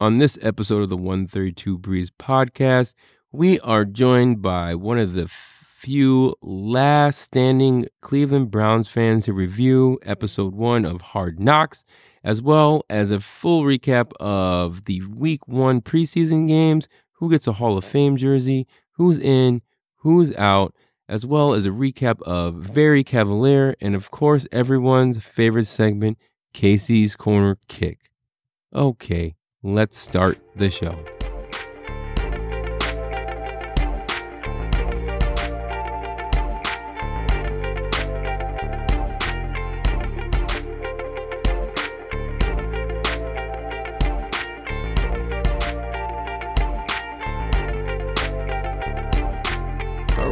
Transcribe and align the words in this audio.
On 0.00 0.18
this 0.18 0.36
episode 0.42 0.82
of 0.82 0.88
the 0.90 0.96
132 0.96 1.78
Breeze 1.78 2.10
podcast, 2.10 2.94
we 3.30 3.60
are 3.60 3.84
joined 3.84 4.42
by 4.42 4.74
one 4.74 4.98
of 4.98 5.12
the 5.12 5.28
few 5.28 6.34
last 6.42 7.20
standing 7.20 7.86
Cleveland 8.00 8.50
Browns 8.50 8.88
fans 8.88 9.26
to 9.26 9.32
review 9.32 10.00
episode 10.02 10.52
one 10.52 10.84
of 10.84 11.00
Hard 11.00 11.38
Knocks, 11.38 11.84
as 12.24 12.42
well 12.42 12.82
as 12.90 13.12
a 13.12 13.20
full 13.20 13.62
recap 13.62 14.12
of 14.18 14.86
the 14.86 15.00
week 15.02 15.46
one 15.46 15.80
preseason 15.80 16.48
games, 16.48 16.88
who 17.12 17.30
gets 17.30 17.46
a 17.46 17.52
Hall 17.52 17.78
of 17.78 17.84
Fame 17.84 18.16
jersey, 18.16 18.66
who's 18.94 19.20
in, 19.20 19.62
who's 19.98 20.34
out, 20.34 20.74
as 21.08 21.24
well 21.24 21.54
as 21.54 21.66
a 21.66 21.70
recap 21.70 22.20
of 22.22 22.56
Very 22.56 23.04
Cavalier, 23.04 23.76
and 23.80 23.94
of 23.94 24.10
course, 24.10 24.44
everyone's 24.50 25.22
favorite 25.22 25.68
segment, 25.68 26.18
Casey's 26.52 27.14
Corner 27.14 27.58
Kick. 27.68 28.10
Okay, 28.74 29.36
let's 29.64 29.96
start 29.96 30.38
the 30.54 30.70
show. 30.70 30.96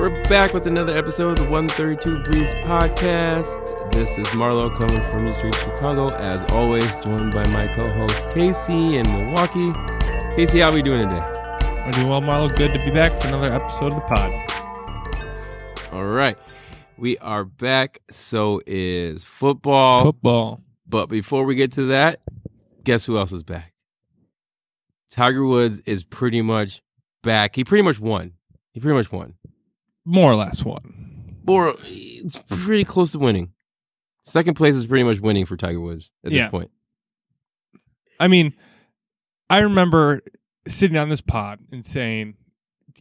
We're 0.03 0.25
back 0.25 0.53
with 0.53 0.67
another 0.67 0.97
episode 0.99 1.39
of 1.39 1.45
the 1.47 1.51
132 1.51 2.25
Breeze 2.25 2.53
podcast. 2.65 3.72
This 3.91 4.17
is 4.17 4.27
Marlo 4.29 4.75
coming 4.75 5.03
from 5.11 5.27
East 5.27 5.39
streets 5.39 5.59
of 5.59 5.65
Chicago, 5.65 6.11
as 6.11 6.43
always, 6.53 6.89
joined 7.03 7.35
by 7.35 7.47
my 7.49 7.67
co-host 7.67 8.31
Casey 8.33 8.97
in 8.97 9.07
Milwaukee. 9.11 9.73
Casey, 10.37 10.61
how 10.61 10.71
are 10.71 10.73
we 10.73 10.83
doing 10.83 11.09
today? 11.09 11.21
I'm 11.21 11.91
doing 11.91 12.09
well, 12.09 12.23
Marlo. 12.23 12.55
Good 12.57 12.73
to 12.73 12.79
be 12.85 12.91
back 12.91 13.13
for 13.21 13.29
another 13.29 13.53
episode 13.53 13.93
of 13.93 13.95
the 13.95 14.01
pod. 14.03 15.93
All 15.93 16.07
right, 16.07 16.39
we 16.97 17.19
are 17.19 17.45
back. 17.45 18.01
So 18.11 18.63
is 18.67 19.25
football. 19.25 20.05
Football. 20.05 20.63
But 20.87 21.07
before 21.09 21.45
we 21.45 21.55
get 21.55 21.73
to 21.73 21.87
that, 21.89 22.21
guess 22.85 23.05
who 23.05 23.19
else 23.19 23.33
is 23.33 23.43
back? 23.43 23.73
Tiger 25.11 25.45
Woods 25.45 25.81
is 25.87 26.05
pretty 26.05 26.41
much 26.41 26.83
back. 27.23 27.57
He 27.57 27.65
pretty 27.65 27.83
much 27.83 27.99
won. 27.99 28.33
He 28.73 28.81
pretty 28.81 28.97
much 28.97 29.11
won. 29.11 29.35
More 30.05 30.33
or 30.33 30.37
less 30.37 30.65
won. 30.65 31.39
Or 31.47 31.75
it's 31.83 32.41
pretty 32.49 32.85
close 32.85 33.13
to 33.13 33.19
winning. 33.19 33.53
Second 34.25 34.55
place 34.55 34.75
is 34.75 34.87
pretty 34.87 35.05
much 35.05 35.21
winning 35.21 35.47
for 35.47 35.57
Tiger 35.57 35.81
Woods 35.81 36.11
at 36.25 36.33
Yeah. 36.33 36.43
this 36.45 36.51
point. 36.51 36.71
I 38.21 38.29
mean, 38.29 38.55
I 39.51 39.59
remember 39.61 40.23
sitting 40.69 40.97
on 40.97 41.09
this 41.09 41.21
pod 41.21 41.59
and 41.73 41.85
saying, 41.85 42.35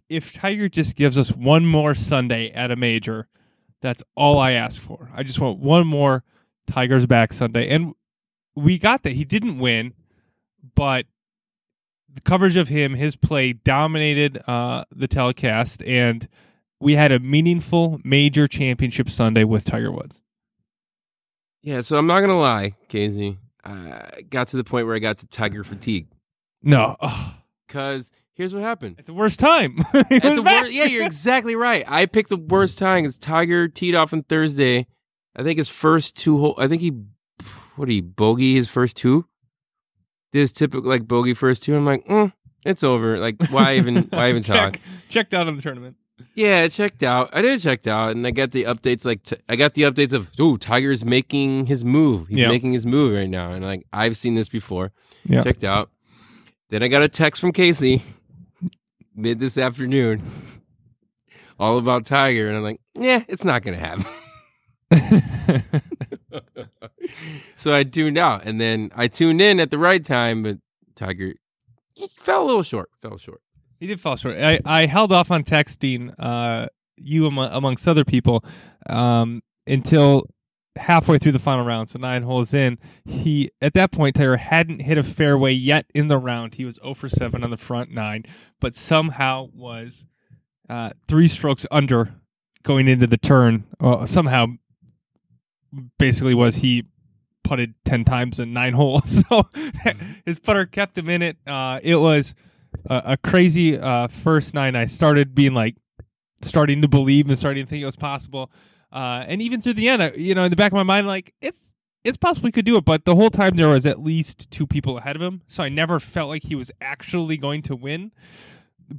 if 0.10 0.34
Tiger 0.34 0.68
just 0.68 0.96
gives 0.96 1.18
us 1.18 1.32
one 1.32 1.66
more 1.66 1.94
Sunday 1.96 2.50
at 2.52 2.72
a 2.72 2.76
major, 2.76 3.28
that's 3.82 4.04
all 4.16 4.40
I 4.40 4.52
ask 4.52 4.82
for. 4.82 5.10
I 5.16 5.24
just 5.24 5.40
want 5.40 5.60
one 5.60 5.88
more 5.88 6.24
Tigers 6.68 7.06
back 7.06 7.34
Sunday. 7.34 7.70
And 7.70 7.94
we 8.56 8.78
got 8.78 9.04
that. 9.04 9.12
He 9.14 9.24
didn't 9.24 9.60
win, 9.60 9.94
but 10.76 11.06
the 12.14 12.22
coverage 12.22 12.58
of 12.58 12.68
him, 12.68 12.96
his 12.96 13.16
play 13.16 13.54
dominated 13.54 14.42
uh, 14.48 14.86
the 14.94 15.08
telecast, 15.08 15.82
and 15.84 16.28
we 16.80 16.96
had 16.96 17.12
a 17.12 17.20
meaningful 17.20 18.02
major 18.04 18.48
championship 18.48 19.10
Sunday 19.10 19.44
with 19.44 19.64
Tiger 19.64 19.92
Woods. 19.92 20.20
Yeah, 21.64 21.82
so 21.82 21.98
I'm 21.98 22.08
not 22.08 22.22
gonna 22.22 22.40
lie, 22.40 22.76
Casey. 22.88 23.38
I 23.64 24.24
got 24.30 24.48
to 24.50 24.58
the 24.58 24.64
point 24.64 24.88
where 24.88 24.96
I 24.96 25.00
got 25.00 25.20
to 25.20 25.28
Tiger 25.28 25.64
fatigue. 25.64 26.08
No, 26.64 26.96
Cause 27.68 28.12
here's 28.34 28.54
what 28.54 28.64
happened. 28.64 28.96
at 29.00 29.06
the 29.06 29.14
worst 29.14 29.40
time. 29.40 29.78
At 29.94 30.10
the 30.10 30.42
wor- 30.44 30.68
yeah, 30.68 30.86
you're 30.86 31.06
exactly 31.06 31.56
right. 31.56 31.84
I 31.88 32.06
picked 32.06 32.30
the 32.30 32.38
worst 32.38 32.78
time. 32.78 33.06
It's 33.06 33.18
Tiger 33.18 33.68
teed 33.68 33.96
off 33.96 34.14
on 34.14 34.24
Thursday. 34.24 34.88
I 35.36 35.44
think 35.44 35.58
his 35.58 35.70
first 35.70 36.16
two 36.18 36.38
hole. 36.40 36.56
I 36.58 36.68
think 36.68 36.82
he 36.82 36.92
what 37.76 37.88
he 37.90 38.02
bogey 38.02 38.56
his 38.56 38.68
first 38.70 38.98
two. 38.98 39.26
This 40.34 40.52
typical 40.52 40.90
like 40.90 41.08
bogey 41.08 41.34
first 41.34 41.64
two. 41.64 41.76
I'm 41.76 41.86
like, 41.86 42.06
mm, 42.06 42.34
it's 42.66 42.84
over. 42.84 43.18
Like 43.20 43.36
why 43.50 43.76
even 43.78 44.04
why 44.10 44.30
even 44.30 44.44
talk? 44.44 44.74
Check, 44.74 44.82
checked 45.10 45.34
out 45.34 45.48
on 45.48 45.56
the 45.56 45.62
tournament. 45.62 45.96
Yeah, 46.36 46.64
it 46.64 46.70
checked 46.72 47.04
out. 47.04 47.30
I 47.34 47.42
did 47.42 47.60
checked 47.62 47.88
out, 47.88 48.12
and 48.12 48.26
I 48.26 48.32
got 48.32 48.52
the 48.52 48.64
updates. 48.66 49.06
Like 49.06 49.24
t- 49.24 49.36
I 49.50 49.56
got 49.56 49.74
the 49.74 49.84
updates 49.84 50.14
of, 50.14 50.32
oh, 50.40 50.58
Tiger's 50.58 51.04
making 51.06 51.68
his 51.68 51.84
move. 51.86 52.28
He's 52.28 52.40
Yeah. 52.40 52.50
making 52.50 52.74
his 52.74 52.86
move 52.86 53.14
right 53.16 53.30
now, 53.30 53.50
and 53.52 53.64
like 53.64 53.86
I've 53.94 54.18
seen 54.18 54.34
this 54.36 54.50
before. 54.50 54.92
Yeah. 55.26 55.44
Checked 55.44 55.64
out. 55.64 55.90
Then 56.70 56.84
I 56.84 56.88
got 56.88 57.02
a 57.02 57.10
text 57.10 57.42
from 57.42 57.52
Casey 57.52 58.02
mid 59.16 59.40
this 59.40 59.58
afternoon, 59.58 60.22
all 61.60 61.78
about 61.78 62.06
Tiger, 62.06 62.48
and 62.48 62.58
I'm 62.58 62.64
like, 62.64 62.82
yeah, 62.96 63.24
it's 63.28 63.44
not 63.44 63.62
gonna 63.62 63.78
happen. 63.78 64.06
so 67.56 67.74
I 67.76 67.84
tuned 67.84 68.18
out, 68.18 68.44
and 68.46 68.60
then 68.60 68.92
I 68.96 69.08
tuned 69.08 69.42
in 69.42 69.60
at 69.60 69.72
the 69.72 69.78
right 69.78 70.04
time, 70.04 70.44
but 70.44 70.58
Tiger 70.96 71.34
fell 72.18 72.44
a 72.44 72.46
little 72.48 72.64
short. 72.64 72.90
Fell 73.02 73.18
short. 73.18 73.42
He 73.82 73.88
did 73.88 74.00
fall 74.00 74.16
short. 74.16 74.38
I, 74.38 74.60
I 74.64 74.86
held 74.86 75.12
off 75.12 75.32
on 75.32 75.44
texting 75.44 76.14
uh, 76.20 76.68
you 76.98 77.26
among, 77.26 77.52
amongst 77.52 77.88
other 77.88 78.06
people 78.06 78.46
um, 78.86 79.42
until 79.66 80.30
halfway 80.76 81.18
through 81.18 81.32
the 81.32 81.40
final 81.40 81.66
round. 81.66 81.90
So 81.90 81.98
nine 81.98 82.22
holes 82.22 82.54
in, 82.54 82.78
he 83.06 83.50
at 83.60 83.74
that 83.74 83.92
point 83.92 84.16
Tiger 84.16 84.38
hadn't 84.38 84.82
hit 84.82 85.00
a 85.00 85.04
fairway 85.04 85.52
yet 85.52 85.88
in 85.96 86.10
the 86.10 86.20
round. 86.20 86.56
He 86.56 86.64
was 86.64 86.76
0 86.76 86.94
for 86.94 87.10
7 87.10 87.44
on 87.44 87.50
the 87.50 87.58
front 87.58 87.90
nine, 87.92 88.24
but 88.60 88.76
somehow 88.76 89.50
was 89.52 90.06
uh, 90.70 90.92
three 91.08 91.28
strokes 91.28 91.66
under 91.72 92.14
going 92.62 92.88
into 92.88 93.08
the 93.08 93.18
turn. 93.18 93.66
Uh, 93.80 94.06
somehow, 94.06 94.46
basically, 95.98 96.36
was 96.36 96.58
he 96.58 96.86
putted 97.44 97.74
10 97.86 98.06
times 98.06 98.40
in 98.40 98.54
nine 98.54 98.74
holes. 98.76 99.24
So 99.28 99.50
his 100.24 100.38
putter 100.38 100.68
kept 100.68 100.96
him 100.96 101.10
in 101.10 101.24
it. 101.24 101.38
Uh, 101.48 101.80
it 101.82 101.96
was 101.96 102.36
a, 102.86 103.02
a 103.06 103.18
crazy 103.18 103.78
uh, 103.78 104.08
first 104.08 104.54
nine. 104.54 104.76
I 104.76 104.86
started 104.86 105.34
being 105.36 105.54
like, 105.54 105.76
starting 106.44 106.82
to 106.82 106.88
believe 106.88 107.28
and 107.30 107.38
starting 107.38 107.64
to 107.64 107.70
think 107.70 107.84
it 107.84 107.86
was 107.86 107.96
possible. 107.96 108.52
Uh, 108.92 109.24
and 109.28 109.42
even 109.44 109.62
through 109.62 109.74
the 109.74 109.88
end, 109.88 110.02
I, 110.02 110.12
you 110.16 110.34
know, 110.34 110.44
in 110.44 110.50
the 110.50 110.56
back 110.56 110.72
of 110.72 110.76
my 110.76 110.84
mind, 110.84 111.06
like 111.06 111.34
it's 111.40 111.74
it's 112.04 112.18
possible 112.18 112.48
he 112.48 112.52
could 112.52 112.66
do 112.66 112.78
it. 112.78 112.84
But 112.84 113.06
the 113.06 113.16
whole 113.16 113.30
time 113.30 113.56
there 113.56 113.68
was 113.68 113.86
at 113.86 114.02
least 114.02 114.50
two 114.50 114.66
people 114.66 114.98
ahead 114.98 115.16
of 115.16 115.22
him, 115.22 115.44
so 115.48 115.62
I 115.62 115.70
never 115.70 116.00
felt 116.00 116.30
like 116.30 116.44
he 116.44 116.56
was 116.56 116.72
actually 116.82 117.38
going 117.38 117.62
to 117.64 117.76
win. 117.76 118.12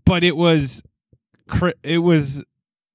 But 0.04 0.22
it 0.22 0.36
was, 0.36 0.82
it 1.82 1.98
was 1.98 2.42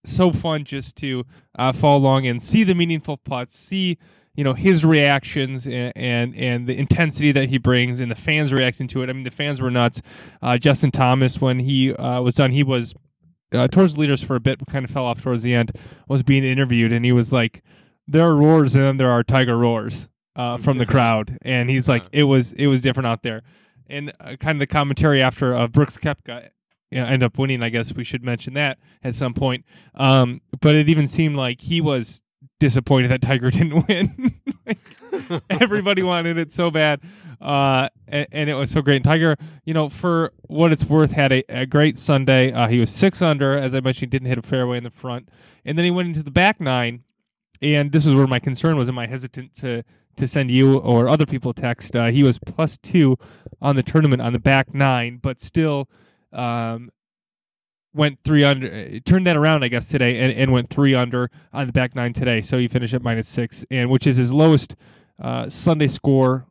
so 0.05 0.31
fun 0.31 0.63
just 0.63 0.95
to 0.97 1.25
uh, 1.59 1.73
follow 1.73 1.97
along 1.97 2.25
and 2.25 2.41
see 2.41 2.63
the 2.63 2.73
meaningful 2.73 3.17
putts, 3.17 3.53
see 3.53 3.97
you 4.37 4.43
know 4.43 4.53
his 4.53 4.85
reactions 4.85 5.65
and, 5.65 5.91
and 5.95 6.35
and 6.35 6.67
the 6.67 6.77
intensity 6.77 7.33
that 7.33 7.49
he 7.49 7.57
brings 7.57 7.99
and 7.99 8.09
the 8.09 8.15
fans 8.15 8.53
reacting 8.53 8.87
to 8.87 9.03
it. 9.03 9.09
I 9.09 9.13
mean, 9.13 9.23
the 9.23 9.31
fans 9.31 9.59
were 9.59 9.71
nuts. 9.71 10.01
Uh, 10.41 10.57
Justin 10.57 10.91
Thomas, 10.91 11.41
when 11.41 11.59
he 11.59 11.93
uh, 11.93 12.21
was 12.21 12.35
done, 12.35 12.51
he 12.51 12.63
was 12.63 12.93
uh, 13.51 13.67
towards 13.67 13.95
the 13.95 13.99
leaders 13.99 14.23
for 14.23 14.35
a 14.35 14.39
bit, 14.39 14.59
but 14.59 14.67
kind 14.69 14.85
of 14.85 14.91
fell 14.91 15.05
off 15.05 15.21
towards 15.21 15.43
the 15.43 15.53
end. 15.53 15.71
Was 16.07 16.23
being 16.23 16.43
interviewed, 16.43 16.93
and 16.93 17.03
he 17.03 17.11
was 17.11 17.33
like, 17.33 17.63
"There 18.07 18.25
are 18.25 18.35
roars, 18.35 18.75
and 18.75 18.83
then 18.83 18.97
there 18.97 19.09
are 19.09 19.23
tiger 19.23 19.57
roars 19.57 20.07
uh, 20.35 20.57
from 20.59 20.77
the 20.77 20.85
crowd." 20.85 21.39
And 21.41 21.69
he's 21.69 21.89
like, 21.89 22.05
"It 22.11 22.23
was 22.23 22.53
it 22.53 22.67
was 22.67 22.83
different 22.83 23.07
out 23.07 23.23
there." 23.23 23.41
And 23.89 24.13
uh, 24.19 24.35
kind 24.39 24.57
of 24.57 24.59
the 24.59 24.67
commentary 24.67 25.21
after 25.21 25.55
uh, 25.55 25.67
Brooks 25.67 25.97
Koepka 25.97 26.49
you 26.91 26.99
know, 26.99 27.05
ended 27.05 27.23
up 27.23 27.39
winning. 27.39 27.63
I 27.63 27.69
guess 27.69 27.91
we 27.93 28.03
should 28.03 28.23
mention 28.23 28.53
that 28.53 28.77
at 29.03 29.15
some 29.15 29.33
point. 29.33 29.65
Um, 29.95 30.41
but 30.61 30.75
it 30.75 30.89
even 30.89 31.07
seemed 31.07 31.35
like 31.37 31.61
he 31.61 31.81
was 31.81 32.21
disappointed 32.59 33.11
that 33.11 33.21
Tiger 33.21 33.49
didn't 33.51 33.87
win. 33.87 34.33
Like, 34.65 34.79
everybody 35.49 36.03
wanted 36.03 36.37
it 36.37 36.51
so 36.51 36.71
bad, 36.71 37.01
uh, 37.41 37.89
and, 38.07 38.27
and 38.31 38.49
it 38.49 38.55
was 38.55 38.71
so 38.71 38.81
great. 38.81 38.97
And 38.97 39.05
Tiger, 39.05 39.35
you 39.65 39.73
know, 39.73 39.89
for 39.89 40.33
what 40.43 40.71
it's 40.71 40.83
worth, 40.83 41.11
had 41.11 41.31
a, 41.31 41.43
a 41.49 41.65
great 41.65 41.97
Sunday. 41.97 42.51
Uh, 42.51 42.67
he 42.67 42.79
was 42.79 42.89
six 42.89 43.21
under, 43.21 43.57
as 43.57 43.75
I 43.75 43.79
mentioned, 43.79 44.11
didn't 44.11 44.27
hit 44.27 44.37
a 44.37 44.41
fairway 44.41 44.77
in 44.77 44.83
the 44.83 44.91
front, 44.91 45.29
and 45.65 45.77
then 45.77 45.85
he 45.85 45.91
went 45.91 46.09
into 46.09 46.23
the 46.23 46.31
back 46.31 46.59
nine. 46.59 47.03
And 47.59 47.91
this 47.91 48.05
is 48.05 48.13
where 48.13 48.27
my 48.27 48.39
concern 48.39 48.77
was. 48.77 48.87
Am 48.87 48.99
I 48.99 49.07
hesitant 49.07 49.55
to 49.55 49.83
to 50.17 50.27
send 50.27 50.51
you 50.51 50.77
or 50.77 51.09
other 51.09 51.25
people 51.25 51.51
a 51.51 51.53
text? 51.53 51.95
Uh, 51.95 52.07
he 52.07 52.23
was 52.23 52.39
plus 52.39 52.77
two 52.77 53.17
on 53.61 53.75
the 53.75 53.83
tournament 53.83 54.21
on 54.21 54.33
the 54.33 54.39
back 54.39 54.73
nine, 54.73 55.17
but 55.21 55.39
still 55.39 55.89
um, 56.33 56.91
went 57.97 58.19
three 58.23 58.43
under. 58.43 58.67
uh, 58.67 58.99
Turned 59.05 59.27
that 59.27 59.35
around, 59.35 59.63
I 59.63 59.67
guess, 59.67 59.89
today, 59.89 60.19
and, 60.19 60.31
and 60.33 60.51
went 60.51 60.69
three 60.69 60.95
under 60.95 61.29
on 61.51 61.67
the 61.67 61.73
back 61.73 61.95
nine 61.95 62.13
today. 62.13 62.41
So 62.41 62.57
he 62.57 62.67
finished 62.67 62.93
at 62.93 63.01
minus 63.01 63.27
six, 63.27 63.65
and 63.69 63.89
which 63.89 64.07
is 64.07 64.17
his 64.17 64.33
lowest 64.33 64.75
uh, 65.21 65.49
Sunday 65.49 65.87
score 65.87 66.45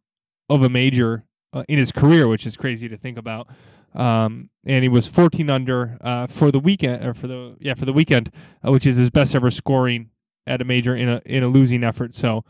of 0.48 0.62
a 0.62 0.68
major 0.68 1.24
uh, 1.52 1.64
in 1.68 1.78
his 1.78 1.92
career, 1.92 2.28
which 2.28 2.46
is 2.46 2.56
crazy 2.56 2.88
to 2.88 2.96
think 2.96 3.16
about. 3.16 3.48
Um, 3.94 4.50
and 4.66 4.82
he 4.82 4.88
was 4.88 5.06
14 5.06 5.48
under 5.48 5.96
uh, 6.02 6.26
for 6.26 6.50
the 6.50 6.58
weekend, 6.58 7.04
or 7.04 7.14
for 7.14 7.26
the 7.26 7.56
yeah 7.60 7.74
for 7.74 7.86
the 7.86 7.92
weekend, 7.92 8.30
uh, 8.66 8.70
which 8.70 8.86
is 8.86 8.96
his 8.96 9.10
best 9.10 9.34
ever 9.34 9.50
scoring 9.50 10.10
at 10.46 10.60
a 10.60 10.64
major 10.64 10.94
in 10.94 11.08
a 11.08 11.22
in 11.24 11.42
a 11.42 11.48
losing 11.48 11.82
effort. 11.82 12.12
So 12.12 12.44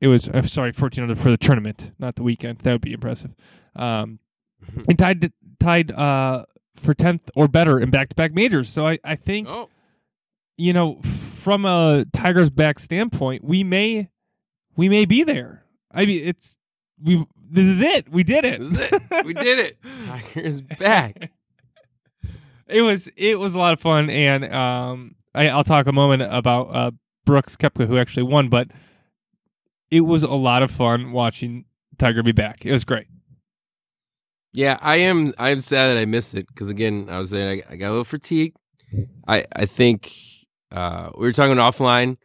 it 0.00 0.08
was 0.08 0.28
uh, 0.28 0.42
sorry 0.42 0.72
14 0.72 1.02
under 1.02 1.14
for 1.14 1.30
the 1.30 1.36
tournament, 1.36 1.92
not 1.98 2.16
the 2.16 2.22
weekend. 2.22 2.58
That 2.60 2.72
would 2.72 2.80
be 2.80 2.92
impressive. 2.92 3.34
Um, 3.76 4.18
and 4.88 4.98
tied 4.98 5.32
tied 5.60 5.92
uh, 5.92 6.44
for 6.78 6.94
tenth 6.94 7.30
or 7.34 7.48
better 7.48 7.78
in 7.78 7.90
back 7.90 8.08
to 8.10 8.14
back 8.16 8.32
majors. 8.32 8.68
So 8.70 8.86
I 8.86 8.98
I 9.04 9.16
think 9.16 9.48
Oh, 9.48 9.68
you 10.56 10.72
know 10.72 11.00
from 11.02 11.64
a 11.64 12.04
Tigers 12.12 12.50
back 12.50 12.78
standpoint, 12.78 13.44
we 13.44 13.64
may 13.64 14.10
we 14.76 14.88
may 14.88 15.04
be 15.04 15.24
there. 15.24 15.64
I 15.90 16.06
mean, 16.06 16.26
it's 16.26 16.56
we. 17.02 17.26
This 17.50 17.66
is 17.66 17.80
it. 17.80 18.10
We 18.10 18.24
did 18.24 18.44
it. 18.44 18.60
It. 18.60 19.24
We 19.24 19.32
did 19.32 19.58
it. 19.58 19.78
Tiger's 20.06 20.60
back. 20.60 21.30
it 22.66 22.82
was 22.82 23.08
it 23.16 23.38
was 23.38 23.54
a 23.54 23.58
lot 23.58 23.72
of 23.72 23.80
fun, 23.80 24.10
and 24.10 24.44
um, 24.52 25.14
I, 25.34 25.48
I'll 25.48 25.64
talk 25.64 25.86
a 25.86 25.92
moment 25.92 26.22
about 26.22 26.62
uh, 26.74 26.90
Brooks 27.24 27.56
Koepka, 27.56 27.86
who 27.86 27.96
actually 27.96 28.24
won, 28.24 28.48
but 28.50 28.68
it 29.90 30.02
was 30.02 30.22
a 30.22 30.28
lot 30.28 30.62
of 30.62 30.70
fun 30.70 31.12
watching 31.12 31.64
Tiger 31.96 32.22
be 32.22 32.32
back. 32.32 32.66
It 32.66 32.72
was 32.72 32.84
great. 32.84 33.06
Yeah, 34.52 34.78
I 34.80 34.96
am. 34.96 35.34
I 35.38 35.50
am 35.50 35.60
sad 35.60 35.88
that 35.94 36.00
I 36.00 36.04
missed 36.06 36.34
it 36.34 36.46
because 36.48 36.68
again, 36.68 37.08
I 37.10 37.18
was 37.18 37.30
saying 37.30 37.62
I, 37.68 37.72
I 37.74 37.76
got 37.76 37.88
a 37.88 37.90
little 37.90 38.04
fatigue. 38.04 38.54
I 39.26 39.44
I 39.54 39.66
think 39.66 40.12
uh, 40.72 41.10
we 41.16 41.26
were 41.26 41.32
talking 41.32 41.56
offline, 41.56 42.16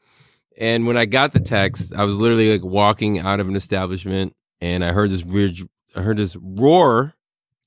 and 0.58 0.88
when 0.88 0.98
I 0.98 1.06
got 1.06 1.34
the 1.34 1.40
text, 1.42 1.94
I 1.94 2.06
was 2.06 2.18
literally 2.20 2.52
like 2.52 2.64
walking 2.64 3.20
out 3.20 3.40
of 3.40 3.48
an 3.50 3.56
establishment, 3.56 4.34
and 4.62 4.84
I 4.86 4.94
heard 4.94 5.10
this 5.10 5.24
weird. 5.24 5.58
I 5.96 6.02
heard 6.02 6.18
this 6.18 6.36
roar, 6.42 7.14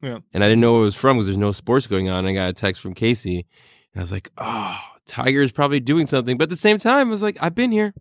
Yeah. 0.03 0.19
and 0.33 0.43
I 0.43 0.49
didn't 0.49 0.61
know 0.63 0.73
what 0.73 0.79
it 0.81 0.85
was 0.85 0.95
from 0.97 1.17
because 1.17 1.27
there's 1.27 1.37
no 1.37 1.53
sports 1.53 1.87
going 1.87 2.09
on. 2.09 2.27
I 2.27 2.33
got 2.33 2.49
a 2.49 2.53
text 2.55 2.81
from 2.81 2.95
Casey, 2.95 3.47
and 3.93 4.01
I 4.01 4.01
was 4.01 4.11
like, 4.11 4.31
"Oh, 4.39 4.79
Tiger's 5.07 5.53
probably 5.53 5.81
doing 5.81 6.07
something," 6.07 6.39
but 6.39 6.45
at 6.45 6.51
the 6.51 6.57
same 6.57 6.79
time, 6.79 7.09
I 7.09 7.11
was 7.11 7.23
like, 7.23 7.37
"I've 7.41 7.55
been 7.55 7.71
here. 7.73 7.95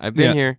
I've 0.00 0.14
been 0.14 0.30
Yeah. 0.30 0.34
here." 0.34 0.58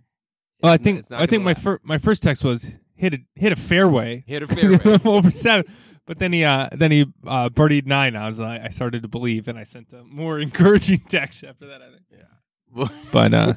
Well, 0.62 0.72
I 0.72 0.78
think 0.78 1.04
I 1.10 1.26
think 1.26 1.42
my 1.44 1.52
first 1.54 1.84
my 1.84 1.98
first 1.98 2.22
text 2.22 2.42
was 2.42 2.66
hit 3.04 3.14
a 3.14 3.18
hit 3.34 3.52
a 3.52 3.56
fairway. 3.56 4.24
hit 4.26 4.42
a 4.42 4.46
fairway. 4.46 4.98
over 5.04 5.30
seven. 5.30 5.64
But 6.06 6.18
then 6.18 6.32
he 6.32 6.44
uh, 6.44 6.68
then 6.72 6.90
he 6.90 7.06
uh, 7.26 7.48
birdied 7.48 7.86
nine. 7.86 8.16
I 8.16 8.26
was 8.26 8.38
like, 8.40 8.60
I 8.62 8.68
started 8.68 9.02
to 9.02 9.08
believe, 9.08 9.48
and 9.48 9.58
I 9.58 9.64
sent 9.64 9.92
a 9.92 10.02
more 10.04 10.38
encouraging 10.46 11.00
text 11.08 11.44
after 11.44 11.66
that. 11.68 11.80
I 11.82 11.88
think. 11.90 12.02
Yeah. 12.10 12.88
But 13.12 13.32
uh, 13.34 13.54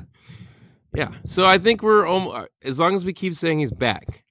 Yeah. 0.94 1.10
So 1.26 1.46
I 1.46 1.58
think 1.58 1.82
we're 1.82 2.06
almost 2.06 2.50
as 2.64 2.80
long 2.80 2.96
as 2.96 3.04
we 3.04 3.14
keep 3.14 3.34
saying 3.36 3.60
he's 3.60 3.72
back. 3.72 4.24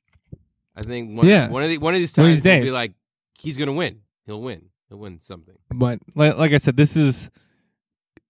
I 0.76 0.82
think 0.82 1.16
one, 1.16 1.26
Yeah. 1.26 1.48
one 1.48 1.62
of 1.62 1.70
the, 1.70 1.78
one 1.78 1.94
of 1.94 2.00
these 2.00 2.16
One 2.16 2.26
of 2.26 2.30
times 2.32 2.42
these 2.42 2.52
we'll 2.52 2.62
be 2.64 2.70
like 2.70 2.92
he's 3.38 3.56
gonna 3.56 3.72
win. 3.72 4.00
He'll 4.26 4.40
win. 4.42 4.66
He'll 4.88 4.98
win 4.98 5.20
something. 5.20 5.56
but 5.74 5.98
like, 6.14 6.36
like 6.36 6.52
I 6.52 6.58
said, 6.58 6.76
this 6.76 6.96
is 6.96 7.28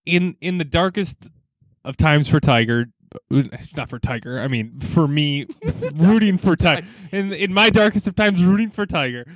in 0.06 0.36
in 0.40 0.58
the 0.58 0.64
darkest 0.64 1.30
of 1.84 1.96
times 1.96 2.28
for 2.28 2.40
Tiger. 2.40 2.86
Not 3.30 3.90
for 3.90 3.98
Tiger. 3.98 4.40
I 4.40 4.48
mean, 4.48 4.80
for 4.80 5.06
me, 5.08 5.46
rooting 5.94 6.38
for 6.38 6.56
Tiger. 6.56 6.86
In 7.12 7.32
in 7.32 7.52
my 7.52 7.70
darkest 7.70 8.06
of 8.06 8.14
times, 8.14 8.42
rooting 8.44 8.70
for 8.70 8.86
Tiger. 8.86 9.26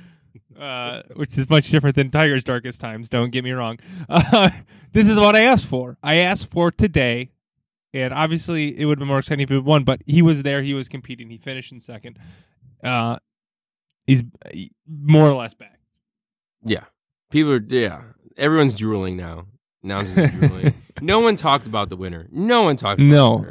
Uh, 0.59 1.01
which 1.15 1.37
is 1.37 1.49
much 1.49 1.69
different 1.69 1.95
than 1.95 2.11
Tiger's 2.11 2.43
darkest 2.43 2.79
times. 2.79 3.09
Don't 3.09 3.31
get 3.31 3.43
me 3.43 3.51
wrong. 3.51 3.79
Uh, 4.09 4.49
this 4.93 5.07
is 5.07 5.17
what 5.17 5.35
I 5.35 5.41
asked 5.41 5.65
for. 5.65 5.97
I 6.03 6.15
asked 6.15 6.51
for 6.51 6.69
today, 6.69 7.31
and 7.93 8.13
obviously 8.13 8.77
it 8.77 8.85
would 8.85 8.97
have 8.97 8.99
been 8.99 9.07
more 9.07 9.19
exciting 9.19 9.41
if 9.43 9.49
he 9.49 9.57
won. 9.57 9.85
But 9.85 10.01
he 10.05 10.21
was 10.21 10.43
there. 10.43 10.61
He 10.61 10.73
was 10.73 10.89
competing. 10.89 11.29
He 11.29 11.37
finished 11.37 11.71
in 11.71 11.79
second. 11.79 12.19
Uh, 12.83 13.17
he's 14.05 14.21
more 14.87 15.29
or 15.29 15.35
less 15.35 15.53
back. 15.53 15.79
Yeah. 16.63 16.83
People 17.29 17.53
are 17.53 17.63
yeah. 17.65 18.01
Everyone's 18.37 18.75
drooling 18.75 19.15
now. 19.17 19.45
Announcers 19.83 20.31
drooling. 20.31 20.73
no 21.01 21.19
one 21.21 21.35
talked 21.35 21.67
about 21.67 21.89
the 21.89 21.95
winner. 21.95 22.27
No 22.31 22.63
one 22.63 22.75
talked 22.75 22.99
about 22.99 23.09
No. 23.09 23.45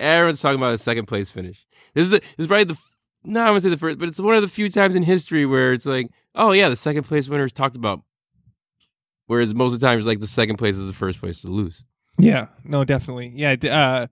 Everyone's 0.00 0.40
talking 0.40 0.58
about 0.58 0.72
the 0.72 0.78
second 0.78 1.06
place 1.06 1.30
finish. 1.30 1.66
This 1.94 2.04
is 2.04 2.10
the, 2.10 2.20
this 2.20 2.28
is 2.38 2.46
probably 2.46 2.64
the 2.64 2.78
no, 3.22 3.40
I 3.42 3.46
wouldn't 3.46 3.62
say 3.62 3.68
the 3.68 3.76
first, 3.76 3.98
but 3.98 4.08
it's 4.08 4.18
one 4.18 4.34
of 4.34 4.42
the 4.42 4.48
few 4.48 4.70
times 4.70 4.96
in 4.96 5.02
history 5.02 5.44
where 5.44 5.72
it's 5.72 5.84
like, 5.84 6.10
oh 6.34 6.52
yeah, 6.52 6.68
the 6.68 6.76
second 6.76 7.04
place 7.04 7.28
winner 7.28 7.44
is 7.44 7.52
talked 7.52 7.76
about. 7.76 8.00
Whereas 9.26 9.54
most 9.54 9.74
of 9.74 9.80
the 9.80 9.86
time 9.86 9.98
it's 9.98 10.06
like 10.06 10.20
the 10.20 10.26
second 10.26 10.56
place 10.56 10.74
is 10.74 10.86
the 10.86 10.92
first 10.92 11.20
place 11.20 11.42
to 11.42 11.48
lose. 11.48 11.84
Yeah, 12.18 12.46
no, 12.64 12.84
definitely. 12.84 13.32
Yeah, 13.34 13.54
uh, 13.64 14.06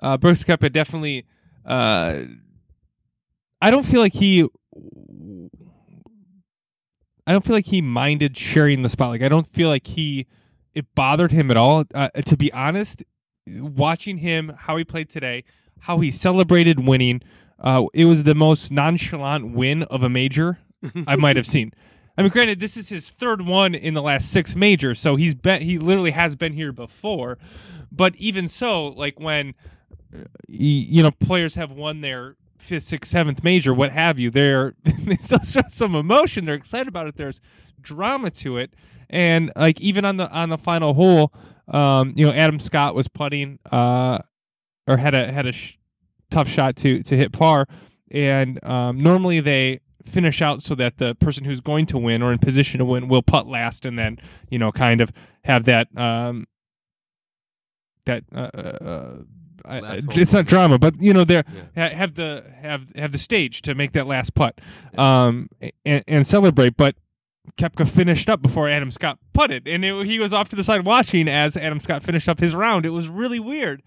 uh, 0.00 0.16
Brooks 0.16 0.44
Koepka 0.44 0.72
definitely. 0.72 1.26
Uh, 1.64 2.20
I 3.60 3.70
don't 3.70 3.84
feel 3.84 4.00
like 4.00 4.14
he. 4.14 4.48
I 7.26 7.32
don't 7.32 7.44
feel 7.44 7.56
like 7.56 7.66
he 7.66 7.82
minded 7.82 8.36
sharing 8.36 8.82
the 8.82 8.88
spot. 8.88 9.10
Like 9.10 9.22
I 9.22 9.28
don't 9.28 9.46
feel 9.52 9.68
like 9.68 9.86
he 9.86 10.26
it 10.74 10.86
bothered 10.94 11.32
him 11.32 11.50
at 11.50 11.56
all. 11.56 11.84
Uh, 11.92 12.08
to 12.08 12.36
be 12.36 12.52
honest, 12.52 13.02
watching 13.46 14.18
him 14.18 14.54
how 14.56 14.76
he 14.76 14.84
played 14.84 15.08
today, 15.08 15.44
how 15.80 15.98
he 16.00 16.10
celebrated 16.10 16.86
winning, 16.86 17.22
uh, 17.58 17.84
it 17.94 18.04
was 18.04 18.24
the 18.24 18.34
most 18.34 18.70
nonchalant 18.70 19.52
win 19.54 19.82
of 19.84 20.02
a 20.02 20.08
major 20.08 20.58
I 21.06 21.16
might 21.16 21.36
have 21.36 21.46
seen. 21.46 21.72
I 22.18 22.22
mean, 22.22 22.30
granted, 22.30 22.60
this 22.60 22.76
is 22.76 22.88
his 22.88 23.10
third 23.10 23.42
one 23.42 23.74
in 23.74 23.94
the 23.94 24.02
last 24.02 24.30
six 24.30 24.56
majors, 24.56 25.00
so 25.00 25.16
he's 25.16 25.34
been 25.34 25.62
he 25.62 25.78
literally 25.78 26.12
has 26.12 26.34
been 26.34 26.54
here 26.54 26.72
before. 26.72 27.38
But 27.92 28.16
even 28.16 28.48
so, 28.48 28.88
like 28.88 29.20
when 29.20 29.54
uh, 30.14 30.24
you 30.48 31.02
know 31.02 31.10
players 31.10 31.54
have 31.56 31.70
won 31.70 32.00
their 32.00 32.36
fifth, 32.56 32.84
sixth, 32.84 33.10
seventh 33.10 33.44
major, 33.44 33.74
what 33.74 33.92
have 33.92 34.18
you, 34.18 34.30
they're 34.30 34.74
they 34.82 35.16
still 35.16 35.40
show 35.40 35.60
some 35.68 35.94
emotion. 35.94 36.44
They're 36.44 36.54
excited 36.54 36.88
about 36.88 37.06
it. 37.06 37.16
There's 37.16 37.40
drama 37.82 38.30
to 38.30 38.56
it, 38.58 38.72
and 39.10 39.52
like 39.54 39.78
even 39.80 40.06
on 40.06 40.16
the 40.16 40.30
on 40.30 40.48
the 40.48 40.58
final 40.58 40.94
hole, 40.94 41.34
um, 41.68 42.12
you 42.16 42.26
know, 42.26 42.32
Adam 42.32 42.58
Scott 42.60 42.94
was 42.94 43.08
putting, 43.08 43.58
uh, 43.72 44.18
or 44.86 44.96
had 44.96 45.14
a 45.14 45.32
had 45.32 45.46
a 45.46 45.52
sh- 45.52 45.76
tough 46.30 46.48
shot 46.48 46.76
to 46.76 47.02
to 47.02 47.16
hit 47.16 47.32
par, 47.32 47.66
and 48.10 48.62
um, 48.64 49.02
normally 49.02 49.40
they 49.40 49.80
finish 50.04 50.40
out 50.40 50.62
so 50.62 50.74
that 50.76 50.98
the 50.98 51.14
person 51.16 51.44
who's 51.44 51.60
going 51.60 51.84
to 51.86 51.98
win 51.98 52.22
or 52.22 52.32
in 52.32 52.38
position 52.38 52.78
to 52.78 52.84
win 52.84 53.08
will 53.08 53.22
putt 53.22 53.46
last, 53.48 53.84
and 53.84 53.98
then 53.98 54.18
you 54.50 54.58
know 54.58 54.70
kind 54.70 55.00
of 55.00 55.10
have 55.44 55.64
that 55.64 55.88
um 55.98 56.46
that 58.04 58.22
uh, 58.34 58.38
uh, 58.38 59.14
I- 59.64 59.80
hole. 59.80 59.98
it's 60.12 60.32
not 60.32 60.46
drama, 60.46 60.78
but 60.78 61.00
you 61.02 61.12
know 61.12 61.24
they're 61.24 61.44
Yeah. 61.74 61.88
ha- 61.88 61.96
have 61.96 62.14
the 62.14 62.44
have 62.62 62.92
have 62.94 63.10
the 63.10 63.18
stage 63.18 63.62
to 63.62 63.74
make 63.74 63.92
that 63.92 64.06
last 64.06 64.34
putt 64.34 64.60
um 64.96 65.48
and, 65.84 66.04
and 66.06 66.24
celebrate 66.26 66.76
but 66.76 66.94
Koepka 67.56 67.88
finished 67.88 68.28
up 68.28 68.42
before 68.42 68.68
Adam 68.68 68.90
Scott 68.90 69.18
putted 69.32 69.66
and 69.66 69.84
it, 69.84 70.06
he 70.06 70.18
was 70.18 70.32
off 70.32 70.48
to 70.50 70.56
the 70.56 70.64
side 70.64 70.84
watching 70.84 71.28
as 71.28 71.56
Adam 71.56 71.80
Scott 71.80 72.02
finished 72.02 72.28
up 72.28 72.40
his 72.40 72.54
round. 72.54 72.84
It 72.86 72.90
was 72.90 73.08
really 73.08 73.40
weird. 73.40 73.82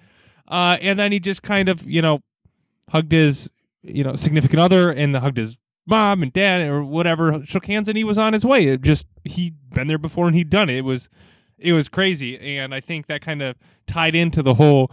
Uh 0.48 0.78
and 0.82 0.98
then 1.00 1.12
he 1.12 1.20
just 1.20 1.44
kind 1.44 1.70
of 1.70 1.86
you 1.88 2.02
know 2.02 2.20
hugged 2.90 3.12
his 3.12 3.50
you 3.84 4.04
know 4.04 4.16
significant 4.16 4.60
other 4.60 4.92
and 4.92 5.16
hugged 5.16 5.38
his 5.38 5.58
mom 5.86 6.22
and 6.22 6.32
dad 6.34 6.62
or 6.62 6.84
whatever 6.84 7.44
shook 7.46 7.66
hands 7.66 7.88
and 7.88 7.98
he 7.98 8.04
was 8.04 8.18
on 8.18 8.34
his 8.34 8.46
way. 8.46 8.68
It 8.68 8.82
just 8.82 9.06
he'd 9.24 9.56
been 9.74 9.88
there 9.88 9.98
before 9.98 10.28
and 10.28 10.36
he'd 10.36 10.50
done 10.50 10.70
it. 10.70 10.78
It 10.78 10.86
was 10.86 11.10
it 11.58 11.74
was 11.74 11.90
crazy. 11.90 12.58
And 12.58 12.74
I 12.74 12.80
think 12.80 13.08
that 13.08 13.22
kind 13.22 13.42
of 13.42 13.56
tied 13.88 14.16
into 14.16 14.42
the 14.42 14.54
whole 14.54 14.92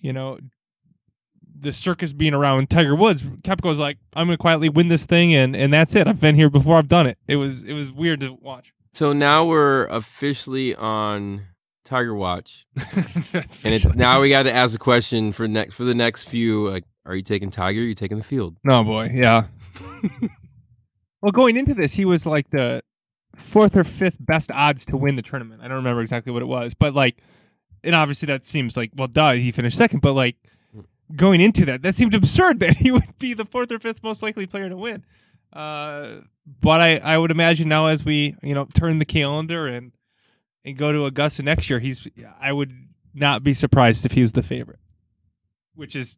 you 0.00 0.12
know 0.12 0.38
the 1.62 1.72
circus 1.72 2.12
being 2.12 2.34
around 2.34 2.68
Tiger 2.68 2.94
Woods, 2.94 3.22
Koepka 3.22 3.66
was 3.66 3.78
like, 3.78 3.98
"I'm 4.14 4.26
going 4.26 4.36
to 4.36 4.40
quietly 4.40 4.68
win 4.68 4.88
this 4.88 5.06
thing, 5.06 5.34
and 5.34 5.56
and 5.56 5.72
that's 5.72 5.94
it. 5.94 6.06
I've 6.06 6.20
been 6.20 6.34
here 6.34 6.50
before. 6.50 6.76
I've 6.76 6.88
done 6.88 7.06
it. 7.06 7.18
It 7.26 7.36
was 7.36 7.62
it 7.62 7.72
was 7.72 7.90
weird 7.90 8.20
to 8.20 8.34
watch." 8.34 8.72
So 8.94 9.12
now 9.12 9.46
we're 9.46 9.86
officially 9.86 10.74
on 10.74 11.46
Tiger 11.84 12.14
Watch, 12.14 12.66
and 12.94 13.74
it's 13.74 13.86
now 13.94 14.20
we 14.20 14.28
got 14.28 14.42
to 14.42 14.52
ask 14.52 14.74
a 14.74 14.78
question 14.78 15.32
for 15.32 15.48
next 15.48 15.74
for 15.74 15.84
the 15.84 15.94
next 15.94 16.24
few. 16.24 16.68
Like, 16.68 16.84
are 17.06 17.14
you 17.14 17.22
taking 17.22 17.50
Tiger? 17.50 17.80
Or 17.80 17.84
are 17.84 17.86
you 17.86 17.94
taking 17.94 18.18
the 18.18 18.24
field? 18.24 18.56
no 18.64 18.84
boy, 18.84 19.10
yeah. 19.12 19.44
well, 21.22 21.32
going 21.32 21.56
into 21.56 21.74
this, 21.74 21.94
he 21.94 22.04
was 22.04 22.26
like 22.26 22.50
the 22.50 22.82
fourth 23.34 23.76
or 23.76 23.84
fifth 23.84 24.18
best 24.20 24.52
odds 24.52 24.84
to 24.86 24.96
win 24.96 25.16
the 25.16 25.22
tournament. 25.22 25.62
I 25.62 25.68
don't 25.68 25.78
remember 25.78 26.02
exactly 26.02 26.32
what 26.32 26.42
it 26.42 26.46
was, 26.46 26.74
but 26.74 26.94
like, 26.94 27.22
and 27.82 27.94
obviously 27.94 28.26
that 28.26 28.44
seems 28.44 28.76
like 28.76 28.90
well, 28.94 29.08
duh, 29.08 29.32
he 29.32 29.52
finished 29.52 29.76
second, 29.76 30.00
but 30.00 30.12
like. 30.12 30.36
Going 31.14 31.40
into 31.40 31.64
that, 31.66 31.82
that 31.82 31.94
seemed 31.94 32.14
absurd 32.14 32.60
that 32.60 32.76
he 32.76 32.90
would 32.90 33.18
be 33.18 33.34
the 33.34 33.44
fourth 33.44 33.70
or 33.70 33.78
fifth 33.78 34.02
most 34.02 34.22
likely 34.22 34.46
player 34.46 34.68
to 34.68 34.76
win. 34.76 35.04
Uh, 35.52 36.20
but 36.60 36.80
I, 36.80 36.96
I 36.96 37.18
would 37.18 37.30
imagine 37.30 37.68
now 37.68 37.86
as 37.86 38.04
we 38.04 38.36
you 38.42 38.54
know 38.54 38.66
turn 38.74 38.98
the 38.98 39.04
calendar 39.04 39.66
and 39.66 39.92
and 40.64 40.76
go 40.76 40.92
to 40.92 41.04
Augusta 41.06 41.42
next 41.42 41.68
year, 41.68 41.78
he's 41.78 42.06
I 42.40 42.52
would 42.52 42.72
not 43.14 43.42
be 43.42 43.54
surprised 43.54 44.06
if 44.06 44.12
he 44.12 44.20
was 44.20 44.32
the 44.32 44.42
favorite, 44.42 44.78
which 45.74 45.94
is 45.94 46.16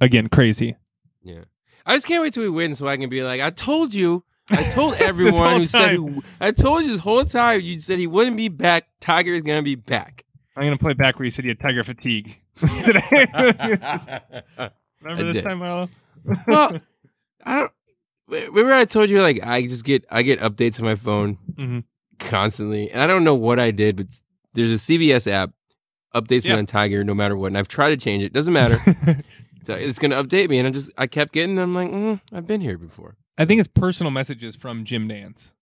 again 0.00 0.28
crazy. 0.28 0.76
Yeah, 1.22 1.44
I 1.86 1.94
just 1.94 2.06
can't 2.06 2.22
wait 2.22 2.34
till 2.34 2.42
we 2.42 2.50
win, 2.50 2.74
so 2.74 2.86
I 2.86 2.96
can 2.96 3.08
be 3.08 3.22
like, 3.22 3.40
I 3.40 3.50
told 3.50 3.94
you. 3.94 4.24
I 4.50 4.62
told 4.64 4.94
everyone 4.98 5.56
who 5.56 5.64
said 5.64 5.92
he, 5.92 6.22
I 6.38 6.50
told 6.50 6.82
you 6.82 6.90
this 6.90 7.00
whole 7.00 7.24
time. 7.24 7.62
You 7.62 7.78
said 7.78 7.98
he 7.98 8.06
wouldn't 8.06 8.36
be 8.36 8.48
back. 8.48 8.88
Tiger 9.00 9.32
is 9.32 9.42
gonna 9.42 9.62
be 9.62 9.76
back. 9.76 10.24
I'm 10.56 10.64
gonna 10.64 10.76
play 10.76 10.92
back 10.92 11.18
where 11.18 11.24
you 11.24 11.30
said 11.30 11.46
you 11.46 11.50
had 11.50 11.60
tiger 11.60 11.82
fatigue. 11.82 12.38
Remember 12.62 14.22
this 15.32 15.42
time, 15.42 15.58
Marlo? 15.60 15.88
well, 16.46 16.80
I 17.44 17.58
don't. 17.60 17.72
Remember, 18.28 18.72
I 18.72 18.84
told 18.86 19.10
you 19.10 19.20
like 19.20 19.44
I 19.46 19.62
just 19.62 19.84
get 19.84 20.04
I 20.10 20.22
get 20.22 20.40
updates 20.40 20.78
on 20.78 20.86
my 20.86 20.94
phone 20.94 21.36
Mhm. 21.54 21.84
constantly, 22.18 22.90
and 22.90 23.00
I 23.02 23.06
don't 23.06 23.24
know 23.24 23.34
what 23.34 23.60
I 23.60 23.70
did, 23.70 23.96
but 23.96 24.06
there's 24.54 24.70
a 24.70 24.78
CBS 24.78 25.30
app 25.30 25.50
updates 26.14 26.44
Yeah. 26.44 26.54
me 26.54 26.60
on 26.60 26.66
Tiger 26.66 27.04
no 27.04 27.14
matter 27.14 27.36
what, 27.36 27.48
and 27.48 27.58
I've 27.58 27.68
tried 27.68 27.90
to 27.90 27.96
change 27.98 28.22
it. 28.22 28.32
Doesn't 28.32 28.54
matter. 28.54 28.78
so 29.66 29.74
it's 29.74 29.98
gonna 29.98 30.22
update 30.22 30.48
me, 30.48 30.58
and 30.58 30.68
I 30.68 30.70
just 30.70 30.90
I 30.96 31.06
kept 31.06 31.32
getting. 31.32 31.58
I'm 31.58 31.74
like, 31.74 31.90
mm, 31.90 32.20
I've 32.32 32.46
been 32.46 32.60
here 32.62 32.78
before. 32.78 33.16
I 33.36 33.44
think 33.44 33.58
it's 33.60 33.68
personal 33.68 34.10
messages 34.10 34.56
from 34.56 34.84
Jim 34.84 35.08
Nantz. 35.08 35.52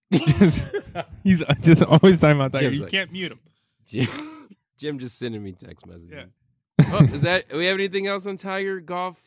He's 1.24 1.42
just 1.62 1.82
always 1.82 2.20
talking 2.20 2.36
about 2.36 2.52
Tiger. 2.52 2.66
Jim's 2.66 2.76
You 2.76 2.82
like- 2.82 2.90
can't 2.92 3.12
mute 3.12 3.32
him. 3.32 3.40
Jim, 3.86 4.08
Jim 4.78 4.98
just 4.98 5.18
sending 5.18 5.42
me 5.42 5.52
text 5.52 5.86
messages. 5.86 6.10
Yeah. 6.12 6.24
Oh, 6.80 7.08
is 7.12 7.22
that? 7.22 7.52
We 7.52 7.66
have 7.66 7.74
anything 7.74 8.06
else 8.06 8.26
on 8.26 8.36
Tiger 8.36 8.80
golf? 8.80 9.20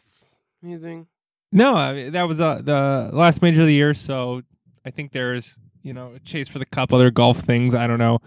Anything? 0.63 1.07
No, 1.51 1.75
I 1.75 1.93
mean, 1.93 2.11
that 2.13 2.27
was 2.27 2.41
uh, 2.41 2.61
the 2.61 3.09
last 3.13 3.41
major 3.41 3.61
of 3.61 3.67
the 3.67 3.73
year, 3.73 3.93
so 3.93 4.41
I 4.85 4.91
think 4.91 5.11
there's 5.11 5.55
you 5.83 5.93
know 5.93 6.13
a 6.15 6.19
chase 6.19 6.47
for 6.47 6.59
the 6.59 6.65
cup, 6.65 6.93
other 6.93 7.11
golf 7.11 7.39
things. 7.39 7.73
I 7.75 7.87
don't 7.87 7.99
know, 7.99 8.19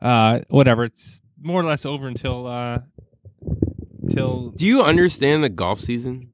uh, 0.00 0.40
whatever. 0.48 0.84
It's 0.84 1.22
more 1.40 1.60
or 1.60 1.64
less 1.64 1.84
over 1.84 2.06
until 2.06 2.46
uh, 2.46 2.78
till 4.10 4.50
Do 4.50 4.66
you 4.66 4.82
understand 4.82 5.42
the 5.42 5.48
golf 5.48 5.80
season? 5.80 6.32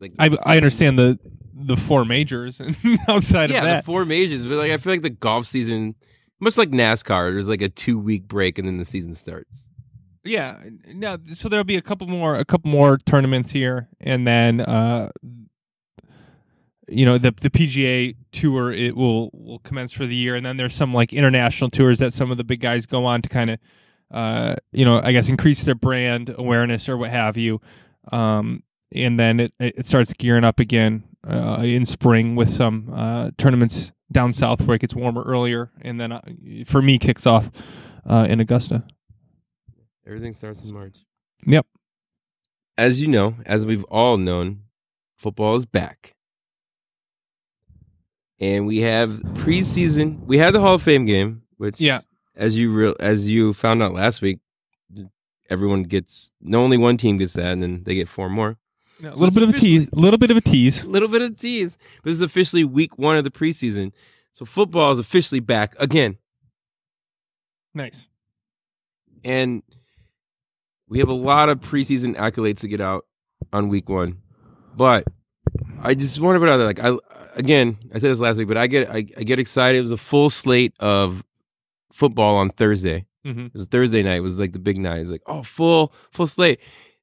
Like 0.00 0.12
I 0.18 0.36
I 0.44 0.56
understand 0.56 0.98
the 0.98 1.18
the 1.54 1.76
four 1.76 2.04
majors 2.04 2.60
and 2.60 2.76
outside 3.08 3.50
yeah, 3.50 3.58
of 3.58 3.76
the 3.76 3.82
four 3.86 4.04
majors, 4.04 4.44
but 4.44 4.56
like 4.56 4.72
I 4.72 4.76
feel 4.76 4.92
like 4.92 5.02
the 5.02 5.10
golf 5.10 5.46
season, 5.46 5.94
much 6.40 6.58
like 6.58 6.70
NASCAR, 6.70 7.32
there's 7.32 7.48
like 7.48 7.62
a 7.62 7.68
two 7.68 7.98
week 7.98 8.26
break 8.26 8.58
and 8.58 8.66
then 8.66 8.78
the 8.78 8.84
season 8.84 9.14
starts. 9.14 9.68
Yeah, 10.24 10.62
no. 10.86 11.18
So 11.34 11.48
there'll 11.48 11.64
be 11.64 11.76
a 11.76 11.82
couple 11.82 12.06
more, 12.06 12.34
a 12.34 12.44
couple 12.44 12.70
more 12.70 12.96
tournaments 12.98 13.50
here, 13.50 13.88
and 14.00 14.26
then, 14.26 14.62
uh, 14.62 15.10
you 16.88 17.04
know, 17.04 17.18
the 17.18 17.30
the 17.30 17.50
PGA 17.50 18.16
tour 18.32 18.72
it 18.72 18.96
will 18.96 19.30
will 19.34 19.58
commence 19.60 19.92
for 19.92 20.06
the 20.06 20.14
year, 20.14 20.34
and 20.34 20.44
then 20.44 20.56
there's 20.56 20.74
some 20.74 20.94
like 20.94 21.12
international 21.12 21.70
tours 21.70 21.98
that 21.98 22.12
some 22.12 22.30
of 22.30 22.38
the 22.38 22.44
big 22.44 22.60
guys 22.60 22.86
go 22.86 23.04
on 23.04 23.20
to 23.20 23.28
kind 23.28 23.50
of, 23.50 23.58
uh, 24.10 24.56
you 24.72 24.84
know, 24.84 25.00
I 25.02 25.12
guess 25.12 25.28
increase 25.28 25.62
their 25.64 25.74
brand 25.74 26.34
awareness 26.36 26.88
or 26.88 26.96
what 26.96 27.10
have 27.10 27.36
you, 27.36 27.60
um, 28.10 28.62
and 28.92 29.18
then 29.20 29.40
it 29.40 29.52
it 29.58 29.86
starts 29.86 30.14
gearing 30.14 30.44
up 30.44 30.58
again 30.58 31.04
uh, 31.28 31.60
in 31.62 31.84
spring 31.84 32.34
with 32.34 32.52
some 32.52 32.90
uh, 32.94 33.30
tournaments 33.36 33.92
down 34.10 34.32
south 34.32 34.62
where 34.62 34.76
it 34.76 34.80
gets 34.80 34.94
warmer 34.94 35.22
earlier, 35.22 35.70
and 35.82 36.00
then 36.00 36.12
uh, 36.12 36.22
for 36.64 36.80
me 36.80 36.98
kicks 36.98 37.26
off 37.26 37.50
uh, 38.08 38.26
in 38.28 38.40
Augusta. 38.40 38.84
Everything 40.06 40.32
starts 40.32 40.62
in 40.62 40.72
March. 40.72 40.96
Yep. 41.46 41.66
As 42.76 43.00
you 43.00 43.08
know, 43.08 43.36
as 43.46 43.64
we've 43.64 43.84
all 43.84 44.16
known, 44.16 44.60
football 45.16 45.54
is 45.56 45.64
back. 45.66 46.14
And 48.40 48.66
we 48.66 48.78
have 48.80 49.10
preseason. 49.34 50.24
We 50.26 50.38
had 50.38 50.54
the 50.54 50.60
Hall 50.60 50.74
of 50.74 50.82
Fame 50.82 51.04
game, 51.04 51.42
which 51.56 51.80
Yeah. 51.80 52.00
as 52.34 52.56
you 52.58 52.72
real 52.72 52.96
as 53.00 53.28
you 53.28 53.52
found 53.54 53.82
out 53.82 53.94
last 53.94 54.20
week, 54.20 54.40
everyone 55.48 55.84
gets 55.84 56.32
no 56.40 56.62
only 56.62 56.76
one 56.76 56.96
team 56.96 57.16
gets 57.16 57.34
that, 57.34 57.52
and 57.52 57.62
then 57.62 57.84
they 57.84 57.94
get 57.94 58.08
four 58.08 58.28
more. 58.28 58.58
Yeah, 59.00 59.10
a 59.10 59.14
So 59.14 59.20
little 59.20 59.34
bit 59.40 59.48
of 59.48 59.54
a 59.54 59.58
tease. 59.60 59.88
A 59.92 59.96
little 59.96 60.18
bit 60.18 60.30
of 60.30 60.36
a 60.36 60.40
tease. 60.40 60.82
A 60.82 60.88
little 60.88 61.08
bit 61.08 61.22
of 61.22 61.36
tease. 61.38 61.78
But 62.02 62.10
this 62.10 62.14
is 62.14 62.20
officially 62.22 62.64
week 62.64 62.98
one 62.98 63.16
of 63.16 63.24
the 63.24 63.30
preseason. 63.30 63.92
So 64.32 64.44
football 64.44 64.90
is 64.90 64.98
officially 64.98 65.40
back 65.40 65.74
again. 65.78 66.18
Nice. 67.72 68.08
And 69.24 69.62
we 70.88 70.98
have 70.98 71.08
a 71.08 71.14
lot 71.14 71.48
of 71.48 71.60
preseason 71.60 72.16
accolades 72.16 72.60
to 72.60 72.68
get 72.68 72.80
out 72.80 73.06
on 73.52 73.68
week 73.68 73.88
one. 73.88 74.18
But 74.76 75.04
I 75.82 75.94
just 75.94 76.20
want 76.20 76.36
to 76.36 76.40
put 76.40 76.48
out 76.48 76.56
there, 76.58 76.66
like 76.66 76.80
I 76.80 76.96
again, 77.36 77.78
I 77.90 77.98
said 77.98 78.10
this 78.10 78.20
last 78.20 78.36
week, 78.36 78.48
but 78.48 78.56
I 78.56 78.66
get 78.66 78.88
I, 78.90 79.06
I 79.16 79.22
get 79.22 79.38
excited. 79.38 79.78
It 79.78 79.82
was 79.82 79.90
a 79.90 79.96
full 79.96 80.30
slate 80.30 80.74
of 80.80 81.24
football 81.92 82.36
on 82.36 82.50
Thursday. 82.50 83.06
Mm-hmm. 83.24 83.46
It 83.46 83.54
was 83.54 83.66
Thursday 83.66 84.02
night. 84.02 84.16
It 84.16 84.20
was 84.20 84.38
like 84.38 84.52
the 84.52 84.58
big 84.58 84.78
night. 84.78 85.00
It's 85.00 85.10
like, 85.10 85.22
oh, 85.26 85.42
full 85.42 85.92
full 86.10 86.26
slate. 86.26 86.60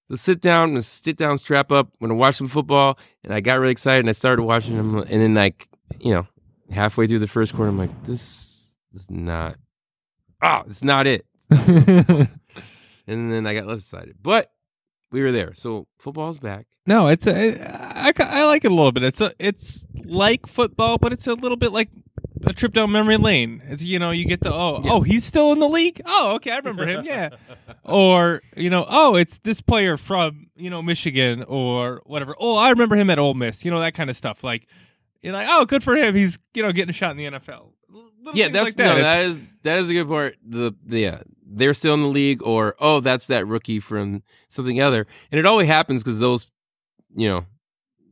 Let's 0.10 0.22
sit 0.22 0.42
down, 0.42 0.76
let's 0.76 0.88
sit 0.88 1.16
down, 1.16 1.38
strap 1.38 1.72
up. 1.72 1.88
I'm 2.02 2.08
gonna 2.08 2.20
watch 2.20 2.36
some 2.36 2.48
football. 2.48 3.00
And 3.24 3.34
I 3.34 3.40
got 3.40 3.60
really 3.60 3.72
excited 3.72 4.02
and 4.02 4.10
I 4.10 4.14
started 4.14 4.44
watching 4.44 4.76
them. 4.76 4.98
And 4.98 5.22
then 5.22 5.34
like, 5.34 5.70
you 6.00 6.14
know, 6.14 6.28
halfway 6.70 7.08
through 7.08 7.20
the 7.20 7.28
first 7.28 7.54
quarter, 7.54 7.70
I'm 7.70 7.78
like, 7.78 8.04
this 8.04 8.74
is 8.94 9.10
not 9.10 9.56
ah, 10.42 10.64
it's 10.68 10.84
not 10.84 11.08
it. 11.08 11.26
And 13.08 13.32
then 13.32 13.46
I 13.48 13.54
got 13.54 13.68
less 13.68 13.80
excited. 13.80 14.16
But 14.22 14.52
we 15.12 15.22
were 15.22 15.32
there. 15.32 15.54
So 15.54 15.88
football's 15.98 16.40
back. 16.40 16.68
no, 16.86 17.08
it's 17.08 17.28
a, 17.28 17.60
I, 17.62 18.14
I 18.18 18.46
like 18.46 18.64
it 18.66 18.72
a 18.72 18.76
little 18.76 18.92
bit. 18.92 19.04
It's 19.04 19.22
a 19.22 19.34
it's 19.40 19.86
like 20.06 20.48
football, 20.48 20.98
but 20.98 21.12
it's 21.14 21.28
a 21.28 21.34
little 21.34 21.58
bit 21.58 21.72
like 21.72 21.90
a 22.46 22.54
trip 22.54 22.74
down 22.74 22.92
memory 22.92 23.18
lane. 23.18 23.62
It's 23.68 23.84
you 23.84 24.00
know 24.00 24.12
you 24.12 24.26
get 24.26 24.42
the 24.42 24.54
oh 24.54 24.82
Yeah. 24.84 24.92
oh 24.94 25.02
he's 25.02 25.26
still 25.26 25.52
in 25.52 25.60
the 25.60 25.68
league. 25.70 26.02
Oh 26.06 26.36
okay, 26.36 26.52
I 26.52 26.58
remember 26.58 26.88
him. 26.88 27.06
Yeah. 27.06 27.30
or 27.84 28.42
you 28.56 28.70
know 28.70 28.86
oh 28.88 29.16
it's 29.16 29.38
this 29.40 29.62
player 29.62 29.98
from 29.98 30.48
you 30.56 30.70
know 30.70 30.82
Michigan 30.82 31.44
or 31.44 32.02
whatever. 32.06 32.36
Oh 32.40 32.56
I 32.56 32.70
remember 32.70 32.96
him 32.96 33.10
at 33.10 33.20
Ole 33.20 33.34
Miss. 33.34 33.64
You 33.66 33.72
know 33.72 33.80
that 33.82 33.94
kind 33.94 34.10
of 34.10 34.16
stuff. 34.16 34.44
Like 34.44 34.68
you're 35.22 35.34
like 35.34 35.48
oh 35.50 35.66
good 35.66 35.84
for 35.84 35.96
him. 35.96 36.16
He's 36.16 36.40
you 36.54 36.64
know 36.64 36.72
getting 36.72 36.90
a 36.90 36.94
shot 36.94 37.12
in 37.12 37.18
the 37.18 37.26
NFL. 37.40 37.72
Little 38.24 38.38
yeah, 38.40 38.48
that's 38.50 38.66
like 38.66 38.76
that. 38.76 38.96
no, 38.98 39.02
that 39.04 39.20
is 39.26 39.42
that 39.64 39.78
is 39.80 39.90
a 39.90 39.94
good 39.94 40.08
part. 40.08 40.36
The, 40.48 40.74
the 40.86 41.00
yeah, 41.00 41.22
they're 41.54 41.74
still 41.74 41.94
in 41.94 42.02
the 42.02 42.08
league, 42.08 42.42
or 42.44 42.76
oh, 42.80 43.00
that's 43.00 43.28
that 43.28 43.46
rookie 43.48 43.80
from 43.80 44.24
something 44.50 44.82
other, 44.82 45.06
and 45.32 45.40
it 45.40 45.46
always 45.46 45.68
happens 45.68 46.04
because 46.04 46.20
those, 46.20 46.48
you 47.16 47.28
know, 47.30 47.46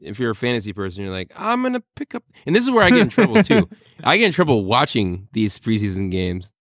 if 0.02 0.20
you're 0.20 0.32
a 0.32 0.36
fantasy 0.36 0.74
person, 0.74 1.04
you're 1.04 1.12
like, 1.14 1.32
I'm 1.36 1.62
gonna 1.64 1.84
pick 1.96 2.16
up, 2.16 2.24
and 2.46 2.56
this 2.56 2.64
is 2.64 2.72
where 2.72 2.84
I 2.84 2.90
get 2.90 3.00
in 3.00 3.10
trouble 3.10 3.42
too. 3.44 3.70
I 4.04 4.18
get 4.18 4.28
in 4.28 4.32
trouble 4.34 4.66
watching 4.66 5.28
these 5.34 5.58
preseason 5.60 6.12
games 6.12 6.52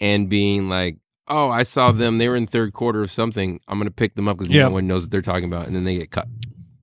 and 0.00 0.28
being 0.28 0.68
like, 0.68 0.98
oh, 1.28 1.48
I 1.48 1.62
saw 1.62 1.92
them, 1.92 2.18
they 2.18 2.28
were 2.28 2.36
in 2.36 2.46
third 2.46 2.72
quarter 2.72 3.02
of 3.02 3.10
something, 3.10 3.60
I'm 3.68 3.78
gonna 3.78 3.90
pick 3.90 4.14
them 4.14 4.28
up 4.28 4.38
because 4.38 4.52
Yeah. 4.52 4.64
no 4.64 4.70
one 4.70 4.86
knows 4.86 5.02
what 5.02 5.10
they're 5.10 5.22
talking 5.22 5.44
about, 5.44 5.66
and 5.66 5.74
then 5.76 5.84
they 5.84 5.98
get 5.98 6.10
cut. 6.10 6.28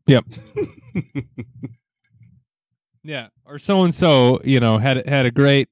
Yep. 0.08 0.25
Yeah, 3.01 3.27
or 3.46 3.60
so 3.60 3.84
and 3.84 3.96
so, 3.96 4.41
you 4.43 4.60
know, 4.60 4.77
had 4.77 5.08
had 5.08 5.25
a 5.25 5.31
great 5.31 5.69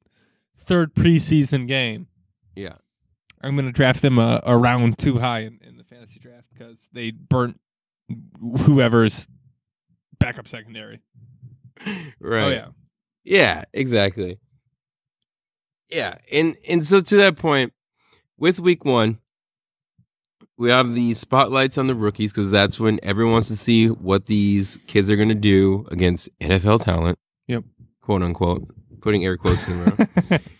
third 0.59 0.95
preseason 0.95 1.67
game. 1.67 2.07
Yeah. 2.55 2.75
I'm 3.41 3.55
going 3.55 3.65
to 3.65 3.71
draft 3.71 4.01
them 4.01 4.17
a, 4.17 4.41
a 4.45 4.57
round 4.57 4.97
too 4.97 5.19
high 5.19 5.41
in, 5.41 5.59
in 5.61 5.77
the 5.77 5.83
fantasy 5.83 6.19
draft 6.19 6.47
because 6.53 6.89
they 6.91 7.11
burnt 7.11 7.59
whoever's 8.61 9.27
backup 10.19 10.47
secondary. 10.47 11.01
Right. 12.19 12.43
Oh 12.43 12.49
yeah, 12.49 12.67
Yeah, 13.23 13.63
exactly. 13.73 14.39
Yeah, 15.89 16.15
and 16.31 16.55
and 16.67 16.85
so 16.85 17.01
to 17.01 17.17
that 17.17 17.37
point, 17.37 17.73
with 18.37 18.59
week 18.59 18.83
one, 18.83 19.19
we 20.57 20.69
have 20.69 20.93
the 20.95 21.13
spotlights 21.13 21.77
on 21.77 21.87
the 21.87 21.95
rookies 21.95 22.31
because 22.31 22.51
that's 22.51 22.79
when 22.79 22.99
everyone 23.03 23.33
wants 23.33 23.47
to 23.49 23.55
see 23.55 23.87
what 23.87 24.25
these 24.25 24.79
kids 24.87 25.09
are 25.09 25.15
going 25.15 25.29
to 25.29 25.35
do 25.35 25.85
against 25.91 26.29
NFL 26.39 26.83
talent. 26.83 27.19
Yep. 27.47 27.63
quote 28.01 28.23
unquote, 28.23 28.67
putting 29.01 29.23
air 29.23 29.37
quotes 29.37 29.65
in 29.67 29.85
the 29.85 30.41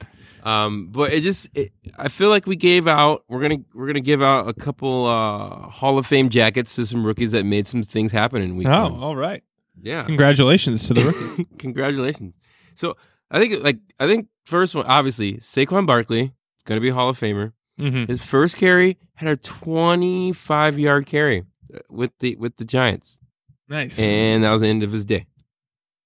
Um, 0.48 0.88
but 0.92 1.12
it 1.12 1.22
just, 1.24 1.50
it, 1.58 1.72
I 1.98 2.08
feel 2.08 2.30
like 2.30 2.46
we 2.48 2.56
gave 2.56 2.88
out. 2.88 3.24
We're 3.28 3.42
gonna 3.42 3.58
we're 3.74 3.88
gonna 3.88 4.00
give 4.00 4.22
out 4.22 4.48
a 4.48 4.54
couple 4.54 5.06
uh, 5.06 5.68
Hall 5.70 5.98
of 5.98 6.06
Fame 6.06 6.30
jackets 6.30 6.76
to 6.76 6.86
some 6.86 7.06
rookies 7.06 7.32
that 7.32 7.44
made 7.46 7.68
some 7.68 7.84
things 7.84 8.12
happen 8.12 8.42
in 8.42 8.56
week 8.56 8.68
oh, 8.68 8.84
one. 8.90 9.00
all 9.04 9.16
right. 9.16 9.44
Yeah, 9.82 10.04
Congratulations 10.04 10.88
to 10.88 10.94
the 10.94 11.04
rookie. 11.04 11.46
Congratulations. 11.60 12.34
So 12.76 12.96
I 13.30 13.40
think 13.40 13.62
like 13.64 13.78
I 14.00 14.08
think 14.08 14.28
first 14.46 14.74
one 14.74 14.86
obviously 14.86 15.34
Saquon 15.38 15.86
Barkley 15.86 16.22
is 16.24 16.64
going 16.66 16.78
to 16.78 16.82
be 16.82 16.90
a 16.90 16.94
Hall 16.94 17.10
of 17.10 17.20
Famer. 17.20 17.52
hmm 17.78 18.06
His 18.06 18.24
first 18.24 18.56
carry 18.58 18.98
had 19.16 19.30
a 19.30 19.38
25 19.38 20.80
yard 20.80 21.06
carry 21.06 21.44
uh, 21.74 21.80
with 21.90 22.12
the 22.20 22.36
with 22.38 22.56
the 22.58 22.66
Giants, 22.66 23.20
Nice, 23.68 24.00
and 24.00 24.44
that 24.44 24.52
was 24.52 24.62
the 24.62 24.68
end 24.68 24.82
of 24.84 24.92
his 24.94 25.04
day. 25.06 25.28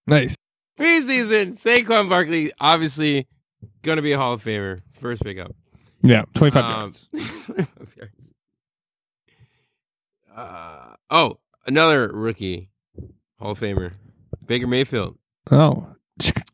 nice. 0.07 0.36
Preseason 0.79 1.51
Saquon 1.53 2.10
Barkley 2.10 2.51
obviously 2.60 3.27
going 3.82 3.98
to 3.98 4.01
be 4.01 4.12
a 4.12 4.18
Hall 4.18 4.34
of 4.34 4.44
Famer. 4.44 4.80
First 5.00 5.24
pickup. 5.24 5.56
Yeah, 6.03 6.24
25 6.34 6.63
Um, 6.63 6.72
yards. 6.82 7.08
25 7.46 7.96
yards. 7.98 8.34
Uh, 10.36 10.96
oh, 11.10 11.39
another 11.65 12.08
rookie 12.08 12.70
Hall 13.38 13.51
of 13.51 13.60
Famer, 13.60 13.91
Baker 14.46 14.65
Mayfield. 14.65 15.18
Oh, 15.51 15.88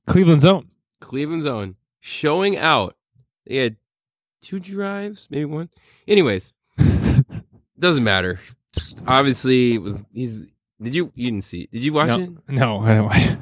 Cleveland 0.08 0.42
zone. 0.42 0.70
Cleveland's 1.00 1.46
own, 1.46 1.76
showing 2.00 2.58
out. 2.58 2.96
They 3.46 3.58
had 3.58 3.76
two 4.42 4.60
drives, 4.60 5.28
maybe 5.30 5.46
one. 5.46 5.70
Anyways, 6.08 6.54
doesn't 7.80 8.04
matter. 8.04 8.40
Obviously, 9.06 9.76
it 9.76 9.82
was 9.82 10.04
he's. 10.12 10.48
Did 10.82 10.96
you 10.96 11.12
you 11.16 11.30
didn't 11.30 11.44
see? 11.44 11.62
it. 11.62 11.72
Did 11.72 11.84
you 11.84 11.94
watch 11.94 12.08
no, 12.08 12.20
it? 12.20 12.30
no, 12.50 12.80
I 12.80 12.96
don't. 12.96 13.40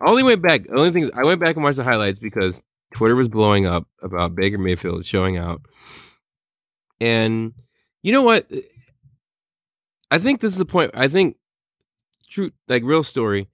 I 0.00 0.08
only 0.08 0.22
went 0.22 0.42
back. 0.42 0.64
The 0.64 0.76
only 0.78 0.90
thing 0.90 1.04
is 1.04 1.10
I 1.14 1.24
went 1.24 1.40
back 1.40 1.56
and 1.56 1.64
watched 1.64 1.76
the 1.76 1.84
highlights 1.84 2.18
because 2.18 2.62
Twitter 2.94 3.16
was 3.16 3.28
blowing 3.28 3.66
up 3.66 3.86
about 4.02 4.34
Baker 4.34 4.58
Mayfield 4.58 5.04
showing 5.04 5.36
out. 5.36 5.62
And 7.00 7.52
you 8.02 8.12
know 8.12 8.22
what? 8.22 8.50
I 10.10 10.18
think 10.18 10.40
this 10.40 10.52
is 10.52 10.58
the 10.58 10.64
point. 10.64 10.92
I 10.94 11.08
think 11.08 11.36
true, 12.28 12.52
like 12.68 12.82
real 12.84 13.02
story. 13.02 13.48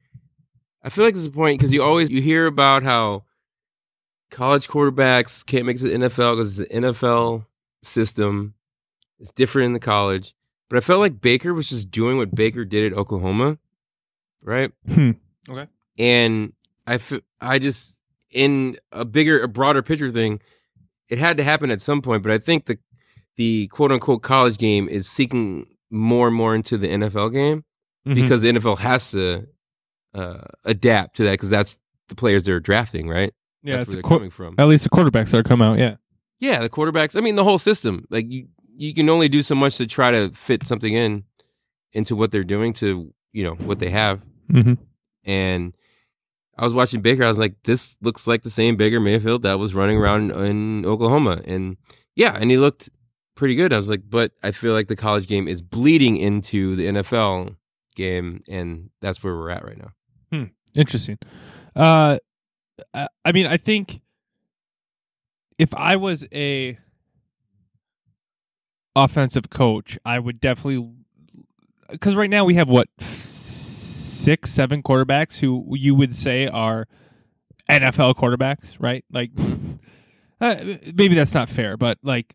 I 0.83 0.91
feel 0.91 1.05
like 1.05 1.15
this 1.15 1.23
is 1.23 1.29
a 1.29 1.31
point 1.31 1.59
because 1.59 1.73
you 1.73 1.83
always 1.83 2.11
you 2.11 2.21
hear 2.21 2.47
about 2.47 2.83
how 2.83 3.25
college 4.31 4.69
quarterbacks 4.69 5.45
can't 5.45 5.65
make 5.67 5.77
it 5.77 5.81
to 5.81 5.89
the 5.89 5.95
NFL 5.95 6.37
because 6.37 6.57
the 6.57 6.67
NFL 6.67 7.47
system 7.83 8.55
is 9.19 9.31
different 9.31 9.67
in 9.67 9.73
the 9.73 9.81
college. 9.81 10.35
But 10.69 10.77
I 10.77 10.81
felt 10.81 11.01
like 11.01 11.21
Baker 11.21 11.55
was 11.55 11.69
just 11.69 11.91
doing 11.91 12.17
what 12.17 12.35
Baker 12.35 12.65
did 12.65 12.93
at 12.93 12.99
Oklahoma, 12.99 13.59
right? 14.43 14.73
Hmm. 14.93 15.13
Okay. 15.49 15.69
And 15.99 16.53
I, 16.87 16.95
f- 16.95 17.21
I 17.41 17.59
just 17.59 17.97
in 18.31 18.77
a 18.93 19.05
bigger, 19.05 19.41
a 19.43 19.49
broader 19.49 19.83
picture 19.83 20.11
thing, 20.11 20.41
it 21.09 21.19
had 21.19 21.37
to 21.37 21.45
happen 21.45 21.71
at 21.71 21.81
some 21.81 22.03
point. 22.03 22.23
But 22.23 22.33
I 22.33 22.39
think 22.39 22.67
the 22.67 22.79
the 23.37 23.67
quote 23.69 23.91
unquote 23.93 24.23
college 24.23 24.59
game 24.59 24.89
is 24.89 25.09
seeking 25.09 25.67
more 25.91 26.29
and 26.29 26.37
more 26.37 26.55
into 26.55 26.77
the 26.79 26.89
NFL 26.89 27.33
game 27.33 27.65
Mhm. 28.07 28.15
because 28.15 28.43
the 28.43 28.49
NFL 28.53 28.79
has 28.79 29.11
to 29.13 29.47
uh, 30.15 30.39
adapt 30.65 31.17
to 31.17 31.25
that 31.25 31.33
because 31.33 31.51
that's 31.51 31.77
the 32.09 32.15
players 32.15 32.45
they're 32.45 32.61
drafting, 32.61 33.09
right? 33.09 33.33
yeah, 33.63 33.79
that's 33.79 33.89
it's 33.89 33.95
where 33.97 34.03
they're 34.03 34.09
qu- 34.09 34.15
coming 34.17 34.31
from. 34.31 34.55
at 34.59 34.67
least 34.69 34.85
the 34.85 34.91
quarterbacks 34.91 35.31
that 35.31 35.39
are 35.39 35.43
come 35.43 35.63
out. 35.63 35.79
Yeah. 35.79 35.97
Yeah, 36.41 36.61
the 36.61 36.69
quarterbacks. 36.69 37.17
I 37.17 37.21
mean, 37.21 37.37
the 37.37 37.45
whole 37.45 37.59
system. 37.59 38.07
Like 38.11 38.27
you, 38.31 38.47
you 38.77 38.93
can 38.93 39.09
only 39.09 39.29
do 39.29 39.43
so 39.43 39.55
much 39.55 39.77
to 39.79 39.87
try 39.87 40.11
to 40.11 40.31
fit 40.31 40.67
something 40.67 40.93
in 40.93 41.25
into 41.93 42.15
what 42.17 42.31
they're 42.33 42.45
doing 42.45 42.73
to 42.75 43.13
you 43.33 43.45
know 43.45 43.55
what 43.55 43.79
they 43.79 43.91
have. 43.91 44.21
Mm-hmm. 44.53 44.75
And 45.25 45.75
I 46.57 46.65
was 46.65 46.73
watching 46.73 47.01
Baker. 47.01 47.25
I 47.25 47.29
was 47.29 47.39
like, 47.39 47.63
this 47.65 47.97
looks 48.01 48.27
like 48.27 48.43
the 48.43 48.51
same 48.51 48.77
Baker 48.77 49.01
Mayfield 49.01 49.43
that 49.43 49.59
was 49.59 49.75
running 49.75 49.99
around 49.99 50.31
in 50.31 50.87
Oklahoma. 50.87 51.41
And 51.45 51.77
yeah, 52.15 52.37
and 52.39 52.51
he 52.51 52.57
looked 52.59 52.91
pretty 53.35 53.55
good. 53.55 53.73
I 53.73 53.77
was 53.77 53.89
like, 53.89 54.03
but 54.09 54.33
I 54.43 54.53
feel 54.53 54.73
like 54.73 54.89
the 54.89 54.97
college 54.97 55.27
game 55.27 55.49
is 55.49 55.63
bleeding 55.63 56.17
into 56.17 56.77
the 56.77 56.87
NFL 56.87 57.57
game, 57.97 58.41
and 58.49 58.91
that's 59.01 59.23
where 59.23 59.35
we're 59.35 59.51
at 59.51 59.65
right 59.65 59.79
now. 59.79 59.93
Interesting. 60.75 61.19
Uh, 61.77 62.19
I 62.93 63.09
I 63.25 63.33
mean, 63.33 63.47
I 63.47 63.57
think 63.57 64.01
if 65.59 65.73
I 65.75 65.97
was 65.97 66.25
a 66.33 66.79
offensive 68.97 69.51
coach, 69.51 69.99
I 70.05 70.19
would 70.19 70.41
definitely 70.41 70.91
because 71.91 72.17
right 72.17 72.31
now 72.31 72.45
we 72.45 72.55
have 72.55 72.69
what 72.69 72.89
six, 74.25 74.51
seven 74.51 74.83
quarterbacks 74.83 75.39
who 75.39 75.65
you 75.77 75.95
would 75.95 76.15
say 76.17 76.47
are 76.47 76.87
NFL 77.71 78.15
quarterbacks, 78.15 78.77
right? 78.81 79.05
Like, 79.11 79.31
uh, 80.41 80.57
maybe 80.95 81.15
that's 81.15 81.35
not 81.35 81.49
fair, 81.49 81.77
but 81.77 81.99
like, 82.03 82.35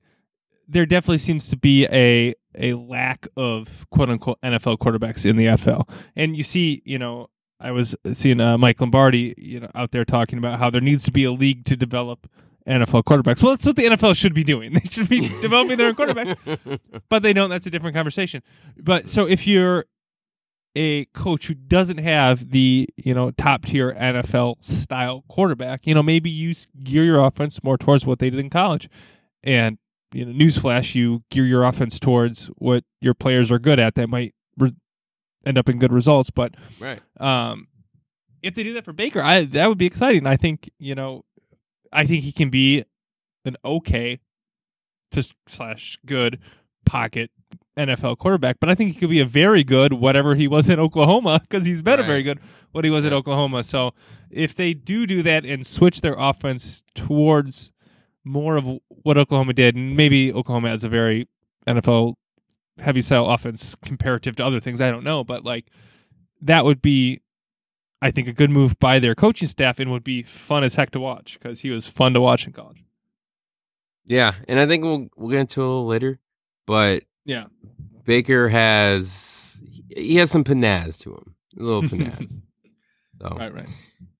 there 0.67 0.86
definitely 0.86 1.17
seems 1.17 1.50
to 1.50 1.58
be 1.58 1.88
a 1.91 2.36
a 2.55 2.74
lack 2.74 3.27
of 3.36 3.88
quote 3.91 4.10
unquote 4.10 4.39
NFL 4.41 4.77
quarterbacks 4.77 5.25
in 5.25 5.36
the 5.36 5.46
NFL, 5.46 5.89
and 6.15 6.38
you 6.38 6.43
see, 6.43 6.81
you 6.86 7.00
know, 7.00 7.29
I 7.60 7.72
was 7.72 7.96
seeing 8.13 8.39
uh, 8.39 8.58
Mike 8.58 8.79
Lombardi, 8.79 9.34
you 9.38 9.60
know, 9.60 9.69
out 9.75 9.91
there 9.91 10.05
talking 10.05 10.38
about 10.38 10.60
how 10.60 10.69
there 10.69 10.81
needs 10.81 11.03
to 11.05 11.12
be 11.12 11.24
a 11.24 11.31
league 11.31 11.65
to 11.65 11.75
develop 11.75 12.29
NFL 12.67 13.03
quarterbacks. 13.03 13.41
Well, 13.41 13.53
that's 13.53 13.65
what 13.65 13.75
the 13.75 13.86
NFL 13.86 14.15
should 14.15 14.34
be 14.34 14.43
doing. 14.43 14.74
They 14.79 14.89
should 14.89 15.10
be 15.10 15.27
developing 15.41 15.77
their 15.77 15.88
own 15.88 15.96
quarterbacks, 15.96 16.79
but 17.10 17.24
they 17.24 17.34
don't. 17.34 17.50
That's 17.50 17.65
a 17.65 17.72
different 17.72 17.96
conversation. 17.96 18.43
But 18.77 19.10
so 19.10 19.25
if 19.27 19.46
you're 19.48 19.86
a 20.75 21.05
coach 21.05 21.47
who 21.47 21.53
doesn't 21.53 21.97
have 21.97 22.51
the 22.51 22.88
you 22.97 23.13
know 23.13 23.31
top 23.31 23.65
tier 23.65 23.93
NFL 23.93 24.63
style 24.63 25.23
quarterback, 25.27 25.85
you 25.85 25.93
know 25.93 26.03
maybe 26.03 26.29
you 26.29 26.53
gear 26.83 27.03
your 27.03 27.23
offense 27.23 27.63
more 27.63 27.77
towards 27.77 28.05
what 28.05 28.19
they 28.19 28.29
did 28.29 28.39
in 28.39 28.49
college, 28.49 28.89
and 29.43 29.77
you 30.13 30.25
know 30.25 30.31
newsflash, 30.31 30.95
you 30.95 31.23
gear 31.29 31.45
your 31.45 31.63
offense 31.63 31.99
towards 31.99 32.47
what 32.57 32.83
your 33.01 33.13
players 33.13 33.51
are 33.51 33.59
good 33.59 33.79
at. 33.79 33.95
That 33.95 34.09
might 34.09 34.33
re- 34.57 34.75
end 35.45 35.57
up 35.57 35.69
in 35.69 35.79
good 35.79 35.93
results, 35.93 36.29
but 36.29 36.55
right. 36.79 36.99
um, 37.19 37.67
if 38.43 38.55
they 38.55 38.63
do 38.63 38.73
that 38.73 38.85
for 38.85 38.93
Baker, 38.93 39.21
I 39.21 39.45
that 39.45 39.67
would 39.67 39.77
be 39.77 39.85
exciting. 39.85 40.27
I 40.27 40.38
think 40.38 40.69
you 40.79 40.95
know, 40.95 41.25
I 41.91 42.05
think 42.05 42.23
he 42.23 42.31
can 42.31 42.49
be 42.49 42.85
an 43.45 43.57
okay 43.65 44.19
to 45.11 45.27
slash 45.47 45.97
good 46.05 46.39
pocket 46.85 47.31
NFL 47.88 48.17
quarterback, 48.17 48.57
but 48.59 48.69
I 48.69 48.75
think 48.75 48.93
he 48.93 49.00
could 49.00 49.09
be 49.09 49.19
a 49.19 49.25
very 49.25 49.63
good 49.63 49.93
whatever 49.93 50.36
he 50.36 50.48
was 50.48 50.69
in 50.69 50.79
Oklahoma 50.79 51.39
because 51.41 51.65
he's 51.65 51.81
been 51.81 52.00
a 52.00 52.03
very 52.03 52.24
good 52.24 52.39
what 52.71 52.86
he 52.86 52.91
was 52.91 53.05
at 53.05 53.13
Oklahoma. 53.13 53.63
So 53.63 53.93
if 54.29 54.55
they 54.55 54.74
do 54.74 55.07
do 55.07 55.24
that 55.24 55.45
and 55.45 55.65
switch 55.65 56.01
their 56.01 56.15
offense 56.17 56.83
towards 56.95 57.71
more 58.24 58.57
of 58.57 58.68
what 58.87 59.18
Oklahoma 59.18 59.53
did, 59.53 59.75
and 59.75 59.96
maybe 59.96 60.31
Oklahoma 60.33 60.70
has 60.70 60.83
a 60.83 60.89
very 60.89 61.27
NFL 61.65 62.15
heavy 62.79 63.01
style 63.01 63.29
offense 63.29 63.75
comparative 63.83 64.35
to 64.37 64.46
other 64.46 64.59
things, 64.59 64.81
I 64.81 64.92
don't 64.92 65.03
know, 65.03 65.24
but 65.24 65.44
like 65.44 65.68
that 66.42 66.65
would 66.65 66.81
be 66.81 67.22
I 68.01 68.11
think 68.11 68.27
a 68.27 68.33
good 68.33 68.50
move 68.50 68.79
by 68.79 69.00
their 69.00 69.15
coaching 69.15 69.48
staff 69.48 69.79
and 69.79 69.92
would 69.92 70.03
be 70.03 70.24
fun 70.24 70.63
as 70.63 70.75
heck 70.75 70.92
to 70.92 71.00
watch 71.00 71.37
because 71.39 71.61
he 71.61 71.70
was 71.70 71.87
fun 71.87 72.13
to 72.13 72.22
watch 72.22 72.48
in 72.48 72.53
college. 72.53 72.83
Yeah, 74.05 74.35
and 74.48 74.59
I 74.59 74.65
think 74.65 74.83
we'll 74.83 75.07
we'll 75.15 75.29
get 75.29 75.42
into 75.42 75.61
it 75.61 75.65
a 75.65 75.68
little 75.68 75.87
later, 75.87 76.20
but 76.65 77.03
Yeah. 77.25 77.46
Baker 78.05 78.50
has 78.50 79.62
he 79.96 80.16
has 80.18 80.32
some 80.32 80.44
panaz 80.44 81.00
to 81.01 81.14
him, 81.16 81.36
a 81.60 81.64
little 81.64 81.82
panaz. 81.90 82.40
So, 83.22 83.36
Right, 83.38 83.53
right. 83.53 83.68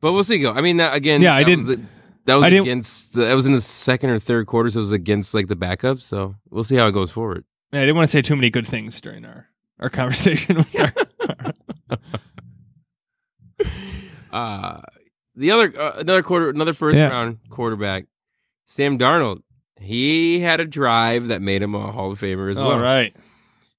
but 0.02 0.12
we'll 0.14 0.24
see. 0.24 0.40
Go. 0.40 0.52
I 0.52 0.62
mean, 0.62 0.78
that, 0.78 0.94
again, 0.94 1.22
Yeah, 1.22 1.34
I 1.36 1.44
that 1.44 1.50
didn't- 1.50 1.68
Was, 1.68 1.78
that 2.26 2.36
was 2.36 2.46
I 2.46 2.50
against. 2.50 3.14
The, 3.14 3.22
that 3.26 3.34
was 3.34 3.48
in 3.48 3.54
the 3.54 3.62
second 3.62 4.10
or 4.12 4.20
third 4.20 4.46
quarter, 4.46 4.70
so 4.70 4.80
it 4.80 4.82
was 4.82 4.92
against 4.92 5.34
like 5.34 5.48
the 5.48 5.56
backup. 5.56 6.00
So 6.02 6.36
we'll 6.50 6.64
see 6.66 6.76
how 6.76 6.88
it 6.88 6.92
goes 6.92 7.10
forward. 7.12 7.46
I 7.72 7.80
didn't 7.80 7.96
want 7.96 8.08
to 8.08 8.12
say 8.12 8.22
too 8.22 8.36
many 8.36 8.50
good 8.50 8.68
things 8.68 9.00
during 9.02 9.24
our, 9.26 9.48
our 9.80 9.90
conversation. 9.90 10.58
With 10.58 10.76
our, 10.80 10.94
Uh 14.32 14.82
the 15.36 15.52
other 15.52 15.74
uh, 15.80 15.94
another 15.98 16.22
quarter, 16.22 16.50
another 16.50 16.74
first 16.74 16.98
Yeah. 16.98 17.08
round 17.08 17.38
quarterback, 17.50 18.06
Sam 18.66 18.98
Darnold. 19.00 19.42
He 19.80 20.39
had 20.39 20.60
a 20.60 20.65
drive 20.65 21.30
that 21.30 21.42
made 21.42 21.62
him 21.62 21.76
a 21.76 21.92
Hall 21.92 22.12
of 22.12 22.20
Famer 22.20 22.52
as 22.52 22.58
well. 22.58 22.72
All 22.72 22.80
right. 22.80 23.15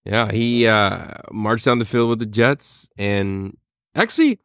Yeah, 0.05 0.33
he 0.33 0.67
uh, 0.67 1.15
marched 1.31 1.67
down 1.67 1.79
the 1.79 1.85
field 1.85 2.09
with 2.09 2.19
the 2.19 2.27
Jets, 2.27 2.89
and 2.97 3.57
actually, 3.95 4.39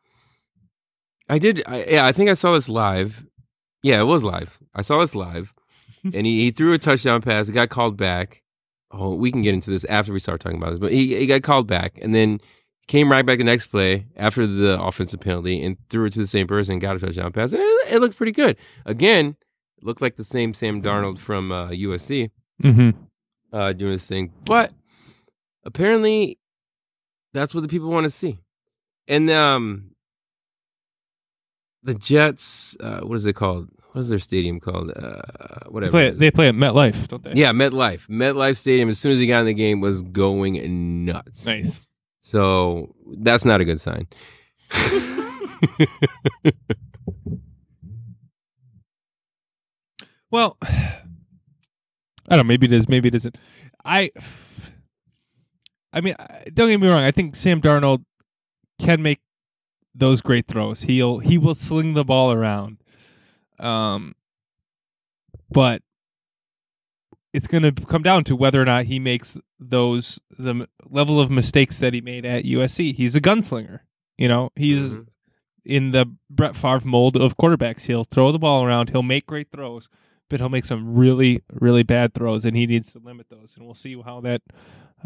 I 1.30 1.40
did. 1.40 1.64
I, 1.66 1.86
yeah, 1.86 2.06
I 2.06 2.12
think 2.12 2.30
I 2.30 2.34
saw 2.34 2.54
this 2.54 2.68
live. 2.68 3.26
Yeah, 3.82 4.00
it 4.00 4.06
was 4.06 4.24
live. 4.24 4.60
I 4.74 4.82
saw 4.82 5.00
this 5.00 5.16
live, 5.16 5.54
and 6.04 6.26
he, 6.26 6.42
he 6.42 6.52
threw 6.52 6.74
a 6.74 6.78
touchdown 6.78 7.22
pass. 7.22 7.48
It 7.48 7.54
got 7.54 7.70
called 7.70 7.96
back. 7.96 8.44
Oh, 8.92 9.16
we 9.16 9.32
can 9.32 9.42
get 9.42 9.54
into 9.54 9.72
this 9.72 9.86
after 9.86 10.12
we 10.14 10.20
start 10.20 10.42
talking 10.42 10.58
about 10.58 10.72
this, 10.72 10.80
but 10.80 10.92
he, 10.92 11.18
he 11.18 11.26
got 11.26 11.44
called 11.44 11.68
back, 11.68 11.98
and 12.02 12.14
then 12.14 12.40
came 12.88 13.12
right 13.12 13.26
back 13.26 13.40
the 13.40 13.44
next 13.44 13.68
play 13.68 14.06
after 14.16 14.46
the 14.46 14.82
offensive 14.82 15.20
penalty 15.20 15.64
and 15.64 15.78
threw 15.90 16.06
it 16.06 16.14
to 16.14 16.20
the 16.20 16.28
same 16.28 16.48
person, 16.48 16.80
got 16.80 16.96
a 16.96 17.00
touchdown 17.00 17.32
pass, 17.32 17.54
and 17.54 17.62
it, 17.62 17.94
it 17.94 18.00
looked 18.00 18.18
pretty 18.18 18.32
good. 18.32 18.58
Again, 18.86 19.36
looked 19.86 20.02
like 20.02 20.16
the 20.18 20.24
same 20.24 20.54
Sam 20.54 20.82
Darnold 20.82 21.20
from 21.20 21.52
uh, 21.52 21.70
USC 21.70 22.30
Mm-hmm. 22.64 22.90
uh, 23.56 23.74
doing 23.74 23.92
his 23.94 24.06
thing. 24.06 24.32
But 24.46 24.72
apparently, 25.66 26.40
that's 27.34 27.54
what 27.54 27.62
the 27.62 27.68
people 27.70 27.90
want 27.90 28.06
to 28.06 28.10
see. 28.10 28.40
And 29.08 29.30
um, 29.30 29.92
the 31.84 31.94
Jets, 31.94 32.76
uh, 32.80 33.02
what 33.02 33.16
is 33.16 33.26
it 33.26 33.34
called? 33.34 33.70
What 33.92 34.02
is 34.02 34.10
their 34.10 34.20
stadium 34.20 34.60
called? 34.60 34.92
Uh, 34.96 35.22
They 35.66 35.70
whatever. 35.70 35.92
play, 35.92 36.08
it 36.08 36.14
is. 36.14 36.20
they 36.20 36.32
play 36.32 36.48
at 36.50 36.56
MetLife, 36.56 37.08
don't 37.10 37.24
they? 37.24 37.34
yeah, 37.34 37.52
MetLife. 37.52 38.08
MetLife 38.08 38.58
Stadium. 38.58 38.90
As 38.90 38.98
soon 39.00 39.12
as 39.12 39.20
he 39.20 39.28
got 39.28 39.40
in 39.42 39.46
the 39.46 39.54
game, 39.54 39.82
was 39.82 40.02
going 40.02 41.06
nuts. 41.06 41.46
Nice. 41.46 41.80
So 42.22 42.96
that's 43.20 43.46
not 43.46 43.62
a 43.62 43.66
good 43.66 43.80
sign. 43.80 44.08
Well, 50.36 50.58
I 50.64 51.00
don't 52.30 52.40
know. 52.40 52.44
Maybe 52.44 52.66
it 52.68 52.74
is. 52.74 52.90
Maybe 52.90 53.08
it 53.08 53.16
isn't. 53.16 53.38
I, 53.86 54.12
I 55.94 56.02
mean, 56.02 56.14
don't 56.54 56.68
get 56.68 56.82
me 56.82 56.90
wrong. 56.90 57.04
I 57.04 57.12
think 57.12 57.38
Sam 57.38 57.62
Darnold 57.62 58.04
can 58.82 59.02
make 59.02 59.22
those 59.94 60.20
great 60.20 60.46
throws. 60.48 60.82
He'll 60.82 61.20
he 61.20 61.38
will 61.38 61.56
sling 61.56 61.94
the 61.94 62.04
ball 62.04 62.34
around. 62.34 62.80
Um, 63.60 64.16
but 65.50 65.82
it's 67.32 67.48
going 67.48 67.64
to 67.64 67.72
come 67.86 68.04
down 68.04 68.26
to 68.26 68.36
whether 68.36 68.62
or 68.62 68.66
not 68.66 68.86
he 68.86 69.00
makes 69.00 69.38
those 69.58 70.20
the 70.38 70.68
level 70.90 71.22
of 71.22 71.32
mistakes 71.32 71.80
that 71.80 71.94
he 71.94 72.02
made 72.02 72.26
at 72.26 72.44
USC. 72.44 72.94
He's 72.94 73.16
a 73.16 73.22
gunslinger. 73.22 73.80
You 74.18 74.28
know, 74.28 74.50
he's 74.58 74.96
Mhm. 74.96 75.08
in 75.64 75.92
the 75.92 76.14
Brett 76.30 76.56
Favre 76.58 76.82
mold 76.86 77.16
of 77.16 77.38
quarterbacks. 77.38 77.82
He'll 77.84 78.04
throw 78.04 78.34
the 78.34 78.40
ball 78.40 78.66
around. 78.66 78.90
He'll 78.90 79.04
make 79.04 79.26
great 79.28 79.52
throws, 79.52 79.88
but 80.30 80.40
he'll 80.40 80.50
make 80.50 80.66
some 80.66 80.96
really, 80.96 81.44
really 81.52 81.84
bad 81.84 82.14
throws, 82.14 82.46
and 82.46 82.56
he 82.58 82.66
needs 82.68 82.92
to 82.94 83.00
limit 83.00 83.28
those. 83.30 83.56
And 83.56 83.66
we'll 83.66 83.76
see 83.76 84.00
how 84.04 84.22
that 84.22 84.42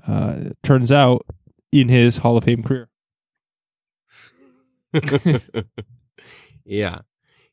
uh, 0.08 0.50
turns 0.64 0.92
out 0.92 1.26
in 1.72 1.90
his 1.90 2.18
Hall 2.18 2.38
of 2.38 2.44
Fame 2.46 2.64
career. 2.64 2.90
yeah. 6.66 7.00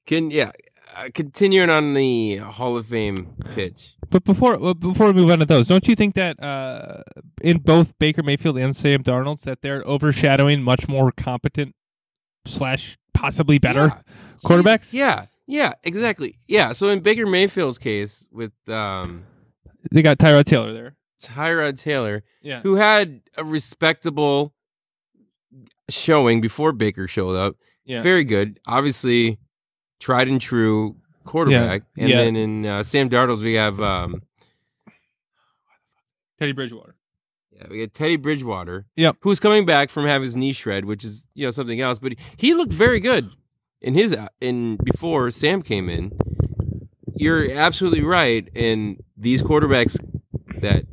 Can 0.07 0.31
yeah. 0.31 0.53
Uh, 0.95 1.09
continuing 1.13 1.69
on 1.69 1.93
the 1.95 2.37
Hall 2.37 2.77
of 2.77 2.87
Fame 2.87 3.35
pitch. 3.55 3.95
But 4.09 4.25
before 4.25 4.55
uh, 4.63 4.73
before 4.73 5.09
we 5.09 5.13
move 5.15 5.31
on 5.31 5.41
to 5.41 5.45
those, 5.45 5.67
don't 5.67 5.87
you 5.89 5.97
think 5.97 6.15
that 6.15 6.41
uh, 6.43 7.03
in 7.43 7.59
both 7.59 7.93
Baker 7.99 8.23
Mayfield 8.23 8.57
and 8.57 8.75
Sam 8.75 9.03
Darnold's 9.03 9.43
that 9.43 9.63
they're 9.63 9.83
overshadowing 9.85 10.63
much 10.63 10.87
more 10.89 11.11
competent 11.13 11.75
slash 12.47 12.97
possibly 13.13 13.59
better 13.59 13.87
Yeah. 13.87 13.99
quarterbacks? 14.45 14.83
Jesus, 14.83 14.95
Yeah, 14.95 15.27
yeah, 15.47 15.73
exactly. 15.85 16.39
Yeah. 16.49 16.73
So 16.73 16.89
in 16.89 17.01
Baker 17.01 17.27
Mayfield's 17.27 17.79
case 17.79 18.27
with 18.33 18.53
um, 18.69 19.25
They 19.91 20.03
got 20.03 20.19
Tyrod 20.19 20.45
Taylor 20.45 20.73
there. 20.73 20.97
Tyrod 21.23 21.79
Taylor, 21.81 22.23
Yeah. 22.43 22.61
who 22.61 22.75
had 22.77 23.23
a 23.37 23.45
respectable 23.45 24.53
showing 25.89 26.41
before 26.41 26.73
Baker 26.73 27.07
showed 27.09 27.35
up, 27.37 27.57
Yeah. 27.85 28.03
very 28.03 28.25
good. 28.25 28.61
Obviously, 28.67 29.39
tried 30.01 30.29
and 30.29 30.41
true 30.41 30.97
quarterback. 31.25 31.83
And 31.97 32.09
Yeah. 32.09 32.17
then 32.19 32.37
in 32.37 32.67
uh, 32.67 32.83
Sam 32.83 33.09
Darnold's, 33.09 33.41
we 33.41 33.55
have 33.55 33.81
um, 33.81 34.23
Teddy 36.39 36.53
Bridgewater. 36.53 36.95
yeah, 37.51 37.65
we 37.71 37.79
got 37.81 37.95
Teddy 37.95 38.17
Bridgewater. 38.17 38.87
Yep. 38.97 39.17
who's 39.21 39.41
coming 39.41 39.65
back 39.65 39.89
from 39.91 40.05
having 40.07 40.25
his 40.27 40.37
knee 40.37 40.53
shred, 40.53 40.85
which 40.85 41.05
is 41.05 41.25
you 41.35 41.47
know 41.47 41.51
something 41.51 41.81
else. 41.81 41.99
But 41.99 42.15
he 42.37 42.53
looked 42.55 42.73
very 42.73 43.01
good 43.01 43.31
in 43.81 43.95
his 43.95 44.17
in 44.41 44.77
before 44.83 45.31
Sam 45.31 45.62
came 45.62 45.89
in. 45.89 46.12
You're 47.15 47.51
absolutely 47.53 48.03
right. 48.03 48.49
And 48.55 49.03
these 49.17 49.43
quarterbacks 49.43 49.97
that 50.61 50.85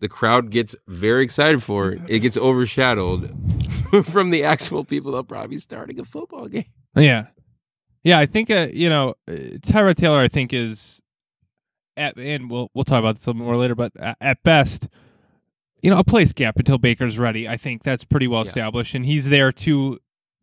the 0.00 0.08
crowd 0.08 0.50
gets 0.50 0.74
very 0.86 1.24
excited 1.24 1.62
for, 1.62 1.96
it 2.08 2.20
gets 2.20 2.36
overshadowed 2.36 3.34
from 4.06 4.30
the 4.30 4.44
actual 4.44 4.84
people 4.84 5.10
that'll 5.12 5.24
probably 5.24 5.56
be 5.56 5.58
starting 5.60 5.98
a 6.00 6.04
football 6.04 6.48
game. 6.48 6.64
Yeah, 6.94 7.26
yeah. 8.04 8.18
I 8.18 8.26
think 8.26 8.50
uh, 8.50 8.68
you 8.72 8.88
know 8.88 9.14
uh, 9.28 9.32
Tyrod 9.60 9.96
Taylor. 9.96 10.20
I 10.20 10.28
think 10.28 10.52
is 10.54 11.02
at 11.96 12.16
and 12.16 12.50
we'll 12.50 12.70
we'll 12.74 12.84
talk 12.84 13.00
about 13.00 13.16
this 13.16 13.26
a 13.26 13.30
little 13.30 13.44
more 13.44 13.56
later. 13.56 13.74
But 13.74 13.92
at, 13.98 14.16
at 14.20 14.42
best, 14.42 14.88
you 15.82 15.90
know, 15.90 15.98
a 15.98 16.04
place 16.04 16.32
gap 16.32 16.56
until 16.58 16.78
Baker's 16.78 17.18
ready. 17.18 17.46
I 17.46 17.58
think 17.58 17.82
that's 17.82 18.04
pretty 18.04 18.26
well 18.28 18.42
Yeah. 18.44 18.48
established, 18.48 18.94
and 18.94 19.04
he's 19.04 19.28
there 19.28 19.52
to 19.52 19.98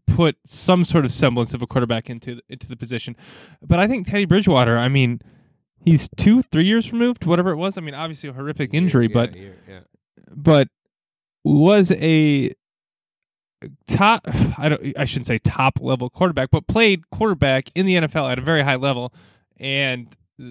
put 0.08 0.36
some 0.46 0.84
sort 0.84 1.06
of 1.06 1.12
semblance 1.12 1.54
of 1.54 1.62
a 1.62 1.68
quarterback 1.68 2.10
into 2.10 2.40
into 2.50 2.68
the 2.68 2.76
position. 2.76 3.16
But 3.62 3.80
I 3.80 3.88
think 3.88 4.08
Teddy 4.08 4.26
Bridgewater. 4.26 4.78
I 4.78 4.88
mean, 4.90 5.22
he's 5.84 6.10
two, 6.18 6.42
three 6.44 6.66
years 6.66 6.92
removed, 6.92 7.26
whatever 7.26 7.52
it 7.52 7.58
was. 7.58 7.78
I 7.78 7.82
mean, 7.82 7.94
obviously 7.96 8.30
a 8.30 8.34
horrific 8.34 8.74
injury, 8.74 9.08
Yeah, 9.08 9.14
but 9.14 9.36
yeah, 9.36 9.50
yeah. 9.68 9.80
but 10.36 10.68
was 11.44 11.92
a 11.92 12.54
top 13.88 14.22
I 14.58 14.70
don't 14.70 14.94
I 14.98 15.06
shouldn't 15.06 15.28
say 15.28 15.38
top 15.38 15.80
level 15.82 16.10
quarterback, 16.10 16.52
but 16.52 16.68
played 16.68 17.10
quarterback 17.10 17.70
in 17.76 17.86
the 17.86 17.96
NFL 17.96 18.32
at 18.32 18.38
a 18.40 18.42
very 18.42 18.62
high 18.62 18.76
level 18.76 19.14
and 19.58 20.08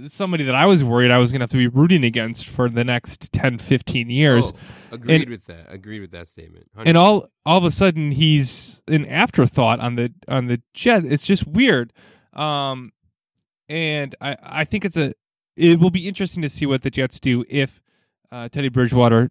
somebody 0.07 0.45
that 0.45 0.55
I 0.55 0.67
was 0.67 0.85
worried 0.85 1.11
I 1.11 1.19
was 1.19 1.33
going 1.33 1.41
to 1.41 1.45
have 1.45 1.51
to 1.51 1.57
be 1.57 1.67
rooting 1.67 2.05
against 2.05 2.47
for 2.47 2.69
the 2.69 2.85
next 2.85 3.33
10 3.33 3.59
15 3.59 4.11
years. 4.11 4.47
Oh, 4.47 4.53
agreed 4.93 5.29
with 5.29 5.47
that. 5.47 5.67
Agreed 5.69 6.01
with 6.01 6.13
that 6.13 6.29
statement. 6.29 6.69
And 6.77 6.97
all 6.97 7.29
all 7.45 7.59
of 7.59 7.65
a 7.65 7.71
sudden 7.71 8.13
he's 8.13 8.83
an 8.87 9.07
afterthought 9.07 9.81
on 9.81 9.97
the 9.97 10.13
on 10.29 10.47
the 10.47 10.63
jet. 10.75 11.05
It's 11.05 11.27
just 11.27 11.47
weird. 11.47 11.93
Um 12.33 12.93
and 13.69 14.15
I 14.21 14.37
I 14.43 14.65
think 14.65 14.85
it's 14.85 14.97
a 14.97 15.15
it 15.57 15.81
will 15.81 15.91
be 15.91 16.09
interesting 16.09 16.43
to 16.43 16.49
see 16.49 16.65
what 16.65 16.83
the 16.83 16.91
Jets 16.91 17.21
do 17.21 17.45
if 17.49 17.83
uh, 18.31 18.49
Teddy 18.49 18.71
Bridgewater 18.71 19.31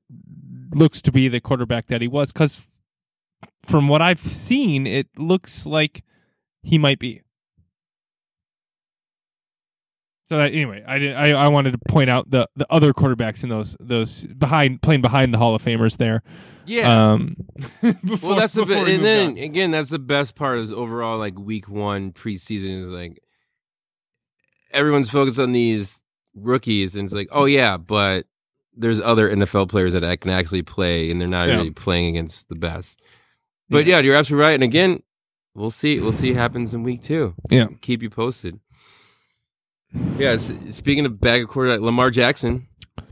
looks 0.72 1.02
to 1.02 1.12
be 1.12 1.28
the 1.28 1.40
quarterback 1.40 1.88
that 1.88 2.02
he 2.02 2.08
was 2.08 2.32
cuz 2.32 2.62
from 3.64 3.88
what 3.88 4.02
I've 4.02 4.20
seen 4.20 4.86
it 4.86 5.08
looks 5.18 5.66
like 5.66 6.04
he 6.62 6.78
might 6.78 7.00
be. 7.00 7.22
So 10.32 10.38
that, 10.38 10.54
anyway, 10.54 10.82
I, 10.88 10.98
did, 10.98 11.13
I 11.13 11.32
I 11.32 11.50
wanted 11.50 11.72
to 11.74 11.78
point 11.89 12.10
out 12.10 12.32
the, 12.32 12.48
the 12.56 12.65
other 12.70 12.94
quarterbacks 12.94 13.44
in 13.44 13.50
those 13.50 13.76
those 13.82 14.24
behind 14.24 14.82
playing 14.82 15.02
behind 15.02 15.34
the 15.34 15.38
Hall 15.38 15.54
of 15.56 15.62
Famers 15.62 15.98
there. 15.98 16.24
yeah. 16.65 17.12
Um, 17.12 17.36
before, 17.82 18.30
well, 18.30 18.39
that's 18.39 18.54
the 18.54 18.63
we 18.63 18.96
And 18.96 19.04
then 19.04 19.32
on. 19.32 19.38
again, 19.38 19.72
that's 19.72 19.89
the 19.89 20.00
best 20.00 20.36
part 20.36 20.60
is 20.60 20.72
overall 20.72 21.17
like 21.17 21.38
week 21.38 21.67
one 21.67 22.13
preseason 22.13 22.80
is 22.80 22.88
like 22.88 23.20
everyone's 24.72 25.10
focused 25.10 25.38
on 25.38 25.52
these 25.52 26.02
rookies, 26.34 26.96
and 26.96 27.04
it's 27.04 27.13
like, 27.13 27.28
oh 27.34 27.44
yeah, 27.44 27.76
but 27.76 28.26
there's 28.74 29.02
other 29.02 29.30
NFL 29.36 29.67
players 29.67 29.91
that 29.91 30.22
can 30.22 30.32
actually 30.32 30.62
play, 30.63 31.12
and 31.12 31.20
they're 31.20 31.28
not 31.28 31.50
Yeah. 31.50 31.58
really 31.58 31.72
playing 31.72 32.15
against 32.15 32.48
the 32.48 32.56
best. 32.56 33.02
But 33.70 33.86
yeah. 33.86 34.00
you're 34.00 34.15
absolutely 34.15 34.46
right. 34.46 34.54
And 34.54 34.63
again, 34.63 35.04
we'll 35.56 35.72
see. 35.72 36.00
We'll 36.00 36.13
see 36.13 36.32
what 36.32 36.38
happens 36.39 36.74
in 36.74 36.84
week 36.84 37.02
two. 37.02 37.34
Yeah. 37.50 37.67
keep 37.82 38.02
you 38.02 38.10
posted. 38.10 38.62
Yeah. 40.17 40.38
Speaking 40.38 41.06
of 41.06 41.19
bag 41.19 41.43
of 41.43 41.49
quarterback, 41.49 41.82
Lamar 41.82 42.12
Jackson. 42.12 42.67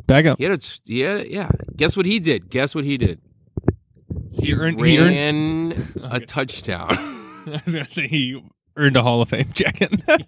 Bag 0.07 0.25
up. 0.27 0.37
He 0.37 0.43
had 0.45 0.53
a, 0.53 0.57
t- 0.57 0.79
he 0.85 0.99
had 1.01 1.17
a- 1.21 1.31
yeah. 1.31 1.49
Guess 1.75 1.95
what 1.97 2.05
he 2.05 2.19
did? 2.19 2.49
Guess 2.49 2.73
what 2.75 2.83
he 2.83 2.97
did? 2.97 3.21
He 4.31 4.53
earned- 4.53 4.83
he 4.83 4.99
ran 4.99 5.73
earned- 5.73 5.91
a 6.03 6.15
Okay. 6.17 6.25
touchdown. 6.25 6.87
I 7.47 7.61
was 7.65 7.73
gonna 7.75 7.89
say 7.89 8.07
he 8.07 8.41
earned 8.75 8.95
a 8.97 9.01
Hall 9.03 9.21
of 9.21 9.29
Fame 9.29 9.49
jacket. 9.53 9.91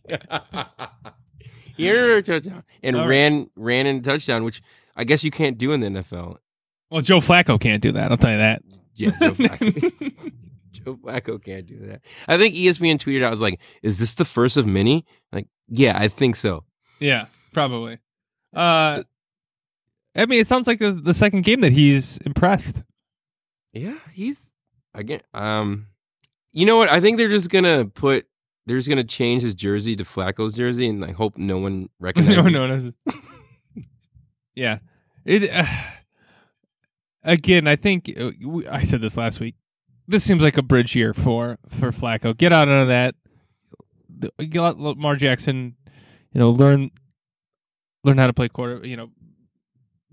he 1.78 1.92
earned 1.92 2.14
a 2.14 2.22
touchdown 2.22 2.64
and 2.84 2.96
All 2.96 3.04
right. 3.04 3.10
ran 3.10 3.50
ran 3.56 3.86
in 3.88 3.98
a 3.98 4.02
touchdown, 4.02 4.44
which 4.44 4.62
I 4.96 5.04
guess 5.04 5.24
you 5.24 5.32
can't 5.32 5.58
do 5.58 5.72
in 5.72 5.80
the 5.80 5.88
NFL. 5.88 6.38
well, 6.90 7.02
Joe 7.02 7.20
Flacco 7.20 7.60
can't 7.60 7.82
do 7.82 7.92
that. 7.94 8.12
I'll 8.12 8.18
tell 8.18 8.32
you 8.32 8.38
that. 8.38 8.62
Yeah, 8.96 9.12
Joe 9.20 9.32
Flacco. 9.32 10.32
Joe 10.72 10.96
Flacco 10.96 11.44
can't 11.44 11.66
do 11.66 11.78
that. 11.88 12.02
I 12.28 12.38
think 12.38 12.56
ESPN 12.56 12.96
tweeted 12.98 13.24
out, 13.24 13.28
I 13.28 13.32
was 13.32 13.42
like, 13.42 13.60
"Is 13.84 14.00
this 14.00 14.14
the 14.14 14.26
first 14.26 14.58
of 14.58 14.66
many?" 14.66 15.06
Like, 15.32 15.48
yeah, 15.68 15.98
I 15.98 16.08
think 16.08 16.36
so. 16.36 16.64
yeah, 17.00 17.26
probably. 17.54 17.98
Uh, 18.56 19.04
I 20.16 20.26
mean, 20.26 20.40
it 20.42 20.48
sounds 20.48 20.68
like 20.68 20.80
the 20.80 20.92
the 20.92 21.14
second 21.14 21.44
game 21.44 21.62
that 21.62 21.72
he's 21.74 22.18
impressed. 22.20 22.84
Yeah, 23.74 23.96
he's 24.14 24.52
again. 24.94 25.22
Um, 25.34 25.88
you 26.52 26.66
know 26.66 26.78
what? 26.78 26.90
I 26.90 27.00
think 27.00 27.18
they're 27.18 27.30
just 27.30 27.50
gonna 27.50 27.86
put. 27.86 28.26
They're 28.66 28.78
just 28.78 28.90
gonna 28.90 29.04
change 29.04 29.42
his 29.42 29.54
jersey 29.54 29.96
to 29.96 30.04
Flacco's 30.04 30.54
jersey, 30.54 30.88
and 30.88 31.04
I 31.06 31.12
hope 31.12 31.38
no 31.38 31.58
one 31.58 31.90
recognizes. 32.00 32.36
no, 32.44 32.50
no, 32.50 32.68
no. 32.78 32.92
yeah, 34.56 34.80
it. 35.26 35.50
Uh, 35.50 35.66
again, 37.24 37.68
I 37.68 37.76
think 37.76 38.14
uh, 38.20 38.32
we- 38.46 38.68
I 38.68 38.84
said 38.84 39.02
this 39.02 39.18
last 39.18 39.40
week. 39.40 39.56
This 40.08 40.24
seems 40.24 40.44
like 40.44 40.58
a 40.58 40.62
bridge 40.62 40.96
year 40.96 41.14
for 41.14 41.58
for 41.70 41.92
Flacco. 41.92 42.36
Get 42.38 42.52
out 42.52 42.68
of 42.68 42.88
that. 42.88 43.16
Get 44.50 44.78
Lamar 44.78 45.16
Jackson, 45.16 45.76
you 46.34 46.40
know, 46.40 46.52
learn 46.52 46.92
learn 48.04 48.18
how 48.18 48.28
to 48.28 48.34
play 48.34 48.50
quarter. 48.50 48.86
You 48.86 48.98
know, 48.98 49.10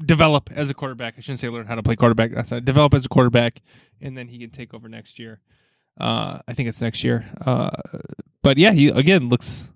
develop 0.05 0.51
as 0.53 0.70
a 0.70 0.74
quarterback. 0.74 1.14
I 1.16 1.20
shouldn't 1.20 1.40
say 1.40 1.48
learn 1.48 1.66
how 1.66 1.74
to 1.74 1.83
play 1.83 1.96
quarterback. 1.96 2.33
That's 2.33 2.51
not, 2.51 2.64
develop 2.64 2.94
as 2.94 3.07
a 3.07 3.09
quarterback, 3.09 3.61
and 4.01 4.16
then 4.16 4.29
he 4.29 4.38
can 4.38 4.51
take 4.51 4.72
over 4.74 4.88
next 4.88 5.18
year. 5.18 5.40
Uh, 6.01 6.38
I 6.46 6.55
think 6.55 6.68
it's 6.68 6.81
next 6.81 7.03
year. 7.03 7.27
Uh, 7.44 7.70
but 8.42 8.57
yeah, 8.57 8.72
he 8.72 8.88
again 8.88 9.29
looks 9.29 9.70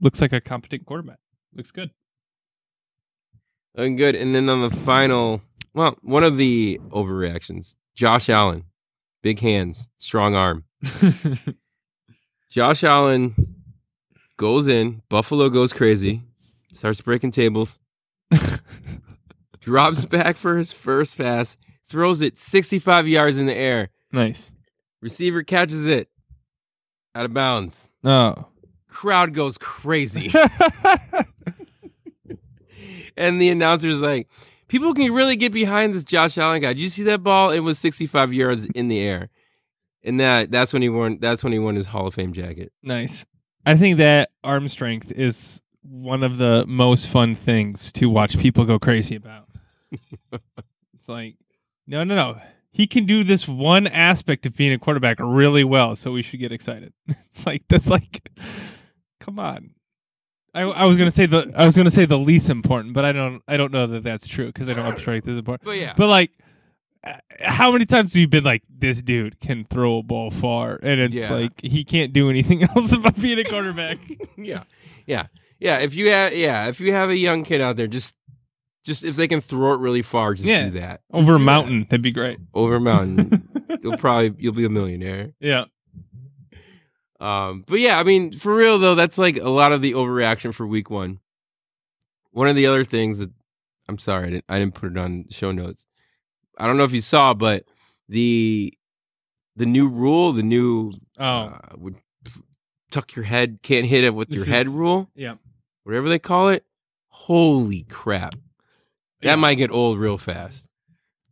looks 0.00 0.20
like 0.20 0.32
a 0.32 0.40
competent 0.40 0.84
quarterback. 0.84 1.18
Looks 1.54 1.70
good. 1.70 1.90
Looking 3.76 3.96
good. 3.96 4.14
And 4.14 4.34
then 4.34 4.48
on 4.48 4.62
the 4.62 4.70
final, 4.70 5.42
well, 5.72 5.96
one 6.02 6.22
of 6.22 6.36
the 6.36 6.80
overreactions, 6.90 7.74
Josh 7.96 8.28
Allen, 8.28 8.64
big 9.24 9.40
hands, 9.40 9.88
strong 9.96 10.36
arm. 10.36 10.64
Josh 12.50 12.84
Allen 12.84 13.34
goes 14.36 14.68
in, 14.68 15.00
Buffalo 15.08 15.48
goes 15.48 15.72
crazy, 15.72 16.22
starts 16.70 17.00
breaking 17.00 17.30
tables, 17.30 17.80
drops 19.60 20.04
back 20.04 20.36
for 20.36 20.58
his 20.58 20.72
first 20.72 21.16
pass, 21.16 21.56
throws 21.88 22.20
it 22.20 22.36
65 22.36 23.08
yards 23.08 23.38
in 23.38 23.46
the 23.46 23.56
air. 23.56 23.88
nice. 24.12 24.50
Receiver 25.00 25.42
catches 25.42 25.86
it 25.86 26.08
out 27.14 27.24
of 27.24 27.34
bounds. 27.34 27.90
Oh. 28.04 28.46
Crowd 28.88 29.32
goes 29.34 29.56
crazy. 29.58 30.32
and 33.16 33.40
the 33.40 33.48
announcer's 33.50 34.00
like, 34.02 34.28
people 34.68 34.94
can 34.94 35.12
really 35.12 35.36
get 35.36 35.52
behind 35.52 35.94
this 35.94 36.04
Josh 36.04 36.38
Allen 36.38 36.62
guy. 36.62 36.72
Did 36.72 36.82
you 36.82 36.88
see 36.88 37.02
that 37.04 37.22
ball? 37.22 37.50
It 37.50 37.60
was 37.60 37.78
65 37.78 38.32
yards 38.32 38.66
in 38.66 38.88
the 38.88 39.00
air. 39.00 39.30
And 40.02 40.20
that 40.20 40.50
that's 40.50 40.72
when 40.72 40.82
he 40.82 40.88
won 40.90 41.18
that's 41.20 41.42
when 41.42 41.52
he 41.52 41.58
won 41.58 41.76
his 41.76 41.86
Hall 41.86 42.06
of 42.06 42.14
Fame 42.14 42.32
jacket. 42.32 42.72
nice. 42.82 43.24
I 43.66 43.76
think 43.76 43.96
that 43.96 44.30
arm 44.42 44.68
strength 44.68 45.10
is 45.12 45.62
one 45.82 46.22
of 46.22 46.36
the 46.36 46.64
most 46.66 47.08
fun 47.08 47.34
things 47.34 47.90
to 47.92 48.10
watch 48.10 48.38
people 48.38 48.66
go 48.66 48.78
crazy 48.78 49.16
about. 49.16 49.48
it's 50.32 51.08
like, 51.08 51.36
no, 51.86 52.04
no, 52.04 52.14
no. 52.14 52.40
He 52.70 52.86
can 52.86 53.06
do 53.06 53.24
this 53.24 53.46
one 53.48 53.86
aspect 53.86 54.44
of 54.44 54.56
being 54.56 54.72
a 54.72 54.78
quarterback 54.78 55.18
really 55.20 55.64
well, 55.64 55.94
so 55.96 56.10
we 56.10 56.22
should 56.22 56.40
get 56.40 56.52
excited. 56.52 56.92
It's 57.28 57.46
like 57.46 57.62
that's 57.68 57.86
like, 57.88 58.28
come 59.20 59.38
on. 59.38 59.70
I, 60.54 60.62
I 60.62 60.84
was 60.84 60.96
gonna 60.96 61.10
say 61.12 61.26
the 61.26 61.52
I 61.56 61.66
was 61.66 61.76
gonna 61.76 61.90
say 61.90 62.06
the 62.06 62.18
least 62.18 62.48
important, 62.50 62.94
but 62.94 63.04
I 63.04 63.12
don't 63.12 63.42
I 63.48 63.56
don't 63.56 63.72
know 63.72 63.86
that 63.88 64.04
that's 64.04 64.26
true 64.26 64.46
because 64.46 64.68
I 64.68 64.74
don't 64.74 64.98
strength 64.98 65.26
is 65.28 65.36
important. 65.38 65.64
But 65.64 65.78
yeah. 65.78 65.94
But 65.96 66.08
like, 66.08 66.30
uh, 67.04 67.14
how 67.40 67.72
many 67.72 67.84
times 67.86 68.12
have 68.14 68.20
you 68.20 68.28
been 68.28 68.44
like, 68.44 68.62
this 68.68 69.02
dude 69.02 69.40
can 69.40 69.64
throw 69.64 69.98
a 69.98 70.02
ball 70.02 70.30
far, 70.30 70.78
and 70.82 71.00
it's 71.00 71.14
Yeah. 71.14 71.32
like 71.32 71.60
he 71.60 71.84
can't 71.84 72.12
do 72.12 72.30
anything 72.30 72.62
else 72.76 72.92
about 72.92 73.20
being 73.20 73.38
a 73.38 73.44
quarterback? 73.44 73.98
yeah. 74.38 74.62
Yeah. 75.06 75.26
Yeah. 75.58 75.78
If 75.78 75.94
you 75.94 76.10
have 76.10 76.34
yeah, 76.34 76.68
if 76.68 76.80
you 76.80 76.92
have 76.92 77.10
a 77.10 77.16
young 77.16 77.42
kid 77.44 77.60
out 77.60 77.76
there, 77.76 77.86
just 77.88 78.14
just 78.84 79.02
if 79.02 79.16
they 79.16 79.26
can 79.26 79.40
throw 79.40 79.72
it 79.74 79.80
really 79.80 80.02
far, 80.02 80.34
just 80.34 80.46
Yeah. 80.46 80.64
do 80.66 80.70
that. 80.80 81.00
Just 81.12 81.22
Over 81.22 81.32
a 81.32 81.34
do 81.34 81.38
that. 81.40 81.44
mountain, 81.44 81.80
that'd 81.90 82.02
be 82.02 82.12
great. 82.12 82.38
Over 82.54 82.76
a 82.76 82.80
mountain. 82.80 83.48
you'll 83.82 83.96
probably 83.96 84.34
you'll 84.38 84.52
be 84.54 84.64
a 84.66 84.70
millionaire. 84.70 85.32
yeah, 85.40 85.64
Um, 87.24 87.64
but 87.66 87.80
yeah, 87.80 87.98
I 87.98 88.02
mean, 88.02 88.38
for 88.38 88.54
real 88.54 88.78
though, 88.78 88.94
that's 88.94 89.16
like 89.18 89.36
a 89.38 89.48
lot 89.48 89.72
of 89.72 89.80
the 89.80 89.92
overreaction 89.92 90.52
for 90.52 90.66
week 90.66 90.90
one. 90.90 91.20
One 92.32 92.48
of 92.48 92.56
the 92.56 92.66
other 92.66 92.84
things 92.84 93.18
that 93.18 93.30
I'm 93.88 93.98
sorry, 93.98 94.26
I 94.26 94.30
didn't, 94.30 94.44
I 94.48 94.58
didn't 94.58 94.74
put 94.74 94.92
it 94.92 94.98
on 94.98 95.26
show 95.30 95.52
notes. 95.52 95.84
I 96.58 96.66
don't 96.66 96.76
know 96.76 96.84
if 96.84 96.92
you 96.92 97.00
saw, 97.00 97.32
but 97.34 97.64
the 98.08 98.72
the 99.56 99.66
new 99.66 99.88
rule, 99.88 100.32
the 100.32 100.42
new 100.42 100.92
Oh, 101.18 101.24
uh, 101.24 101.58
with 101.76 101.94
tuck 102.90 103.14
your 103.14 103.24
head, 103.24 103.60
can't 103.62 103.86
hit 103.86 104.04
it 104.04 104.14
with 104.14 104.30
your 104.30 104.44
head 104.44 104.66
rule, 104.68 105.08
Yeah. 105.14 105.36
whatever 105.84 106.08
they 106.08 106.18
call 106.18 106.48
it. 106.50 106.64
Holy 107.08 107.84
crap. 107.84 108.34
That 109.22 109.30
Yeah. 109.30 109.36
might 109.36 109.54
get 109.54 109.70
old 109.70 109.98
real 109.98 110.18
fast. 110.18 110.63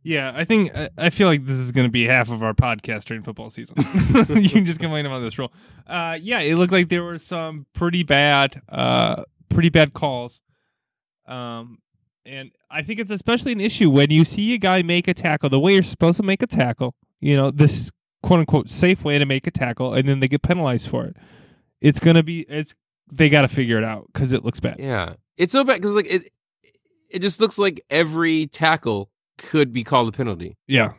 Yeah, 0.03 0.33
I 0.35 0.43
think 0.43 0.71
I, 0.97 1.09
feel 1.09 1.27
like 1.27 1.45
this 1.45 1.57
is 1.57 1.71
going 1.71 1.87
to 1.87 1.91
be 1.91 2.05
half 2.05 2.29
of 2.29 2.43
our 2.43 2.53
podcast 2.53 3.05
during 3.05 3.23
football 3.23 3.49
season. 3.49 3.77
you 4.41 4.49
can 4.49 4.65
just 4.65 4.79
complain 4.79 5.05
about 5.05 5.19
this 5.19 5.39
rule. 5.39 5.53
Uh, 5.87 6.17
yeah, 6.21 6.39
it 6.39 6.55
looked 6.55 6.73
like 6.73 6.89
there 6.89 7.03
were 7.03 7.19
some 7.19 7.65
pretty 7.73 8.03
bad, 8.03 8.61
uh, 8.67 9.23
pretty 9.47 9.69
bad 9.69 9.93
calls. 9.93 10.41
Um, 11.25 11.79
and 12.25 12.51
I 12.69 12.81
think 12.83 12.99
it's 12.99 13.11
especially 13.11 13.53
an 13.53 13.61
issue 13.61 13.89
when 13.89 14.11
you 14.11 14.25
see 14.25 14.53
a 14.53 14.57
guy 14.57 14.81
make 14.81 15.07
a 15.07 15.13
tackle 15.13 15.49
the 15.49 15.59
way 15.59 15.73
you're 15.73 15.83
supposed 15.83 16.17
to 16.17 16.23
make 16.23 16.41
a 16.41 16.47
tackle. 16.47 16.95
You 17.21 17.37
know, 17.37 17.49
this 17.49 17.89
quote 18.21 18.41
unquote 18.41 18.69
safe 18.69 19.03
way 19.03 19.17
to 19.19 19.25
make 19.25 19.47
a 19.47 19.51
tackle, 19.51 19.93
and 19.93 20.07
then 20.07 20.19
they 20.19 20.27
get 20.27 20.41
penalized 20.41 20.89
for 20.89 21.05
it. 21.05 21.15
It's 21.79 21.99
gonna 21.99 22.23
be 22.23 22.41
it's 22.49 22.75
they 23.11 23.29
got 23.29 23.41
to 23.41 23.47
figure 23.47 23.77
it 23.77 23.83
out 23.83 24.07
because 24.11 24.33
it 24.33 24.43
looks 24.43 24.59
bad. 24.59 24.77
Yeah. 24.79 25.13
It's 25.37 25.51
so 25.51 25.63
bad 25.63 25.75
because 25.75 25.93
like 25.93 26.07
it 26.09 26.29
it 27.09 27.19
just 27.19 27.39
looks 27.39 27.57
like 27.57 27.85
every 27.89 28.47
tackle 28.47 29.09
could 29.37 29.73
be 29.73 29.83
called 29.83 30.07
a 30.09 30.11
penalty. 30.17 30.57
Yeah, 30.67 30.93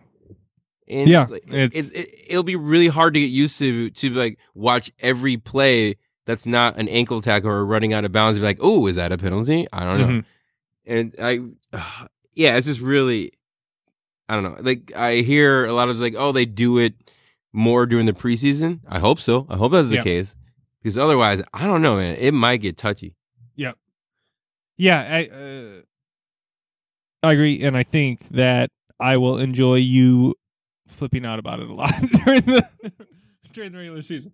And 0.89 1.09
Yeah, 1.09 1.23
it's 1.23 1.31
like, 1.31 1.45
it's- 1.53 1.71
it's, 1.75 1.91
it, 1.93 2.15
it'll 2.29 2.43
be 2.43 2.57
really 2.57 2.89
hard 2.89 3.15
to 3.15 3.21
get 3.21 3.27
used 3.31 3.59
to 3.59 3.91
to 3.91 4.11
like 4.11 4.39
watch 4.55 4.91
every 5.01 5.37
play 5.37 5.97
that's 6.27 6.47
not 6.47 6.77
an 6.79 6.89
ankle 6.89 7.21
tackle 7.21 7.51
or 7.51 7.65
running 7.67 7.93
out 7.93 8.05
of 8.05 8.13
bounds 8.13 8.39
be 8.39 8.45
like, 8.45 8.59
oh, 8.61 8.87
is 8.87 8.97
that 8.97 9.13
a 9.13 9.19
penalty? 9.19 9.67
I 9.73 9.85
don't 9.85 10.01
know. 10.01 10.07
Mhm. 10.07 10.25
And 10.87 11.15
I, 11.21 12.09
yeah, 12.35 12.57
it's 12.57 12.67
just 12.67 12.81
really, 12.81 13.33
I 14.29 14.35
don't 14.35 14.43
know. 14.45 14.57
Like 14.61 14.93
I 14.97 15.17
hear 15.17 15.65
a 15.67 15.73
lot 15.73 15.89
of 15.89 15.99
like, 16.01 16.15
oh, 16.17 16.33
they 16.33 16.47
do 16.47 16.79
it 16.79 16.95
more 17.53 17.87
during 17.87 18.07
the 18.07 18.13
preseason. 18.13 18.81
I 18.89 18.99
hope 18.99 19.21
so. 19.21 19.47
I 19.49 19.57
hope 19.57 19.73
that's 19.73 19.89
the 19.91 19.97
Yeah. 19.97 20.03
case 20.03 20.35
because 20.83 20.99
otherwise, 20.99 21.43
I 21.53 21.67
don't 21.67 21.83
know, 21.83 21.97
man. 21.97 22.17
It 22.17 22.33
might 22.33 22.59
get 22.59 22.77
touchy. 22.77 23.15
Yeah, 23.55 23.73
yeah, 24.77 25.01
I 25.01 25.27
uh, 25.27 25.81
I 27.25 27.33
agree, 27.33 27.63
and 27.63 27.77
I 27.77 27.83
think 27.83 28.29
that 28.31 28.71
I 29.01 29.17
will 29.17 29.39
enjoy 29.39 29.77
you 29.77 30.35
flipping 30.89 31.25
out 31.25 31.39
about 31.39 31.61
it 31.61 31.69
a 31.69 31.75
lot 31.75 31.93
during 32.25 32.43
the 32.43 32.69
during 33.53 33.73
the 33.73 33.79
regular 33.79 34.03
season. 34.03 34.33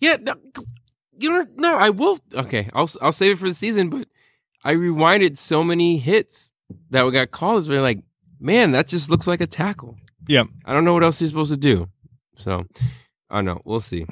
Yeah, 0.00 0.16
no, 0.20 0.34
you 1.18 1.30
know, 1.30 1.46
no, 1.56 1.76
I 1.76 1.90
will. 1.90 2.18
Okay, 2.34 2.68
I'll 2.74 2.90
I'll 3.00 3.12
save 3.12 3.32
it 3.32 3.38
for 3.38 3.48
the 3.48 3.54
season. 3.54 3.88
But 3.88 4.08
I 4.64 4.74
rewinded 4.74 5.38
so 5.38 5.62
many 5.64 5.98
hits 5.98 6.52
that 6.90 7.06
we 7.06 7.12
got 7.12 7.30
calls. 7.30 7.68
Where 7.68 7.80
like, 7.80 8.00
man, 8.38 8.72
that 8.72 8.88
just 8.88 9.10
looks 9.10 9.26
like 9.26 9.40
a 9.40 9.46
tackle. 9.46 9.96
Yeah. 10.28 10.44
I 10.64 10.72
don't 10.72 10.84
know 10.84 10.94
what 10.94 11.04
else 11.04 11.20
you're 11.20 11.28
supposed 11.28 11.52
to 11.52 11.56
do. 11.56 11.88
So, 12.36 12.66
I 13.30 13.36
don't 13.36 13.44
know. 13.44 13.62
We'll 13.64 13.80
see. 13.80 14.06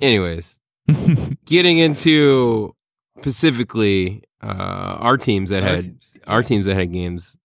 Anyways, 0.00 0.58
getting 1.44 1.78
into 1.78 2.74
specifically 3.18 4.22
uh, 4.42 4.96
our 5.00 5.16
teams 5.16 5.50
that 5.50 5.62
had 5.62 5.98
our 6.30 6.42
teams 6.42 6.66
that 6.66 6.76
had 6.76 6.92
games 6.92 7.36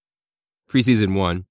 preseason 0.69 1.15
one. 1.15 1.45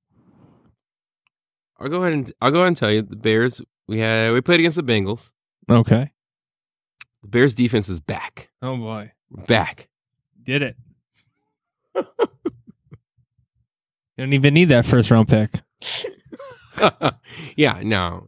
I'll 1.78 1.88
go 1.88 2.02
ahead 2.02 2.12
and 2.12 2.32
I'll 2.40 2.50
go 2.50 2.58
ahead 2.58 2.68
and 2.68 2.76
tell 2.76 2.90
you 2.90 3.02
the 3.02 3.16
Bears. 3.16 3.60
We 3.88 3.98
had 3.98 4.32
we 4.32 4.40
played 4.40 4.60
against 4.60 4.76
the 4.76 4.82
Bengals. 4.82 5.32
okay. 5.68 6.12
The 7.22 7.28
Bears 7.28 7.54
defense 7.54 7.88
is 7.88 8.00
back. 8.00 8.50
Oh 8.62 8.76
boy, 8.76 9.12
back. 9.46 9.88
did 10.42 10.62
it! 10.62 10.76
you 11.94 12.04
don't 14.18 14.32
even 14.32 14.54
need 14.54 14.66
that 14.66 14.86
first 14.86 15.10
round 15.10 15.28
pick. 15.28 15.60
yeah, 17.56 17.80
no. 17.82 18.26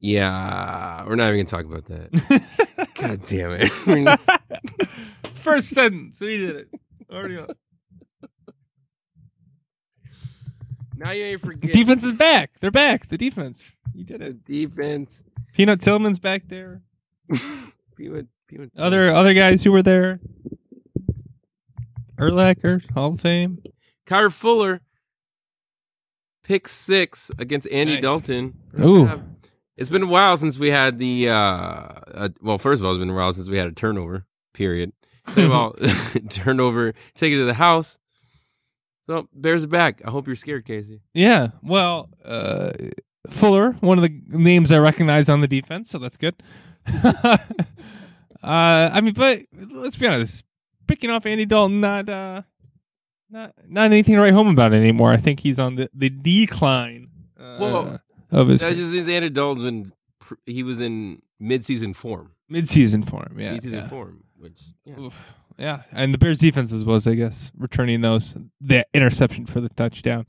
Yeah, 0.00 1.04
we're 1.06 1.16
not 1.16 1.32
even 1.32 1.46
gonna 1.46 1.62
talk 1.62 1.64
about 1.64 1.86
that. 1.86 2.42
God 2.94 3.24
damn 3.26 3.52
it. 3.58 4.20
First 5.40 5.70
sentence, 5.70 6.20
we 6.20 6.38
did 6.38 6.56
it. 6.56 6.68
Already 7.10 7.38
on. 7.38 7.48
Now 10.96 11.10
you 11.10 11.24
ain't 11.24 11.40
forget 11.40 11.72
Defense 11.72 12.04
is 12.04 12.12
back. 12.12 12.50
They're 12.60 12.70
back. 12.70 13.08
The 13.08 13.18
defense. 13.18 13.70
You 13.94 14.04
did 14.04 14.20
the 14.20 14.26
it. 14.26 14.44
defense. 14.44 15.22
Peanut 15.54 15.80
Tillman's 15.80 16.18
back 16.18 16.48
there. 16.48 16.82
Peanut- 17.96 18.26
peanut- 18.48 18.72
Other 18.76 19.10
other 19.12 19.34
guys 19.34 19.62
who 19.64 19.72
were 19.72 19.82
there. 19.82 20.20
Urlacher, 22.18 22.88
Hall 22.92 23.14
of 23.14 23.20
Fame. 23.20 23.62
Kyler 24.06 24.32
Fuller 24.32 24.80
pick 26.44 26.68
six 26.68 27.30
against 27.38 27.68
Andy 27.70 27.94
Nice. 27.94 28.02
Dalton. 28.02 28.54
Ooh. 28.80 29.22
It's 29.76 29.90
been 29.90 30.02
a 30.04 30.06
while 30.06 30.36
since 30.36 30.58
we 30.58 30.70
had 30.70 30.98
the 30.98 31.30
uh, 31.30 31.34
uh 31.34 32.28
well, 32.40 32.58
first 32.58 32.80
of 32.80 32.86
all, 32.86 32.92
it's 32.92 33.00
been 33.00 33.10
a 33.10 33.14
while 33.14 33.32
since 33.32 33.48
we 33.48 33.56
had 33.58 33.66
a 33.66 33.72
turnover, 33.72 34.26
period. 34.52 34.92
Second 35.28 35.44
of 35.46 35.52
all, 35.52 35.72
turnover, 36.28 36.92
take 37.14 37.32
it 37.32 37.36
to 37.36 37.44
the 37.44 37.54
house. 37.54 37.98
So 39.06 39.28
Bears 39.34 39.64
are 39.64 39.68
back. 39.68 40.02
I 40.04 40.10
hope 40.10 40.26
you're 40.26 40.36
scared, 40.36 40.64
Casey. 40.64 41.00
Yeah. 41.12 41.48
Well, 41.62 42.08
uh, 42.24 42.72
Fuller, 43.28 43.72
one 43.80 43.98
of 43.98 44.02
the 44.02 44.20
names 44.28 44.72
I 44.72 44.78
recognize 44.78 45.28
on 45.28 45.40
the 45.40 45.48
defense, 45.48 45.90
so 45.90 45.98
that's 45.98 46.16
good. 46.16 46.34
uh, 47.04 47.36
I 48.42 49.00
mean, 49.00 49.14
but 49.14 49.42
let's 49.70 49.96
be 49.96 50.06
honest, 50.06 50.44
picking 50.86 51.10
off 51.10 51.26
Andy 51.26 51.46
Dalton, 51.46 51.80
not 51.80 52.08
uh, 52.08 52.42
not 53.30 53.52
not 53.66 53.86
anything 53.86 54.14
to 54.14 54.20
write 54.20 54.34
home 54.34 54.48
about 54.48 54.74
anymore. 54.74 55.10
I 55.10 55.16
think 55.16 55.40
he's 55.40 55.58
on 55.58 55.76
the 55.76 55.88
the 55.94 56.10
decline. 56.10 57.08
Uh, 57.38 57.56
Well, 57.60 58.00
of 58.30 58.48
his 58.48 58.60
That 58.60 58.74
just 58.74 58.92
means 58.92 59.08
Andy 59.08 59.30
Dalton's 59.30 59.64
been 59.64 59.92
pr- 60.18 60.34
he 60.44 60.62
was 60.62 60.80
in 60.80 61.22
midseason 61.40 61.94
form. 61.94 62.32
midseason 62.50 63.08
form. 63.08 63.36
Yeah. 63.38 63.54
midseason 63.56 63.72
yeah. 63.72 63.88
form, 63.88 64.24
which 64.36 64.60
yeah. 64.84 65.08
Yeah, 65.58 65.82
and 65.92 66.12
the 66.12 66.18
Bears' 66.18 66.38
defense 66.38 66.72
as 66.72 66.84
was, 66.84 67.06
I 67.06 67.14
guess, 67.14 67.52
returning 67.56 68.00
those 68.00 68.34
the 68.60 68.86
interception 68.92 69.46
for 69.46 69.60
the 69.60 69.68
touchdown. 69.68 70.26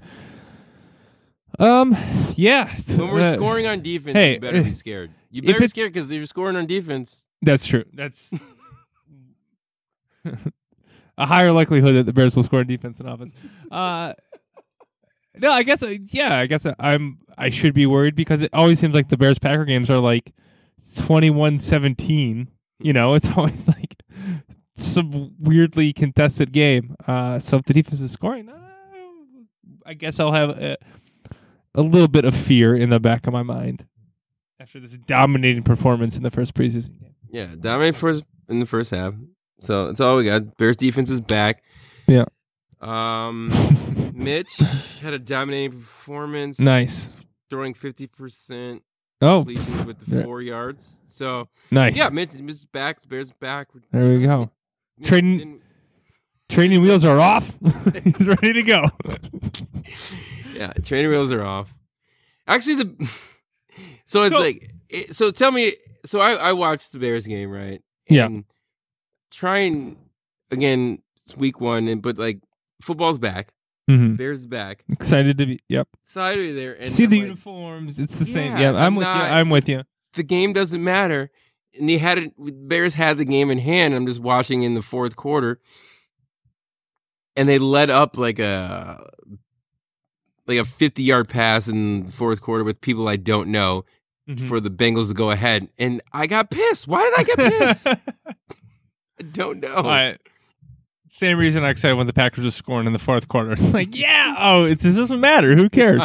Um, 1.58 1.96
yeah, 2.36 2.74
when 2.88 3.08
we're 3.08 3.22
uh, 3.22 3.34
scoring 3.34 3.66
on 3.66 3.82
defense, 3.82 4.16
hey, 4.16 4.34
you 4.34 4.40
better 4.40 4.60
uh, 4.60 4.64
be 4.64 4.72
scared. 4.72 5.12
You 5.32 5.42
better 5.42 5.60
be 5.60 5.68
scared 5.68 5.94
because 5.94 6.12
you're 6.12 6.26
scoring 6.26 6.56
on 6.56 6.66
defense, 6.66 7.26
That's 7.42 7.66
true. 7.66 7.86
That's 7.94 8.32
a 11.18 11.26
higher 11.26 11.52
likelihood 11.52 11.96
that 11.96 12.06
the 12.06 12.14
Bears 12.14 12.36
will 12.36 12.44
score 12.44 12.60
on 12.60 12.68
defense 12.68 12.98
than 12.98 13.08
offense. 13.08 13.34
Uh, 13.72 14.14
no, 15.38 15.52
I 15.52 15.64
guess 15.64 15.84
uh, 15.84 15.96
yeah, 16.10 16.40
I 16.40 16.46
guess 16.46 16.66
I'm 16.80 17.20
I 17.38 17.50
should 17.50 17.74
be 17.74 17.86
worried 17.86 18.16
because 18.16 18.42
it 18.42 18.50
always 18.54 18.80
seems 18.80 18.94
like 18.94 19.10
the 19.10 19.18
Bears 19.18 19.40
Packer 19.40 19.66
games 19.66 19.90
are 19.90 20.00
like 20.00 20.34
21-17. 20.98 22.48
You 22.80 22.94
know, 22.94 23.14
it's 23.14 23.30
always 23.38 23.68
like 23.68 23.85
some 24.76 25.34
weirdly 25.40 25.94
contested 25.94 26.52
game. 26.52 26.96
Uh, 27.08 27.40
so 27.40 27.58
if 27.58 27.66
the 27.66 27.74
defense 27.74 28.02
is 28.02 28.12
scoring, 28.12 28.50
uh, 28.50 28.60
I 29.86 29.94
guess 29.94 30.20
I'll 30.20 30.32
have 30.34 30.50
a, 30.52 30.78
a 31.76 31.82
little 31.82 32.08
bit 32.08 32.26
of 32.26 32.36
fear 32.36 32.76
in 32.76 32.90
the 32.90 33.00
back 33.00 33.28
of 33.28 33.34
my 33.34 33.44
mind 33.44 33.86
after 34.60 34.80
this 34.80 34.92
dominating 35.06 35.64
performance 35.64 36.18
in 36.18 36.24
the 36.24 36.32
first 36.32 36.54
preseason 36.54 37.00
game. 37.00 37.16
yeah, 37.30 37.48
dominate 37.60 37.96
first 37.96 38.24
in 38.50 38.60
the 38.60 38.66
first 38.66 38.92
half. 38.92 39.14
So 39.60 39.88
that's 39.88 40.02
all 40.02 40.18
we 40.18 40.26
got. 40.26 40.58
Bears 40.58 40.76
defense 40.78 41.10
is 41.10 41.22
back. 41.22 41.64
Yeah. 42.08 42.26
Um, 42.82 43.52
Mitch 44.14 44.58
had 45.02 45.14
a 45.14 45.20
dominating 45.20 45.72
performance, 45.80 46.60
Nice. 46.60 47.08
throwing 47.50 47.74
fifty 47.74 48.08
percent 48.08 48.84
Oh, 49.22 49.40
with 49.44 50.00
the 50.00 50.18
Yeah. 50.18 50.24
four 50.24 50.42
yards. 50.42 51.00
So 51.08 51.48
nice. 51.72 51.98
yeah, 51.98 52.10
Mitch, 52.10 52.34
Mitch 52.34 52.56
is 52.56 52.66
back. 52.66 53.02
The 53.02 53.08
Bears 53.08 53.32
back. 53.32 53.70
There 53.92 54.08
we 54.18 54.24
go. 54.26 54.52
Trading- 55.04 55.38
didn't- 55.38 55.62
Training 56.48 56.82
wheels 56.84 57.04
are 57.04 57.20
off. 57.20 57.58
He's 58.04 58.28
ready 58.28 58.54
to 58.54 58.62
go. 58.62 58.86
yeah, 60.54 60.72
training 60.84 61.10
wheels 61.10 61.32
are 61.32 61.44
off. 61.44 61.74
Actually, 62.48 62.76
the 62.76 63.10
so 64.06 64.24
it's 64.24 64.36
So- 64.36 64.42
like 64.42 64.72
it, 64.90 65.16
so. 65.16 65.32
Tell 65.32 65.52
me, 65.52 65.74
so 66.06 66.20
I 66.22 66.34
I 66.34 66.54
watched 66.54 66.92
the 66.92 67.00
Bears 67.00 67.26
game, 67.26 67.50
right? 67.50 67.82
Yeah. 68.08 68.26
And 68.28 68.46
trying 69.32 69.98
again, 70.52 71.00
it's 71.26 71.36
week 71.36 71.60
one, 71.60 71.88
and 71.88 72.02
but 72.02 72.18
like 72.20 72.40
football's 72.82 73.18
back, 73.18 73.52
hmm 73.90 74.16
Bears 74.16 74.46
back. 74.46 74.84
Excited 74.90 75.38
to 75.40 75.46
be. 75.48 75.60
Yep. 75.70 75.88
Excited 76.04 76.36
to 76.36 76.42
be 76.44 76.54
there, 76.54 76.74
and 76.80 76.92
See 76.94 77.06
I'm 77.06 77.10
the 77.10 77.18
like, 77.20 77.28
uniforms. 77.30 78.00
It's 78.00 78.16
the 78.16 78.26
same. 78.26 78.52
Yeah, 78.54 78.60
Yeah, 78.60 78.70
I'm, 78.70 78.76
I'm 78.78 78.96
with 78.96 79.04
not- 79.08 79.18
you. 79.30 79.36
I'm 79.36 79.50
with 79.50 79.68
you. 79.70 79.84
the 80.14 80.24
game 80.24 80.54
doesn't 80.54 80.84
matter. 80.84 81.32
And 81.80 81.90
he 81.90 81.98
had 81.98 82.18
it. 82.18 82.34
Bears 82.38 82.94
had 82.94 83.18
the 83.18 83.26
game 83.26 83.52
in 83.52 83.58
hand. 83.60 83.94
I'm 83.94 84.06
just 84.08 84.20
watching 84.22 84.64
in 84.64 84.74
the 84.76 84.82
fourth 84.82 85.16
quarter, 85.16 85.60
and 87.36 87.48
they 87.50 87.60
led 87.60 87.90
up 87.90 88.18
like 88.18 88.40
a 88.40 89.08
like 90.48 90.60
a 90.60 90.66
50 90.66 91.04
yard 91.04 91.28
pass 91.28 91.68
in 91.68 92.06
the 92.06 92.12
fourth 92.12 92.42
quarter 92.42 92.64
with 92.64 92.80
people 92.82 93.08
I 93.08 93.16
don't 93.16 93.50
know 93.50 93.84
Mhm. 94.30 94.48
for 94.48 94.60
the 94.60 94.70
Bengals 94.72 95.10
to 95.10 95.14
go 95.14 95.32
ahead, 95.32 95.70
and 95.78 96.02
I 96.14 96.28
got 96.28 96.50
pissed. 96.50 96.88
Why 96.88 97.04
did 97.04 97.14
I 97.20 97.24
get 97.24 97.38
pissed? 97.38 97.88
I 99.20 99.24
don't 99.32 99.60
know. 99.62 99.76
I- 99.88 100.18
same 101.10 101.38
reason 101.38 101.64
I 101.64 101.70
excited 101.70 101.96
when 101.96 102.08
the 102.08 102.14
Packers 102.14 102.44
were 102.44 102.52
scoring 102.52 102.88
in 102.88 102.94
the 102.94 103.00
fourth 103.00 103.28
quarter. 103.30 103.56
like, 103.72 103.96
yeah, 103.98 104.36
oh, 104.38 104.66
it 104.66 104.80
doesn't 104.82 105.20
matter. 105.22 105.56
Who 105.56 105.70
cares? 105.70 106.02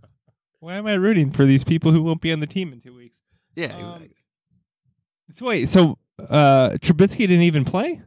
Why 0.60 0.74
am 0.76 0.86
I 0.86 0.92
rooting 0.94 1.30
for 1.32 1.44
these 1.46 1.64
people 1.64 1.90
who 1.92 2.02
won't 2.02 2.20
be 2.20 2.32
on 2.32 2.40
the 2.40 2.46
team 2.46 2.72
in 2.72 2.80
two 2.80 2.94
weeks? 2.94 3.18
yeah, 3.56 3.74
Um, 3.74 3.80
exactly. 4.02 4.15
So 5.34 5.46
wait, 5.46 5.68
so 5.68 5.98
uh 6.18 6.70
Trubisky 6.80 7.18
didn't 7.18 7.42
even 7.42 7.64
play? 7.64 8.00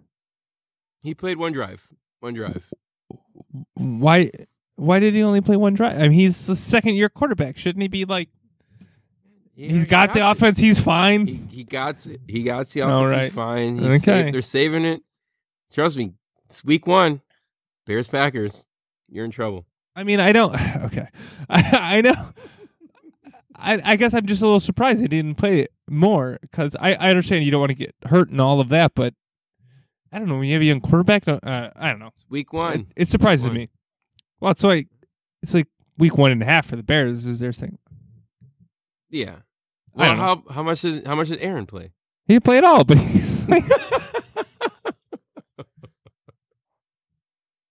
He 1.04 1.14
played 1.14 1.38
one 1.38 1.52
drive. 1.54 1.86
One 2.22 2.34
drive. 2.34 2.64
Why? 3.76 4.32
Why 4.76 5.00
did 5.00 5.14
he 5.14 5.22
only 5.24 5.42
play 5.42 5.58
one 5.58 5.74
drive? 5.74 5.98
I 5.98 6.04
mean, 6.04 6.12
he's 6.14 6.48
the 6.48 6.56
second 6.56 6.96
year 6.96 7.10
quarterback. 7.10 7.58
Shouldn't 7.58 7.82
he 7.82 7.88
be 7.88 8.06
like? 8.06 8.30
Yeah, 9.56 9.70
he's 9.72 9.82
he 9.82 9.88
got 9.88 10.14
the 10.14 10.20
it. 10.20 10.32
offense. 10.32 10.58
He's 10.60 10.80
fine. 10.80 11.28
He, 11.28 11.42
he 11.52 11.64
got 11.66 12.06
it. 12.06 12.22
He 12.28 12.44
got 12.44 12.68
the 12.70 12.82
offense. 12.82 13.12
right. 13.12 13.24
He's 13.26 13.34
fine. 13.34 13.78
He's 13.78 13.86
Okay. 13.88 13.98
saved- 14.24 14.34
they're 14.34 14.42
saving 14.42 14.86
it. 14.86 15.02
Trust 15.74 15.98
me. 15.98 16.14
It's 16.50 16.64
week 16.64 16.88
one. 16.88 17.22
Bears 17.86 18.08
Packers. 18.08 18.66
You're 19.10 19.26
in 19.26 19.32
trouble. 19.32 19.66
I 19.96 20.04
mean, 20.04 20.20
I 20.20 20.32
don't. 20.32 20.56
Okay, 20.86 21.08
I, 21.50 21.98
I 21.98 22.02
know. 22.02 22.30
I, 23.56 23.82
I 23.84 23.96
guess 23.98 24.14
I'm 24.14 24.26
just 24.26 24.42
a 24.42 24.46
little 24.46 24.62
surprised 24.62 25.02
he 25.02 25.08
didn't 25.10 25.36
play 25.36 25.60
it 25.60 25.72
more 25.91 26.38
because 26.41 26.75
I, 26.80 26.93
I 26.93 27.10
understand 27.10 27.43
you 27.43 27.52
don't 27.52 27.60
want 27.60 27.71
to 27.71 27.75
get 27.75 27.95
hurt 28.06 28.30
and 28.30 28.39
all 28.39 28.60
of 28.60 28.69
that, 28.69 28.93
but 28.95 29.13
I 30.12 30.19
don't 30.19 30.28
know 30.28 30.38
when 30.38 30.45
you 30.45 30.54
have 30.54 30.62
a 30.62 30.65
young 30.65 30.82
quarterback. 30.82 31.28
Uh, 31.28 31.39
I 31.43 31.89
don't 31.89 31.99
know. 31.99 32.12
Week 32.30 32.52
one. 32.54 32.88
it 32.95 33.10
surprises 33.10 33.47
One. 33.47 33.56
me. 33.56 33.69
Well, 34.39 34.52
it's 34.52 34.63
like 34.63 34.88
it's 35.41 35.54
like 35.54 35.67
week 35.97 36.17
one 36.17 36.32
and 36.32 36.41
a 36.41 36.45
half 36.45 36.67
for 36.67 36.75
the 36.75 36.84
Bears. 36.84 37.25
Is 37.25 37.39
their 37.39 37.54
thing? 37.54 37.78
Yeah. 39.10 39.38
Well, 39.93 40.15
know. 40.15 40.21
how 40.21 40.43
how 40.54 40.63
much 40.63 40.82
did 40.82 41.06
how 41.06 41.15
much 41.15 41.30
did 41.30 41.39
Aaron 41.41 41.65
play? 41.65 41.91
He 42.25 42.36
didn't 42.36 42.45
play 42.45 42.58
at 42.58 42.63
all, 42.63 42.84
but 42.84 42.97
he's 42.97 43.49
like, 43.49 43.63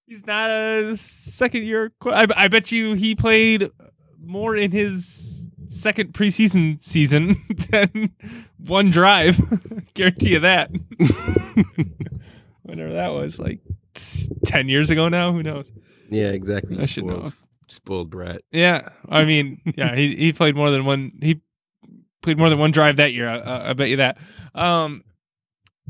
he's 0.06 0.26
not 0.26 0.50
a 0.50 0.96
second 0.96 1.64
year. 1.64 1.92
I, 2.04 2.26
I 2.36 2.48
bet 2.48 2.72
you 2.72 2.94
he 2.94 3.14
played 3.14 3.70
more 4.20 4.56
in 4.56 4.72
his 4.72 5.27
second 5.68 6.12
preseason 6.12 6.82
season 6.82 7.44
than 7.70 8.10
one 8.58 8.90
drive. 8.90 9.40
Guarantee 9.94 10.30
you 10.30 10.40
that. 10.40 10.70
Whenever 12.62 12.92
that 12.94 13.08
was, 13.08 13.38
like 13.38 13.60
ten 14.44 14.68
years 14.68 14.90
ago 14.90 15.08
now. 15.08 15.32
Who 15.32 15.42
knows? 15.42 15.72
Yeah, 16.10 16.30
exactly. 16.30 16.78
I 16.78 16.86
should 16.86 17.04
know. 17.04 17.18
Spoiled, 17.18 17.32
spoiled 17.68 18.10
brat. 18.10 18.42
Yeah, 18.50 18.88
I 19.08 19.24
mean, 19.24 19.60
yeah, 19.76 19.94
he 19.94 20.16
he 20.16 20.32
played 20.32 20.56
more 20.56 20.70
than 20.70 20.84
one. 20.84 21.12
He 21.20 21.40
played 22.22 22.38
more 22.38 22.50
than 22.50 22.58
one 22.58 22.70
drive 22.70 22.96
that 22.96 23.12
year. 23.12 23.28
I, 23.28 23.70
I 23.70 23.72
bet 23.72 23.88
you 23.88 23.96
that. 23.96 24.18
Um, 24.54 25.04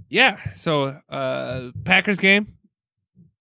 yeah. 0.08 0.38
So 0.54 1.00
uh, 1.08 1.70
Packers 1.84 2.18
game. 2.18 2.54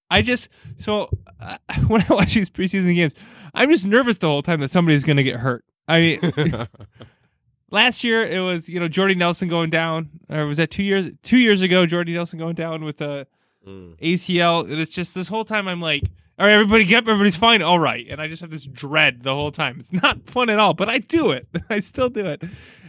I 0.10 0.22
just 0.22 0.50
so 0.78 1.10
uh, 1.40 1.58
when 1.88 2.04
I 2.10 2.14
watch 2.14 2.34
these 2.34 2.50
preseason 2.50 2.96
games, 2.96 3.14
I'm 3.54 3.70
just 3.70 3.86
nervous 3.86 4.18
the 4.18 4.28
whole 4.28 4.42
time 4.42 4.62
that 4.62 4.70
somebody's 4.70 5.04
going 5.04 5.18
to 5.18 5.24
get 5.24 5.38
hurt. 5.38 5.66
I 5.88 6.00
mean, 6.00 6.20
last 7.72 8.04
year 8.04 8.26
it 8.26 8.40
was 8.40 8.68
you 8.70 8.80
know 8.80 8.88
Jordy 8.88 9.16
Nelson 9.16 9.48
going 9.50 9.70
down, 9.70 10.10
or 10.30 10.46
was 10.46 10.58
that 10.58 10.72
two 10.72 10.84
years 10.84 11.08
two 11.24 11.38
years 11.38 11.62
ago? 11.62 11.86
Jordy 11.86 12.14
Nelson 12.14 12.40
going 12.40 12.56
down 12.56 12.84
with 12.84 13.02
a 13.02 13.28
Mm. 13.66 14.00
ACL. 14.00 14.64
And 14.64 14.80
it's 14.80 14.92
just 14.94 15.14
this 15.14 15.28
whole 15.28 15.44
time 15.44 15.68
I'm 15.68 15.82
like, 15.82 16.04
all 16.40 16.46
right, 16.46 16.54
everybody 16.54 16.86
get 16.86 17.00
up, 17.00 17.10
everybody's 17.10 17.36
fine, 17.36 17.62
all 17.62 17.80
right. 17.80 18.08
And 18.10 18.22
I 18.22 18.30
just 18.30 18.40
have 18.40 18.50
this 18.50 18.66
dread 18.66 19.24
the 19.24 19.34
whole 19.34 19.52
time. 19.52 19.78
It's 19.78 19.92
not 19.92 20.22
fun 20.30 20.50
at 20.50 20.58
all, 20.58 20.74
but 20.74 20.88
I 20.88 21.00
do 21.00 21.32
it. 21.32 21.50
I 21.70 21.80
still 21.80 22.08
do 22.08 22.28
it. 22.28 22.44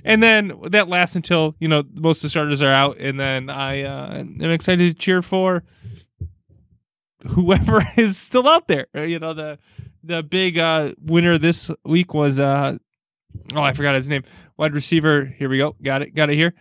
And 0.04 0.22
then 0.22 0.52
that 0.70 0.86
lasts 0.88 1.16
until, 1.16 1.56
you 1.58 1.66
know, 1.66 1.82
most 1.94 2.18
of 2.18 2.22
the 2.22 2.28
starters 2.28 2.62
are 2.62 2.70
out. 2.70 2.98
And 2.98 3.18
then 3.18 3.50
I 3.50 3.82
uh, 3.82 4.18
am 4.18 4.40
excited 4.52 4.86
to 4.86 4.94
cheer 4.94 5.20
for 5.20 5.64
whoever 7.26 7.82
is 7.96 8.16
still 8.16 8.48
out 8.48 8.68
there. 8.68 8.86
Uh, 8.94 9.00
You 9.02 9.18
know, 9.18 9.34
the 9.34 9.58
the 10.04 10.22
big 10.22 10.58
uh, 10.58 10.92
winner 11.00 11.38
this 11.38 11.72
week 11.84 12.14
was 12.14 12.38
uh, 12.38 12.78
oh, 13.54 13.62
I 13.62 13.72
forgot 13.72 13.94
his 13.94 14.08
name. 14.08 14.22
Wide 14.56 14.74
receiver. 14.74 15.24
Here 15.24 15.48
we 15.48 15.58
go. 15.58 15.76
Got 15.82 16.02
it. 16.02 16.14
Got 16.14 16.30
it 16.30 16.34
here. 16.36 16.54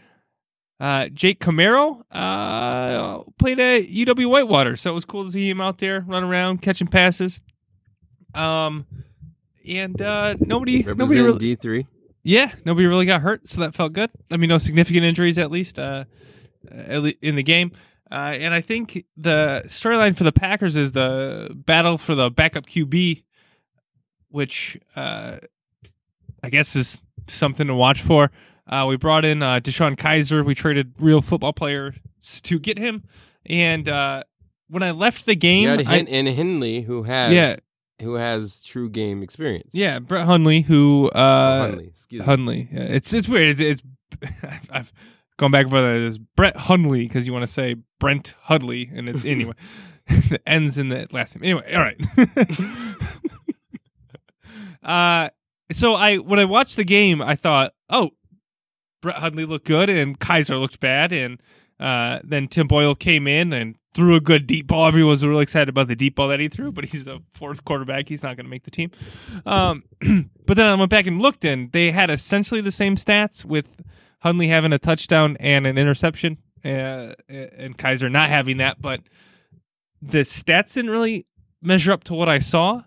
Uh, 0.80 1.08
Jake 1.10 1.39
Kumerow 1.39 2.04
uh, 2.12 3.23
played 3.39 3.60
at 3.60 3.88
UW 3.88 4.30
Whitewater, 4.30 4.76
so 4.76 4.91
it 4.91 4.93
was 4.93 5.06
cool 5.06 5.26
to 5.26 5.32
see 5.32 5.50
him 5.50 5.60
out 5.60 5.80
there 5.80 6.02
running 6.08 6.30
around 6.30 6.62
catching 6.62 6.88
passes. 6.88 7.41
Um, 8.36 8.86
and 9.67 10.00
uh, 10.00 10.36
nobody, 10.39 10.84
nobody, 10.84 11.19
really, 11.19 11.39
D 11.39 11.56
three. 11.56 11.88
yeah, 12.23 12.52
nobody 12.63 12.86
really 12.86 13.08
got 13.08 13.21
hurt, 13.21 13.47
so 13.47 13.62
that 13.62 13.73
felt 13.73 13.93
good. 13.93 14.12
I 14.30 14.38
mean, 14.38 14.50
no 14.50 14.60
significant 14.60 15.04
injuries 15.04 15.39
at 15.39 15.50
least, 15.50 15.80
uh, 15.80 16.06
at 16.71 17.02
le- 17.02 17.13
in 17.21 17.36
the 17.36 17.43
game. 17.43 17.71
Uh, 18.12 18.36
and 18.38 18.54
I 18.54 18.62
think 18.62 19.04
the 19.17 19.63
storyline 19.65 20.15
for 20.15 20.23
the 20.26 20.32
Packers 20.32 20.78
is 20.78 20.91
the 20.91 21.50
battle 21.54 21.97
for 21.97 22.13
the 22.13 22.30
backup 22.30 22.67
QB, 22.67 23.23
which 24.30 24.78
uh, 24.95 25.39
I 26.43 26.50
guess 26.50 26.76
is 26.76 27.02
something 27.28 27.67
to 27.67 27.73
watch 27.76 28.02
for. 28.02 28.32
Uh, 28.67 28.86
we 28.88 28.97
brought 28.97 29.23
in 29.26 29.41
uh, 29.41 29.60
DeShone 29.60 29.95
Kizer. 29.97 30.43
We 30.45 30.54
traded 30.56 30.93
real 31.00 31.21
football 31.21 31.54
players 31.54 31.95
to 32.43 32.60
get 32.60 32.78
him. 32.78 33.04
And 33.45 33.88
uh, 33.88 34.23
when 34.69 34.84
I 34.84 34.91
left 34.91 35.26
the 35.26 35.36
game, 35.36 35.69
I- 35.80 35.84
Hin- 35.84 36.08
and 36.10 36.28
Hindley 36.28 36.82
who 36.82 37.04
has 37.04 37.34
Yeah. 37.34 37.56
who 38.02 38.15
has 38.15 38.62
true 38.63 38.89
game 38.89 39.23
experience. 39.23 39.71
yeah, 39.73 40.00
Brett 40.00 40.26
Hundley, 40.26 40.62
who 40.62 41.10
Oh, 41.15 41.17
uh, 41.19 41.60
Hundley, 41.67 41.88
excuse 41.88 42.19
me. 42.19 42.26
Hundley. 42.26 42.69
Yeah, 42.71 42.82
it's 42.82 43.13
it's 43.13 43.28
weird. 43.30 43.50
It's, 43.50 43.60
it's 43.62 43.82
I've, 44.43 44.69
I've 44.71 44.93
gone 45.38 45.52
back 45.52 45.63
and 45.63 45.71
forth. 45.71 45.86
It's 45.86 46.17
Brett 46.17 46.58
Hundley 46.58 47.08
because 47.08 47.26
you 47.26 47.32
want 47.34 47.43
to 47.43 47.52
say 47.52 47.76
Brent 48.00 48.36
Hudley, 48.41 48.91
and 48.93 49.08
it's 49.08 49.23
anyway. 49.26 49.54
the 50.30 50.39
ends 50.47 50.78
in 50.78 50.88
the 50.89 51.06
last 51.12 51.36
name. 51.39 51.43
Anyway, 51.43 51.73
all 51.73 51.82
right. 51.82 52.00
uh, 54.84 55.30
so 55.72 55.96
I 55.96 56.18
when 56.18 56.40
I 56.40 56.46
watched 56.46 56.76
the 56.76 56.84
game, 56.84 57.22
I 57.22 57.36
thought, 57.36 57.74
oh, 57.90 58.12
Brett 59.02 59.18
Hundley 59.18 59.46
looked 59.46 59.66
good, 59.66 59.90
and 59.90 60.20
Kizer 60.20 60.60
looked 60.60 60.80
bad, 60.80 61.12
and 61.12 61.42
uh, 61.80 62.20
then 62.24 62.48
Tim 62.48 62.68
Boyle 62.68 62.96
came 62.96 63.28
in 63.28 63.54
and 63.54 63.76
threw 63.94 64.16
a 64.16 64.22
good 64.22 64.48
deep 64.48 64.68
ball. 64.68 64.88
Everyone 64.88 65.10
was 65.10 65.26
really 65.26 65.44
excited 65.44 65.70
about 65.70 65.88
the 65.88 65.96
deep 65.96 66.16
ball 66.16 66.28
that 66.30 66.40
he 66.40 66.48
threw, 66.48 66.72
but 66.72 66.86
he's 66.86 67.08
a 67.08 67.20
fourth 67.34 67.66
quarterback. 67.66 68.08
He's 68.10 68.24
not 68.24 68.38
going 68.38 68.46
to 68.46 68.50
make 68.50 68.64
the 68.64 68.72
team. 68.72 68.92
Um, 69.46 69.84
but 70.46 70.56
then 70.56 70.68
I 70.68 70.76
went 70.76 70.90
back 70.90 71.08
and 71.08 71.20
looked, 71.20 71.46
and 71.46 71.72
they 71.72 71.92
had 71.92 72.10
essentially 72.10 72.62
the 72.62 72.72
same 72.72 72.96
stats 72.96 73.44
with 73.44 73.68
Hundley 74.20 74.48
having 74.48 74.74
a 74.74 74.80
touchdown 74.80 75.38
and 75.40 75.68
an 75.68 75.78
interception, 75.78 76.38
uh, 76.64 77.14
and 77.28 77.78
Kizer 77.78 78.12
not 78.12 78.30
having 78.30 78.58
that. 78.58 78.82
But 78.82 79.02
the 80.02 80.20
stats 80.20 80.74
didn't 80.74 80.92
really 80.92 81.26
measure 81.62 81.92
up 81.92 82.04
to 82.06 82.14
what 82.14 82.30
I 82.30 82.40
saw, 82.40 82.84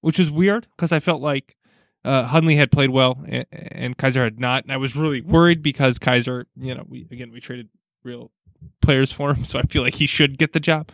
which 0.00 0.18
was 0.18 0.30
weird 0.30 0.66
because 0.76 0.92
I 0.92 1.00
felt 1.00 1.20
like 1.20 1.56
uh, 2.04 2.24
Hundley 2.24 2.56
had 2.56 2.70
played 2.70 2.90
well 2.90 3.18
and, 3.26 3.46
and 3.52 3.96
Kizer 3.96 4.24
had 4.24 4.38
not. 4.38 4.64
And 4.64 4.72
I 4.72 4.76
was 4.76 4.94
really 4.96 5.20
worried 5.22 5.62
because 5.62 5.98
Kizer, 5.98 6.44
you 6.56 6.74
know, 6.74 6.84
we 6.88 7.06
again 7.10 7.30
we 7.32 7.40
traded 7.40 7.68
real 8.02 8.30
players 8.82 9.12
for 9.12 9.30
him, 9.32 9.44
so 9.44 9.58
I 9.58 9.62
feel 9.62 9.82
like 9.82 9.94
he 9.94 10.06
should 10.06 10.38
get 10.38 10.52
the 10.52 10.60
job, 10.60 10.90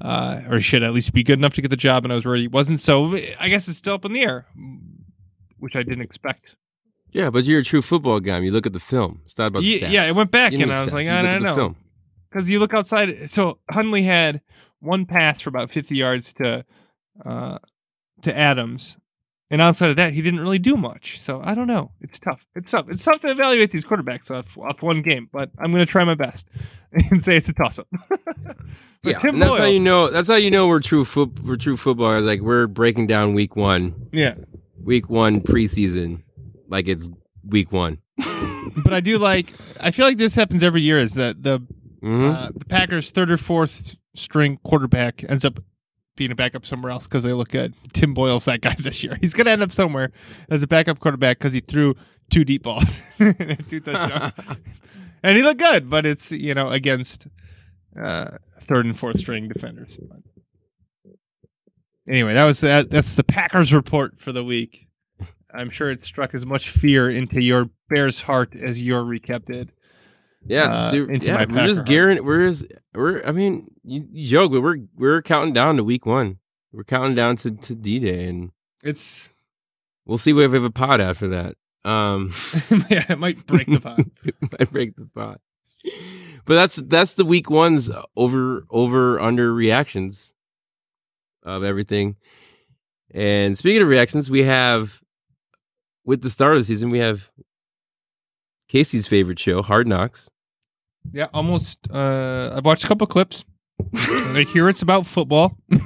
uh, 0.00 0.40
or 0.48 0.56
he 0.56 0.62
should 0.62 0.82
at 0.82 0.92
least 0.92 1.12
be 1.12 1.22
good 1.22 1.38
enough 1.38 1.54
to 1.54 1.62
get 1.62 1.68
the 1.68 1.76
job. 1.76 2.04
And 2.04 2.12
I 2.12 2.16
was 2.16 2.24
worried 2.26 2.40
he 2.42 2.48
wasn't. 2.48 2.80
So 2.80 3.16
I 3.38 3.48
guess 3.48 3.68
it's 3.68 3.78
still 3.78 3.94
up 3.94 4.04
in 4.04 4.12
the 4.12 4.22
air, 4.22 4.46
which 5.58 5.76
I 5.76 5.82
didn't 5.82 6.02
expect. 6.02 6.56
Yeah, 7.12 7.30
but 7.30 7.44
you're 7.44 7.60
a 7.60 7.64
true 7.64 7.82
football 7.82 8.20
guy. 8.20 8.38
You 8.38 8.52
look 8.52 8.66
at 8.66 8.72
the 8.72 8.78
film. 8.80 9.22
It's 9.24 9.36
not 9.36 9.46
about 9.48 9.60
the 9.60 9.66
Ye- 9.66 9.80
stats. 9.80 9.90
yeah, 9.90 10.04
I 10.04 10.12
went 10.12 10.30
back 10.30 10.52
You 10.52 10.60
and 10.62 10.72
I 10.72 10.80
was 10.80 10.90
stats. 10.90 10.94
like, 10.94 11.08
I 11.08 11.22
don't 11.22 11.42
know. 11.42 11.74
because 12.30 12.48
you 12.48 12.60
look 12.60 12.72
outside. 12.72 13.28
So 13.30 13.58
Hundley 13.70 14.04
had 14.04 14.42
one 14.78 15.06
pass 15.06 15.40
for 15.40 15.48
about 15.50 15.72
50 15.72 15.96
yards 15.96 16.32
to 16.34 16.64
uh, 17.26 17.58
to 18.22 18.36
Adams, 18.38 18.96
and 19.50 19.60
outside 19.60 19.90
of 19.90 19.96
that, 19.96 20.12
he 20.14 20.22
didn't 20.22 20.40
really 20.40 20.58
do 20.58 20.76
much. 20.76 21.20
So 21.20 21.40
I 21.44 21.54
don't 21.54 21.66
know. 21.66 21.90
It's 22.00 22.18
tough. 22.18 22.46
It's 22.54 22.70
tough. 22.70 22.86
It's 22.88 23.04
tough 23.04 23.20
to 23.22 23.28
evaluate 23.30 23.72
these 23.72 23.84
quarterbacks 23.84 24.30
off, 24.30 24.56
off 24.58 24.82
one 24.82 25.02
game, 25.02 25.28
but 25.32 25.50
I'm 25.58 25.72
going 25.72 25.84
to 25.84 25.90
try 25.90 26.04
my 26.04 26.14
best 26.14 26.46
and 26.92 27.24
say 27.24 27.36
it's 27.36 27.48
a 27.48 27.52
toss 27.54 27.78
up. 27.78 27.88
Yeah, 29.02 29.14
and 29.22 29.40
that's 29.40 29.56
how 29.56 29.64
you 29.64 29.80
know. 29.80 30.10
That's 30.10 30.28
how 30.28 30.34
you 30.34 30.50
know 30.50 30.68
we're 30.68 30.80
true. 30.80 31.06
Foot, 31.06 31.40
we're 31.42 31.56
true 31.56 31.78
footballers. 31.78 32.26
Like 32.26 32.42
we're 32.42 32.66
breaking 32.66 33.06
down 33.06 33.32
week 33.32 33.56
one, 33.56 33.94
yeah. 34.12 34.34
week 34.84 35.08
one 35.08 35.40
preseason, 35.40 36.22
like 36.68 36.86
it's 36.86 37.08
week 37.48 37.72
one. 37.72 37.96
But 38.84 38.92
I 38.92 39.00
do 39.00 39.16
like. 39.16 39.54
I 39.80 39.90
feel 39.90 40.04
like 40.04 40.18
this 40.18 40.34
happens 40.34 40.62
every 40.62 40.82
year. 40.82 40.98
Is 40.98 41.14
that 41.14 41.42
the 41.42 41.60
Mhm. 42.02 42.30
uh, 42.34 42.50
the 42.54 42.64
Packers' 42.66 43.10
third 43.10 43.30
or 43.30 43.38
fourth 43.38 43.96
string 44.14 44.58
quarterback 44.64 45.24
ends 45.30 45.46
up 45.46 45.60
being 46.16 46.30
a 46.30 46.34
backup 46.34 46.66
somewhere 46.66 46.92
else 46.92 47.06
because 47.06 47.24
they 47.24 47.32
look 47.32 47.48
good. 47.48 47.74
Tim 47.92 48.14
Boyle's 48.14 48.44
that 48.44 48.60
guy 48.60 48.74
this 48.78 49.02
year. 49.02 49.16
He's 49.20 49.34
going 49.34 49.46
to 49.46 49.50
end 49.52 49.62
up 49.62 49.72
somewhere 49.72 50.12
as 50.48 50.62
a 50.62 50.66
backup 50.66 50.98
quarterback 50.98 51.38
because 51.38 51.52
he 51.52 51.60
threw 51.60 51.94
two 52.30 52.44
deep 52.44 52.62
balls, 52.62 53.02
two 53.18 53.80
touchdowns, 53.80 54.32
and 55.22 55.36
he 55.36 55.42
looked 55.42 55.60
good. 55.60 55.90
But 55.90 56.06
it's 56.06 56.30
you 56.30 56.54
know 56.54 56.70
against 56.70 57.28
uh, 58.00 58.38
third 58.60 58.86
and 58.86 58.98
fourth 58.98 59.20
string 59.20 59.48
defenders. 59.48 59.98
Anyway, 62.08 62.34
that 62.34 62.44
was 62.44 62.60
that. 62.60 62.90
That's 62.90 63.14
the 63.14 63.24
Packers 63.24 63.72
report 63.72 64.18
for 64.18 64.32
the 64.32 64.44
week. 64.44 64.86
I'm 65.52 65.70
sure 65.70 65.90
it 65.90 66.02
struck 66.02 66.34
as 66.34 66.46
much 66.46 66.70
fear 66.70 67.10
into 67.10 67.42
your 67.42 67.70
Bears' 67.88 68.20
heart 68.20 68.54
as 68.54 68.82
your 68.82 69.02
recap 69.02 69.44
did. 69.44 69.72
Yeah, 70.46 70.64
uh, 70.64 70.90
so- 70.90 70.96
yeah. 71.10 71.44
We're 71.48 71.66
just 71.66 71.84
gearing. 71.84 72.24
We're 72.24 72.48
just, 72.48 72.66
we're. 72.94 73.22
I 73.26 73.32
mean, 73.32 73.68
you, 73.84 74.06
you 74.10 74.28
joke, 74.28 74.52
but 74.52 74.62
we're 74.62 74.78
we're 74.96 75.22
counting 75.22 75.52
down 75.52 75.76
to 75.76 75.84
week 75.84 76.06
one. 76.06 76.38
We're 76.72 76.84
counting 76.84 77.14
down 77.14 77.36
to 77.38 77.50
to 77.50 77.74
D 77.74 77.98
Day, 77.98 78.26
and 78.28 78.50
It's 78.82 79.28
we'll 80.06 80.18
see 80.18 80.30
if 80.30 80.36
we 80.36 80.42
have 80.42 80.54
a 80.54 80.70
pod 80.70 81.00
after 81.00 81.28
that. 81.28 81.56
Um, 81.84 82.32
yeah, 82.90 83.06
it 83.12 83.18
might 83.18 83.46
break 83.46 83.66
the 83.66 83.80
pot. 83.80 84.00
might 84.58 84.70
break 84.72 84.96
the 84.96 85.08
pot. 85.14 85.40
but 86.44 86.54
that's 86.54 86.76
that's 86.76 87.14
the 87.14 87.24
week 87.24 87.48
one's 87.50 87.90
over 88.16 88.64
over 88.70 89.18
under 89.20 89.52
reactions 89.52 90.32
of 91.42 91.64
everything. 91.64 92.16
And 93.12 93.58
speaking 93.58 93.82
of 93.82 93.88
reactions, 93.88 94.30
we 94.30 94.44
have 94.44 95.00
with 96.04 96.22
the 96.22 96.30
start 96.30 96.54
of 96.54 96.60
the 96.60 96.64
season, 96.64 96.90
we 96.90 96.98
have 96.98 97.30
Casey's 98.70 99.08
favorite 99.08 99.40
show, 99.40 99.62
Hard 99.62 99.88
Knocks. 99.88 100.30
Yeah, 101.12 101.26
almost. 101.34 101.90
Uh, 101.90 102.52
I've 102.54 102.64
watched 102.64 102.84
a 102.84 102.86
couple 102.86 103.04
clips. 103.08 103.44
I 103.92 104.46
hear 104.52 104.68
it's 104.68 104.80
about 104.80 105.06
football. 105.06 105.56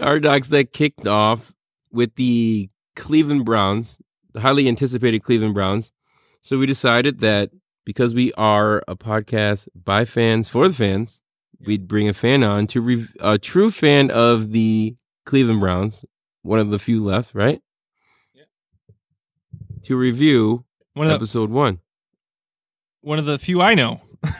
Hard 0.00 0.22
Knocks 0.22 0.48
that 0.48 0.72
kicked 0.72 1.06
off 1.06 1.52
with 1.92 2.14
the 2.14 2.70
Cleveland 2.96 3.44
Browns, 3.44 3.98
the 4.32 4.40
highly 4.40 4.68
anticipated 4.68 5.22
Cleveland 5.22 5.52
Browns. 5.52 5.92
So 6.40 6.56
we 6.56 6.64
decided 6.64 7.20
that 7.20 7.50
because 7.84 8.14
we 8.14 8.32
are 8.34 8.82
a 8.88 8.96
podcast 8.96 9.68
by 9.74 10.06
fans 10.06 10.48
for 10.48 10.66
the 10.66 10.74
fans, 10.74 11.20
we'd 11.66 11.86
bring 11.86 12.08
a 12.08 12.14
fan 12.14 12.42
on 12.42 12.66
to 12.68 12.80
re- 12.80 13.08
a 13.20 13.36
true 13.36 13.70
fan 13.70 14.10
of 14.10 14.52
the 14.52 14.96
Cleveland 15.26 15.60
Browns, 15.60 16.06
one 16.40 16.58
of 16.58 16.70
the 16.70 16.78
few 16.78 17.04
left, 17.04 17.34
right? 17.34 17.60
To 19.84 19.96
review 19.96 20.64
One 20.94 21.06
of 21.06 21.10
the, 21.10 21.14
episode 21.16 21.50
one. 21.50 21.80
one 23.00 23.18
of 23.18 23.26
the 23.26 23.38
few 23.38 23.60
I 23.62 23.74
know. 23.74 24.00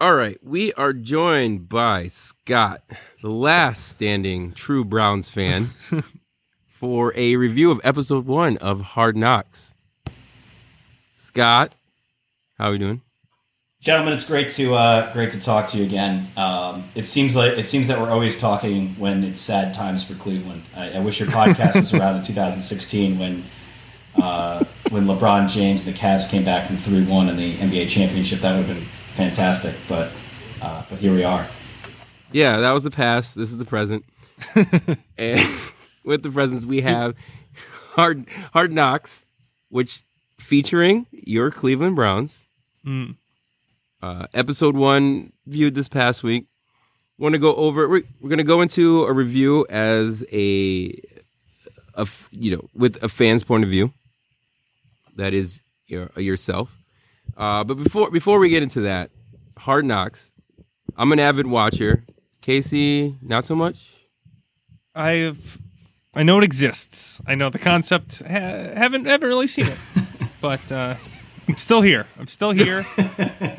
All 0.00 0.14
right, 0.14 0.36
we 0.42 0.72
are 0.72 0.92
joined 0.92 1.68
by 1.68 2.08
Scott, 2.08 2.82
the 3.22 3.30
last 3.30 3.86
standing 3.86 4.52
true 4.52 4.84
Browns 4.84 5.30
fan, 5.30 5.70
for 6.66 7.12
a 7.16 7.36
review 7.36 7.70
of 7.70 7.80
episode 7.84 8.26
one 8.26 8.56
of 8.56 8.80
Hard 8.80 9.16
Knocks. 9.16 9.74
Scott, 11.14 11.76
how 12.58 12.68
are 12.68 12.72
we 12.72 12.78
doing? 12.78 13.02
Gentlemen, 13.82 14.14
it's 14.14 14.22
great 14.22 14.48
to 14.50 14.76
uh, 14.76 15.12
great 15.12 15.32
to 15.32 15.40
talk 15.40 15.66
to 15.70 15.76
you 15.76 15.82
again. 15.82 16.28
Um, 16.36 16.84
it 16.94 17.04
seems 17.04 17.34
like 17.34 17.58
it 17.58 17.66
seems 17.66 17.88
that 17.88 17.98
we're 17.98 18.12
always 18.12 18.38
talking 18.38 18.90
when 18.90 19.24
it's 19.24 19.40
sad 19.40 19.74
times 19.74 20.04
for 20.04 20.14
Cleveland. 20.14 20.62
I, 20.76 20.92
I 20.92 20.98
wish 21.00 21.18
your 21.18 21.28
podcast 21.30 21.74
was 21.74 21.92
around 21.92 22.14
in 22.14 22.22
2016 22.24 23.18
when 23.18 23.42
uh, 24.14 24.64
when 24.90 25.06
LeBron 25.06 25.50
James 25.50 25.84
and 25.84 25.92
the 25.92 25.98
Cavs 25.98 26.30
came 26.30 26.44
back 26.44 26.68
from 26.68 26.76
three 26.76 27.04
one 27.04 27.28
in 27.28 27.36
the 27.36 27.56
NBA 27.56 27.88
championship. 27.88 28.38
That 28.38 28.56
would 28.56 28.66
have 28.66 28.76
been 28.76 28.84
fantastic. 28.84 29.74
But 29.88 30.12
uh, 30.62 30.84
but 30.88 31.00
here 31.00 31.12
we 31.12 31.24
are. 31.24 31.44
Yeah, 32.30 32.58
that 32.58 32.70
was 32.70 32.84
the 32.84 32.92
past. 32.92 33.34
This 33.34 33.50
is 33.50 33.58
the 33.58 33.64
present. 33.64 34.04
and 35.18 35.40
with 36.04 36.22
the 36.22 36.30
presents, 36.30 36.64
we 36.64 36.82
have 36.82 37.16
Hard 37.96 38.28
Hard 38.52 38.72
Knocks, 38.72 39.26
which 39.70 40.04
featuring 40.38 41.08
your 41.10 41.50
Cleveland 41.50 41.96
Browns. 41.96 42.46
Mm. 42.86 43.16
Uh, 44.02 44.26
episode 44.34 44.74
one 44.74 45.32
viewed 45.46 45.74
this 45.74 45.88
past 45.88 46.22
week. 46.22 46.46
Want 47.18 47.34
to 47.34 47.38
go 47.38 47.54
over? 47.54 47.88
We're, 47.88 48.02
we're 48.20 48.28
going 48.28 48.38
to 48.38 48.44
go 48.44 48.60
into 48.60 49.04
a 49.04 49.12
review 49.12 49.64
as 49.70 50.24
a, 50.32 50.92
a, 51.94 52.06
you 52.32 52.56
know, 52.56 52.68
with 52.74 53.00
a 53.02 53.08
fan's 53.08 53.44
point 53.44 53.62
of 53.62 53.70
view. 53.70 53.92
That 55.16 55.34
is 55.34 55.60
your, 55.86 56.10
yourself. 56.16 56.76
Uh, 57.36 57.62
but 57.64 57.74
before 57.74 58.10
before 58.10 58.38
we 58.38 58.48
get 58.48 58.62
into 58.62 58.80
that, 58.80 59.10
Hard 59.56 59.84
Knocks. 59.84 60.32
I'm 60.96 61.12
an 61.12 61.18
avid 61.18 61.46
watcher. 61.46 62.04
Casey, 62.40 63.16
not 63.22 63.44
so 63.44 63.54
much. 63.54 63.90
I've 64.94 65.58
I 66.14 66.24
know 66.24 66.38
it 66.38 66.44
exists. 66.44 67.20
I 67.26 67.34
know 67.36 67.50
the 67.50 67.58
concept. 67.58 68.18
Ha- 68.18 68.28
haven't 68.28 69.06
haven't 69.06 69.28
really 69.28 69.46
seen 69.46 69.66
it, 69.66 69.78
but 70.40 70.72
uh, 70.72 70.96
I'm 71.48 71.56
still 71.56 71.82
here. 71.82 72.06
I'm 72.18 72.26
still 72.26 72.52
here 72.52 72.86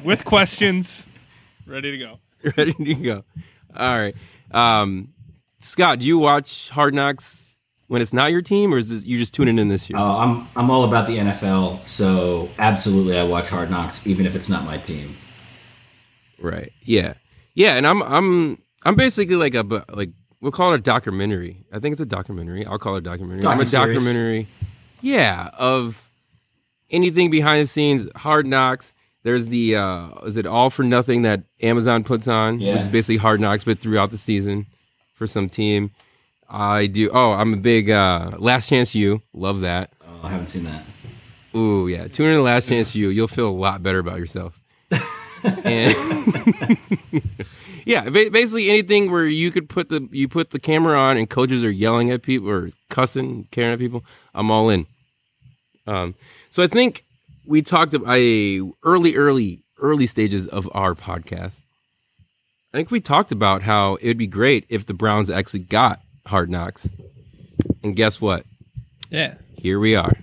with 0.04 0.26
questions, 0.26 1.06
ready 1.66 1.92
to 1.92 1.98
go. 1.98 2.20
Ready 2.58 2.74
to 2.74 2.94
go. 2.96 3.24
All 3.74 3.98
right. 3.98 4.16
Um, 4.52 5.14
Scott, 5.60 6.00
do 6.00 6.06
you 6.06 6.18
watch 6.18 6.68
Hard 6.70 6.94
Knocks 6.94 7.56
when 7.88 8.02
it's 8.02 8.12
not 8.12 8.32
your 8.32 8.42
team, 8.42 8.74
or 8.74 8.78
is 8.78 8.90
this, 8.90 9.06
you 9.06 9.18
just 9.18 9.34
tuning 9.34 9.58
in 9.58 9.70
this 9.70 9.90
year? 9.90 9.98
Uh, 9.98 10.18
I'm 10.18 10.48
I'm 10.58 10.70
all 10.70 10.84
about 10.84 11.08
the 11.08 11.18
NFL, 11.18 11.86
so 11.88 12.50
absolutely 12.60 13.18
I 13.18 13.24
watch 13.24 13.50
Hard 13.50 13.72
Knocks, 13.72 14.06
even 14.06 14.26
if 14.26 14.36
it's 14.36 14.50
not 14.50 14.66
my 14.66 14.78
team. 14.78 15.16
Right. 16.38 16.74
Yeah. 16.82 17.14
Yeah. 17.54 17.76
And 17.76 17.88
I'm 17.88 18.04
I'm 18.04 18.62
I'm 18.84 18.96
basically 18.96 19.38
like 19.38 19.54
a 19.54 19.64
bu- 19.64 19.84
like 19.94 20.10
we'll 20.42 20.52
call 20.52 20.74
it 20.74 20.80
a 20.80 20.82
documentary. 20.82 21.66
I 21.72 21.80
think 21.80 21.94
it's 21.94 22.02
a 22.02 22.06
documentary. 22.06 22.66
I'll 22.66 22.78
call 22.80 22.96
it 22.96 23.00
a 23.00 23.02
documentary. 23.02 23.50
I'm 23.50 23.60
a 23.60 23.66
documentary. 23.66 24.48
Yeah, 25.02 25.50
of 25.58 26.10
anything 26.94 27.30
behind 27.30 27.64
the 27.64 27.68
scenes, 27.68 28.08
hard 28.16 28.46
knocks. 28.46 28.94
There's 29.24 29.48
the 29.48 29.78
uh 29.78 30.10
is 30.26 30.38
it 30.38 30.46
all 30.46 30.70
for 30.70 30.84
nothing 30.84 31.24
that 31.24 31.44
Amazon 31.62 32.04
puts 32.04 32.28
on, 32.28 32.60
which 32.60 32.68
is 32.68 32.90
basically 32.90 33.18
hard 33.18 33.40
knocks, 33.42 33.64
but 33.64 33.80
throughout 33.80 34.12
the 34.12 34.18
season 34.18 34.68
for 35.14 35.28
some 35.28 35.50
team. 35.50 35.92
I 36.50 36.88
do 36.88 37.10
oh, 37.12 37.32
I'm 37.32 37.54
a 37.54 37.58
big 37.58 37.90
uh 37.90 38.32
Last 38.38 38.70
Chance 38.70 38.96
U. 38.96 39.22
Love 39.34 39.62
that. 39.62 39.92
Oh, 40.06 40.20
I 40.24 40.30
haven't 40.30 40.48
seen 40.48 40.66
that. 40.66 40.84
Ooh, 41.56 41.88
yeah. 41.88 42.08
Tune 42.08 42.30
in 42.30 42.36
to 42.38 42.42
Last 42.42 42.70
Chance 42.70 42.96
U. 42.96 43.10
You'll 43.10 43.28
feel 43.28 43.48
a 43.48 43.52
lot 43.52 43.84
better 43.84 44.00
about 44.00 44.18
yourself. 44.18 44.60
and 45.64 45.96
yeah, 47.86 48.10
basically 48.10 48.70
anything 48.70 49.12
where 49.12 49.26
you 49.26 49.52
could 49.52 49.70
put 49.70 49.90
the 49.90 50.08
you 50.12 50.28
put 50.28 50.52
the 50.52 50.60
camera 50.60 50.98
on 50.98 51.18
and 51.18 51.30
coaches 51.30 51.64
are 51.64 51.72
yelling 51.72 52.12
at 52.12 52.24
people 52.24 52.50
or 52.50 52.70
cussing, 52.90 53.48
caring 53.52 53.74
at 53.74 53.80
people. 53.80 54.04
I'm 54.34 54.52
all 54.52 54.70
in. 54.70 54.86
Um, 55.86 56.16
so 56.54 56.62
I 56.62 56.68
think 56.68 57.04
we 57.48 57.64
talked 57.64 57.96
about 57.96 58.16
a 58.16 58.62
early, 58.84 59.16
early, 59.16 59.64
early 59.82 60.06
stages 60.06 60.46
of 60.46 60.70
our 60.76 60.94
podcast. 60.94 61.62
I 62.72 62.78
think 62.78 62.92
we 62.92 63.02
talked 63.02 63.32
about 63.32 63.64
how 63.64 63.96
it 63.96 64.06
would 64.08 64.20
be 64.20 64.28
great 64.28 64.68
if 64.70 64.86
the 64.86 64.94
Browns 64.94 65.32
actually 65.32 65.62
got 65.62 66.00
hard 66.28 66.52
knocks. 66.52 66.88
And 67.82 67.96
guess 67.96 68.22
what? 68.22 68.46
Yeah, 69.10 69.34
Here 69.58 69.80
we 69.80 69.96
are. 69.96 70.14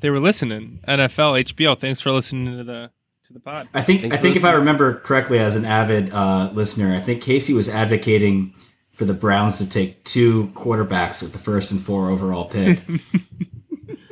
they 0.00 0.10
were 0.10 0.18
listening. 0.18 0.80
NFL, 0.88 1.44
HBO. 1.44 1.78
Thanks 1.78 2.00
for 2.00 2.10
listening 2.10 2.56
to 2.56 2.64
the 2.64 2.90
to 3.28 3.32
the 3.32 3.38
pod. 3.38 3.68
I 3.72 3.82
think 3.82 4.00
Thanks 4.00 4.14
I 4.14 4.16
for 4.16 4.22
think 4.22 4.34
if 4.34 4.44
I 4.44 4.54
remember 4.54 4.94
correctly, 4.98 5.38
as 5.38 5.54
an 5.54 5.64
avid 5.64 6.12
uh, 6.12 6.50
listener, 6.54 6.92
I 6.92 7.00
think 7.00 7.22
Casey 7.22 7.54
was 7.54 7.68
advocating 7.68 8.52
for 8.94 9.04
the 9.04 9.14
Browns 9.14 9.58
to 9.58 9.68
take 9.68 10.02
two 10.02 10.48
quarterbacks 10.54 11.22
with 11.22 11.32
the 11.32 11.38
first 11.38 11.70
and 11.70 11.80
four 11.80 12.10
overall 12.10 12.46
pick, 12.46 12.80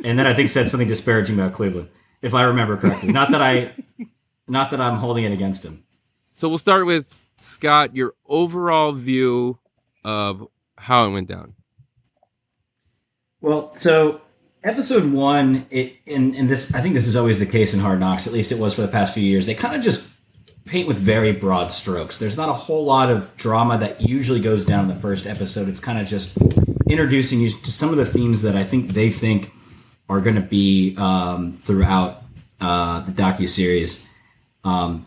and 0.06 0.16
then 0.16 0.26
I 0.26 0.34
think 0.34 0.48
said 0.48 0.70
something 0.70 0.86
disparaging 0.86 1.38
about 1.38 1.52
Cleveland, 1.52 1.88
if 2.22 2.32
I 2.32 2.44
remember 2.44 2.76
correctly. 2.76 3.12
Not 3.12 3.32
that 3.32 3.42
I, 3.42 3.72
not 4.46 4.70
that 4.70 4.80
I'm 4.80 4.98
holding 4.98 5.24
it 5.24 5.32
against 5.32 5.64
him. 5.64 5.82
So 6.32 6.48
we'll 6.48 6.58
start 6.58 6.86
with 6.86 7.18
Scott, 7.38 7.96
your 7.96 8.14
overall 8.24 8.92
view 8.92 9.58
of 10.04 10.46
how 10.78 11.06
it 11.06 11.10
went 11.10 11.28
down. 11.28 11.54
Well, 13.40 13.76
so 13.76 14.20
episode 14.62 15.12
one, 15.12 15.66
it 15.70 15.96
and, 16.06 16.36
and 16.36 16.48
this 16.48 16.72
I 16.72 16.82
think 16.82 16.94
this 16.94 17.08
is 17.08 17.16
always 17.16 17.40
the 17.40 17.46
case 17.46 17.74
in 17.74 17.80
Hard 17.80 17.98
Knocks. 17.98 18.28
At 18.28 18.32
least 18.32 18.52
it 18.52 18.58
was 18.60 18.74
for 18.74 18.82
the 18.82 18.88
past 18.88 19.12
few 19.12 19.24
years. 19.24 19.46
They 19.46 19.54
kind 19.54 19.74
of 19.74 19.82
just 19.82 20.12
paint 20.66 20.86
with 20.86 20.98
very 20.98 21.32
broad 21.32 21.72
strokes. 21.72 22.18
There's 22.18 22.36
not 22.36 22.48
a 22.48 22.52
whole 22.52 22.84
lot 22.84 23.10
of 23.10 23.36
drama 23.36 23.76
that 23.78 24.00
usually 24.00 24.40
goes 24.40 24.64
down 24.64 24.88
in 24.88 24.88
the 24.88 25.00
first 25.00 25.26
episode. 25.26 25.68
It's 25.68 25.80
kind 25.80 25.98
of 25.98 26.06
just 26.06 26.38
introducing 26.88 27.40
you 27.40 27.50
to 27.50 27.72
some 27.72 27.90
of 27.90 27.96
the 27.96 28.06
themes 28.06 28.42
that 28.42 28.54
I 28.54 28.62
think 28.62 28.92
they 28.92 29.10
think 29.10 29.50
are 30.08 30.20
going 30.20 30.36
to 30.36 30.42
be 30.42 30.96
um, 30.96 31.58
throughout 31.62 32.22
uh, 32.60 33.00
the 33.00 33.12
docu 33.12 33.48
series. 33.48 34.08
Um, 34.64 35.06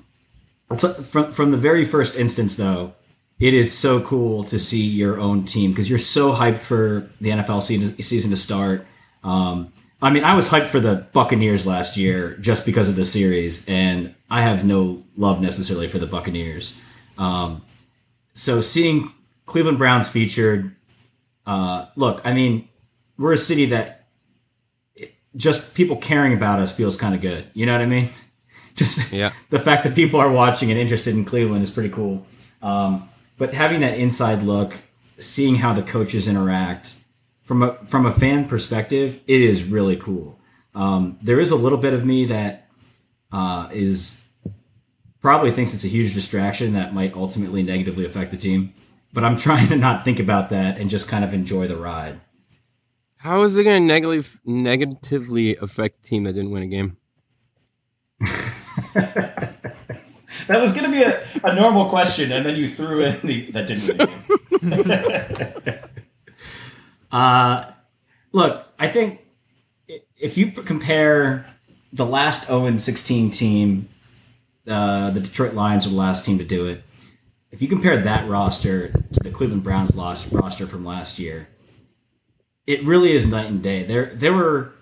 from 0.77 1.31
from 1.31 1.51
the 1.51 1.57
very 1.57 1.85
first 1.85 2.15
instance, 2.15 2.55
though, 2.55 2.93
it 3.39 3.53
is 3.53 3.75
so 3.75 4.01
cool 4.01 4.43
to 4.45 4.59
see 4.59 4.83
your 4.83 5.19
own 5.19 5.45
team 5.45 5.71
because 5.71 5.89
you're 5.89 5.99
so 5.99 6.33
hyped 6.33 6.59
for 6.59 7.09
the 7.21 7.29
NFL 7.29 7.61
season, 7.61 8.01
season 8.01 8.31
to 8.31 8.37
start. 8.37 8.85
Um, 9.23 9.73
I 10.01 10.11
mean, 10.11 10.23
I 10.23 10.33
was 10.33 10.47
hyped 10.47 10.67
for 10.67 10.79
the 10.79 11.07
Buccaneers 11.11 11.65
last 11.65 11.97
year 11.97 12.35
just 12.37 12.65
because 12.65 12.89
of 12.89 12.95
the 12.95 13.05
series, 13.05 13.65
and 13.67 14.15
I 14.29 14.43
have 14.43 14.63
no 14.63 15.03
love 15.17 15.41
necessarily 15.41 15.87
for 15.87 15.99
the 15.99 16.07
Buccaneers. 16.07 16.75
Um, 17.17 17.63
so 18.33 18.61
seeing 18.61 19.13
Cleveland 19.45 19.77
Browns 19.77 20.07
featured, 20.07 20.75
uh, 21.45 21.87
look, 21.95 22.21
I 22.23 22.33
mean, 22.33 22.69
we're 23.17 23.33
a 23.33 23.37
city 23.37 23.65
that 23.67 23.98
just 25.35 25.73
people 25.73 25.95
caring 25.97 26.33
about 26.33 26.59
us 26.59 26.71
feels 26.71 26.97
kind 26.97 27.13
of 27.15 27.21
good. 27.21 27.45
You 27.53 27.65
know 27.65 27.73
what 27.73 27.81
I 27.81 27.85
mean? 27.85 28.09
Just 28.75 29.11
Yeah. 29.11 29.33
the 29.49 29.59
fact 29.59 29.83
that 29.83 29.93
people 29.93 30.19
are 30.21 30.31
watching 30.31 30.71
and 30.71 30.79
interested 30.79 31.13
in 31.13 31.25
Cleveland 31.25 31.63
is 31.63 31.69
pretty 31.69 31.89
cool. 31.89 32.25
Um, 32.61 33.09
but 33.37 33.53
having 33.53 33.81
that 33.81 33.97
inside 33.97 34.41
look, 34.43 34.75
seeing 35.17 35.55
how 35.55 35.73
the 35.73 35.81
coaches 35.81 36.27
interact 36.27 36.95
from 37.43 37.63
a 37.63 37.73
from 37.85 38.05
a 38.05 38.11
fan 38.11 38.47
perspective, 38.47 39.19
it 39.27 39.41
is 39.41 39.63
really 39.63 39.97
cool. 39.97 40.39
Um, 40.75 41.17
there 41.21 41.39
is 41.39 41.51
a 41.51 41.55
little 41.55 41.77
bit 41.77 41.93
of 41.93 42.05
me 42.05 42.25
that 42.25 42.69
uh, 43.31 43.67
is 43.73 44.23
probably 45.21 45.51
thinks 45.51 45.73
it's 45.73 45.83
a 45.83 45.89
huge 45.89 46.13
distraction 46.13 46.73
that 46.73 46.93
might 46.93 47.13
ultimately 47.15 47.63
negatively 47.63 48.05
affect 48.05 48.31
the 48.31 48.37
team. 48.37 48.73
but 49.11 49.23
I'm 49.23 49.37
trying 49.47 49.67
to 49.69 49.75
not 49.75 50.05
think 50.05 50.19
about 50.19 50.49
that 50.51 50.77
and 50.77 50.89
just 50.89 51.07
kind 51.07 51.23
of 51.23 51.33
enjoy 51.33 51.67
the 51.67 51.75
ride. 51.75 52.21
How 53.19 53.43
is 53.43 53.57
it 53.57 53.65
going 53.65 53.81
to 53.81 53.85
negatively 53.85 54.39
negatively 54.45 55.57
affect 55.57 56.03
team 56.03 56.23
that 56.23 56.33
didn't 56.33 56.51
win 56.51 56.63
a 56.63 56.67
game? 56.67 56.95
that 58.93 60.61
was 60.61 60.71
going 60.71 60.85
to 60.85 60.89
be 60.89 61.03
a, 61.03 61.27
a 61.43 61.53
normal 61.53 61.89
question, 61.89 62.31
and 62.31 62.45
then 62.45 62.55
you 62.55 62.69
threw 62.69 63.01
in 63.01 63.19
the 63.27 63.51
that 63.51 63.67
didn't 63.67 63.99
win. 64.61 65.83
uh, 67.11 67.71
look, 68.31 68.67
I 68.79 68.87
think 68.87 69.19
if 70.17 70.37
you 70.37 70.53
compare 70.53 71.45
the 71.91 72.05
last 72.05 72.47
0 72.47 72.77
16 72.77 73.31
team, 73.31 73.89
uh, 74.65 75.09
the 75.09 75.19
Detroit 75.19 75.55
Lions 75.55 75.85
were 75.85 75.91
the 75.91 75.97
last 75.97 76.23
team 76.23 76.37
to 76.37 76.45
do 76.45 76.67
it. 76.67 76.83
If 77.51 77.61
you 77.61 77.67
compare 77.67 77.97
that 77.97 78.29
roster 78.29 78.93
to 78.93 79.19
the 79.21 79.31
Cleveland 79.31 79.63
Browns 79.63 79.97
lost 79.97 80.31
roster 80.31 80.65
from 80.65 80.85
last 80.85 81.19
year, 81.19 81.49
it 82.69 82.85
really 82.85 83.13
is 83.13 83.27
night 83.27 83.47
and 83.47 83.63
day. 83.63 83.83
There, 83.83 84.13
there 84.13 84.31
were 84.31 84.73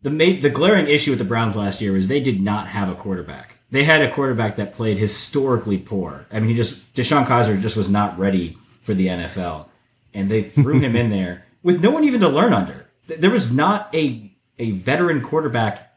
the 0.00 0.40
the 0.40 0.48
glaring 0.48 0.86
issue 0.86 1.10
with 1.10 1.18
the 1.18 1.24
Browns 1.26 1.54
last 1.54 1.82
year 1.82 1.92
was 1.92 2.08
they 2.08 2.20
did 2.20 2.40
not 2.40 2.68
have 2.68 2.88
a 2.88 2.94
quarterback. 2.94 3.56
They 3.70 3.84
had 3.84 4.00
a 4.00 4.10
quarterback 4.10 4.56
that 4.56 4.72
played 4.72 4.96
historically 4.96 5.76
poor. 5.76 6.26
I 6.32 6.40
mean, 6.40 6.48
he 6.48 6.54
just 6.54 6.94
DeShone 6.94 7.26
Kizer 7.26 7.60
just 7.60 7.76
was 7.76 7.90
not 7.90 8.18
ready 8.18 8.56
for 8.84 8.94
the 8.94 9.08
NFL, 9.08 9.66
and 10.14 10.30
they 10.30 10.42
threw 10.44 10.78
him 10.80 10.96
in 10.96 11.10
there 11.10 11.44
with 11.62 11.82
no 11.82 11.90
one 11.90 12.04
even 12.04 12.22
to 12.22 12.28
learn 12.28 12.54
under. 12.54 12.86
There 13.06 13.30
was 13.30 13.52
not 13.52 13.94
a 13.94 14.32
a 14.58 14.70
veteran 14.70 15.20
quarterback 15.20 15.92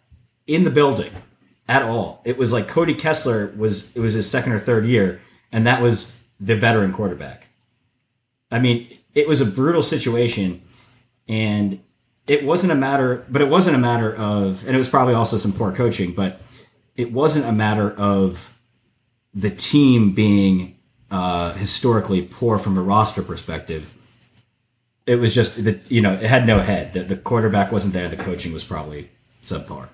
in 0.46 0.66
the 0.66 0.72
building 0.72 1.14
at 1.70 1.84
all. 1.84 2.22
It 2.26 2.38
was 2.38 2.52
like 2.52 2.68
Cody 2.68 2.96
Kessler 2.96 3.54
was 3.56 3.96
it 3.96 4.02
was 4.02 4.16
his 4.16 4.30
second 4.30 4.52
or 4.52 4.60
third 4.60 4.86
year, 4.86 5.22
and 5.54 5.66
that 5.66 5.82
was 5.82 6.20
the 6.38 6.58
veteran 6.58 6.92
quarterback. 6.92 7.48
I 8.52 8.60
mean, 8.60 8.99
it 9.16 9.28
was 9.28 9.42
a 9.42 9.46
brutal 9.46 9.82
situation, 9.82 10.62
and 11.28 11.82
it 12.28 12.44
wasn't 12.44 12.72
a 12.72 12.76
matter, 12.76 13.26
but 13.30 13.42
it 13.42 13.50
wasn't 13.50 13.76
a 13.76 13.80
matter 13.80 14.16
of, 14.16 14.66
and 14.68 14.76
it 14.76 14.80
was 14.80 14.90
probably 14.90 15.14
also 15.14 15.38
some 15.38 15.52
poor 15.52 15.72
coaching, 15.72 16.14
but 16.14 16.42
it 16.96 17.12
wasn't 17.12 17.46
a 17.46 17.52
matter 17.52 17.92
of 17.92 18.58
the 19.34 19.50
team 19.50 20.14
being 20.14 20.78
uh, 21.12 21.54
historically 21.54 22.22
poor 22.22 22.60
from 22.60 22.78
a 22.78 22.82
roster 22.82 23.22
perspective. 23.22 23.94
It 25.06 25.16
was 25.16 25.34
just 25.34 25.64
that 25.64 25.90
you 25.90 26.02
know 26.02 26.14
it 26.14 26.24
had 26.24 26.46
no 26.46 26.60
head. 26.60 26.94
The, 26.94 27.04
the 27.04 27.18
quarterback 27.18 27.72
wasn't 27.72 27.94
there. 27.94 28.08
The 28.10 28.18
coaching 28.18 28.54
was 28.54 28.64
probably 28.64 29.10
subpar. 29.44 29.90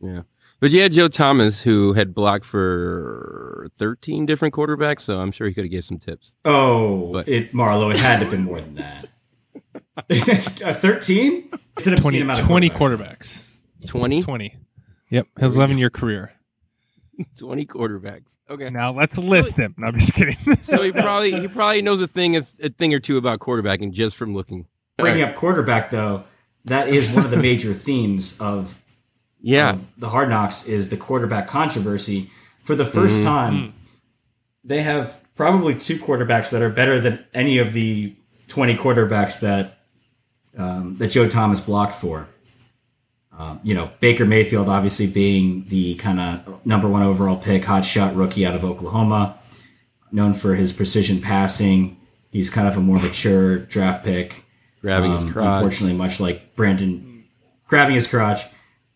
Yeah. 0.00 0.22
But 0.60 0.70
you 0.70 0.80
had 0.80 0.92
Joe 0.92 1.08
Thomas, 1.08 1.62
who 1.62 1.92
had 1.92 2.14
blocked 2.14 2.44
for 2.44 3.68
13 3.78 4.24
different 4.24 4.54
quarterbacks, 4.54 5.00
so 5.00 5.20
I'm 5.20 5.32
sure 5.32 5.46
he 5.46 5.54
could 5.54 5.64
have 5.64 5.70
gave 5.70 5.84
some 5.84 5.98
tips. 5.98 6.34
Oh, 6.44 7.12
but, 7.12 7.28
it 7.28 7.52
Marlo, 7.52 7.92
it 7.92 7.98
had 7.98 8.20
to 8.20 8.26
have 8.26 8.30
been 8.30 8.44
more 8.44 8.60
than 8.60 8.76
that. 8.76 9.08
13? 10.80 11.50
It's 11.76 11.86
an 11.86 11.96
20, 11.96 12.22
20 12.22 12.70
quarterbacks. 12.70 13.48
20? 13.86 14.22
20. 14.22 14.56
Yep, 15.10 15.26
his 15.38 15.56
11 15.56 15.78
year 15.78 15.90
career. 15.90 16.32
20 17.38 17.66
quarterbacks. 17.66 18.36
Okay. 18.48 18.70
Now 18.70 18.92
let's 18.92 19.18
list 19.18 19.56
them. 19.56 19.74
No, 19.78 19.88
I'm 19.88 19.98
just 19.98 20.14
kidding. 20.14 20.56
so 20.60 20.82
he 20.82 20.92
probably 20.92 21.40
he 21.40 21.48
probably 21.48 21.82
knows 21.82 22.00
a 22.00 22.08
thing 22.08 22.36
a, 22.36 22.42
thing 22.42 22.94
or 22.94 23.00
two 23.00 23.16
about 23.16 23.40
quarterbacking 23.40 23.92
just 23.92 24.16
from 24.16 24.34
looking. 24.34 24.66
Bringing 24.98 25.22
right. 25.22 25.30
up 25.30 25.36
quarterback 25.36 25.90
though, 25.90 26.24
that 26.64 26.88
is 26.88 27.10
one 27.10 27.24
of 27.24 27.30
the 27.30 27.36
major 27.36 27.74
themes 27.74 28.40
of 28.40 28.80
yeah 29.44 29.70
of 29.70 29.86
the 29.98 30.08
Hard 30.08 30.28
Knocks 30.30 30.66
is 30.66 30.88
the 30.88 30.96
quarterback 30.96 31.46
controversy. 31.46 32.30
For 32.64 32.74
the 32.74 32.84
1st 32.84 33.08
mm-hmm. 33.08 33.24
time, 33.24 33.74
they 34.64 34.82
have 34.82 35.20
probably 35.34 35.74
two 35.74 35.98
quarterbacks 35.98 36.50
that 36.50 36.62
are 36.62 36.70
better 36.70 36.98
than 36.98 37.24
any 37.34 37.58
of 37.58 37.74
the 37.74 38.16
20 38.48 38.76
quarterbacks 38.76 39.40
that 39.40 39.78
um, 40.56 40.96
that 40.98 41.08
Joe 41.08 41.28
Thomas 41.28 41.60
blocked 41.60 41.94
for. 41.94 42.28
Um, 43.36 43.60
you 43.64 43.74
know, 43.74 43.90
Baker 43.98 44.24
Mayfield 44.24 44.68
obviously 44.68 45.08
being 45.08 45.66
the 45.68 45.96
kind 45.96 46.20
of 46.20 46.64
number 46.64 46.88
one 46.88 47.02
overall 47.02 47.36
pick, 47.36 47.64
hot 47.64 47.84
shot 47.84 48.14
rookie 48.14 48.46
out 48.46 48.54
of 48.54 48.64
Oklahoma, 48.64 49.38
known 50.12 50.34
for 50.34 50.54
his 50.54 50.72
precision 50.72 51.20
passing. 51.20 52.00
He's 52.30 52.48
kind 52.48 52.68
of 52.68 52.76
a 52.76 52.80
more 52.80 52.98
mature 52.98 53.58
draft 53.58 54.04
pick. 54.04 54.44
Grabbing 54.80 55.12
um, 55.12 55.18
his 55.18 55.32
crotch. 55.32 55.62
Unfortunately, 55.62 55.96
much 55.96 56.20
like 56.20 56.54
Brandon, 56.54 57.24
grabbing 57.66 57.94
his 57.96 58.06
crotch, 58.06 58.42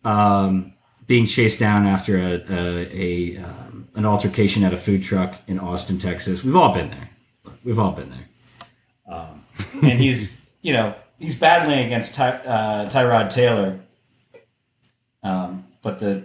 um, 0.03 0.73
being 1.07 1.25
chased 1.25 1.59
down 1.59 1.85
after 1.85 2.17
a, 2.17 2.43
a, 2.49 3.35
a 3.37 3.37
um, 3.43 3.87
an 3.95 4.05
altercation 4.05 4.63
at 4.63 4.73
a 4.73 4.77
food 4.77 5.03
truck 5.03 5.35
in 5.47 5.59
Austin, 5.59 5.99
Texas. 5.99 6.43
We've 6.43 6.55
all 6.55 6.73
been 6.73 6.89
there. 6.89 7.09
We've 7.63 7.79
all 7.79 7.91
been 7.91 8.11
there. 8.11 8.29
Um, 9.13 9.45
and 9.81 9.99
he's, 9.99 10.45
you 10.61 10.73
know, 10.73 10.95
he's 11.17 11.35
battling 11.35 11.85
against 11.85 12.15
Ty, 12.15 12.29
uh, 12.29 12.89
Tyrod 12.89 13.29
Taylor. 13.33 13.79
Um, 15.23 15.65
but 15.81 15.99
the 15.99 16.23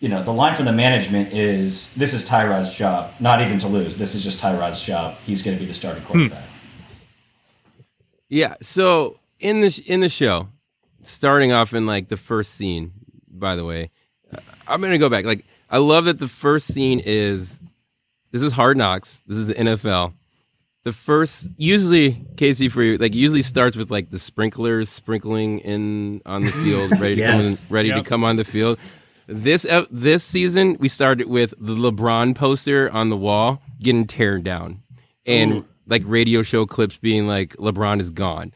you 0.00 0.08
know 0.08 0.22
the 0.22 0.32
line 0.32 0.54
from 0.54 0.66
the 0.66 0.72
management 0.72 1.32
is 1.32 1.94
this 1.94 2.12
is 2.12 2.28
Tyrod's 2.28 2.74
job, 2.74 3.12
not 3.20 3.40
even 3.40 3.58
to 3.60 3.68
lose. 3.68 3.96
This 3.96 4.14
is 4.14 4.22
just 4.22 4.42
Tyrod's 4.42 4.82
job. 4.82 5.16
He's 5.24 5.42
going 5.42 5.56
to 5.56 5.60
be 5.60 5.66
the 5.66 5.74
starting 5.74 6.02
quarterback. 6.02 6.42
Hmm. 6.42 6.50
Yeah. 8.28 8.54
So 8.60 9.18
in 9.38 9.60
the 9.60 9.82
in 9.86 10.00
the 10.00 10.08
show, 10.08 10.48
starting 11.06 11.52
off 11.52 11.74
in 11.74 11.86
like 11.86 12.08
the 12.08 12.16
first 12.16 12.54
scene. 12.54 12.92
By 13.28 13.56
the 13.56 13.64
way, 13.64 13.90
uh, 14.32 14.38
I'm 14.66 14.80
going 14.80 14.92
to 14.92 14.98
go 14.98 15.08
back. 15.08 15.24
Like 15.24 15.44
I 15.70 15.78
love 15.78 16.06
that 16.06 16.18
the 16.18 16.28
first 16.28 16.68
scene 16.68 17.00
is 17.04 17.60
this 18.32 18.42
is 18.42 18.52
Hard 18.52 18.76
Knocks. 18.76 19.20
This 19.26 19.38
is 19.38 19.46
the 19.46 19.54
NFL 19.54 20.14
the 20.86 20.92
first 20.92 21.48
usually 21.56 22.24
Casey 22.36 22.68
for 22.68 22.80
you 22.80 22.96
like 22.96 23.12
usually 23.12 23.42
starts 23.42 23.76
with 23.76 23.90
like 23.90 24.10
the 24.10 24.20
sprinklers 24.20 24.88
sprinkling 24.88 25.58
in 25.58 26.22
on 26.24 26.44
the 26.44 26.52
field 26.52 26.92
ready 27.00 27.16
yes. 27.16 27.26
to 27.26 27.42
come 27.42 27.66
in, 27.66 27.74
ready 27.74 27.88
yep. 27.88 27.96
to 27.98 28.08
come 28.08 28.22
on 28.22 28.36
the 28.36 28.44
field. 28.44 28.78
This 29.26 29.64
uh, 29.64 29.86
this 29.90 30.22
season 30.22 30.76
we 30.78 30.88
started 30.88 31.26
with 31.26 31.54
the 31.58 31.74
LeBron 31.74 32.36
poster 32.36 32.88
on 32.92 33.08
the 33.08 33.16
wall 33.16 33.60
getting 33.80 34.06
torn 34.06 34.44
down, 34.44 34.84
and 35.26 35.52
Ooh. 35.54 35.64
like 35.88 36.02
radio 36.06 36.42
show 36.42 36.66
clips 36.66 36.98
being 36.98 37.26
like 37.26 37.56
LeBron 37.56 38.00
is 38.00 38.10
gone. 38.12 38.52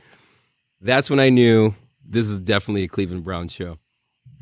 That's 0.81 1.11
when 1.11 1.19
I 1.19 1.31
knew 1.31 1.75
this 2.11 2.29
is 2.29 2.39
definitely 2.39 2.83
a 2.83 2.89
Cleveland 2.89 3.25
Brown 3.25 3.49
show. 3.49 3.79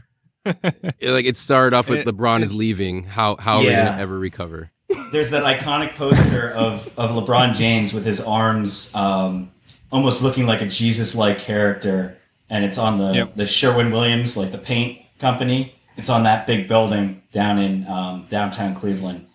it, 0.44 1.10
like 1.10 1.26
it 1.26 1.36
started 1.36 1.76
off 1.76 1.88
with 1.88 2.00
it, 2.00 2.06
LeBron 2.06 2.40
it, 2.40 2.44
is 2.44 2.54
leaving. 2.54 3.04
How 3.04 3.36
how 3.36 3.60
yeah. 3.60 3.66
are 3.66 3.70
we 3.70 3.90
gonna 3.90 4.02
ever 4.02 4.18
recover? 4.18 4.70
there's 5.12 5.30
that 5.30 5.42
iconic 5.44 5.94
poster 5.94 6.50
of 6.50 6.92
of 6.98 7.10
LeBron 7.10 7.54
James 7.54 7.92
with 7.92 8.04
his 8.04 8.20
arms 8.20 8.94
um, 8.94 9.50
almost 9.90 10.22
looking 10.22 10.46
like 10.46 10.60
a 10.60 10.66
Jesus 10.66 11.14
like 11.14 11.38
character, 11.38 12.16
and 12.48 12.64
it's 12.64 12.78
on 12.78 12.98
the 12.98 13.12
yep. 13.12 13.36
the 13.36 13.46
Sherwin 13.46 13.90
Williams 13.90 14.36
like 14.36 14.52
the 14.52 14.58
paint 14.58 15.00
company. 15.18 15.74
It's 15.96 16.08
on 16.08 16.22
that 16.24 16.46
big 16.46 16.68
building 16.68 17.22
down 17.32 17.58
in 17.58 17.86
um, 17.88 18.26
downtown 18.28 18.74
Cleveland, 18.74 19.26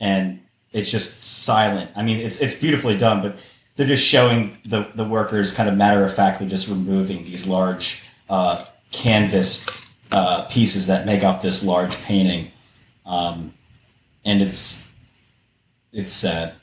and 0.00 0.40
it's 0.72 0.90
just 0.90 1.24
silent. 1.24 1.90
I 1.96 2.02
mean, 2.02 2.18
it's 2.18 2.40
it's 2.40 2.54
beautifully 2.54 2.96
done, 2.96 3.20
but 3.20 3.38
they're 3.76 3.86
just 3.86 4.04
showing 4.04 4.56
the 4.64 4.88
the 4.94 5.04
workers 5.04 5.52
kind 5.52 5.68
of 5.68 5.76
matter 5.76 6.04
of 6.04 6.14
factly 6.14 6.46
just 6.46 6.68
removing 6.68 7.24
these 7.24 7.46
large 7.46 8.02
uh, 8.28 8.64
canvas 8.90 9.66
uh, 10.12 10.42
pieces 10.46 10.86
that 10.86 11.06
make 11.06 11.22
up 11.22 11.42
this 11.42 11.64
large 11.64 11.96
painting, 12.02 12.50
um, 13.04 13.52
and 14.24 14.40
it's 14.40 14.92
it's 15.92 16.12
sad. 16.12 16.54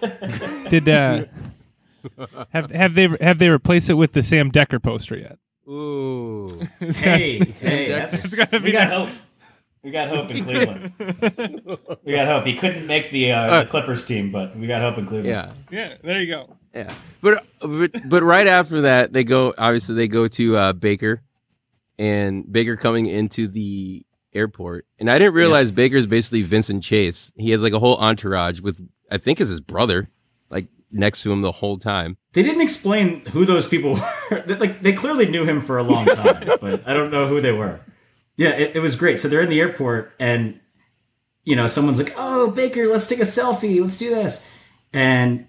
Did 0.70 0.88
uh, 0.88 1.24
have 2.50 2.70
have 2.70 2.94
they 2.94 3.08
have 3.20 3.38
they 3.38 3.48
replaced 3.48 3.90
it 3.90 3.94
with 3.94 4.12
the 4.12 4.22
Sam 4.22 4.50
Dekker 4.50 4.82
poster 4.82 5.16
yet? 5.16 5.38
Ooh, 5.68 6.48
hey, 6.80 7.38
hey, 7.38 7.88
that's, 7.92 8.36
that's 8.36 8.52
we 8.62 8.72
got 8.72 8.88
hope. 8.88 9.10
We 9.82 9.90
got 9.90 10.08
hope 10.08 10.30
in 10.30 10.44
Cleveland. 10.44 10.92
we 12.04 12.12
got 12.12 12.28
hope. 12.28 12.46
He 12.46 12.54
couldn't 12.54 12.86
make 12.86 13.10
the, 13.10 13.32
uh, 13.32 13.40
uh, 13.40 13.64
the 13.64 13.70
Clippers 13.70 14.04
team, 14.04 14.30
but 14.30 14.56
we 14.56 14.68
got 14.68 14.80
hope 14.80 14.96
in 14.98 15.06
Cleveland. 15.06 15.26
Yeah, 15.26 15.52
yeah. 15.76 15.96
There 16.02 16.20
you 16.20 16.28
go. 16.28 16.56
Yeah, 16.72 16.92
but 17.20 17.44
but 17.60 18.08
but 18.08 18.22
right 18.22 18.46
after 18.46 18.82
that, 18.82 19.12
they 19.12 19.24
go. 19.24 19.52
Obviously, 19.58 19.96
they 19.96 20.08
go 20.08 20.28
to 20.28 20.56
uh, 20.56 20.72
Baker, 20.72 21.22
and 21.98 22.50
Baker 22.50 22.76
coming 22.76 23.06
into 23.06 23.48
the 23.48 24.06
airport. 24.32 24.86
And 24.98 25.10
I 25.10 25.18
didn't 25.18 25.34
realize 25.34 25.70
yeah. 25.70 25.76
Baker's 25.76 26.06
basically 26.06 26.42
Vincent 26.42 26.82
Chase. 26.82 27.32
He 27.36 27.50
has 27.50 27.62
like 27.62 27.72
a 27.72 27.78
whole 27.78 27.96
entourage 27.96 28.60
with 28.60 28.80
I 29.10 29.18
think 29.18 29.40
is 29.40 29.48
his 29.48 29.60
brother, 29.60 30.08
like 30.50 30.66
next 30.90 31.22
to 31.22 31.32
him 31.32 31.42
the 31.42 31.52
whole 31.52 31.78
time. 31.78 32.16
They 32.32 32.42
didn't 32.42 32.62
explain 32.62 33.26
who 33.26 33.44
those 33.44 33.68
people 33.68 33.94
were. 34.30 34.44
like 34.58 34.82
they 34.82 34.92
clearly 34.92 35.26
knew 35.26 35.44
him 35.44 35.60
for 35.60 35.78
a 35.78 35.82
long 35.82 36.06
time, 36.06 36.50
but 36.60 36.86
I 36.86 36.94
don't 36.94 37.10
know 37.10 37.28
who 37.28 37.40
they 37.40 37.52
were. 37.52 37.80
Yeah, 38.42 38.50
it, 38.50 38.76
it 38.76 38.80
was 38.80 38.96
great. 38.96 39.20
So 39.20 39.28
they're 39.28 39.42
in 39.42 39.50
the 39.50 39.60
airport 39.60 40.12
and 40.18 40.58
you 41.44 41.56
know, 41.56 41.66
someone's 41.66 41.98
like, 41.98 42.14
"Oh, 42.16 42.50
Baker, 42.50 42.86
let's 42.86 43.06
take 43.06 43.18
a 43.18 43.22
selfie. 43.22 43.80
Let's 43.80 43.96
do 43.96 44.10
this." 44.10 44.46
And 44.92 45.46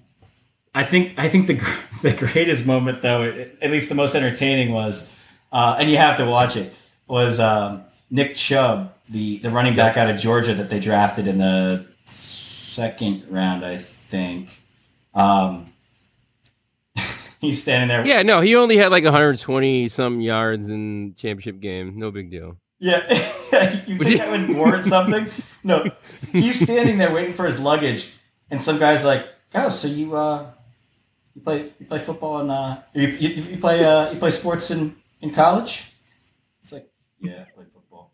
I 0.74 0.84
think 0.84 1.18
I 1.18 1.30
think 1.30 1.48
the 1.48 1.56
the 2.02 2.14
greatest 2.14 2.66
moment 2.66 3.02
though, 3.02 3.24
at 3.62 3.72
least 3.72 3.90
the 3.90 3.96
most 3.96 4.16
entertaining 4.16 4.72
was 4.72 5.12
uh, 5.52 5.78
and 5.80 5.90
you 5.90 5.98
have 5.98 6.18
to 6.18 6.26
watch 6.26 6.56
it 6.56 6.74
was 7.08 7.40
um, 7.40 7.84
Nick 8.10 8.36
Chubb, 8.36 8.94
the 9.10 9.38
the 9.40 9.50
running 9.50 9.76
back 9.76 9.98
out 9.98 10.10
of 10.10 10.18
Georgia 10.18 10.54
that 10.56 10.70
they 10.70 10.80
drafted 10.80 11.28
in 11.28 11.38
the 11.38 11.86
second 12.06 13.24
round, 13.30 13.64
I 13.66 13.78
think. 13.78 14.64
Um, 15.14 15.74
he's 17.40 17.62
standing 17.62 17.88
there. 17.88 18.06
Yeah, 18.06 18.24
no, 18.24 18.42
he 18.42 18.56
only 18.56 18.78
had 18.78 18.92
like 18.92 19.04
120 19.04 19.90
some 19.90 20.22
yards 20.22 20.70
in 20.70 21.14
championship 21.16 21.60
game. 21.60 22.00
No 22.00 22.10
big 22.10 22.32
deal. 22.32 22.58
Yeah, 22.84 23.08
you 23.88 23.98
think 23.98 24.18
that 24.18 24.30
would 24.30 24.58
warrant 24.58 24.88
something? 24.88 25.28
No, 25.64 25.90
he's 26.34 26.60
standing 26.60 26.98
there 26.98 27.14
waiting 27.14 27.34
for 27.34 27.46
his 27.46 27.58
luggage, 27.58 28.12
and 28.52 28.62
some 28.62 28.78
guy's 28.78 29.06
like, 29.06 29.26
"Oh, 29.56 29.70
so 29.70 29.88
you 29.88 30.18
uh, 30.18 30.52
you 31.34 31.40
play 31.40 31.72
you 31.80 31.86
play 31.86 32.00
football 32.00 32.40
and 32.40 32.52
uh, 32.52 32.80
you, 32.94 33.08
you, 33.08 33.30
you 33.30 33.58
play 33.58 33.86
uh, 33.86 34.12
you 34.12 34.20
play 34.20 34.32
sports 34.32 34.70
in 34.70 34.98
in 35.22 35.32
college?" 35.32 35.94
It's 36.62 36.74
like, 36.74 36.90
"Yeah, 37.22 37.46
I 37.48 37.52
play 37.56 37.66
football." 37.74 38.12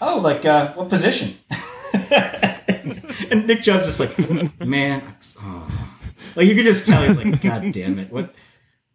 oh, 0.00 0.20
like 0.20 0.44
uh, 0.44 0.72
what 0.74 0.88
position? 0.88 1.36
and 2.12 3.48
Nick 3.48 3.62
Chubb's 3.62 3.86
just 3.86 3.98
like, 3.98 4.60
"Man, 4.60 5.02
oh. 5.40 5.88
like 6.36 6.46
you 6.46 6.54
could 6.54 6.66
just 6.66 6.86
tell 6.86 7.02
he's 7.02 7.16
like, 7.16 7.42
God 7.42 7.72
damn 7.72 7.98
it, 7.98 8.12
what." 8.12 8.32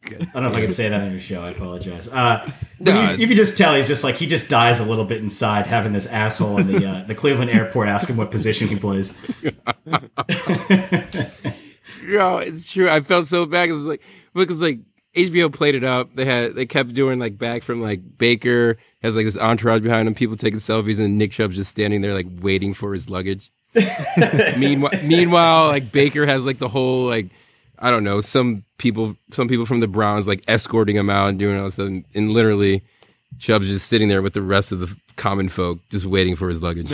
I 0.04 0.10
don't 0.10 0.44
know 0.44 0.50
if 0.50 0.56
I 0.56 0.62
can 0.62 0.72
say 0.72 0.90
that 0.90 1.00
on 1.02 1.12
your 1.12 1.20
show. 1.20 1.44
I 1.44 1.52
apologize. 1.52 2.08
Uh, 2.08 2.52
No, 2.80 3.12
you, 3.12 3.18
you 3.18 3.28
can 3.28 3.36
just 3.38 3.58
tell 3.58 3.76
he's 3.76 3.88
just 3.88 4.04
like 4.04 4.16
he 4.16 4.26
just 4.28 4.50
dies 4.50 4.80
a 4.80 4.84
little 4.84 5.06
bit 5.06 5.20
inside 5.22 5.68
having 5.68 5.94
this 5.94 6.08
asshole 6.08 6.58
in 6.58 6.68
the 6.68 6.86
uh, 6.86 7.04
the 7.04 7.14
Cleveland 7.16 7.52
airport 7.52 7.88
ask 7.88 8.10
him 8.10 8.18
what 8.18 8.32
position 8.32 8.68
he 8.68 8.76
plays. 8.76 9.18
No, 12.04 12.38
it's 12.38 12.72
true. 12.72 12.90
I 12.90 13.02
felt 13.02 13.26
so 13.28 13.46
bad 13.46 13.68
because 13.68 13.86
like 13.86 14.02
because 14.34 14.62
like 14.62 14.80
HBO 15.16 15.54
played 15.54 15.76
it 15.76 15.84
up. 15.84 16.16
They 16.16 16.26
had 16.26 16.56
they 16.56 16.66
kept 16.66 16.94
doing 16.94 17.20
like 17.20 17.38
back 17.38 17.64
from 17.64 17.82
like 17.82 18.18
Baker 18.18 18.78
has 19.04 19.16
like 19.16 19.26
this 19.26 19.38
entourage 19.38 19.82
behind 19.82 20.08
him, 20.08 20.16
people 20.16 20.36
taking 20.36 20.60
selfies, 20.60 21.00
and 21.00 21.18
Nick 21.18 21.32
Chubb's 21.32 21.56
just 21.56 21.70
standing 21.70 22.02
there 22.02 22.14
like 22.14 22.28
waiting 22.42 22.74
for 22.74 22.94
his 22.94 23.10
luggage. 23.10 23.52
meanwhile, 24.58 24.92
meanwhile, 25.04 25.68
like 25.68 25.92
Baker 25.92 26.26
has 26.26 26.46
like 26.46 26.60
the 26.60 26.68
whole 26.70 27.06
like 27.06 27.28
I 27.82 27.90
don't 27.92 28.04
know 28.04 28.22
some 28.22 28.64
people 28.78 29.16
some 29.32 29.48
people 29.48 29.66
from 29.66 29.80
the 29.80 29.88
Browns 29.88 30.28
like 30.28 30.44
escorting 30.48 30.96
him 30.96 31.10
out 31.10 31.30
and 31.30 31.40
doing 31.40 31.58
all 31.58 31.64
this 31.66 31.74
stuff, 31.74 31.88
and, 31.88 32.06
and 32.14 32.32
literally 32.32 32.84
Chubb's 33.40 33.68
just 33.68 33.88
sitting 33.88 34.08
there 34.08 34.22
with 34.22 34.34
the 34.34 34.42
rest 34.42 34.72
of 34.72 34.80
the 34.80 34.96
common 35.16 35.50
folk 35.50 35.80
just 35.90 36.06
waiting 36.06 36.36
for 36.36 36.48
his 36.50 36.62
luggage. 36.62 36.92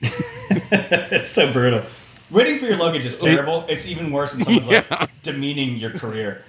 it's 0.00 1.28
so 1.28 1.52
brutal. 1.52 1.82
Waiting 2.30 2.58
for 2.58 2.66
your 2.66 2.76
luggage 2.76 3.04
is 3.04 3.16
terrible. 3.18 3.64
It's 3.68 3.86
even 3.86 4.10
worse 4.10 4.32
when 4.34 4.42
someone's 4.42 4.68
Yeah. 4.68 4.84
like 4.90 5.10
demeaning 5.22 5.76
your 5.76 5.90
career. 5.90 6.44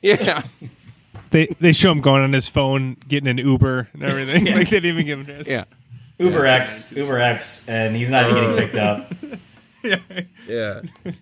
Yeah. 0.00 0.42
They 1.30 1.46
they 1.60 1.72
show 1.72 1.90
him 1.90 2.00
going 2.00 2.22
on 2.22 2.32
his 2.32 2.48
phone, 2.48 2.96
getting 3.08 3.28
an 3.28 3.38
Uber 3.38 3.88
and 3.94 4.02
everything. 4.02 4.44
Like 4.54 4.68
they 4.70 4.80
didn't 4.80 4.86
even 5.00 5.06
give 5.06 5.18
him 5.20 5.24
this. 5.26 5.48
Yeah. 5.48 5.64
Uber 6.18 6.46
X, 6.46 6.92
Uber 6.92 7.18
X, 7.18 7.68
and 7.68 7.96
he's 7.96 8.10
not 8.10 8.30
even 8.30 8.42
getting 8.42 8.56
picked 8.56 8.76
up. 8.76 9.12
yeah. 9.82 9.96
Yeah. 10.46 11.12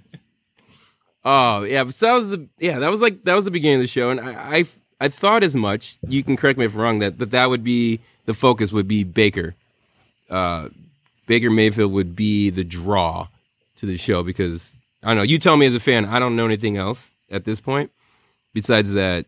Oh 1.25 1.63
yeah, 1.65 1.87
so 1.89 2.07
that 2.07 2.15
was 2.15 2.29
the 2.31 2.47
yeah 2.59 2.79
that 2.79 2.91
was 2.91 3.03
like 3.03 3.25
that 3.25 3.35
was 3.35 3.45
the 3.45 3.51
beginning 3.51 3.77
of 3.77 3.83
the 3.83 3.87
show, 3.87 4.11
and 4.11 4.21
I 4.21 4.33
I, 4.59 4.65
I 5.01 5.09
thought 5.09 5.45
as 5.45 5.55
much. 5.55 5.99
You 6.09 6.23
can 6.23 6.37
correct 6.37 6.59
me 6.59 6.65
if 6.65 6.75
I'm 6.75 6.81
wrong. 6.81 6.99
That 7.01 7.19
that 7.19 7.31
that 7.33 7.51
would 7.51 7.63
be 7.65 8.01
the 8.27 8.35
focus 8.35 8.73
would 8.73 8.89
be 8.89 9.05
Baker. 9.05 9.55
Uh, 10.31 10.69
Baker 11.27 11.51
Mayfield 11.51 11.93
would 11.93 12.17
be 12.17 12.51
the 12.51 12.65
draw 12.65 13.29
to 13.77 13.87
the 13.87 13.97
show 13.99 14.23
because 14.23 14.77
I 15.03 15.09
don't 15.09 15.19
know. 15.19 15.23
You 15.23 15.39
tell 15.39 15.57
me 15.57 15.67
as 15.67 15.75
a 15.75 15.81
fan. 15.81 16.05
I 16.07 16.19
don't 16.19 16.37
know 16.37 16.45
anything 16.47 16.77
else 16.77 17.11
at 17.31 17.45
this 17.45 17.61
point 17.61 17.91
besides 18.55 18.93
that. 18.93 19.27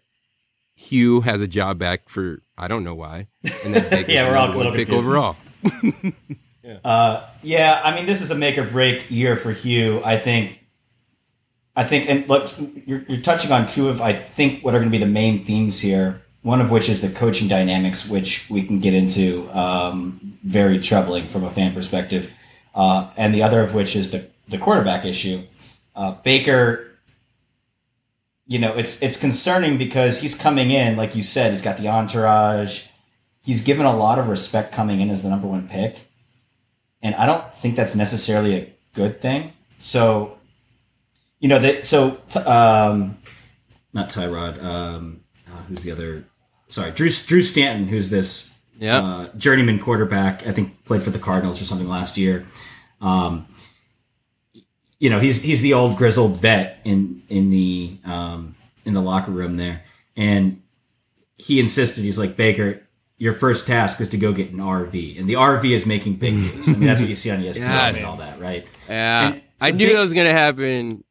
Hue 0.75 1.21
has 1.21 1.43
a 1.43 1.47
job 1.47 1.79
back 1.79 2.09
for 2.09 2.41
I 2.57 2.67
don't 2.67 2.83
know 2.83 2.95
why. 2.95 3.27
And 3.65 3.75
that 3.75 4.09
Yeah, 4.09 4.27
we're 4.29 4.37
all 4.37 4.51
a 4.53 4.57
little 4.57 4.73
pick 4.73 4.89
confused. 4.89 5.07
overall. 5.07 5.37
Yeah, 7.43 7.81
I 7.85 7.95
mean, 7.95 8.07
this 8.07 8.23
is 8.23 8.31
a 8.31 8.35
make 8.35 8.57
or 8.57 8.65
break 8.65 9.11
year 9.11 9.37
for 9.37 9.53
Hue. 9.53 10.01
I 10.05 10.17
think. 10.17 10.59
I 11.75 11.85
think, 11.85 12.09
and 12.09 12.29
look, 12.29 12.49
you're, 12.87 13.03
you're 13.09 13.21
touching 13.21 13.51
on 13.51 13.67
two 13.67 13.89
of 13.89 14.01
I 14.01 14.13
think 14.13 14.65
what 14.65 14.75
are 14.75 14.79
going 14.79 14.91
to 14.91 14.99
be 14.99 15.03
the 15.03 15.11
main 15.11 15.45
themes 15.45 15.81
here. 15.81 16.23
One 16.43 16.61
of 16.61 16.71
which 16.71 16.89
is 16.89 17.01
the 17.01 17.09
coaching 17.09 17.47
dynamics, 17.47 18.09
which 18.09 18.51
we 18.51 18.65
can 18.65 18.81
get 18.81 18.95
into, 18.95 19.49
um, 19.57 20.39
very 20.43 20.81
troubling 20.81 21.29
from 21.29 21.45
a 21.45 21.51
fan 21.51 21.73
perspective, 21.73 22.33
uh, 22.75 23.11
and 23.17 23.33
the 23.33 23.45
other 23.45 23.61
of 23.61 23.75
which 23.75 23.95
is 23.95 24.11
the 24.11 24.27
the 24.49 24.59
quarterback 24.59 25.05
issue. 25.05 25.43
Uh, 25.95 26.11
Baker, 26.11 26.99
you 28.49 28.59
know, 28.59 28.75
it's 28.75 29.01
it's 29.03 29.17
concerning 29.17 29.79
because 29.79 30.21
he's 30.21 30.35
coming 30.35 30.71
in, 30.71 30.97
like 30.97 31.15
you 31.15 31.23
said, 31.23 31.53
he's 31.53 31.63
got 31.63 31.77
the 31.77 31.89
entourage. 31.89 32.87
He's 33.45 33.63
given 33.63 33.87
a 33.87 33.97
lot 33.97 34.19
of 34.19 34.29
respect 34.29 34.73
coming 34.73 35.01
in 35.01 35.11
as 35.11 35.23
the 35.23 35.29
number 35.29 35.47
one 35.47 35.69
pick 35.69 36.09
and 37.03 37.15
I 37.17 37.27
don't 37.27 37.55
think 37.55 37.77
that's 37.77 37.95
necessarily 37.95 38.55
a 38.55 38.73
good 38.95 39.21
thing. 39.21 39.53
So, 39.79 40.39
you 41.43 41.49
know, 41.49 41.59
that 41.59 41.85
so 41.85 42.19
um, 42.47 43.19
not 43.93 44.09
Tyrod. 44.09 44.63
Um, 44.63 45.21
uh, 45.47 45.63
who's 45.69 45.83
the 45.83 45.91
other? 45.91 46.25
Sorry, 46.69 46.91
Drew 46.93 47.11
Drew 47.11 47.43
Stanton, 47.43 47.89
who's 47.89 48.09
this 48.09 48.51
Yeah. 48.79 48.99
uh, 48.99 49.29
journeyman 49.37 49.79
quarterback. 49.79 50.47
I 50.47 50.53
think 50.53 50.85
played 50.87 51.03
for 51.03 51.11
the 51.11 51.19
Cardinals 51.19 51.61
or 51.61 51.67
something 51.67 51.89
last 51.89 52.17
year. 52.17 52.47
Um, 53.03 53.47
you 54.99 55.11
know, 55.11 55.19
he's 55.21 55.43
he's 55.43 55.61
the 55.61 55.73
old 55.75 55.97
grizzled 55.97 56.41
vet 56.41 56.79
in 56.85 57.23
in 57.29 57.51
the 57.51 57.99
um, 58.05 58.55
in 58.85 58.95
the 58.95 59.03
locker 59.03 59.33
room 59.33 59.57
there, 59.57 59.83
and 60.17 60.63
he 61.37 61.59
insisted. 61.61 62.03
He's 62.05 62.19
like 62.19 62.37
Baker. 62.37 62.83
Your 63.19 63.35
first 63.35 63.67
task 63.69 64.01
is 64.01 64.09
to 64.11 64.17
go 64.17 64.33
get 64.33 64.51
an 64.51 64.59
RV, 64.59 65.19
and 65.19 65.29
the 65.29 65.35
RV 65.35 65.71
is 65.75 65.87
making 65.87 66.17
big 66.17 66.35
news. 66.35 66.69
I 66.69 66.73
mean, 66.73 66.87
that's 66.87 67.01
what 67.01 67.09
you 67.09 67.15
see 67.15 67.31
on 67.31 67.41
E 67.43 67.47
ESPN 67.49 67.59
Yes. 67.61 67.97
and 67.99 68.07
all 68.07 68.17
that, 68.17 68.41
right? 68.41 68.67
Yeah, 68.89 69.29
And 69.29 69.43
I 69.61 69.71
knew 69.71 69.87
they- 69.87 69.93
that 69.95 70.01
was 70.01 70.13
gonna 70.13 70.33
happen. 70.33 71.05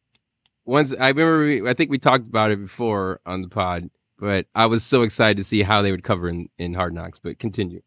Once 0.71 0.95
I 0.97 1.09
remember, 1.09 1.39
we, 1.39 1.69
I 1.69 1.73
think 1.73 1.91
we 1.91 1.97
talked 1.97 2.25
about 2.25 2.49
it 2.49 2.61
before 2.61 3.19
on 3.25 3.41
the 3.41 3.49
pod, 3.49 3.89
but 4.17 4.45
I 4.55 4.67
was 4.67 4.85
so 4.85 5.01
excited 5.01 5.35
to 5.35 5.43
see 5.43 5.63
how 5.63 5.81
they 5.81 5.91
would 5.91 6.05
cover 6.05 6.29
in, 6.29 6.47
in 6.57 6.73
Hard 6.73 6.93
Knocks. 6.93 7.19
But 7.19 7.39
continue. 7.39 7.81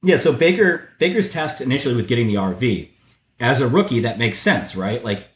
Yeah, 0.00 0.16
so 0.16 0.32
Baker 0.32 0.88
Baker's 1.00 1.28
tasked 1.28 1.60
initially 1.60 1.96
with 1.96 2.06
getting 2.06 2.28
the 2.28 2.36
RV. 2.36 2.88
As 3.40 3.60
a 3.60 3.66
rookie, 3.66 3.98
that 3.98 4.16
makes 4.16 4.38
sense, 4.38 4.76
right? 4.76 5.04
Like 5.04 5.26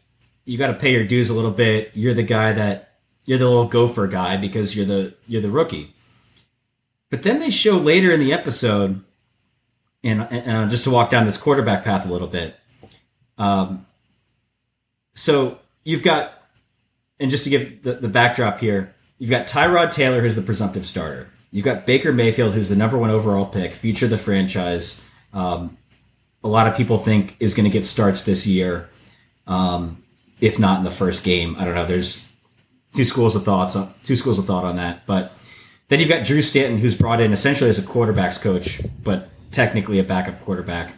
you 0.45 0.57
got 0.57 0.68
to 0.68 0.74
pay 0.74 0.93
your 0.93 1.05
dues 1.05 1.31
a 1.31 1.35
little 1.35 1.51
bit. 1.51 1.91
You're 1.95 2.14
the 2.14 2.22
guy 2.22 2.53
that 2.53 2.99
you're 3.24 3.39
the 3.39 3.49
little 3.49 3.66
gopher 3.66 4.07
guy 4.07 4.37
because 4.37 4.76
you're 4.76 4.87
the 4.87 5.14
you're 5.26 5.43
the 5.43 5.51
rookie. 5.51 5.97
But 7.11 7.24
then 7.24 7.41
they 7.41 7.51
show 7.51 7.76
later 7.76 8.12
in 8.12 8.20
the 8.20 8.33
episode, 8.33 9.03
and 10.05 10.22
uh, 10.22 10.68
just 10.68 10.85
to 10.85 10.91
walk 10.91 11.11
down 11.11 11.26
this 11.26 11.37
quarterback 11.37 11.83
path 11.83 12.07
a 12.07 12.12
little 12.12 12.28
bit. 12.28 12.55
Um, 13.37 13.85
so 15.16 15.59
you've 15.91 16.05
got, 16.05 16.32
and 17.18 17.30
just 17.30 17.45
to 17.45 17.51
give 17.51 17.82
the, 17.82 17.95
the 17.95 18.09
backdrop 18.09 18.61
here, 18.61 18.95
you've 19.18 19.30
got 19.30 19.49
Tyrod 19.49 19.91
Taylor, 19.91 20.20
who's 20.20 20.36
the 20.36 20.43
presumptive 20.43 20.86
starter. 20.86 21.28
You've 21.51 21.64
got 21.64 21.84
Baker 21.84 22.12
Mayfield, 22.12 22.55
who's 22.55 22.68
the 22.68 22.76
number 22.76 22.97
one 22.97 23.11
overall 23.11 23.45
pick, 23.45 23.74
future 23.74 24.07
of 24.07 24.12
the 24.12 24.18
franchise. 24.18 25.09
Um, 25.32 25.76
a 26.45 26.49
lot 26.49 26.68
of 26.68 26.76
people 26.76 26.97
think 26.97 27.34
is 27.41 27.55
going 27.55 27.64
to 27.64 27.70
get 27.70 27.86
starts 27.86 28.22
this 28.22 28.47
year, 28.47 28.88
um, 29.49 30.03
if 30.41 30.61
not 30.61 30.78
in 30.78 30.84
the 30.84 30.93
first 30.93 31.24
game. 31.24 31.57
I 31.59 31.64
don't 31.64 31.74
know. 31.74 31.86
There's 31.86 32.30
two 32.95 33.05
schools 33.05 33.34
of 33.34 33.45
thoughts, 33.45 33.76
two 34.05 34.16
schools 34.16 34.38
of 34.38 34.47
thought 34.47 34.64
on 34.64 34.76
that. 34.76 35.05
But 35.07 35.32
then 35.88 35.99
you've 35.99 36.09
got 36.09 36.24
Drew 36.24 36.41
Stanton, 36.41 36.78
who's 36.78 36.95
brought 36.95 37.20
in 37.20 37.32
essentially 37.32 37.68
as 37.68 37.78
a 37.78 37.82
quarterbacks 37.82 38.41
coach, 38.41 38.80
but 39.03 39.28
technically 39.51 39.99
a 39.99 40.05
backup 40.05 40.41
quarterback. 40.45 40.95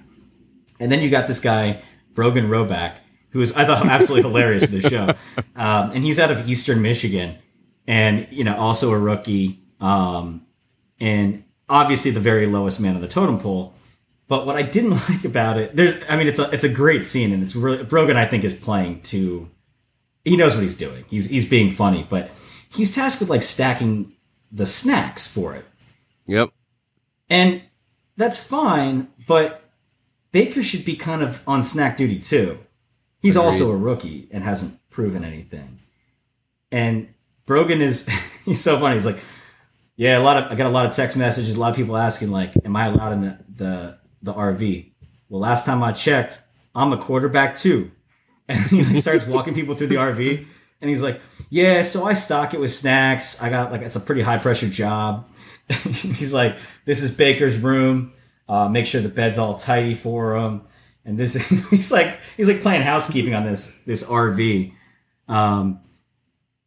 And 0.79 0.93
then 0.93 1.01
you 1.01 1.09
got 1.09 1.29
this 1.29 1.41
guy, 1.41 1.81
Brogan 2.15 2.49
Roback, 2.49 2.97
who 3.33 3.41
is 3.41 3.53
I 3.53 3.65
thought 3.65 3.87
absolutely 3.87 4.29
hilarious 4.29 4.73
in 4.73 4.81
the 4.81 4.89
show, 4.89 5.43
um, 5.57 5.91
and 5.93 6.05
he's 6.05 6.19
out 6.19 6.31
of 6.31 6.49
Eastern 6.49 6.83
Michigan, 6.83 7.37
and 7.87 8.27
you 8.31 8.45
know 8.45 8.57
also 8.57 8.91
a 8.93 8.99
rookie, 8.99 9.61
um, 9.81 10.47
and 11.01 11.45
obviously 11.69 12.11
the 12.11 12.21
very 12.21 12.47
lowest 12.47 12.81
man 12.81 12.95
on 12.95 13.01
the 13.01 13.09
totem 13.09 13.39
pole. 13.39 13.75
But 14.29 14.47
what 14.47 14.57
I 14.57 14.63
didn't 14.63 14.91
like 15.09 15.25
about 15.25 15.59
it, 15.59 15.75
there's, 15.75 15.95
I 16.09 16.17
mean, 16.17 16.29
it's 16.29 16.39
a 16.39 16.51
it's 16.51 16.65
a 16.65 16.69
great 16.69 17.05
scene, 17.05 17.33
and 17.33 17.43
it's 17.43 17.57
really 17.57 17.83
Brogan. 17.83 18.17
I 18.17 18.27
think 18.27 18.45
is 18.45 18.55
playing 18.55 19.03
to, 19.03 19.51
he 20.25 20.37
knows 20.37 20.55
what 20.55 20.63
he's 20.63 20.77
doing. 20.77 21.05
He's 21.09 21.27
he's 21.27 21.49
being 21.49 21.71
funny, 21.71 22.07
but 22.09 22.31
he's 22.71 22.95
tasked 22.95 23.21
with 23.21 23.31
like 23.31 23.43
stacking 23.43 24.13
the 24.51 24.67
snacks 24.67 25.27
for 25.27 25.55
it. 25.55 25.65
Yep. 26.27 26.51
And 27.31 27.63
that's 28.17 28.43
fine, 28.43 29.09
but 29.27 29.63
Baker 30.33 30.63
should 30.63 30.85
be 30.85 30.97
kind 30.97 31.23
of 31.23 31.43
on 31.47 31.63
snack 31.63 31.97
duty 31.97 32.19
too. 32.19 32.59
He's 33.23 33.37
Agreed. 33.37 33.47
also 33.47 33.71
a 33.71 33.77
rookie 33.77 34.29
and 34.33 34.45
hasn't 34.45 34.79
proven 34.91 35.25
anything. 35.25 35.79
And 36.71 37.09
Brogan 37.47 37.81
is 37.81 38.09
he's 38.45 38.61
so 38.61 38.79
funny. 38.79 38.95
He's 38.97 39.07
like, 39.07 39.21
Yeah, 39.97 40.19
a 40.19 40.23
lot 40.23 40.37
of 40.37 40.53
I 40.53 40.55
got 40.57 40.67
a 40.67 40.71
lot 40.71 40.85
of 40.87 40.93
text 40.93 41.17
messages, 41.17 41.55
a 41.55 41.61
lot 41.61 41.71
of 41.71 41.77
people 41.77 41.97
asking, 41.97 42.31
like, 42.31 42.53
am 42.65 42.77
I 42.77 42.87
allowed 42.87 43.13
in 43.13 43.21
the 43.23 43.39
the, 43.55 43.99
the 44.23 44.35
RV? 44.35 44.91
Well, 45.29 45.41
last 45.41 45.65
time 45.65 45.83
I 45.83 45.93
checked, 45.93 46.41
I'm 46.75 46.93
a 46.93 46.99
quarterback 46.99 47.57
too. 47.57 47.91
And 48.49 48.61
he 48.67 48.83
like, 48.85 48.99
starts 48.99 49.25
walking 49.25 49.55
people 49.55 49.77
through 49.77 49.87
the 49.87 49.95
RV 49.95 50.47
and 50.81 50.91
he's 50.91 51.03
like, 51.03 51.21
Yeah, 51.49 51.83
so 51.83 52.05
I 52.05 52.15
stock 52.15 52.53
it 52.55 52.61
with 52.61 52.73
snacks. 52.73 53.41
I 53.41 53.49
got 53.49 53.71
like 53.71 53.83
it's 53.83 53.97
a 53.97 54.01
pretty 54.01 54.21
high 54.21 54.39
pressure 54.39 54.69
job. 54.69 55.29
he's 55.69 56.35
like, 56.35 56.59
This 56.85 57.03
is 57.03 57.13
Baker's 57.13 57.57
room. 57.57 58.13
Uh, 58.49 58.69
make 58.69 58.87
sure 58.87 59.01
the 59.01 59.09
bed's 59.09 59.39
all 59.39 59.55
tidy 59.55 59.95
for 59.95 60.37
him. 60.37 60.63
And 61.05 61.19
this 61.19 61.35
he's 61.71 61.93
like 61.93 62.19
he's 62.37 62.49
like 62.49 62.61
playing 62.61 62.83
housekeeping 62.83 63.35
on 63.35 63.45
this 63.45 63.77
this 63.87 64.05
RV. 64.05 64.73
Um, 65.29 65.81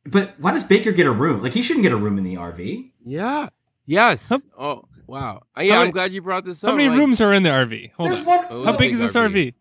but 0.06 0.36
why 0.40 0.52
does 0.52 0.64
Baker 0.64 0.92
get 0.92 1.06
a 1.08 1.12
room? 1.12 1.42
Like 1.42 1.54
he 1.54 1.62
shouldn't 1.62 1.84
get 1.84 1.92
a 1.92 1.98
room 1.98 2.18
in 2.18 2.24
the 2.24 2.36
RV. 2.36 2.92
Yeah. 3.06 3.50
Yes. 3.86 4.30
How- 4.30 4.42
oh 4.58 4.84
wow. 5.08 5.44
Uh, 5.58 5.62
yeah, 5.62 5.74
How 5.74 5.80
I'm 5.80 5.84
many- 5.84 5.92
glad 5.94 6.12
you 6.12 6.22
brought 6.22 6.46
this 6.46 6.64
up. 6.64 6.72
How 6.72 6.76
many 6.76 6.90
like- 6.90 6.98
rooms 6.98 7.22
are 7.22 7.34
in 7.34 7.44
the 7.44 7.50
RV? 7.50 7.92
Hold 7.94 8.10
There's 8.10 8.20
on. 8.20 8.26
one. 8.26 8.46
Oh, 8.50 8.64
How 8.66 8.72
big 8.72 8.92
big 8.92 8.94
is 8.94 9.00
this 9.00 9.14
RV. 9.14 9.32
RV? 9.34 9.54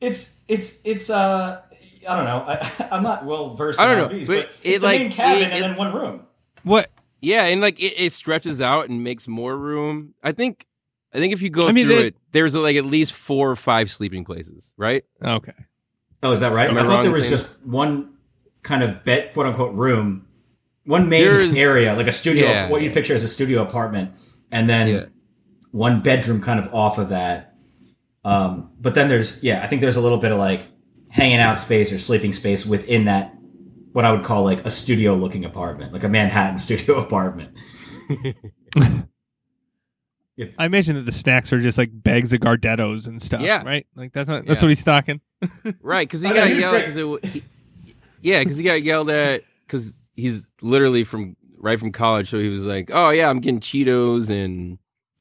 It's 0.00 0.42
it's 0.48 0.78
it's 0.84 1.10
uh 1.10 1.60
I 2.08 2.16
don't 2.16 2.24
know. 2.24 2.44
I, 2.48 2.88
I'm 2.92 3.02
not 3.02 3.26
well 3.26 3.54
versed 3.54 3.78
I 3.80 3.92
in 3.92 3.98
don't 3.98 4.12
know, 4.12 4.18
RVs, 4.18 4.26
but 4.26 4.32
but, 4.36 4.38
it, 4.38 4.50
it's 4.62 4.80
the 4.80 4.86
like, 4.86 5.00
main 5.00 5.12
cabin 5.12 5.42
it- 5.42 5.52
and 5.52 5.62
then 5.64 5.76
one 5.76 5.92
room. 5.94 6.22
What? 6.62 6.90
Yeah, 7.22 7.44
and 7.44 7.60
like 7.60 7.78
it, 7.78 7.94
it 7.98 8.12
stretches 8.12 8.60
out 8.62 8.88
and 8.88 9.04
makes 9.04 9.28
more 9.28 9.56
room. 9.56 10.14
I 10.22 10.32
think. 10.32 10.66
I 11.12 11.18
think 11.18 11.32
if 11.32 11.42
you 11.42 11.50
go 11.50 11.68
I 11.68 11.72
mean, 11.72 11.86
through 11.86 11.96
they- 11.96 12.06
it, 12.08 12.16
there's 12.32 12.54
like 12.54 12.76
at 12.76 12.86
least 12.86 13.12
four 13.12 13.50
or 13.50 13.56
five 13.56 13.90
sleeping 13.90 14.24
places, 14.24 14.72
right? 14.76 15.04
Okay. 15.22 15.52
Oh, 16.22 16.32
is 16.32 16.40
that 16.40 16.52
right? 16.52 16.68
Am 16.68 16.76
I 16.78 16.82
I 16.82 16.86
thought 16.86 17.02
there 17.02 17.10
was 17.10 17.22
saying- 17.24 17.36
just 17.38 17.48
one 17.64 18.10
kind 18.62 18.82
of 18.82 19.04
bed, 19.04 19.32
quote 19.34 19.46
unquote, 19.46 19.74
room, 19.74 20.26
one 20.84 21.08
main 21.08 21.24
There's- 21.24 21.56
area, 21.56 21.94
like 21.94 22.06
a 22.06 22.12
studio, 22.12 22.46
Yeah, 22.48 22.68
what 22.68 22.82
you 22.82 22.90
picture 22.90 23.14
as 23.14 23.24
a 23.24 23.28
studio 23.28 23.62
apartment, 23.62 24.10
and 24.52 24.68
then 24.68 24.88
Yeah. 24.88 25.04
one 25.72 26.00
bedroom 26.02 26.40
kind 26.40 26.60
of 26.60 26.72
off 26.74 26.98
of 26.98 27.08
that. 27.08 27.54
Um, 28.24 28.70
but 28.80 28.94
then 28.94 29.08
there's, 29.08 29.42
yeah, 29.42 29.62
I 29.62 29.66
think 29.66 29.80
there's 29.80 29.96
a 29.96 30.00
little 30.00 30.18
bit 30.18 30.30
of 30.30 30.38
like 30.38 30.68
hanging 31.08 31.38
out 31.38 31.58
space 31.58 31.90
or 31.92 31.98
sleeping 31.98 32.32
space 32.32 32.66
within 32.66 33.06
that, 33.06 33.34
what 33.92 34.04
I 34.04 34.12
would 34.12 34.22
call 34.22 34.44
like 34.44 34.64
a 34.66 34.70
studio 34.70 35.14
looking 35.14 35.44
apartment, 35.44 35.92
like 35.92 36.04
a 36.04 36.08
Manhattan 36.08 36.58
studio 36.66 36.98
apartment. 37.00 37.50
I 40.58 40.66
imagine 40.66 40.96
that 40.96 41.06
the 41.06 41.12
snacks 41.12 41.52
are 41.52 41.60
just 41.60 41.78
like 41.78 41.90
bags 41.92 42.32
of 42.32 42.40
Gardettos 42.40 43.06
and 43.08 43.20
stuff. 43.20 43.40
Yeah. 43.42 43.62
Right. 43.62 43.86
Like 43.94 44.12
that's 44.12 44.28
not, 44.28 44.46
that's 44.46 44.60
Yeah. 44.60 44.66
what 44.66 44.70
he's 44.70 44.80
stocking. 44.80 45.20
Right, 45.80 46.06
because 46.06 46.20
he 46.22 46.28
I 46.28 46.32
know, 46.32 46.48
got 46.48 46.56
yelled. 46.56 46.84
Cause 46.84 46.96
it, 46.96 47.24
he, 47.26 47.42
yeah, 48.20 48.40
because 48.40 48.56
he 48.56 48.62
got 48.62 48.82
yelled 48.82 49.08
at 49.10 49.42
because 49.66 49.94
he's 50.14 50.46
literally 50.60 51.04
from 51.04 51.36
right 51.58 51.78
from 51.78 51.92
college. 51.92 52.28
So 52.30 52.38
he 52.38 52.48
was 52.50 52.64
like, 52.64 52.90
"Oh 52.92 53.08
yeah, 53.10 53.28
I'm 53.30 53.40
getting 53.40 53.60
Cheetos 53.60 54.28
and, 54.30 54.78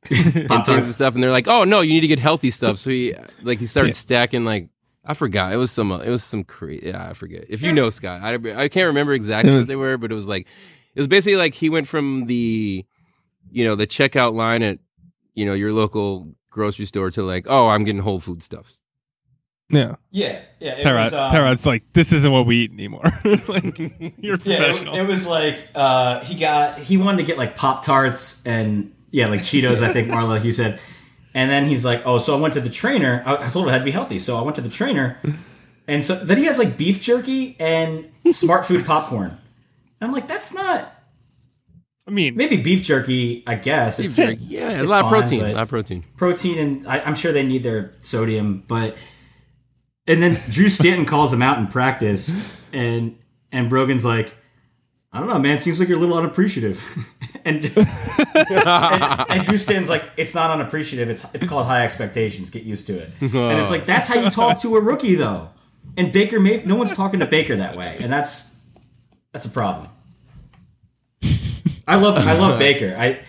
and 0.36 0.48
Pop 0.50 0.66
things 0.66 0.84
and 0.86 0.94
stuff." 0.94 1.14
And 1.14 1.24
they're 1.24 1.32
like, 1.32 1.48
"Oh 1.48 1.64
no, 1.64 1.80
you 1.82 1.94
need 1.94 2.02
to 2.02 2.08
get 2.08 2.20
healthy 2.20 2.52
stuff." 2.52 2.80
So 2.80 2.90
he 2.90 3.16
like 3.44 3.60
he 3.60 3.66
started 3.66 3.90
Yeah. 3.90 4.00
stacking 4.00 4.44
like 4.44 4.68
I 5.06 5.14
forgot. 5.14 5.54
It 5.54 5.58
was 5.58 5.72
some 5.72 5.92
it 5.92 6.10
was 6.10 6.24
some 6.24 6.44
cra 6.44 6.74
Yeah, 6.76 7.10
I 7.10 7.14
forget. 7.14 7.46
If 7.50 7.62
you 7.62 7.72
know 7.72 7.90
Scott, 7.90 8.22
I 8.22 8.34
I 8.62 8.68
can't 8.68 8.88
remember 8.88 9.14
exactly 9.14 9.54
It 9.54 9.58
what 9.58 9.68
they 9.68 9.76
were, 9.78 9.98
but 9.98 10.12
it 10.12 10.16
was 10.16 10.28
like 10.28 10.48
it 10.96 11.00
was 11.00 11.08
basically 11.08 11.38
like 11.38 11.54
he 11.54 11.70
went 11.70 11.88
from 11.88 12.26
the 12.26 12.84
you 13.52 13.64
know 13.66 13.76
the 13.76 13.88
checkout 13.88 14.34
line 14.34 14.62
at 14.64 14.80
you 15.40 15.46
know 15.46 15.54
your 15.54 15.72
local 15.72 16.36
grocery 16.52 16.86
store 16.86 17.10
to 17.12 17.24
like, 17.24 17.46
"Oh, 17.48 17.70
I'm 17.70 17.86
getting 17.86 18.02
Whole 18.02 18.20
Food 18.20 18.44
stuff." 18.44 18.74
Yeah. 19.70 19.96
Yeah, 20.12 20.42
yeah. 20.60 20.78
It 20.78 20.84
Tyrod, 20.84 21.04
was, 21.06 21.14
um, 21.14 21.32
Tyrod's 21.32 21.66
like, 21.66 21.84
this 21.94 22.12
isn't 22.12 22.32
what 22.32 22.48
we 22.48 22.64
eat 22.64 22.72
anymore. 22.72 23.04
like, 23.48 23.78
you're 24.18 24.36
a 24.36 24.40
Yeah, 24.44 24.76
it, 24.76 24.88
it 24.88 25.08
was 25.08 25.28
like 25.28 25.60
uh, 25.76 26.24
he 26.26 26.36
got 26.36 26.80
he 26.80 26.98
wanted 26.98 27.18
to 27.18 27.24
get 27.24 27.38
like 27.38 27.56
Pop 27.56 27.86
Tarts 27.86 28.46
and 28.46 28.94
yeah, 29.12 29.28
like 29.28 29.42
Cheetos. 29.42 29.82
I 29.82 29.94
think 29.94 30.08
Marla, 30.12 30.44
you 30.44 30.52
said, 30.52 30.80
and 31.34 31.50
then 31.50 31.68
he's 31.68 31.86
like, 31.86 32.02
oh, 32.06 32.18
so 32.18 32.36
I 32.36 32.42
went 32.42 32.56
to 32.56 32.62
the 32.62 32.70
trainer. 32.70 33.24
I, 33.26 33.48
I 33.48 33.50
told 33.50 33.66
him 33.66 33.70
I 33.70 33.74
had 33.74 33.80
to 33.80 33.86
be 33.86 33.92
healthy, 33.92 34.20
so 34.20 34.38
I 34.38 34.42
went 34.42 34.56
to 34.56 34.62
the 34.62 34.70
trainer, 34.70 35.20
and 35.88 36.04
so 36.04 36.16
then 36.16 36.38
he 36.38 36.46
has 36.46 36.58
like 36.58 36.76
beef 36.76 37.00
jerky 37.00 37.56
and 37.60 38.10
Smart 38.32 38.66
Food 38.66 38.86
popcorn. 38.86 39.38
I'm 40.02 40.12
like, 40.12 40.28
that's 40.28 40.54
not 40.54 40.99
I 42.10 42.12
mean, 42.12 42.36
maybe 42.36 42.58
beef 42.58 42.82
jerky. 42.82 43.44
I 43.46 43.54
guess 43.54 44.00
it's 44.00 44.18
yeah, 44.18 44.80
a 44.80 44.82
it's 44.82 44.90
lot 44.90 45.06
of 45.06 45.12
protein, 45.12 45.42
a 45.46 45.54
lot 45.54 45.62
of 45.62 45.70
protein. 45.70 46.04
protein, 46.18 46.58
and 46.58 46.88
I, 46.88 47.02
I'm 47.02 47.14
sure 47.14 47.32
they 47.32 47.44
need 47.44 47.62
their 47.64 47.94
sodium, 48.00 48.64
but. 48.68 48.98
And 50.08 50.24
then 50.24 50.42
Drew 50.50 50.70
Stanton 50.70 51.06
calls 51.06 51.32
him 51.32 51.44
out 51.44 51.60
in 51.60 51.68
practice, 51.68 52.36
and 52.74 53.16
and 53.52 53.70
Brogan's 53.70 54.04
like, 54.04 54.34
I 55.14 55.20
don't 55.20 55.30
know, 55.30 55.38
man. 55.38 55.60
Seems 55.60 55.80
like 55.80 55.88
you're 55.88 56.00
a 56.00 56.02
little 56.02 56.18
unappreciative. 56.18 56.84
and, 57.46 57.64
and 57.66 59.26
and 59.30 59.44
Drew 59.44 59.58
Stanton's 59.58 59.90
like, 59.90 60.10
it's 60.18 60.34
not 60.34 60.50
unappreciative. 60.50 61.12
It's 61.12 61.28
it's 61.36 61.46
called 61.46 61.68
high 61.68 61.86
expectations. 61.86 62.50
Get 62.50 62.64
used 62.64 62.88
to 62.88 62.98
it. 62.98 63.12
And 63.22 63.60
it's 63.60 63.70
like 63.70 63.86
that's 63.86 64.08
how 64.08 64.20
you 64.20 64.32
talk 64.32 64.60
to 64.62 64.76
a 64.78 64.82
rookie, 64.82 65.14
though. 65.14 65.50
And 65.96 66.12
Baker 66.12 66.40
May, 66.40 66.64
no 66.64 66.76
one's 66.76 66.92
talking 66.94 67.20
to 67.20 67.28
Baker 67.28 67.58
that 67.58 67.78
way, 67.78 68.00
and 68.00 68.12
that's 68.12 68.58
that's 69.32 69.46
a 69.46 69.52
problem. 69.52 69.90
I 71.90 71.96
love 71.96 72.18
I 72.18 72.34
love 72.34 72.60
Baker. 72.68 72.96
I 72.98 73.20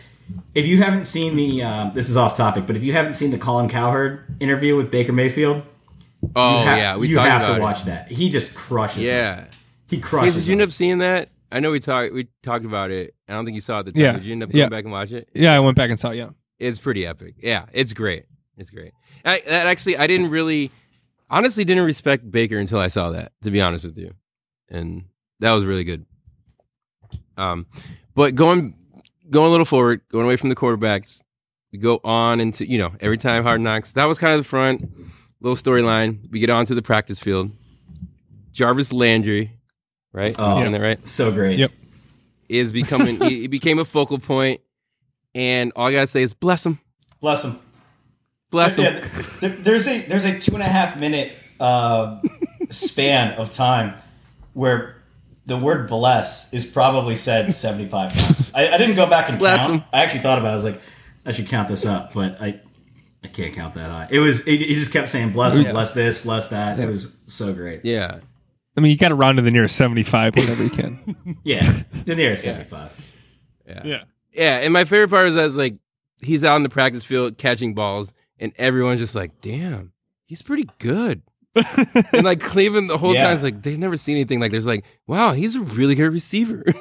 if 0.55 0.67
you 0.67 0.79
haven't 0.83 1.05
seen 1.05 1.37
the 1.37 1.63
um, 1.63 1.93
this 1.95 2.09
is 2.09 2.17
off 2.17 2.37
topic, 2.37 2.67
but 2.67 2.77
if 2.77 2.85
you 2.85 2.93
haven't 2.93 3.15
seen 3.15 3.31
the 3.31 3.39
Colin 3.39 3.69
Cowherd 3.69 4.37
interview 4.41 4.77
with 4.77 4.91
Baker 4.91 5.13
Mayfield, 5.13 5.63
Oh 6.37 6.61
you 6.61 6.67
ha- 6.69 6.77
yeah, 6.77 6.97
we 6.97 7.09
you 7.09 7.19
have 7.19 7.43
about 7.43 7.53
to 7.55 7.57
it. 7.59 7.63
watch 7.63 7.85
that. 7.85 8.11
He 8.11 8.29
just 8.31 8.55
crushes. 8.55 9.09
it. 9.09 9.13
Yeah. 9.13 9.47
he 9.89 9.97
Hey, 9.97 10.03
crushes. 10.03 10.35
did 10.35 10.47
you 10.47 10.53
end 10.53 10.63
up 10.63 10.71
seeing 10.73 10.99
that? 10.99 11.31
I 11.51 11.59
know 11.61 11.71
we 11.73 11.81
talked 11.81 12.13
we 12.13 12.29
talked 12.43 12.65
about 12.65 12.91
it. 12.91 13.15
I 13.29 13.33
don't 13.33 13.45
think 13.45 13.57
you 13.57 13.61
saw 13.61 13.77
it 13.77 13.81
at 13.81 13.85
the 13.87 13.93
time. 13.93 14.03
Yeah. 14.03 14.13
Did 14.13 14.25
you 14.25 14.33
end 14.33 14.43
up 14.45 14.51
Yeah. 14.53 14.69
back 14.69 14.85
and 14.85 14.93
watch 14.93 15.11
it? 15.13 15.29
yeah, 15.35 15.55
I 15.55 15.59
went 15.61 15.77
back 15.77 15.91
and 15.91 15.99
saw 15.99 16.11
it. 16.11 16.17
Yeah. 16.17 16.31
It's 16.59 16.79
pretty 16.79 17.07
epic. 17.07 17.37
Yeah, 17.39 17.65
it's 17.73 17.93
great. 17.93 18.27
It's 18.59 18.71
great. 18.71 18.93
I, 19.25 19.43
that 19.47 19.67
actually, 19.67 19.97
I 19.97 20.07
didn't 20.07 20.29
really, 20.31 20.71
honestly, 21.31 21.65
didn't 21.65 21.85
respect 21.85 22.31
Baker 22.31 22.59
until 22.59 22.79
I 22.79 22.89
saw 22.89 23.11
that. 23.11 23.33
To 23.43 23.51
be 23.51 23.61
honest 23.63 23.85
with 23.85 23.97
you, 23.99 24.13
and 24.69 25.05
that 25.41 25.53
was 25.53 25.65
really 25.65 25.85
good. 25.85 26.05
Um, 27.37 27.67
but 28.15 28.35
going 28.35 28.75
going 29.31 29.47
a 29.47 29.51
little 29.51 29.65
forward, 29.67 30.01
going 30.11 30.25
away 30.25 30.37
from 30.37 30.49
the 30.49 30.57
quarterbacks, 30.57 31.23
we 31.73 31.79
go 31.79 32.01
on 32.05 32.41
into 32.41 32.67
you 32.69 32.79
know 32.79 32.93
every 33.01 33.19
time 33.19 33.43
Hard 33.43 33.61
Knocks. 33.61 33.93
That 33.93 34.05
was 34.07 34.19
kind 34.19 34.35
of 34.35 34.41
the 34.41 34.49
front 34.49 34.91
little 35.41 35.57
storyline. 35.57 36.29
We 36.31 36.41
get 36.41 36.51
on 36.51 36.67
to 36.67 36.75
the 36.75 36.83
practice 36.83 37.19
field. 37.19 37.51
Jarvis 38.53 38.93
Landry, 38.93 39.53
right? 40.13 40.35
Oh. 40.39 40.59
Am 40.59 40.73
that 40.73 40.81
right? 40.81 41.07
So 41.07 41.31
great. 41.33 41.59
Yep. 41.59 41.73
Is 42.49 42.73
becoming 42.73 43.21
he, 43.21 43.43
he 43.43 43.47
became 43.47 43.79
a 43.79 43.85
focal 43.85 44.19
point, 44.19 44.61
and 45.35 45.73
all 45.77 45.87
I 45.87 45.93
gotta 45.93 46.09
say 46.09 46.23
is 46.23 46.35
bless 46.35 46.67
him, 46.67 46.81
Bless 47.21 47.45
him. 47.45 47.57
bless 48.51 48.77
him. 48.77 48.85
Yeah, 48.85 49.09
there, 49.41 49.51
there's 49.51 49.87
a 49.87 50.01
there's 50.03 50.25
a 50.25 50.37
two 50.37 50.55
and 50.55 50.63
a 50.63 50.69
half 50.69 50.99
minute 50.99 51.33
uh, 51.61 52.21
span 52.71 53.35
of 53.35 53.53
time 53.53 53.95
where 54.53 54.97
the 55.51 55.57
word 55.59 55.89
bless 55.89 56.55
is 56.55 56.65
probably 56.65 57.17
said 57.17 57.53
75 57.55 58.13
times. 58.13 58.51
I, 58.55 58.69
I 58.71 58.79
didn't 58.79 58.95
go 58.97 59.07
back 59.07 59.29
and 59.29 59.39
Bless 59.39 59.59
count. 59.61 59.73
him. 59.75 59.85
I 59.93 60.03
actually 60.03 60.21
thought 60.21 60.39
about 60.39 60.49
it. 60.49 60.53
I 60.53 60.55
was 60.55 60.65
like, 60.65 60.81
I 61.27 61.33
should 61.33 61.49
count 61.49 61.69
this 61.69 61.85
up, 61.85 62.13
but 62.15 62.41
I 62.41 62.61
I 63.23 63.29
can't 63.29 63.53
count 63.53 63.75
that 63.75 63.91
high. 63.91 64.09
It 64.11 64.21
was 64.21 64.47
it, 64.49 64.61
he 64.61 64.75
just 64.77 64.93
kept 64.93 65.09
saying 65.11 65.33
bless 65.33 65.57
him, 65.57 65.65
Yeah. 65.65 65.73
bless 65.73 65.93
this, 65.93 66.19
bless 66.19 66.49
that. 66.49 66.79
It 66.79 66.87
was 66.87 67.21
so 67.27 67.53
great. 67.53 67.85
Yeah. 67.85 68.21
I 68.77 68.81
mean, 68.81 68.93
you 68.93 68.97
got 68.97 69.09
to 69.09 69.15
round 69.17 69.37
to 69.37 69.43
the 69.43 69.51
nearest 69.51 69.75
75 69.77 70.37
whenever 70.37 70.63
you 70.65 70.71
can. 70.71 71.37
Yeah, 71.45 71.83
the 72.07 72.15
nearest 72.15 72.45
75. 72.45 72.93
yeah. 73.67 74.05
Yeah. 74.33 74.59
And 74.59 74.73
my 74.73 74.85
favorite 74.85 75.11
part 75.11 75.29
is 75.29 75.35
that 75.35 75.51
like 75.53 75.75
he's 76.23 76.45
out 76.45 76.57
in 76.57 76.63
the 76.63 76.69
practice 76.69 77.05
field 77.05 77.37
catching 77.37 77.75
balls 77.75 78.13
and 78.39 78.53
everyone's 78.57 79.01
just 79.01 79.15
like, 79.17 79.41
damn, 79.41 79.93
he's 80.25 80.41
pretty 80.43 80.69
good. 80.79 81.21
and 82.13 82.25
like 82.25 82.41
Cleveland 82.41 82.89
the 82.91 82.99
whole 82.99 83.15
Yeah. 83.15 83.25
time 83.25 83.35
is 83.35 83.43
like, 83.43 83.63
they've 83.63 83.79
never 83.79 83.97
seen 83.97 84.17
anything 84.17 84.39
like 84.41 84.53
there's 84.53 84.67
like, 84.67 84.85
wow, 85.07 85.33
he's 85.33 85.57
a 85.57 85.61
really 85.61 85.95
good 85.95 86.13
receiver. 86.13 86.65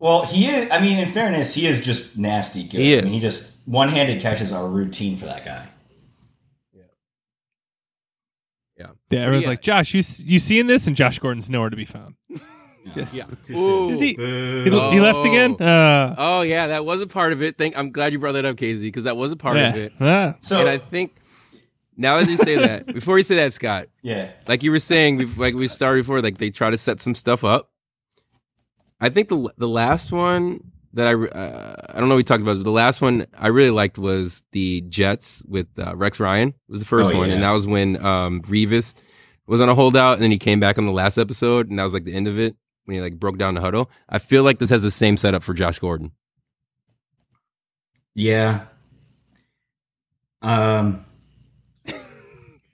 Well, 0.00 0.26
he 0.26 0.48
is. 0.50 0.70
I 0.70 0.80
mean, 0.80 0.98
in 0.98 1.08
fairness, 1.12 1.54
he 1.54 1.66
is 1.66 1.82
just 1.82 2.18
nasty 2.18 2.64
good. 2.64 2.80
He 2.80 2.92
I 2.92 2.96
mean, 2.98 3.06
is. 3.06 3.14
he 3.14 3.20
just 3.20 3.66
one 3.66 3.88
handed 3.88 4.20
catches 4.20 4.52
are 4.52 4.68
routine 4.68 5.16
for 5.16 5.24
that 5.24 5.46
guy. 5.46 5.66
Yeah, 8.76 8.88
Yeah. 9.10 9.18
everyone's 9.20 9.44
Yeah. 9.44 9.48
like, 9.50 9.62
Josh, 9.62 9.94
you 9.94 10.00
s- 10.00 10.20
you 10.20 10.38
seeing 10.40 10.66
this? 10.66 10.86
And 10.86 10.96
Josh 10.96 11.18
Gordon's 11.20 11.48
nowhere 11.48 11.70
to 11.70 11.76
be 11.76 11.84
found. 11.86 12.16
yeah. 13.12 13.24
Too 13.44 13.54
Ooh. 13.54 13.56
soon. 13.56 13.90
Is 13.94 14.00
he? 14.00 14.14
Boo. 14.14 14.64
He, 14.64 14.90
he 14.90 15.00
left 15.00 15.24
again? 15.24 15.54
Uh, 15.60 16.14
Oh 16.18 16.42
yeah, 16.42 16.66
that 16.66 16.84
was 16.84 17.00
a 17.00 17.06
part 17.06 17.32
of 17.32 17.42
it. 17.42 17.56
Thank 17.56 17.78
I'm 17.78 17.90
glad 17.90 18.12
you 18.12 18.18
brought 18.18 18.32
that 18.32 18.44
up, 18.44 18.56
Casey, 18.58 18.88
because 18.88 19.04
that 19.04 19.16
was 19.16 19.32
a 19.32 19.36
part 19.36 19.56
yeah. 19.56 19.68
of 19.70 19.76
it. 19.76 19.92
Ah. 20.00 20.34
So 20.40 20.60
and 20.60 20.68
I 20.68 20.78
think 20.78 21.14
now 21.96 22.16
as 22.16 22.28
you 22.30 22.36
say 22.36 22.56
that, 22.56 22.86
before 22.94 23.18
you 23.18 23.24
say 23.24 23.36
that, 23.36 23.52
Scott, 23.52 23.86
yeah, 24.02 24.30
like 24.48 24.62
you 24.62 24.70
were 24.70 24.78
saying, 24.78 25.34
like 25.36 25.54
we 25.54 25.68
started 25.68 26.02
before, 26.02 26.20
like 26.22 26.38
they 26.38 26.50
try 26.50 26.70
to 26.70 26.78
set 26.78 27.00
some 27.00 27.14
stuff 27.14 27.44
up. 27.44 27.70
I 29.00 29.08
think 29.08 29.28
the 29.28 29.50
the 29.58 29.68
last 29.68 30.12
one 30.12 30.60
that 30.94 31.06
I 31.08 31.12
uh, 31.14 31.86
I 31.90 31.98
don't 31.98 32.08
know 32.08 32.14
what 32.14 32.18
we 32.18 32.24
talked 32.24 32.42
about, 32.42 32.56
but 32.56 32.64
the 32.64 32.70
last 32.70 33.00
one 33.00 33.26
I 33.36 33.48
really 33.48 33.70
liked 33.70 33.98
was 33.98 34.42
the 34.52 34.80
Jets 34.82 35.42
with 35.46 35.66
uh, 35.78 35.94
Rex 35.96 36.20
Ryan. 36.20 36.48
It 36.50 36.54
was 36.68 36.80
the 36.80 36.86
first 36.86 37.12
Oh, 37.12 37.18
one, 37.18 37.28
yeah. 37.28 37.34
and 37.34 37.42
that 37.42 37.50
was 37.50 37.66
when 37.66 38.02
um, 38.04 38.42
Revis 38.42 38.94
was 39.46 39.60
on 39.60 39.68
a 39.68 39.74
holdout, 39.74 40.14
and 40.14 40.22
then 40.22 40.30
he 40.30 40.38
came 40.38 40.60
back 40.60 40.78
on 40.78 40.86
the 40.86 40.92
last 40.92 41.18
episode, 41.18 41.68
and 41.68 41.78
that 41.78 41.82
was 41.82 41.92
like 41.94 42.04
the 42.04 42.14
end 42.14 42.28
of 42.28 42.38
it 42.38 42.56
when 42.84 42.94
he 42.96 43.00
like 43.02 43.18
broke 43.18 43.36
down 43.38 43.54
the 43.54 43.60
huddle. 43.60 43.90
I 44.08 44.18
feel 44.18 44.42
like 44.44 44.58
this 44.58 44.70
has 44.70 44.82
the 44.82 44.90
same 44.90 45.16
setup 45.16 45.42
for 45.42 45.52
Josh 45.54 45.78
Gordon. 45.80 46.12
yeah. 48.14 48.66
Um, 50.42 51.04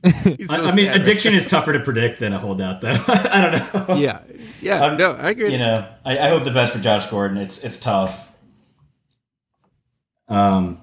I, 0.05 0.36
so 0.46 0.64
I 0.64 0.74
mean, 0.74 0.88
addiction 0.88 1.34
is 1.34 1.46
tougher 1.46 1.72
to 1.74 1.80
predict 1.80 2.20
than 2.20 2.32
a 2.32 2.38
holdout, 2.38 2.80
though. 2.80 2.96
I 3.09 3.40
don't 3.40 3.74
know. 3.74 3.94
now. 3.94 4.01
Yeah, 4.01 4.20
yeah, 4.61 4.84
Um, 4.84 4.96
no, 4.96 5.12
I 5.12 5.30
agree. 5.30 5.53
you 5.53 5.59
know, 5.59 5.86
I, 6.05 6.18
I 6.18 6.28
hope 6.28 6.44
the 6.44 6.51
best 6.51 6.72
for 6.72 6.78
Josh 6.78 7.07
Gordon. 7.07 7.36
It's 7.36 7.62
it's 7.64 7.78
tough. 7.78 8.28
Um, 10.28 10.80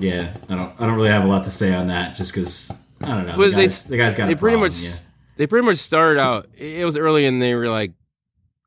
yeah, 0.00 0.34
I 0.48 0.54
don't 0.54 0.72
I 0.80 0.86
don't 0.86 0.94
really 0.96 1.10
have 1.10 1.24
a 1.24 1.28
lot 1.28 1.44
to 1.44 1.50
say 1.50 1.74
on 1.74 1.88
that, 1.88 2.14
just 2.14 2.32
because 2.32 2.70
I 3.02 3.08
don't 3.08 3.26
know. 3.26 3.36
The 3.36 3.50
they- 3.50 3.62
guy's, 3.62 3.84
the 3.84 3.96
guy's 3.96 4.14
got 4.14 4.26
they 4.26 4.34
pretty 4.34 4.56
problem, 4.56 4.72
much 4.72 4.80
yeah. 4.82 4.96
they 5.36 5.46
pretty 5.46 5.66
much 5.66 5.76
started 5.78 6.20
out. 6.20 6.46
It 6.56 6.84
was 6.84 6.96
early, 6.96 7.26
and 7.26 7.40
they 7.40 7.54
were 7.54 7.68
like, 7.68 7.92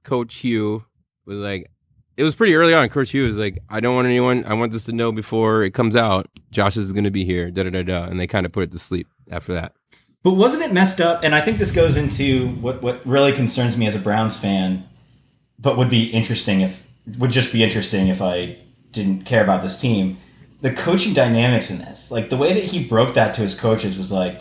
Coach 0.03 0.35
Hue 0.37 0.83
was 1.25 1.39
like, 1.39 1.69
it 2.17 2.23
was 2.23 2.35
pretty 2.35 2.55
early 2.55 2.73
on. 2.73 2.87
Coach 2.89 3.11
Hue 3.11 3.23
was 3.23 3.37
like, 3.37 3.59
I 3.69 3.79
don't 3.79 3.95
want 3.95 4.05
anyone. 4.05 4.43
I 4.45 4.53
want 4.53 4.71
this 4.71 4.85
to 4.85 4.91
know 4.91 5.11
before 5.11 5.63
it 5.63 5.71
comes 5.71 5.95
out. 5.95 6.27
Josh 6.51 6.77
is 6.77 6.91
going 6.91 7.05
to 7.05 7.11
be 7.11 7.25
here. 7.25 7.49
Da 7.49 7.63
da 7.63 7.69
da 7.69 7.83
da. 7.83 8.03
And 8.03 8.19
they 8.19 8.27
kind 8.27 8.45
of 8.45 8.51
put 8.51 8.63
it 8.63 8.71
to 8.71 8.79
sleep 8.79 9.07
after 9.31 9.53
that. 9.53 9.73
But 10.23 10.33
wasn't 10.33 10.63
it 10.63 10.73
messed 10.73 11.01
up? 11.01 11.23
And 11.23 11.33
I 11.33 11.41
think 11.41 11.57
this 11.57 11.71
goes 11.71 11.97
into 11.97 12.49
what 12.55 12.81
what 12.81 13.05
really 13.07 13.33
concerns 13.33 13.77
me 13.77 13.87
as 13.87 13.95
a 13.95 13.99
Browns 13.99 14.37
fan, 14.37 14.87
but 15.57 15.77
would 15.77 15.89
be 15.89 16.05
interesting 16.11 16.61
if 16.61 16.85
would 17.17 17.31
just 17.31 17.51
be 17.51 17.63
interesting 17.63 18.07
if 18.07 18.21
I 18.21 18.57
didn't 18.91 19.25
care 19.25 19.43
about 19.43 19.63
this 19.63 19.79
team. 19.79 20.17
The 20.59 20.71
coaching 20.71 21.15
dynamics 21.15 21.71
in 21.71 21.79
this, 21.79 22.11
like 22.11 22.29
the 22.29 22.37
way 22.37 22.53
that 22.53 22.65
he 22.65 22.83
broke 22.83 23.15
that 23.15 23.33
to 23.35 23.41
his 23.41 23.59
coaches, 23.59 23.97
was 23.97 24.11
like, 24.11 24.39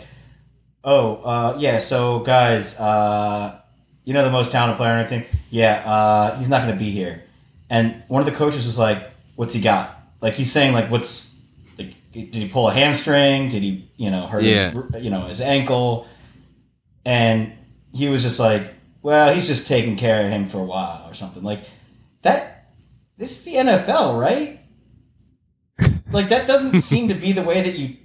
"Oh, 0.83 1.15
uh, 1.23 1.57
yeah, 1.57 1.79
so 1.79 2.19
guys, 2.19 2.79
uh, 2.79 3.59
you 4.05 4.13
know 4.13 4.23
the 4.23 4.29
most 4.29 4.51
talented 4.51 4.77
player 4.77 4.91
on 4.91 4.99
our 4.99 5.07
team, 5.07 5.25
yeah, 5.49 5.81
uh, 5.83 6.37
he's 6.37 6.47
not 6.49 6.61
going 6.61 6.77
to 6.77 6.79
be 6.79 6.91
here." 6.91 7.23
And 7.71 8.03
one 8.09 8.21
of 8.21 8.25
the 8.25 8.37
coaches 8.37 8.65
was 8.65 8.77
like, 8.77 9.11
"What's 9.37 9.53
he 9.53 9.61
got?" 9.61 9.97
Like 10.19 10.33
he's 10.33 10.51
saying, 10.51 10.73
like, 10.73 10.91
"What's 10.91 11.39
like, 11.79 11.95
did 12.11 12.35
he 12.35 12.49
pull 12.49 12.67
a 12.67 12.73
hamstring? 12.73 13.49
Did 13.49 13.63
he, 13.63 13.89
you 13.95 14.11
know, 14.11 14.27
hurt 14.27 14.43
his, 14.43 14.75
you 14.99 15.09
know, 15.09 15.27
his 15.27 15.39
ankle?" 15.39 16.05
And 17.05 17.53
he 17.93 18.09
was 18.09 18.23
just 18.23 18.41
like, 18.41 18.73
"Well, 19.01 19.33
he's 19.33 19.47
just 19.47 19.67
taking 19.67 19.95
care 19.95 20.25
of 20.25 20.31
him 20.31 20.45
for 20.45 20.59
a 20.59 20.65
while 20.65 21.09
or 21.09 21.13
something." 21.13 21.41
Like 21.41 21.63
that. 22.23 22.73
This 23.17 23.37
is 23.39 23.43
the 23.45 23.55
NFL, 23.55 24.19
right? 24.19 24.59
Like 26.11 26.27
that 26.27 26.45
doesn't 26.45 26.81
seem 26.81 27.07
to 27.07 27.13
be 27.13 27.31
the 27.31 27.41
way 27.41 27.61
that 27.61 27.75
you. 27.79 27.95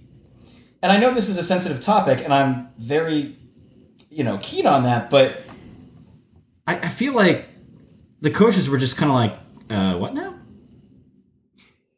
And 0.81 0.93
I 0.93 0.99
know 0.99 1.13
this 1.13 1.29
is 1.29 1.39
a 1.39 1.43
sensitive 1.43 1.81
topic, 1.83 2.21
and 2.23 2.33
I'm 2.33 2.69
very, 2.79 3.37
you 4.11 4.23
know, 4.23 4.39
keen 4.41 4.65
on 4.65 4.85
that. 4.85 5.11
But 5.11 5.43
I, 6.69 6.77
I 6.77 6.89
feel 6.89 7.15
like 7.15 7.49
the 8.21 8.31
coaches 8.31 8.69
were 8.69 8.79
just 8.79 8.97
kind 8.97 9.11
of 9.11 9.17
like, 9.17 9.37
uh, 9.71 9.97
"What 9.97 10.15
now?" 10.15 10.35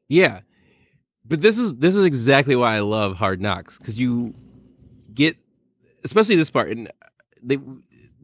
Yeah, 0.09 0.41
but 1.25 1.43
this 1.43 1.59
is 1.59 1.77
this 1.77 1.95
is 1.95 2.05
exactly 2.05 2.57
why 2.57 2.77
I 2.77 2.81
love 2.81 3.17
Hard 3.17 3.41
Knocks 3.41 3.79
because 3.79 3.99
you 3.99 4.35
get, 5.13 5.37
especially 6.05 6.37
this 6.37 6.51
part, 6.51 6.71
and 6.71 6.91
they 7.43 7.59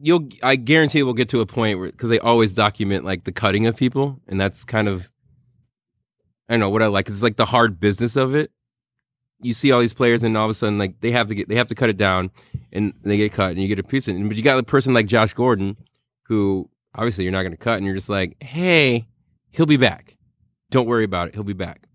you'll 0.01 0.27
I 0.41 0.55
guarantee 0.55 1.03
we'll 1.03 1.13
get 1.13 1.29
to 1.29 1.41
a 1.41 1.45
point 1.45 1.79
where 1.79 1.91
because 1.91 2.09
they 2.09 2.19
always 2.19 2.53
document 2.53 3.05
like 3.05 3.23
the 3.23 3.31
cutting 3.31 3.67
of 3.67 3.75
people, 3.75 4.19
and 4.27 4.39
that's 4.39 4.63
kind 4.63 4.87
of 4.87 5.11
I 6.49 6.53
don't 6.53 6.59
know 6.59 6.69
what 6.69 6.81
I 6.81 6.87
like. 6.87 7.07
It's 7.07 7.23
like 7.23 7.37
the 7.37 7.45
hard 7.45 7.79
business 7.79 8.15
of 8.15 8.35
it. 8.35 8.51
You 9.41 9.53
see 9.53 9.71
all 9.71 9.81
these 9.81 9.93
players, 9.93 10.23
and 10.23 10.35
all 10.37 10.45
of 10.45 10.51
a 10.51 10.53
sudden, 10.53 10.77
like 10.77 11.01
they 11.01 11.11
have 11.11 11.27
to 11.27 11.35
get 11.35 11.49
they 11.49 11.55
have 11.55 11.67
to 11.67 11.75
cut 11.75 11.89
it 11.89 11.97
down, 11.97 12.31
and 12.71 12.93
they 13.03 13.17
get 13.17 13.33
cut, 13.33 13.51
and 13.51 13.61
you 13.61 13.67
get 13.67 13.79
a 13.79 13.83
piece. 13.83 14.07
Of 14.07 14.15
it. 14.15 14.27
But 14.27 14.37
you 14.37 14.43
got 14.43 14.57
a 14.57 14.63
person 14.63 14.93
like 14.93 15.05
Josh 15.05 15.33
Gordon, 15.33 15.77
who 16.23 16.69
obviously 16.95 17.23
you're 17.23 17.33
not 17.33 17.43
going 17.43 17.51
to 17.51 17.57
cut, 17.57 17.77
and 17.77 17.85
you're 17.85 17.95
just 17.95 18.09
like, 18.09 18.41
hey, 18.41 19.05
he'll 19.55 19.65
be 19.65 19.77
back. 19.77 20.17
Don't 20.71 20.87
worry 20.87 21.03
about 21.03 21.29
it. 21.29 21.33
He'll 21.35 21.43
be 21.43 21.53
back 21.53 21.87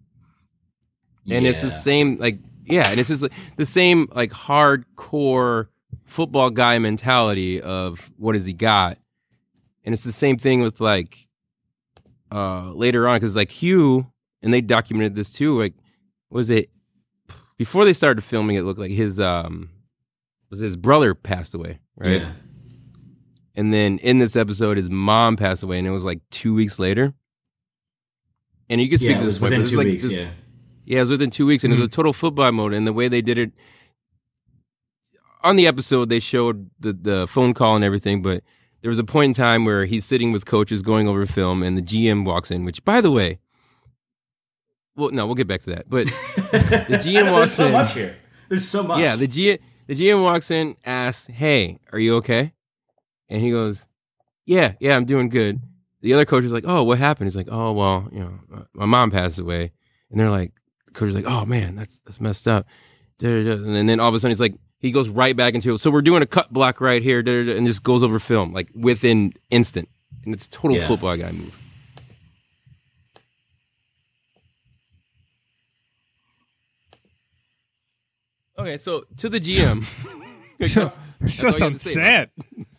and 1.29 1.47
it's 1.47 1.61
the 1.61 1.71
same 1.71 2.17
like 2.17 2.39
yeah 2.65 2.89
and 2.89 2.99
it's 2.99 3.09
just 3.09 3.23
like, 3.23 3.33
the 3.57 3.67
same 3.67 4.09
like 4.13 4.33
hardcore 4.33 5.69
football 6.07 6.51
guy 6.51 6.79
mentality 6.79 7.61
of 7.61 8.11
what 8.17 8.35
has 8.35 8.47
he 8.47 8.53
got 8.53 8.99
and 9.85 9.93
it's 9.93 10.03
the 10.03 10.11
same 10.13 10.37
thing 10.39 10.61
with 10.61 10.81
like 10.81 11.29
uh 12.33 12.73
later 12.73 13.07
on 13.07 13.17
because 13.17 13.37
like 13.37 13.51
hue 13.51 14.11
and 14.43 14.53
they 14.53 14.61
documented 14.61 15.15
this 15.15 15.31
too 15.31 15.57
like 15.61 15.75
was 16.31 16.51
it 16.51 16.71
before 17.59 17.85
they 17.85 17.93
started 17.93 18.23
filming 18.23 18.57
it 18.57 18.63
looked 18.63 18.81
like 18.81 18.91
his 18.91 19.21
um 19.21 19.69
was 20.49 20.59
his 20.59 20.77
brother 20.77 21.15
passed 21.15 21.55
away 21.55 21.79
right 21.97 22.23
Yeah. 22.23 22.33
and 23.55 23.73
then 23.73 23.99
in 23.99 24.19
this 24.19 24.35
episode 24.37 24.79
his 24.79 24.91
mom 24.91 25.37
passed 25.37 25.63
away 25.63 25.79
and 25.79 25.87
it 25.87 25.91
was 25.93 26.05
like 26.05 26.21
two 26.31 26.55
weeks 26.55 26.79
later 26.79 27.15
and 28.71 28.81
you 28.81 28.89
can 28.89 28.97
speak 28.99 29.11
Yeah, 29.11 29.19
to 29.19 29.25
this 29.25 29.33
was 29.33 29.39
point, 29.39 29.51
but 29.51 29.59
within 29.59 29.63
it's 29.63 29.71
two 29.73 29.77
like 29.77 29.87
weeks. 29.87 30.05
this- 30.05 30.13
Yeah. 30.13 30.31
yeah, 30.87 30.97
it 30.99 31.01
was 31.01 31.11
within 31.11 31.31
two 31.31 31.45
weeks, 31.45 31.65
and 31.65 31.73
it 31.73 31.77
was 31.77 31.87
a 31.87 31.91
mm. 31.91 31.93
total 31.93 32.13
football 32.15 32.51
mode. 32.53 32.73
And 32.73 32.87
the 32.87 32.93
way 32.95 33.09
they 33.09 33.21
did 33.21 33.37
it 33.37 33.53
on 35.43 35.57
the 35.57 35.67
episode, 35.67 36.09
they 36.09 36.21
showed 36.21 36.71
the 36.81 36.93
the 36.93 37.27
phone 37.27 37.53
call 37.55 37.75
and 37.77 37.85
everything. 37.85 38.23
But 38.23 38.43
there 38.83 38.89
was 38.89 38.99
a 38.99 39.05
point 39.05 39.31
in 39.31 39.35
time 39.35 39.65
where 39.67 39.85
he's 39.85 40.05
sitting 40.07 40.33
with 40.33 40.47
coaches 40.47 40.81
going 40.83 41.09
over 41.09 41.27
film, 41.27 41.63
and 41.63 41.77
the 41.77 41.83
GM 41.83 42.25
walks 42.25 42.51
in. 42.51 42.65
Which, 42.65 42.85
by 42.85 43.01
the 43.01 43.11
way, 43.11 43.39
well, 44.97 45.11
no, 45.11 45.27
we'll 45.27 45.35
get 45.35 45.49
back 45.49 45.63
to 45.63 45.71
that. 45.71 45.89
But 45.91 46.07
the 46.07 47.01
GM 47.03 47.33
walks 47.33 47.35
There's 47.35 47.53
so 47.55 47.67
in. 47.67 47.73
much 47.73 47.95
here. 47.95 48.17
There's 48.49 48.69
so 48.69 48.83
much. 48.83 49.01
yeah, 49.01 49.17
the 49.17 49.27
G 49.27 49.59
the 49.87 49.95
GM 49.95 50.23
walks 50.23 50.51
in, 50.51 50.77
asks, 50.85 51.27
"Hey, 51.27 51.79
are 51.93 51.99
you 51.99 52.17
okay?" 52.17 52.53
And 53.29 53.41
he 53.41 53.51
goes, 53.51 53.89
"Yeah, 54.47 54.75
yeah, 54.81 54.97
I'm 54.97 55.05
doing 55.05 55.29
good." 55.29 55.61
The 56.03 56.15
other 56.15 56.25
coach 56.25 56.45
is 56.45 56.53
like, 56.53 56.65
"Oh, 56.67 56.83
what 56.83 56.99
happened?" 56.99 57.27
He's 57.27 57.37
like, 57.37 57.49
"Oh, 57.51 57.73
well, 57.73 58.09
you 58.13 58.21
know, 58.21 58.41
my- 58.49 58.63
my 58.73 58.85
mom 58.87 59.11
passed 59.11 59.39
away," 59.39 59.73
and 60.11 60.19
they're 60.19 60.31
like, 60.31 60.53
the 60.87 60.93
coach 60.93 61.11
is 61.11 61.15
like, 61.15 61.27
"Oh 61.27 61.45
man, 61.45 61.77
that's 61.77 61.99
that's 62.05 62.21
messed 62.21 62.49
up," 62.49 62.67
and 63.23 63.89
then 63.89 64.01
all 64.01 64.09
of 64.09 64.15
a 64.15 64.19
sudden 64.19 64.31
he's 64.31 64.41
like, 64.41 64.55
he 64.79 64.93
goes 64.93 65.09
right 65.11 65.37
back 65.37 65.55
into, 65.55 65.75
it. 65.75 65.79
so 65.79 65.91
we're 65.91 66.01
doing 66.01 66.23
a 66.23 66.27
cut 66.27 66.51
block 66.53 66.81
right 66.81 67.03
here, 67.03 67.19
and 67.21 67.67
just 67.67 67.83
goes 67.83 68.03
over 68.03 68.19
film 68.19 68.53
like 68.55 68.71
within 68.75 69.35
instant, 69.51 69.89
and 70.25 70.33
it's 70.35 70.49
total 70.49 70.79
Yeah. 70.79 70.87
football 70.89 71.17
guy 71.19 71.31
move. 71.33 71.55
Okay, 78.59 78.77
so 78.77 79.05
to 79.19 79.29
the 79.29 79.41
GM. 79.41 79.85
Just, 80.61 80.75
That's- 80.75 80.99
that's 81.21 81.43
all 81.43 81.53
you 81.59 81.65
have 81.65 81.73
just 81.73 81.97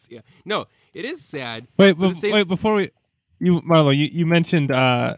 yeah. 0.11 0.21
No, 0.45 0.65
it 0.93 1.03
is 1.05 1.23
sad. 1.25 1.67
Wait, 1.77 1.93
But 1.93 2.09
the 2.09 2.15
same- 2.15 2.33
wait, 2.33 2.47
before 2.47 2.75
we, 2.75 2.91
you 3.41 3.61
Marlo, 3.61 3.95
you, 3.95 4.05
you 4.05 4.25
mentioned 4.25 4.71
uh, 4.71 5.15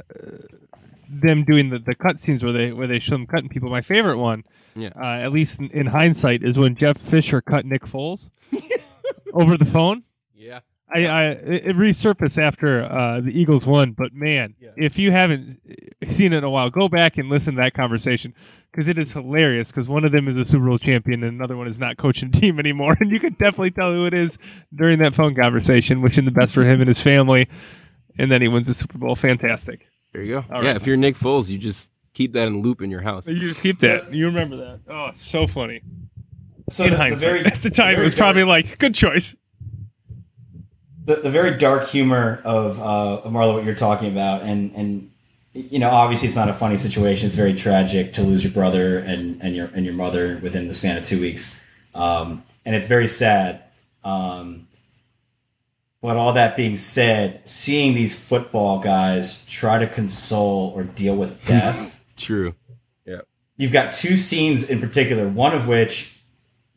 them 1.10 1.44
doing 1.44 1.70
the, 1.70 1.80
the 1.80 1.96
cut 1.96 2.22
scenes 2.22 2.44
where 2.44 2.54
they 2.54 2.72
where 2.72 2.88
they 2.88 3.00
show 3.00 3.12
them 3.16 3.28
cutting 3.28 3.50
people. 3.50 3.70
My 3.70 3.82
favorite 3.82 4.18
one, 4.18 4.44
Yeah. 4.76 4.90
uh, 4.96 5.06
at 5.22 5.32
least 5.32 5.60
in, 5.60 5.70
in 5.72 5.86
hindsight, 5.88 6.44
is 6.44 6.58
when 6.58 6.76
Jeff 6.76 6.98
Fisher 6.98 7.42
cut 7.42 7.66
Nick 7.66 7.84
Foles 7.84 8.32
over 9.34 9.58
the 9.58 9.66
phone. 9.66 10.04
Yeah. 10.36 10.60
I, 10.96 11.08
I 11.08 11.24
it 11.32 11.76
resurfaced 11.76 12.38
after 12.38 12.84
uh, 12.84 13.22
the 13.22 13.32
Eagles 13.40 13.66
won, 13.66 13.94
but 13.94 14.14
man, 14.14 14.54
if 14.78 15.00
you 15.00 15.12
haven't 15.12 15.60
seen 16.08 16.34
it 16.34 16.38
in 16.38 16.44
a 16.44 16.50
while, 16.52 16.70
go 16.70 16.88
back 16.88 17.18
and 17.18 17.30
listen 17.30 17.56
to 17.56 17.62
that 17.62 17.74
conversation 17.74 18.36
because 18.72 18.88
it 18.88 19.00
is 19.00 19.12
hilarious. 19.12 19.70
Because 19.72 19.90
one 19.90 20.06
of 20.06 20.12
them 20.12 20.28
is 20.28 20.38
a 20.38 20.46
Super 20.46 20.66
Bowl 20.68 20.78
champion, 20.78 21.24
and 21.24 21.34
another 21.34 21.58
one 21.58 21.68
is 21.68 21.80
not 21.80 21.98
coaching 21.98 22.30
team 22.40 22.60
anymore, 22.60 22.96
and 23.00 23.10
you 23.12 23.20
can 23.20 23.34
definitely 23.34 23.72
tell 23.72 23.92
who 23.92 24.06
it 24.06 24.14
is 24.14 24.38
during 24.76 25.00
that 25.00 25.16
phone 25.16 25.34
conversation, 25.34 26.02
wishing 26.04 26.26
the 26.26 26.32
best 26.32 26.54
for 26.54 26.64
him 26.64 26.80
and 26.80 26.88
his 26.88 27.02
family, 27.02 27.48
and 28.18 28.32
then 28.32 28.42
he 28.42 28.48
wins 28.48 28.68
the 28.68 28.74
Super 28.74 28.98
Bowl. 28.98 29.16
Fantastic! 29.16 29.88
There 30.12 30.22
you 30.22 30.34
go. 30.42 30.46
All 30.54 30.64
yeah, 30.64 30.70
right. 30.70 30.76
if 30.76 30.86
you're 30.88 30.98
Nick 30.98 31.16
Foles, 31.16 31.50
you 31.50 31.58
just 31.58 31.90
keep 32.14 32.34
that 32.34 32.48
in 32.48 32.62
loop 32.62 32.82
in 32.82 32.92
your 32.92 33.02
house. 33.02 33.28
You 33.28 33.40
just 33.40 33.62
keep 33.62 33.80
that. 33.80 34.14
You 34.14 34.28
remember 34.28 34.58
that? 34.58 34.80
Oh, 34.88 35.10
so 35.14 35.48
funny. 35.48 35.82
So 36.70 36.86
in 36.86 36.92
the, 36.92 36.98
the 37.10 37.16
very, 37.16 37.46
at 37.46 37.62
the 37.62 37.70
time, 37.70 37.96
it 37.96 38.00
was 38.00 38.14
dark- 38.14 38.20
probably 38.20 38.44
like 38.44 38.78
good 38.78 38.96
choice. 38.96 39.36
the, 41.06 41.18
the 41.18 41.30
very 41.30 41.58
dark 41.58 41.88
humor 41.88 42.42
of 42.46 42.80
uh, 42.80 43.28
Marlo, 43.30 43.56
what 43.56 43.66
you're 43.66 43.76
talking 43.76 44.12
about, 44.12 44.44
and 44.44 44.72
and 44.76 45.10
you 45.54 45.80
know, 45.80 45.90
obviously 45.90 46.28
it's 46.28 46.38
not 46.38 46.50
a 46.50 46.54
funny 46.54 46.78
situation. 46.78 47.28
It's 47.28 47.36
very 47.36 47.54
tragic 47.54 48.14
to 48.14 48.24
lose 48.24 48.44
your 48.44 48.54
brother 48.54 49.00
and 49.00 49.42
and 49.42 49.56
your 49.56 49.68
and 49.74 49.86
your 49.86 49.94
mother 49.94 50.40
within 50.42 50.68
the 50.68 50.74
span 50.74 50.98
of 50.98 51.06
two 51.06 51.20
weeks, 51.20 51.60
um, 51.94 52.44
and 52.66 52.76
it's 52.76 52.86
very 52.86 53.08
sad. 53.08 53.64
Um, 54.04 54.63
but 56.04 56.18
all 56.18 56.34
that 56.34 56.58
being 56.58 56.76
said, 56.76 57.42
seeing 57.46 57.96
these 57.96 58.14
football 58.14 58.80
guys 58.80 59.46
try 59.46 59.80
to 59.80 59.88
console 59.88 60.74
or 60.76 60.84
deal 60.84 61.16
with 61.16 61.44
death. 61.46 61.98
True. 62.18 62.54
Yeah. 63.06 63.22
You've 63.56 63.72
got 63.72 63.94
two 63.94 64.18
scenes 64.18 64.70
in 64.70 64.82
particular. 64.82 65.28
One 65.30 65.56
of 65.56 65.68
which 65.68 66.20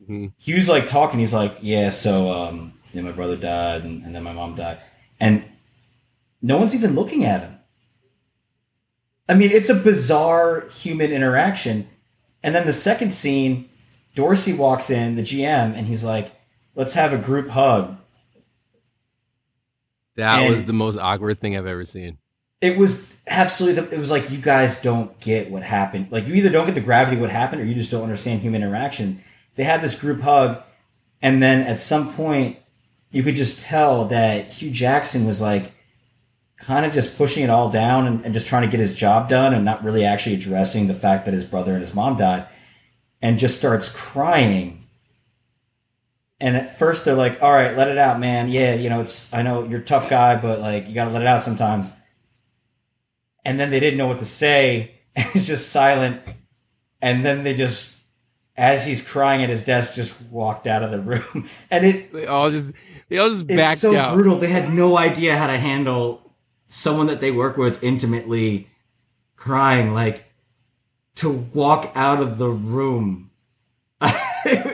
Mhm. 0.09 0.31
Hue's 0.39 0.68
like 0.68 0.87
talking. 0.87 1.18
He's 1.18 1.35
like, 1.35 1.59
"Yeah, 1.61 1.89
so 1.89 2.31
um, 2.33 2.74
yeah, 2.95 3.03
my 3.03 3.11
brother 3.11 3.37
died, 3.37 3.83
and, 3.83 4.05
and 4.05 4.14
then 4.14 4.22
my 4.22 4.33
mom 4.33 4.55
died, 4.55 4.79
and 5.18 5.43
no 6.41 6.59
one's 6.59 6.77
even 6.77 6.95
looking 6.95 7.24
at 7.24 7.41
him." 7.41 7.57
I 9.29 9.35
mean, 9.35 9.51
it's 9.51 9.68
a 9.68 9.74
bizarre 9.74 10.68
human 10.68 11.11
interaction. 11.11 11.89
And 12.45 12.55
then 12.55 12.64
the 12.66 12.72
second 12.72 13.12
scene, 13.14 13.68
Dorsey 14.14 14.53
walks 14.53 14.89
in, 14.89 15.16
the 15.16 15.22
GM, 15.22 15.74
and 15.77 15.89
he's 15.89 16.05
like, 16.05 16.31
"Let's 16.77 16.95
have 16.95 17.12
a 17.12 17.18
group 17.18 17.49
hug." 17.49 17.97
That 20.17 20.41
And- 20.41 20.53
was 20.53 20.64
the 20.64 20.73
most 20.73 20.99
awkward 20.99 21.39
thing 21.41 21.57
I've 21.57 21.67
ever 21.67 21.85
seen. 21.85 22.19
it 22.61 22.77
was 22.79 23.12
absolutely 23.29 23.83
the, 23.83 23.95
it 23.95 23.99
was 23.99 24.11
like 24.11 24.31
you 24.31 24.39
guys 24.39 24.81
don't 24.81 25.19
get 25.21 25.51
what 25.51 25.62
happened 25.62 26.07
like 26.11 26.27
you 26.27 26.35
either 26.35 26.49
don't 26.49 26.64
get 26.64 26.75
the 26.75 26.81
gravity 26.81 27.17
of 27.17 27.21
what 27.21 27.31
happened 27.31 27.61
or 27.61 27.64
you 27.64 27.75
just 27.75 27.91
don't 27.91 28.03
understand 28.05 28.41
human 28.41 28.62
interaction 28.62 29.21
they 29.57 29.64
had 29.64 29.83
this 29.83 30.01
group 30.01 30.21
hug 30.23 30.62
and 31.21 31.43
then 31.43 31.61
at 31.62 31.79
some 31.79 32.14
point 32.14 32.57
you 33.11 33.23
could 33.23 33.35
just 33.37 33.61
tell 33.61 34.07
that 34.07 34.53
hue 34.55 34.71
jackson 34.71 35.27
was 35.27 35.43
like 35.43 35.73
kind 36.57 36.87
of 36.87 36.93
just 36.93 37.19
pushing 37.19 37.45
it 37.45 37.51
all 37.51 37.69
down 37.69 38.07
and, 38.07 38.25
and 38.25 38.33
just 38.33 38.47
trying 38.47 38.62
to 38.62 38.69
get 38.69 38.81
his 38.81 38.95
job 38.95 39.29
done 39.29 39.53
and 39.53 39.64
not 39.64 39.85
really 39.85 40.05
actually 40.05 40.35
addressing 40.35 40.87
the 40.87 40.95
fact 40.95 41.25
that 41.27 41.35
his 41.35 41.45
brother 41.45 41.73
and 41.73 41.83
his 41.83 41.93
mom 41.95 42.17
died 42.17 42.47
and 43.21 43.39
just 43.39 43.59
starts 43.59 43.89
crying 43.91 44.86
And 46.39 46.57
at 46.57 46.78
first 46.78 47.05
they're 47.05 47.14
like, 47.14 47.43
"All 47.43 47.53
right, 47.53 47.76
let 47.76 47.89
it 47.89 47.97
out, 47.99 48.20
man. 48.20 48.49
Yeah, 48.51 48.74
you 48.74 48.91
know, 48.91 49.01
it's 49.01 49.32
I 49.32 49.43
know 49.43 49.64
you're 49.64 49.80
a 49.80 49.84
tough 49.84 50.11
guy, 50.11 50.37
but 50.37 50.61
like 50.61 50.87
you 50.89 50.95
got 50.95 51.07
to 51.07 51.11
let 51.11 51.22
it 51.22 51.28
out 51.28 51.43
sometimes." 51.43 51.91
And 53.45 53.59
then 53.61 53.70
they 53.70 53.80
didn't 53.80 53.97
know 53.99 54.09
what 54.09 54.18
to 54.20 54.24
say. 54.24 54.93
And 55.16 55.26
it's 55.34 55.47
just 55.47 55.70
silent. 55.72 56.20
And 57.01 57.24
then 57.24 57.43
they 57.43 57.55
just 57.55 57.97
as 58.55 58.84
he's 58.84 59.07
crying 59.07 59.43
at 59.43 59.49
his 59.49 59.64
desk 59.64 59.95
just 59.95 60.20
walked 60.30 60.66
out 60.66 60.82
of 60.82 60.91
the 60.91 61.01
room. 61.11 61.49
And 61.70 61.87
it 61.87 62.12
They 62.12 62.26
all 62.26 62.51
just 62.51 62.72
they 63.09 63.16
all 63.16 63.30
just 63.30 63.45
it's 63.49 63.57
backed 63.57 63.78
so 63.78 63.97
out. 63.97 64.12
brutal. 64.12 64.37
They 64.39 64.49
had 64.49 64.68
no 64.70 64.99
idea 64.99 65.37
how 65.39 65.47
to 65.47 65.57
handle 65.57 66.34
someone 66.68 67.07
that 67.07 67.20
they 67.22 67.30
work 67.30 67.57
with 67.57 67.82
intimately 67.82 68.68
crying, 69.37 69.95
like 69.95 70.24
to 71.14 71.30
walk 71.30 71.93
out 71.95 72.20
of 72.20 72.37
the 72.37 72.51
room. 72.51 73.30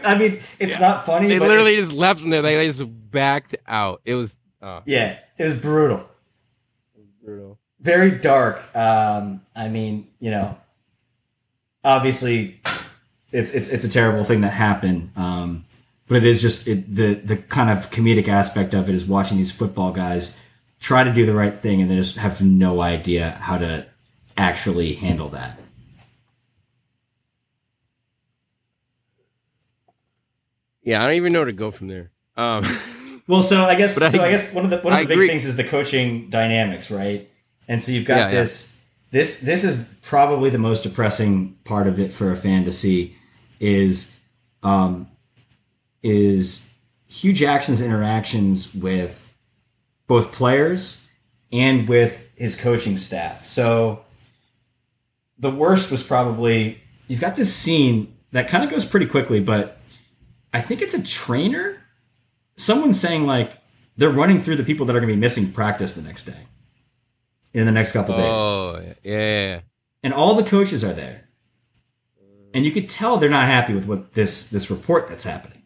I 0.07 0.19
mean, 0.19 0.41
it's 0.59 0.81
not 0.81 1.07
funny. 1.07 1.29
They 1.29 1.39
but 1.39 1.49
literally 1.49 1.77
just 1.77 1.93
left 1.93 2.21
them 2.21 2.31
there. 2.31 2.43
They, 2.43 2.57
they 2.57 2.67
just 2.67 2.83
backed 3.11 3.57
out. 3.67 4.01
It 4.05 4.15
was 4.15 4.37
uh, 4.61 4.81
yeah, 4.85 5.19
it 5.39 5.45
was 5.45 5.55
brutal, 5.55 6.09
brutal. 7.25 7.59
very 7.81 8.13
dark. 8.13 8.75
Um, 8.77 9.43
I 9.55 9.69
mean, 9.69 10.09
you 10.21 10.31
know, 10.31 10.57
obviously, 11.85 12.61
it's 13.33 13.51
it's 13.51 13.69
it's 13.69 13.85
a 13.85 13.91
terrible 13.91 14.25
thing 14.25 14.43
that 14.43 14.53
happened. 14.53 15.11
Um, 15.17 15.65
but 16.09 16.19
it 16.19 16.25
is 16.25 16.43
just 16.43 16.69
it, 16.69 16.95
the 16.95 17.15
the 17.15 17.37
kind 17.37 17.71
of 17.71 17.91
comedic 17.91 18.29
aspect 18.29 18.75
of 18.75 18.89
it 18.89 18.95
is 18.95 19.07
watching 19.07 19.39
these 19.39 19.51
football 19.51 19.93
guys 19.93 20.39
try 20.79 21.05
to 21.05 21.13
do 21.13 21.25
the 21.25 21.35
right 21.35 21.61
thing 21.61 21.81
and 21.81 21.91
they 21.91 21.97
just 21.97 22.17
have 22.17 22.43
no 22.43 22.83
idea 22.83 23.31
how 23.41 23.57
to 23.57 23.87
actually 24.37 24.95
handle 24.95 25.29
that. 25.29 25.59
Yeah, 30.83 31.03
I 31.03 31.07
don't 31.07 31.17
even 31.17 31.33
know 31.33 31.41
where 31.41 31.47
to 31.47 31.53
go 31.53 31.71
from 31.71 31.89
there. 31.89 32.11
Um, 32.37 32.65
Well, 33.29 33.43
so 33.43 33.65
I 33.65 33.77
guess 33.77 33.95
But 33.95 34.03
I- 34.03 34.09
so. 34.09 34.23
I 34.25 34.31
guess 34.31 34.53
one 34.53 34.65
of 34.65 34.71
the 34.71 34.79
one 34.79 34.93
of 34.93 34.99
I 34.99 35.03
the 35.03 35.09
big 35.09 35.17
agree. 35.17 35.29
things 35.29 35.45
is 35.47 35.57
the 35.57 35.63
coaching 35.65 36.29
dynamics, 36.29 36.91
right? 36.91 37.31
And 37.69 37.83
so 37.83 37.93
you've 37.93 38.05
got 38.05 38.17
Yeah, 38.17 38.25
yeah. 38.31 38.31
this. 38.41 38.81
This 39.13 39.41
this 39.41 39.63
is 39.63 39.95
probably 40.03 40.51
the 40.51 40.59
most 40.59 40.83
depressing 40.83 41.57
part 41.65 41.87
of 41.87 42.01
it 42.01 42.13
for 42.13 42.33
a 42.33 42.37
fan 42.37 42.65
to 42.65 42.73
see 42.73 43.17
is 43.61 44.17
um, 44.65 45.07
is 46.03 46.75
Hue 47.07 47.33
Jackson's 47.33 47.81
interactions 47.81 48.75
with 48.75 49.33
both 50.09 50.33
players 50.33 51.01
and 51.53 51.89
with 51.89 52.27
his 52.35 52.57
coaching 52.57 52.99
staff. 52.99 53.45
So 53.45 54.05
the 55.39 55.51
worst 55.51 55.91
was 55.91 56.03
probably 56.03 56.81
you've 57.07 57.21
got 57.21 57.37
this 57.37 57.55
scene 57.55 58.15
that 58.33 58.49
kind 58.49 58.65
of 58.65 58.71
goes 58.71 58.85
pretty 58.85 59.07
quickly, 59.07 59.41
but 59.41 59.79
I 60.53 60.61
think 60.61 60.83
it's 60.83 60.95
a 60.95 61.03
trainer? 61.03 61.79
Someone's 62.57 63.01
saying 63.01 63.27
like 63.27 63.59
they're 63.97 64.11
running 64.11 64.43
through 64.43 64.57
the 64.57 64.65
people 64.65 64.87
that 64.87 64.97
are 64.97 65.01
going 65.01 65.09
to 65.09 65.15
be 65.15 65.21
missing 65.21 65.53
practice 65.53 65.95
the 65.95 66.03
next 66.03 66.25
day. 66.25 66.47
In 67.55 67.67
the 67.67 67.73
next 67.73 67.93
couple 67.93 68.17
days. 68.17 68.25
Oh 68.25 68.83
yeah, 69.03 69.61
and 70.03 70.15
all 70.15 70.35
the 70.35 70.43
coaches 70.43 70.83
are 70.83 70.95
there. 70.95 71.29
And 72.55 72.65
you 72.65 72.73
could 72.73 72.89
tell 72.89 73.17
they're 73.17 73.31
not 73.31 73.47
happy 73.47 73.75
with 73.75 73.87
what 73.87 74.15
this 74.15 74.49
this 74.49 74.71
report 74.71 75.09
that's 75.09 75.25
happening. 75.25 75.63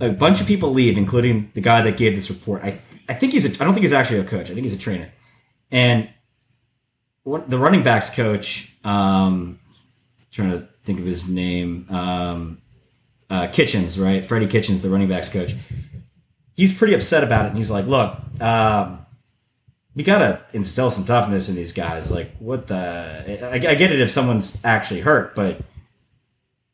A 0.00 0.10
bunch 0.10 0.40
of 0.40 0.46
people 0.46 0.70
leave 0.72 0.96
including 0.98 1.50
the 1.54 1.60
guy 1.60 1.82
that 1.82 1.96
gave 1.96 2.14
this 2.14 2.30
report. 2.30 2.62
I 2.62 2.78
i 3.08 3.14
think 3.14 3.32
he's 3.32 3.44
a, 3.44 3.62
i 3.62 3.64
don't 3.64 3.74
think 3.74 3.84
he's 3.84 3.92
actually 3.92 4.20
a 4.20 4.24
coach. 4.24 4.50
I 4.50 4.54
think 4.54 4.64
he's 4.64 4.76
a 4.76 4.78
trainer. 4.78 5.10
And 5.70 6.10
what 7.22 7.48
the 7.48 7.58
running 7.58 7.82
backs 7.82 8.10
coach 8.10 8.74
um 8.84 9.58
trying 10.30 10.50
to 10.50 10.68
think 10.84 11.00
of 11.00 11.06
his 11.06 11.28
name 11.28 11.86
um 11.90 12.60
uh, 13.30 13.46
Kitchens, 13.46 13.98
right? 13.98 14.24
Freddie 14.24 14.46
Kitchens, 14.46 14.82
the 14.82 14.90
running 14.90 15.08
backs 15.08 15.28
coach. 15.28 15.54
He's 16.52 16.76
pretty 16.76 16.94
upset 16.94 17.24
about 17.24 17.46
it, 17.46 17.48
and 17.48 17.56
he's 17.56 17.70
like, 17.70 17.86
"Look, 17.86 18.18
um, 18.40 19.06
we 19.94 20.02
gotta 20.02 20.42
instill 20.52 20.90
some 20.90 21.04
toughness 21.04 21.48
in 21.48 21.54
these 21.54 21.72
guys. 21.72 22.10
Like, 22.10 22.36
what 22.38 22.66
the? 22.66 23.48
I, 23.50 23.54
I 23.54 23.74
get 23.74 23.92
it 23.92 24.00
if 24.00 24.10
someone's 24.10 24.58
actually 24.64 25.00
hurt, 25.00 25.34
but 25.34 25.60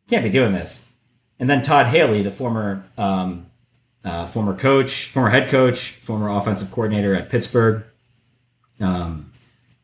can't 0.09 0.24
be 0.24 0.30
doing 0.30 0.52
this." 0.52 0.90
And 1.38 1.50
then 1.50 1.62
Todd 1.62 1.86
Haley, 1.86 2.22
the 2.22 2.32
former 2.32 2.84
um, 2.96 3.46
uh, 4.04 4.26
former 4.26 4.54
coach, 4.54 5.09
former 5.11 5.30
head 5.30 5.50
coach, 5.50 5.90
former 5.90 6.30
offensive 6.30 6.70
coordinator 6.70 7.14
at 7.14 7.28
Pittsburgh, 7.28 7.84
um, 8.80 9.32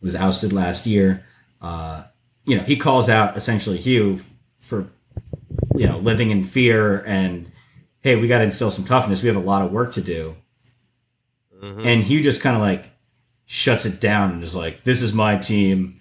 was 0.01 0.15
ousted 0.15 0.53
last 0.53 0.87
year. 0.87 1.27
Uh, 1.61 2.05
you 2.45 2.57
know, 2.57 2.63
he 2.65 2.77
calls 2.77 3.09
out 3.09 3.37
essentially 3.37 3.79
Hue 3.79 4.21
for 4.59 4.89
you 5.77 5.87
know 5.87 5.99
living 5.99 6.31
in 6.31 6.45
fear 6.45 7.05
and 7.05 7.51
hey, 8.01 8.17
we 8.17 8.29
got 8.29 8.39
to 8.39 8.45
instill 8.45 8.71
some 8.71 8.85
toughness. 8.85 9.23
We 9.23 9.29
have 9.29 9.37
a 9.37 9.41
lot 9.41 9.63
of 9.63 9.73
work 9.73 9.93
to 9.93 10.01
do. 10.01 10.37
Mm-hmm. 11.63 11.87
And 11.87 12.03
Hue 12.03 12.23
just 12.23 12.41
kind 12.41 12.57
of 12.57 12.63
like 12.63 12.91
shuts 13.47 13.87
it 13.87 14.01
down 14.01 14.33
and 14.33 14.43
is 14.43 14.55
like, 14.55 14.85
"This 14.85 15.03
is 15.03 15.13
my 15.13 15.37
team." 15.37 16.01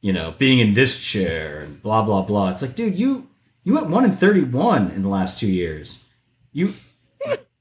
You 0.00 0.12
know, 0.12 0.34
being 0.38 0.60
in 0.60 0.74
this 0.74 1.00
chair 1.00 1.60
and 1.60 1.82
blah 1.82 2.04
blah 2.04 2.22
blah. 2.22 2.50
It's 2.50 2.62
like, 2.62 2.76
dude, 2.76 2.98
you 2.98 3.28
you 3.64 3.74
went 3.74 3.88
one 3.88 4.04
and 4.04 4.16
thirty 4.16 4.42
one 4.42 4.90
in 4.92 5.02
the 5.02 5.08
last 5.08 5.40
two 5.40 5.50
years. 5.50 6.04
You 6.52 6.74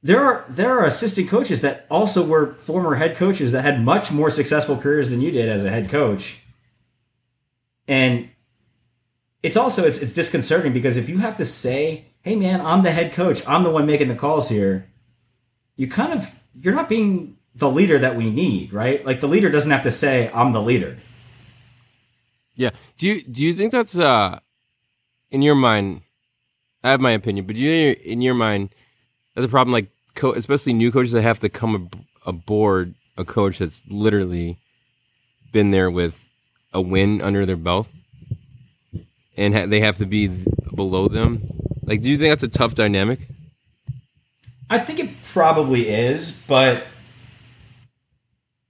there 0.03 0.23
are 0.23 0.45
there 0.47 0.77
are 0.77 0.85
assistant 0.85 1.29
coaches 1.29 1.61
that 1.61 1.85
also 1.89 2.25
were 2.25 2.53
former 2.55 2.95
head 2.95 3.15
coaches 3.17 3.51
that 3.51 3.63
had 3.63 3.83
much 3.83 4.11
more 4.11 4.29
successful 4.29 4.77
careers 4.77 5.09
than 5.09 5.21
you 5.21 5.31
did 5.31 5.49
as 5.49 5.63
a 5.63 5.69
head 5.69 5.89
coach. 5.89 6.43
And 7.87 8.29
it's 9.43 9.57
also 9.57 9.85
it's 9.85 9.99
it's 9.99 10.13
disconcerting 10.13 10.73
because 10.73 10.97
if 10.97 11.09
you 11.09 11.19
have 11.19 11.37
to 11.37 11.45
say, 11.45 12.05
"Hey 12.21 12.35
man, 12.35 12.61
I'm 12.61 12.83
the 12.83 12.91
head 12.91 13.13
coach. 13.13 13.45
I'm 13.47 13.63
the 13.63 13.69
one 13.69 13.85
making 13.85 14.07
the 14.07 14.15
calls 14.15 14.49
here." 14.49 14.89
You 15.75 15.87
kind 15.87 16.13
of 16.13 16.33
you're 16.59 16.73
not 16.73 16.89
being 16.89 17.37
the 17.55 17.69
leader 17.69 17.99
that 17.99 18.15
we 18.15 18.29
need, 18.29 18.73
right? 18.73 19.05
Like 19.05 19.21
the 19.21 19.27
leader 19.27 19.49
doesn't 19.49 19.71
have 19.71 19.83
to 19.83 19.91
say, 19.91 20.31
"I'm 20.33 20.53
the 20.53 20.61
leader." 20.61 20.97
Yeah. 22.55 22.71
Do 22.97 23.07
you 23.07 23.21
do 23.23 23.43
you 23.43 23.53
think 23.53 23.71
that's 23.71 23.97
uh 23.97 24.39
in 25.31 25.41
your 25.41 25.55
mind? 25.55 26.01
I 26.83 26.91
have 26.91 27.01
my 27.01 27.11
opinion, 27.11 27.45
but 27.45 27.55
do 27.55 27.61
you 27.61 27.95
in 28.03 28.21
your 28.21 28.33
mind 28.33 28.73
that's 29.35 29.45
a 29.45 29.49
problem? 29.49 29.71
Like, 29.71 29.89
co- 30.15 30.33
especially 30.33 30.73
new 30.73 30.91
coaches 30.91 31.11
that 31.11 31.21
have 31.21 31.39
to 31.41 31.49
come 31.49 31.75
ab- 31.75 32.05
aboard 32.25 32.95
a 33.17 33.25
coach 33.25 33.59
that's 33.59 33.81
literally 33.87 34.57
been 35.51 35.71
there 35.71 35.91
with 35.91 36.19
a 36.73 36.81
win 36.81 37.21
under 37.21 37.45
their 37.45 37.55
belt, 37.57 37.87
and 39.37 39.53
ha- 39.55 39.65
they 39.65 39.79
have 39.79 39.97
to 39.97 40.05
be 40.05 40.27
below 40.75 41.07
them. 41.07 41.43
Like, 41.83 42.01
do 42.01 42.09
you 42.09 42.17
think 42.17 42.31
that's 42.31 42.43
a 42.43 42.47
tough 42.59 42.75
dynamic? 42.75 43.27
I 44.69 44.79
think 44.79 44.99
it 44.99 45.09
probably 45.23 45.87
is, 45.89 46.43
but 46.47 46.83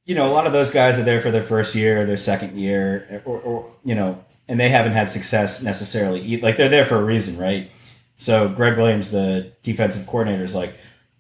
you 0.05 0.15
know, 0.15 0.25
a 0.29 0.31
lot 0.33 0.47
of 0.47 0.53
those 0.53 0.71
guys 0.71 0.97
are 0.99 1.03
there 1.03 1.19
for 1.19 1.31
their 1.31 1.43
first 1.43 1.75
year, 1.75 2.01
or 2.01 2.05
their 2.05 2.15
second 2.17 2.57
year, 2.57 3.21
or, 3.25 3.39
or 3.39 3.71
you 3.83 3.93
know, 3.95 4.23
and 4.47 4.59
they 4.59 4.69
haven't 4.69 4.93
had 4.93 5.09
success 5.11 5.61
necessarily. 5.63 6.39
Like 6.39 6.55
they're 6.55 6.69
there 6.69 6.85
for 6.85 6.95
a 6.95 7.03
reason, 7.03 7.37
right? 7.37 7.69
So 8.17 8.47
Gregg 8.47 8.77
Williams, 8.77 9.11
the 9.11 9.51
defensive 9.63 10.07
coordinator, 10.07 10.43
is 10.43 10.55
like, 10.55 10.73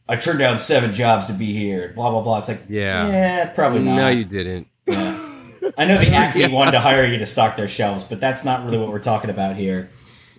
"I 0.07 0.15
turned 0.15 0.39
down 0.39 0.57
seven 0.59 0.93
jobs 0.93 1.25
to 1.25 1.33
be 1.33 1.53
here." 1.53 1.91
Blah 1.95 2.11
blah 2.11 2.21
blah. 2.21 2.37
It's 2.39 2.47
like, 2.47 2.61
Yeah. 2.69 3.07
yeah, 3.09 3.45
probably 3.47 3.79
not. 3.81 3.95
No, 3.97 4.07
you 4.09 4.23
didn't. 4.25 4.67
Yeah. 5.67 5.73
I 5.77 5.85
know 5.85 5.97
the 5.97 6.11
Acme 6.13 6.47
wanted 6.47 6.71
to 6.71 6.79
hire 6.79 7.05
you 7.05 7.17
to 7.17 7.25
stock 7.25 7.55
their 7.55 7.67
shelves, 7.67 8.03
but 8.03 8.19
that's 8.19 8.43
not 8.43 8.65
really 8.65 8.77
what 8.77 8.89
we're 8.89 8.99
talking 8.99 9.29
about 9.29 9.55
here. 9.55 9.89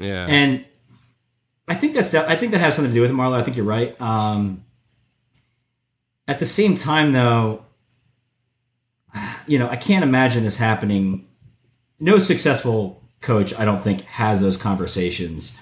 Yeah. 0.01 0.27
And 0.27 0.65
I 1.67 1.75
think 1.75 1.95
that's 1.95 2.15
I 2.15 2.37
think 2.37 2.53
that 2.53 2.59
has 2.59 2.75
something 2.77 2.93
to 2.93 2.95
do 2.95 3.03
with 3.03 3.11
it, 3.11 3.15
Marlo. 3.15 3.35
I 3.35 3.43
think 3.43 3.57
you're 3.57 3.67
right. 3.67 3.99
Um, 4.01 4.65
at 6.27 6.39
the 6.39 6.47
same 6.47 6.77
time, 6.77 7.13
though, 7.13 7.65
you 9.47 9.59
know, 9.59 9.69
I 9.69 9.77
can't 9.77 10.03
imagine 10.03 10.45
this 10.45 10.57
happening. 10.57 11.27
No 12.01 12.19
successful 12.19 13.03
coach, 13.21 13.59
I 13.59 13.65
don't 13.65 13.83
think, 13.83 14.03
has 14.03 14.41
those 14.41 14.57
conversations. 14.57 15.59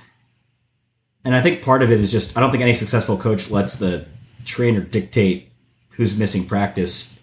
And 1.24 1.34
I 1.34 1.42
think 1.42 1.62
part 1.62 1.82
of 1.82 1.90
it 1.90 2.00
is 2.00 2.12
just 2.12 2.36
I 2.36 2.40
don't 2.40 2.50
think 2.50 2.62
any 2.62 2.74
successful 2.74 3.16
coach 3.16 3.50
lets 3.50 3.76
the 3.76 4.06
trainer 4.44 4.80
dictate 4.80 5.50
who's 5.90 6.16
missing 6.16 6.46
practice 6.46 7.15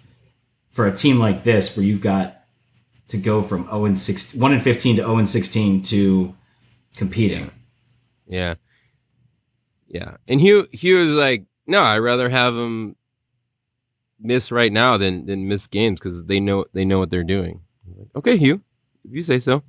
for 0.74 0.86
a 0.88 0.96
team 0.96 1.20
like 1.20 1.44
this, 1.44 1.78
where 1.78 1.86
you've 1.86 2.02
got 2.02 2.44
to 3.08 3.18
go 3.18 3.42
from 3.42 3.66
0 3.66 3.86
and 3.86 3.98
6, 3.98 4.34
1 4.34 4.54
and 4.54 4.62
15 4.62 4.96
to 4.98 5.02
0 5.04 5.18
and 5.18 5.30
16 5.30 5.82
to 5.84 6.36
competing. 6.98 7.52
Yeah. 8.28 8.56
Yeah. 9.88 10.18
And 10.28 10.42
Hue 10.42 10.68
Hue 10.72 11.00
is 11.00 11.14
like, 11.14 11.46
no, 11.68 11.82
I'd 11.82 12.00
rather 12.00 12.28
have 12.28 12.54
them 12.56 12.96
miss 14.20 14.52
right 14.52 14.72
now 14.72 14.98
than 14.98 15.26
than 15.26 15.48
miss 15.48 15.68
games 15.68 16.00
because 16.00 16.26
they 16.26 16.40
know 16.40 16.66
they 16.74 16.86
know 16.86 17.00
what 17.00 17.12
they're 17.12 17.24
doing. 17.24 17.62
I'm 17.86 18.00
like, 18.00 18.08
okay, 18.16 18.38
Hue, 18.38 18.62
if 19.06 19.14
you 19.14 19.22
say 19.22 19.40
so. 19.40 19.64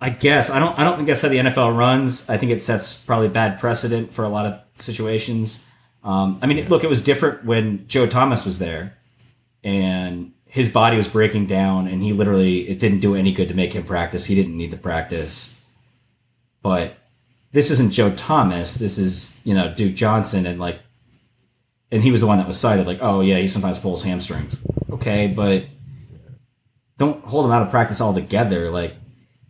I 0.00 0.10
guess 0.10 0.50
I 0.50 0.58
don't. 0.58 0.78
I 0.78 0.84
don't 0.84 0.96
think 0.96 1.08
that's 1.08 1.22
how 1.22 1.28
the 1.28 1.38
NFL 1.38 1.76
runs. 1.76 2.28
I 2.28 2.36
think 2.36 2.52
it 2.52 2.60
sets 2.60 3.02
probably 3.02 3.28
bad 3.28 3.58
precedent 3.58 4.12
for 4.12 4.24
a 4.24 4.28
lot 4.28 4.46
of 4.46 4.60
situations. 4.76 5.66
Um, 6.04 6.38
I 6.42 6.46
mean, 6.46 6.68
look, 6.68 6.84
it 6.84 6.90
was 6.90 7.02
different 7.02 7.44
when 7.44 7.88
Joe 7.88 8.06
Thomas 8.06 8.44
was 8.44 8.58
there, 8.58 8.95
and 9.62 10.32
his 10.46 10.68
body 10.68 10.96
was 10.96 11.08
breaking 11.08 11.46
down, 11.46 11.86
and 11.86 12.02
he 12.02 12.12
literally 12.12 12.68
it 12.68 12.78
didn't 12.78 13.00
do 13.00 13.14
any 13.14 13.32
good 13.32 13.48
to 13.48 13.54
make 13.54 13.72
him 13.72 13.84
practice. 13.84 14.26
He 14.26 14.34
didn't 14.34 14.56
need 14.56 14.70
the 14.70 14.76
practice, 14.76 15.60
but 16.62 16.96
this 17.52 17.70
isn't 17.70 17.92
Joe 17.92 18.12
Thomas. 18.14 18.74
This 18.74 18.98
is 18.98 19.40
you 19.44 19.54
know 19.54 19.72
Duke 19.74 19.94
Johnson, 19.94 20.46
and 20.46 20.58
like, 20.58 20.80
and 21.90 22.02
he 22.02 22.10
was 22.10 22.20
the 22.20 22.26
one 22.26 22.38
that 22.38 22.46
was 22.46 22.58
cited. 22.58 22.86
Like, 22.86 22.98
oh 23.02 23.20
yeah, 23.20 23.38
he 23.38 23.48
sometimes 23.48 23.78
pulls 23.78 24.02
hamstrings. 24.02 24.58
Okay, 24.90 25.26
but 25.26 25.64
don't 26.98 27.24
hold 27.24 27.44
him 27.44 27.52
out 27.52 27.62
of 27.62 27.70
practice 27.70 28.00
altogether. 28.00 28.70
Like, 28.70 28.94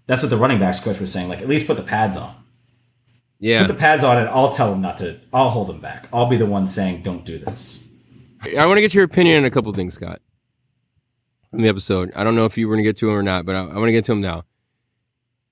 that's 0.06 0.22
what 0.22 0.30
the 0.30 0.36
running 0.36 0.58
backs 0.58 0.80
coach 0.80 0.98
was 0.98 1.12
saying. 1.12 1.28
Like, 1.28 1.40
at 1.40 1.48
least 1.48 1.66
put 1.66 1.76
the 1.76 1.82
pads 1.82 2.16
on. 2.16 2.34
Yeah. 3.38 3.66
Put 3.66 3.74
the 3.74 3.78
pads 3.78 4.02
on, 4.02 4.18
and 4.18 4.28
I'll 4.28 4.50
tell 4.50 4.72
him 4.72 4.80
not 4.80 4.98
to. 4.98 5.20
I'll 5.32 5.50
hold 5.50 5.70
him 5.70 5.80
back. 5.80 6.08
I'll 6.12 6.26
be 6.26 6.36
the 6.36 6.46
one 6.46 6.66
saying, 6.66 7.02
"Don't 7.02 7.24
do 7.24 7.38
this." 7.38 7.84
I 8.58 8.66
want 8.66 8.76
to 8.76 8.80
get 8.80 8.94
your 8.94 9.04
opinion 9.04 9.38
on 9.38 9.44
a 9.44 9.50
couple 9.50 9.72
things, 9.72 9.94
Scott, 9.94 10.20
from 11.50 11.62
the 11.62 11.68
episode. 11.68 12.12
I 12.14 12.24
don't 12.24 12.36
know 12.36 12.44
if 12.44 12.56
you 12.58 12.68
were 12.68 12.74
going 12.74 12.84
to 12.84 12.88
get 12.88 12.96
to 12.98 13.10
him 13.10 13.16
or 13.16 13.22
not, 13.22 13.46
but 13.46 13.54
I, 13.54 13.60
I 13.60 13.74
want 13.74 13.86
to 13.86 13.92
get 13.92 14.04
to 14.06 14.12
him 14.12 14.20
now. 14.20 14.44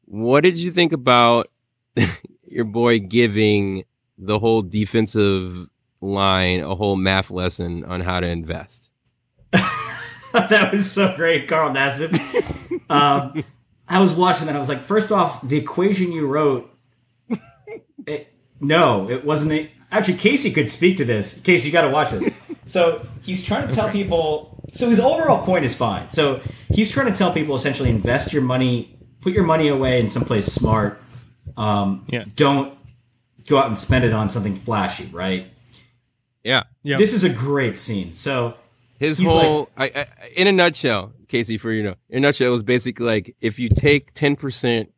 What 0.07 0.43
did 0.43 0.59
you 0.59 0.71
think 0.71 0.93
about 0.93 1.51
your 2.47 2.65
boy 2.65 2.99
giving 3.01 3.85
the 4.19 4.39
whole 4.39 4.63
defensive 4.63 5.67
line 6.01 6.61
a 6.61 6.75
whole 6.75 6.97
math 6.97 7.31
lesson 7.31 7.85
on 7.85 8.01
how 8.01 8.21
to 8.21 8.27
invest? 8.27 8.91
that 9.53 10.71
was 10.73 10.91
so 10.91 11.15
great, 11.17 11.49
Carl 11.49 11.71
Nassib. 11.71 12.13
um, 12.91 13.43
I 13.89 14.01
was 14.01 14.13
watching 14.15 14.47
that. 14.47 14.57
I 14.57 14.59
was 14.59 14.69
like, 14.69 14.83
first 14.83 15.13
off, 15.13 15.47
the 15.47 15.57
equation 15.57 16.13
you 16.13 16.27
wrote. 16.27 16.71
It, 18.07 18.29
no, 18.61 19.09
it 19.09 19.25
wasn't. 19.25 19.53
A, 19.53 19.71
actually, 19.95 20.19
Casey 20.19 20.51
could 20.53 20.69
speak 20.71 20.97
to 20.99 21.05
this. 21.05 21.41
Casey, 21.41 21.69
you 21.69 21.73
got 21.73 21.83
to 21.83 21.91
watch 21.91 22.11
this. 22.11 22.29
So 22.67 23.07
he's 23.23 23.45
trying 23.45 23.69
to 23.69 23.75
tell 23.75 23.91
people. 23.91 24.63
So 24.73 24.89
his 24.89 24.99
overall 24.99 25.45
point 25.45 25.65
is 25.65 25.75
fine. 25.75 26.11
So 26.11 26.41
he's 26.71 26.91
trying 26.91 27.07
to 27.07 27.17
tell 27.17 27.33
people 27.33 27.55
essentially 27.55 27.91
invest 27.91 28.33
your 28.33 28.43
money, 28.43 28.99
put 29.21 29.33
your 29.33 29.45
money 29.45 29.69
away 29.69 30.01
in 30.01 30.09
someplace 30.09 30.47
smart. 30.47 31.01
Um, 31.57 32.05
Yeah. 32.09 32.25
Don't 32.37 32.77
go 33.47 33.59
out 33.59 33.67
and 33.67 33.79
spend 33.79 34.05
it 34.05 34.13
on 34.13 34.29
something 34.29 34.57
flashy, 34.57 35.09
right? 35.13 35.47
Yeah. 36.43 36.65
Yeah. 36.83 36.97
This 36.97 37.13
is 37.13 37.25
a 37.25 37.31
great 37.31 37.79
scene. 37.79 38.13
So 38.13 38.55
His 38.99 39.19
He's 39.19 39.29
whole, 39.29 39.69
I, 39.77 39.85
I, 39.95 40.07
in 40.37 40.47
a 40.47 40.53
nutshell, 40.53 41.13
Casey, 41.29 41.59
for 41.59 41.71
you 41.73 41.83
know, 41.83 41.95
in 42.09 42.19
a 42.19 42.21
nutshell, 42.29 42.49
it 42.49 42.51
was 42.51 42.63
basically 42.63 43.07
like 43.07 43.37
if 43.41 43.59
you 43.59 43.69
take 43.69 44.15
10%, 44.15 44.89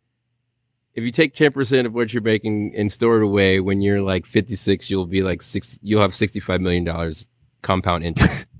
if 0.96 1.04
you 1.04 1.10
take 1.10 1.34
10% 1.34 1.84
of 1.86 1.92
what 1.92 2.12
you're 2.12 2.22
making 2.22 2.74
and 2.74 2.90
store 2.90 3.18
it 3.18 3.22
away 3.22 3.60
when 3.60 3.82
you're 3.82 4.00
like 4.00 4.24
56, 4.24 4.88
you'll 4.88 5.06
be 5.06 5.22
like 5.22 5.42
six, 5.42 5.78
you'll 5.82 6.00
have 6.00 6.12
$65 6.12 6.60
million 6.60 7.14
compound 7.62 8.04
interest. 8.04 8.46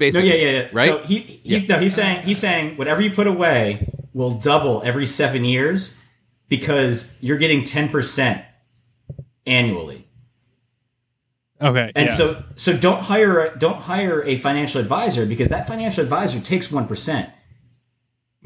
No, 0.00 0.06
yeah, 0.06 0.20
yeah, 0.20 0.34
yeah. 0.34 0.68
Right? 0.72 0.90
So 0.90 0.98
he 0.98 1.18
he's 1.42 1.68
no, 1.68 1.80
he's 1.80 1.92
saying 1.92 2.22
he's 2.22 2.38
saying 2.38 2.76
whatever 2.76 3.02
you 3.02 3.10
put 3.10 3.26
away 3.26 3.92
will 4.14 4.34
double 4.34 4.80
every 4.84 5.06
seven 5.06 5.44
years 5.44 6.00
because 6.48 7.18
you're 7.20 7.36
getting 7.36 7.64
ten 7.64 7.88
percent 7.88 8.44
annually. 9.44 10.06
okay. 11.60 11.90
And 11.96 12.10
yeah. 12.10 12.14
so 12.14 12.44
so 12.54 12.76
don't 12.76 13.00
hire 13.00 13.46
a, 13.46 13.58
don't 13.58 13.80
hire 13.80 14.22
a 14.22 14.36
financial 14.36 14.80
advisor 14.80 15.26
because 15.26 15.48
that 15.48 15.66
financial 15.66 16.04
advisor 16.04 16.38
takes 16.38 16.70
one 16.70 16.86
percent. 16.86 17.28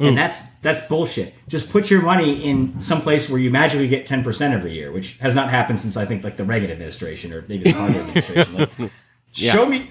Ooh. 0.02 0.06
And 0.08 0.18
that's 0.18 0.52
that's 0.58 0.80
bullshit. 0.82 1.32
Just 1.48 1.70
put 1.70 1.90
your 1.90 2.02
money 2.02 2.44
in 2.44 2.80
some 2.82 3.00
place 3.02 3.30
where 3.30 3.38
you 3.38 3.50
magically 3.50 3.88
get 3.88 4.06
ten 4.06 4.24
percent 4.24 4.52
every 4.52 4.72
year, 4.74 4.90
which 4.90 5.18
has 5.18 5.34
not 5.34 5.48
happened 5.50 5.78
since 5.78 5.96
I 5.96 6.04
think 6.06 6.24
like 6.24 6.36
the 6.36 6.44
Reagan 6.44 6.70
administration 6.70 7.32
or 7.32 7.44
maybe 7.48 7.64
the 7.64 7.72
Carter 7.72 7.98
administration. 8.00 8.54
Like, 8.56 8.92
Show 9.32 9.66
me. 9.66 9.90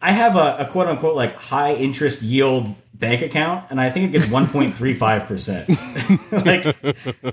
I 0.00 0.10
have 0.12 0.34
a, 0.36 0.56
a 0.60 0.66
quote 0.70 0.88
unquote 0.88 1.14
like 1.14 1.34
high 1.36 1.74
interest 1.74 2.22
yield 2.22 2.66
bank 2.94 3.22
account, 3.22 3.66
and 3.70 3.80
I 3.80 3.90
think 3.90 4.06
it 4.08 4.18
gets 4.18 4.30
one 4.30 4.48
point 4.48 4.74
three 4.74 4.94
five 4.94 5.26
percent. 5.26 5.68
Like, 6.32 6.76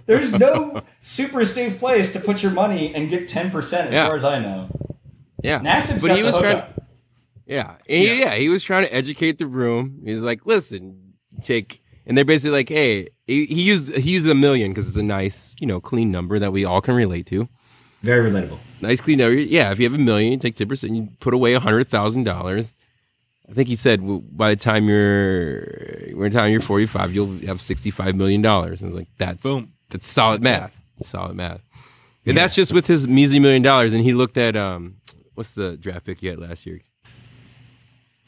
there's 0.06 0.34
no 0.34 0.84
super 1.00 1.46
safe 1.46 1.80
place 1.80 2.12
to 2.14 2.20
put 2.20 2.44
your 2.44 2.52
money 2.52 2.94
and 2.94 3.10
get 3.10 3.28
ten 3.30 3.50
percent, 3.50 3.88
as 3.90 3.94
Yeah. 3.96 4.08
far 4.08 4.16
as 4.16 4.26
I 4.26 4.40
know. 4.40 4.70
Yeah. 5.42 5.60
Nassib's 5.60 6.02
but 6.02 6.16
he 6.18 6.22
was 6.24 6.36
trying 6.38 6.58
hookup. 6.58 6.84
Yeah. 7.46 7.78
Yeah. 7.88 8.14
yeah. 8.14 8.36
He 8.36 8.50
was 8.50 8.62
trying 8.62 8.86
to 8.86 8.94
educate 8.94 9.38
the 9.38 9.48
room. 9.48 10.02
He's 10.04 10.22
like, 10.22 10.46
listen, 10.46 11.14
Jake. 11.42 11.82
And 12.10 12.18
they're 12.18 12.26
basically 12.26 12.57
like, 12.57 12.70
hey, 12.70 13.10
he, 13.28 13.45
he 13.45 13.62
used 13.62 13.95
he 13.95 14.10
used 14.10 14.28
a 14.28 14.34
million 14.34 14.72
because 14.72 14.88
it's 14.88 14.97
a 14.97 15.03
nice, 15.03 15.55
you 15.60 15.68
know, 15.68 15.80
clean 15.80 16.10
number 16.12 16.39
that 16.39 16.51
we 16.51 16.66
all 16.66 16.82
can 16.82 16.95
relate 16.95 17.28
to. 17.28 17.47
Very 18.01 18.32
relatable. 18.32 18.57
Nice 18.82 18.99
clean 18.99 19.20
number. 19.20 19.36
Yeah. 19.36 19.72
If 19.72 19.78
you 19.78 19.86
have 19.86 19.93
a 19.93 20.03
million, 20.03 20.32
you 20.32 20.39
take 20.39 20.55
ten 20.55 20.68
percent, 20.68 20.95
you 20.95 21.10
put 21.20 21.36
away 21.36 21.53
a 21.53 21.60
hundred 21.60 21.88
thousand 21.88 22.24
dollars. 22.24 22.74
I 23.47 23.53
think 23.53 23.68
he 23.68 23.76
said 23.76 24.01
w- 24.01 24.24
by 24.32 24.49
the 24.49 24.55
time 24.55 24.89
you're 24.89 25.62
by 26.16 26.30
the 26.30 26.32
time 26.32 26.51
you're 26.51 26.62
forty 26.62 26.88
five, 26.88 27.14
you'll 27.14 27.38
have 27.45 27.62
sixty 27.62 27.91
five 27.91 28.16
million 28.16 28.41
dollars. 28.41 28.82
And 28.82 28.88
I 28.88 28.89
was 28.89 28.95
like, 28.95 29.10
that's 29.20 29.43
Boom. 29.43 29.74
That's 29.89 30.07
solid 30.07 30.41
math. 30.41 30.76
Solid 31.01 31.36
math. 31.36 31.62
And 32.26 32.36
that's 32.36 32.55
just 32.55 32.74
with 32.74 32.88
his 32.88 33.07
measly 33.07 33.38
million 33.38 33.62
dollars. 33.62 33.93
And 33.93 34.03
he 34.03 34.14
looked 34.14 34.38
at 34.38 34.55
um, 34.55 34.95
what's 35.36 35.53
the 35.53 35.78
draft 35.78 36.05
pick 36.05 36.24
you 36.24 36.32
had 36.32 36.39
last 36.39 36.66
year? 36.66 36.82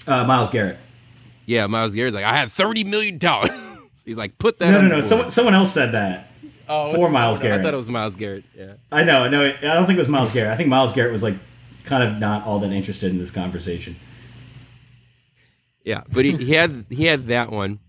Uh, 0.05 0.23
Myles 0.23 0.51
Garrett. 0.51 0.77
Yeah, 1.47 1.65
Myles 1.65 1.95
Garrett's 1.95 2.13
like, 2.13 2.25
I 2.25 2.37
had 2.37 2.51
thirty 2.51 2.83
million 2.83 3.17
dollars. 3.17 3.49
He's 4.05 4.17
like, 4.17 4.37
put 4.37 4.59
that. 4.59 4.71
No, 4.71 4.81
no, 4.81 4.87
no. 4.87 5.01
Someone, 5.01 5.29
someone 5.31 5.53
else 5.53 5.71
said 5.71 5.91
that. 5.93 6.27
oh, 6.67 6.93
for 6.93 7.09
Myles 7.09 7.39
I 7.39 7.43
Garrett. 7.43 7.63
thought 7.63 7.73
it 7.73 7.77
was 7.77 7.89
Myles 7.89 8.15
Garrett. 8.15 8.43
Yeah. 8.57 8.73
I 8.91 9.03
know, 9.03 9.27
no, 9.29 9.43
I 9.45 9.51
don't 9.61 9.85
think 9.85 9.97
it 9.97 9.99
was 9.99 10.07
Myles 10.09 10.31
Garrett. 10.33 10.51
I 10.51 10.55
think 10.57 10.69
Myles 10.69 10.93
Garrett 10.93 11.11
was 11.11 11.23
like 11.23 11.35
kind 11.83 12.03
of 12.03 12.17
not 12.19 12.45
all 12.45 12.59
that 12.59 12.71
interested 12.71 13.11
in 13.11 13.17
this 13.17 13.31
conversation. 13.31 13.95
Yeah, 15.83 16.03
but 16.11 16.25
he, 16.25 16.35
he 16.37 16.53
had 16.53 16.85
he 16.89 17.05
had 17.05 17.27
that 17.29 17.51
one, 17.51 17.79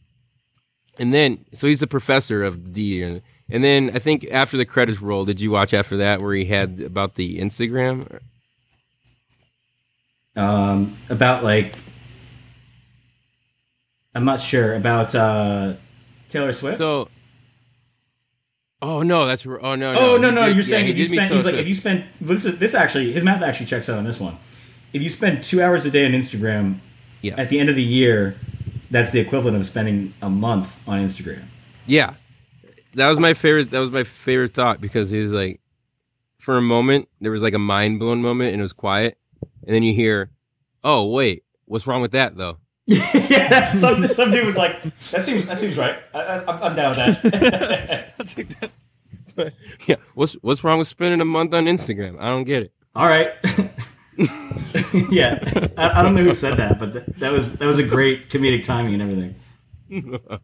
and 0.99 1.13
then 1.13 1.45
so 1.53 1.67
he's 1.67 1.81
the 1.81 1.87
professor 1.87 2.43
of 2.43 2.73
D, 2.73 3.03
and, 3.03 3.21
and 3.51 3.63
then 3.63 3.91
I 3.95 3.99
think 3.99 4.27
after 4.31 4.57
the 4.57 4.65
credits 4.65 5.03
roll, 5.03 5.27
did 5.27 5.41
you 5.43 5.51
watch 5.51 5.75
after 5.75 5.99
that 5.99 6.23
where 6.23 6.35
he 6.35 6.47
had 6.47 6.81
about 6.81 7.17
the 7.17 7.39
Instagram? 7.39 8.21
um, 10.37 10.97
about 11.11 11.45
like 11.45 11.75
I'm 14.15 14.25
not 14.25 14.41
sure 14.41 14.75
about 14.75 15.15
uh, 15.15 15.75
Taylor 16.33 16.53
Swift. 16.53 16.78
So, 16.78 17.09
oh 18.80 19.03
no, 19.03 19.26
that's 19.26 19.47
oh 19.47 19.74
no, 19.74 19.95
oh 19.97 20.16
no 20.18 20.28
he 20.28 20.35
no, 20.35 20.47
did- 20.47 20.57
you're 20.57 20.57
yeah, 20.57 20.62
saying 20.62 20.89
if 20.89 20.97
you 20.97 21.05
spend 21.05 21.33
he's 21.33 21.45
like 21.45 21.55
if 21.55 21.66
you 21.68 21.74
spend 21.74 22.05
this 22.20 22.45
is 22.45 22.59
this 22.59 22.74
actually 22.74 23.12
his 23.12 23.22
math 23.24 23.43
actually 23.43 23.66
checks 23.66 23.89
out 23.89 23.99
on 23.99 24.05
this 24.05 24.18
one. 24.20 24.37
If 24.93 25.03
you 25.03 25.09
spend 25.09 25.43
two 25.43 25.62
hours 25.62 25.87
a 25.87 25.91
day 25.91 26.05
on 26.05 26.12
Instagram, 26.12 26.76
Yes. 27.23 27.39
at 27.39 27.48
the 27.48 27.59
end 27.61 27.70
of 27.70 27.77
the 27.77 27.82
year, 27.82 28.36
that's 28.90 29.11
the 29.11 29.20
equivalent 29.20 29.57
of 29.57 29.65
spending 29.65 30.12
a 30.20 30.28
month 30.28 30.77
on 30.86 31.01
Instagram. 31.01 31.44
Yeah, 31.86 32.15
that 32.94 33.09
was 33.09 33.19
my 33.19 33.32
favorite. 33.35 33.70
That 33.70 33.78
was 33.78 33.90
my 33.90 34.05
favorite 34.05 34.52
thought 34.55 34.81
because 34.81 35.11
he 35.11 35.20
was 35.20 35.32
like, 35.32 35.61
for 36.39 36.57
a 36.59 36.62
moment, 36.62 37.09
there 37.20 37.31
was 37.31 37.40
like 37.43 37.55
a 37.55 37.59
mind 37.59 38.01
blown 38.01 38.20
moment, 38.20 38.52
and 38.52 38.61
it 38.61 38.62
was 38.62 38.73
quiet, 38.73 39.16
and 39.66 39.74
then 39.74 39.82
you 39.82 39.94
hear, 39.94 40.31
"Oh 40.85 41.07
wait, 41.09 41.44
what's 41.65 41.86
wrong 41.86 42.02
with 42.02 42.12
that 42.12 42.36
though?" 42.36 42.59
Yeah, 42.87 43.73
some, 43.73 44.07
some 44.09 44.31
dude 44.31 44.45
was 44.45 44.57
like, 44.57 44.83
"That 45.11 45.23
seems 45.23 45.47
that 45.47 45.59
seems 45.59 45.77
right. 45.77 45.97
I, 46.15 46.21
I, 46.21 46.37
I'm- 46.45 46.63
I'm 46.63 46.75
down 46.77 46.97
with 46.97 47.33
that." 47.33 48.71
Yeah, 49.87 49.97
what's 50.15 50.35
what's 50.43 50.63
wrong 50.63 50.79
with 50.79 50.89
spending 50.89 51.21
a 51.23 51.25
month 51.25 51.55
on 51.55 51.65
Instagram? 51.65 52.19
I 52.21 52.27
don't 52.27 52.45
get 52.45 52.65
it. 52.65 52.73
All 52.95 53.07
right. 53.07 53.31
yeah, 55.11 55.39
I, 55.79 56.01
I 56.01 56.03
don't 56.03 56.15
know 56.15 56.23
who 56.23 56.35
said 56.35 56.57
that, 56.59 56.79
but 56.79 56.93
th- 56.93 57.05
that 57.19 57.33
was 57.33 57.55
that 57.55 57.65
was 57.67 57.79
a 57.79 57.83
great 57.83 58.29
comedic 58.29 58.63
timing 58.63 58.93
and 59.01 59.03
everything. 59.03 59.35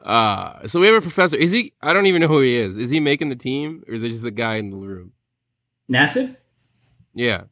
Uh 0.00 0.66
so 0.66 0.78
we 0.80 0.86
have 0.86 0.94
a 0.96 1.00
professor. 1.02 1.36
Is 1.36 1.50
he? 1.50 1.72
I 1.82 1.92
don't 1.92 2.06
even 2.06 2.20
know 2.22 2.28
who 2.28 2.40
he 2.40 2.56
is. 2.56 2.78
Is 2.78 2.88
he 2.88 3.00
making 3.00 3.28
the 3.30 3.36
team, 3.36 3.82
or 3.88 3.94
is 3.94 4.02
it 4.02 4.08
just 4.10 4.24
a 4.24 4.30
guy 4.30 4.54
in 4.54 4.70
the 4.70 4.76
room? 4.76 5.12
Nassib? 5.90 6.36
Yeah, 7.14 7.42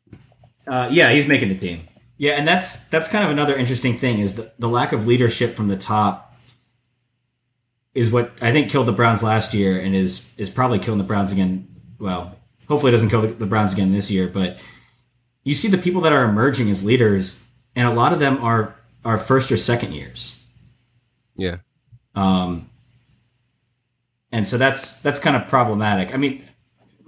Uh, 0.66 0.88
yeah, 0.92 1.10
he's 1.12 1.26
making 1.26 1.48
the 1.48 1.56
team. 1.56 1.86
Yeah, 2.18 2.32
and 2.32 2.48
that's 2.48 2.88
that's 2.88 3.08
kind 3.08 3.24
of 3.24 3.30
another 3.30 3.56
interesting 3.56 3.98
thing 3.98 4.18
is 4.18 4.34
the, 4.36 4.52
the 4.58 4.68
lack 4.68 4.92
of 4.92 5.06
leadership 5.06 5.54
from 5.54 5.68
the 5.68 5.76
top 5.76 6.34
is 7.94 8.10
what 8.10 8.32
I 8.40 8.52
think 8.52 8.70
killed 8.70 8.86
the 8.86 8.92
Browns 8.92 9.22
last 9.22 9.54
year 9.54 9.78
and 9.80 9.94
is 9.94 10.30
is 10.36 10.50
probably 10.50 10.78
killing 10.78 10.98
the 10.98 11.04
Browns 11.04 11.32
again. 11.32 11.68
Well, 11.98 12.36
hopefully 12.68 12.90
it 12.90 12.92
doesn't 12.92 13.10
kill 13.10 13.22
the, 13.22 13.28
the 13.28 13.46
Browns 13.46 13.72
again 13.72 13.92
this 13.92 14.10
year, 14.10 14.28
but 14.28 14.58
you 15.44 15.54
see 15.54 15.68
the 15.68 15.78
people 15.78 16.00
that 16.02 16.12
are 16.12 16.24
emerging 16.24 16.70
as 16.70 16.82
leaders, 16.82 17.44
and 17.74 17.86
a 17.86 17.92
lot 17.92 18.12
of 18.12 18.18
them 18.18 18.42
are 18.42 18.76
are 19.04 19.18
first 19.18 19.52
or 19.52 19.56
second 19.56 19.92
years. 19.92 20.40
yeah. 21.36 21.58
Um, 22.14 22.70
and 24.32 24.48
so 24.48 24.58
that's 24.58 24.96
that's 25.00 25.18
kind 25.18 25.36
of 25.36 25.48
problematic. 25.48 26.12
I 26.12 26.16
mean, 26.16 26.44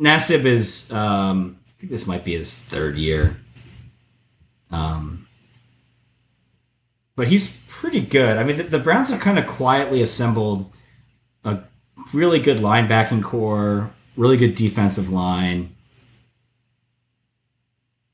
Nassib 0.01 0.44
is 0.44 0.93
um, 0.93 1.59
I 1.66 1.80
think 1.80 1.93
this 1.93 2.06
might 2.06 2.24
be 2.24 2.35
his 2.35 2.56
third 2.59 2.97
year. 2.97 3.36
Um, 4.70 5.27
but 7.16 7.28
he's 7.28 7.65
pretty 7.69 8.01
good. 8.01 8.36
I 8.36 8.45
mean, 8.45 8.57
the, 8.57 8.62
the 8.65 8.78
Browns 8.78 9.11
have 9.11 9.20
kind 9.20 9.39
of 9.39 9.47
quietly 9.47 10.03
assembled 10.03 10.70
a 11.45 11.61
really 12.12 12.39
good 12.39 12.59
linebacking 12.59 13.23
corps, 13.23 13.90
really 14.16 14.36
good 14.36 14.55
defensive 14.55 15.11
line. 15.11 15.74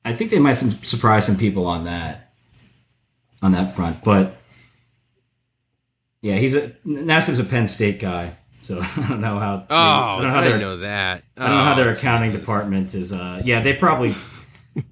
I 0.05 0.15
think 0.15 0.31
they 0.31 0.39
might 0.39 0.55
some, 0.55 0.71
surprise 0.83 1.27
some 1.27 1.37
people 1.37 1.67
on 1.67 1.85
that 1.85 2.33
on 3.43 3.53
that 3.53 3.75
front, 3.77 4.03
but 4.03 4.37
yeah, 6.23 6.37
he's 6.37 6.55
a 6.55 6.71
Nassib's 6.87 7.39
a 7.39 7.45
Penn 7.45 7.67
State 7.67 8.01
guy, 8.01 8.37
So 8.59 8.81
I 8.97 9.07
don't 9.09 9.21
know 9.21 9.39
how. 9.39 9.67
Oh, 9.69 9.77
I 9.77 10.15
I, 10.15 10.17
don't 10.17 10.23
know 10.25 10.31
how 10.31 10.41
didn't 10.41 10.59
their 10.61 10.69
know 10.69 10.77
that. 10.79 11.23
I 11.37 11.49
don't 11.49 11.57
know 11.59 11.65
how 11.65 11.73
Oh, 11.73 11.77
their 11.77 11.91
accounting 11.91 12.33
department 12.33 12.95
is. 12.95 13.13
Uh, 13.13 13.43
yeah, 13.45 13.61
they 13.61 13.75
probably 13.75 14.15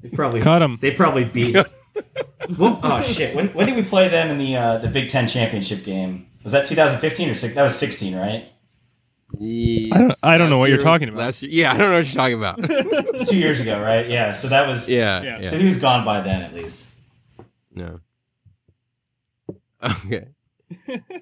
they 0.02 0.08
probably 0.10 0.40
Cut 0.40 0.62
'em. 0.62 0.78
They 0.80 0.90
probably 0.92 1.24
beat. 1.24 1.54
well, 2.58 2.80
oh 2.82 3.02
shit! 3.02 3.34
When, 3.34 3.48
when 3.48 3.66
did 3.66 3.76
we 3.76 3.82
play 3.82 4.08
them 4.08 4.30
in 4.30 4.38
the 4.38 4.56
uh, 4.56 4.78
the 4.78 4.88
Big 4.88 5.08
Ten 5.10 5.26
championship 5.28 5.84
game? 5.84 6.26
Was 6.42 6.52
that 6.52 6.66
2015 6.66 7.28
or 7.30 7.34
six? 7.34 7.54
That 7.54 7.62
was 7.62 7.76
16, 7.78 8.16
right? 8.16 8.48
Yes. 9.38 9.92
I 9.92 9.98
don't- 9.98 10.16
I 10.24 10.38
don't 10.38 10.50
know 10.50 10.58
what 10.58 10.68
you're 10.68 10.78
talking 10.78 11.08
about. 11.08 11.18
Last 11.20 11.42
year, 11.42 11.50
yeah, 11.52 11.72
I 11.72 11.76
don't 11.78 11.90
know 11.90 11.96
what 11.98 12.06
you're 12.06 12.14
talking 12.14 12.36
about. 12.38 12.58
It 12.70 13.12
was 13.12 13.28
two 13.28 13.38
years 13.38 13.60
ago, 13.60 13.80
right? 13.80 14.08
Yeah. 14.08 14.32
So 14.32 14.48
that 14.48 14.66
was. 14.68 14.90
yeah, 14.90 15.22
Yeah. 15.22 15.40
yeah. 15.40 15.48
So 15.48 15.58
he 15.58 15.64
was 15.64 15.78
gone 15.78 16.04
by 16.04 16.20
then, 16.20 16.42
at 16.42 16.54
least. 16.54 16.88
No. 17.74 18.00
Okay. 19.82 20.28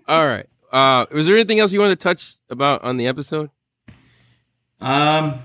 All 0.06 0.26
right. 0.26 0.46
Uh, 0.70 1.06
was 1.12 1.26
there 1.26 1.34
anything 1.34 1.58
else 1.60 1.72
you 1.72 1.80
wanted 1.80 1.98
to 1.98 2.02
touch 2.02 2.34
about 2.50 2.82
on 2.84 2.96
the 2.98 3.06
episode? 3.06 3.50
Um. 4.80 5.40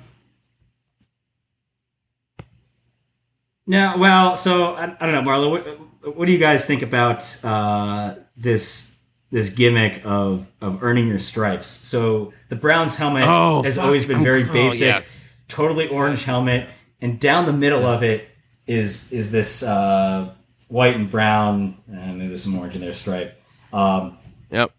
No, 3.68 3.96
well, 3.98 4.36
so 4.36 4.76
I, 4.76 4.96
I 5.00 5.06
don't 5.10 5.26
know, 5.26 5.32
Marlo. 5.32 5.50
What, 5.52 6.16
what 6.18 6.26
do 6.26 6.32
you 6.32 6.38
guys 6.38 6.66
think 6.66 6.82
about 6.84 7.44
uh, 7.44 8.16
this 8.38 8.96
this 9.32 9.50
gimmick 9.50 10.02
of 10.06 10.48
of 10.62 10.84
earning 10.84 11.08
your 11.08 11.20
stripes? 11.20 11.68
So 11.68 12.32
the 12.50 12.56
Browns 12.56 12.96
helmet 12.96 13.24
Oh, 13.28 13.64
has 13.64 13.76
fuck. 13.78 13.86
always 13.86 14.06
been 14.06 14.24
very 14.24 14.44
oh, 14.48 14.54
basic, 14.54 14.82
yes. 14.82 15.18
totally 15.48 15.88
orange 15.88 16.24
helmet, 16.26 16.70
and 17.02 17.20
down 17.20 17.46
the 17.48 17.54
middle 17.54 17.86
of 17.86 18.04
it 18.04 18.28
is 18.68 19.12
is 19.12 19.32
this 19.32 19.64
uh, 19.64 20.32
white 20.68 20.96
and 20.96 21.10
brown, 21.10 21.78
and 21.88 22.18
maybe 22.20 22.28
there's 22.30 22.44
some 22.44 22.56
orange 22.58 22.76
in 22.76 22.82
there 22.82 22.94
stripe. 22.94 23.42
Um, 23.74 24.18
Yep. 24.52 24.72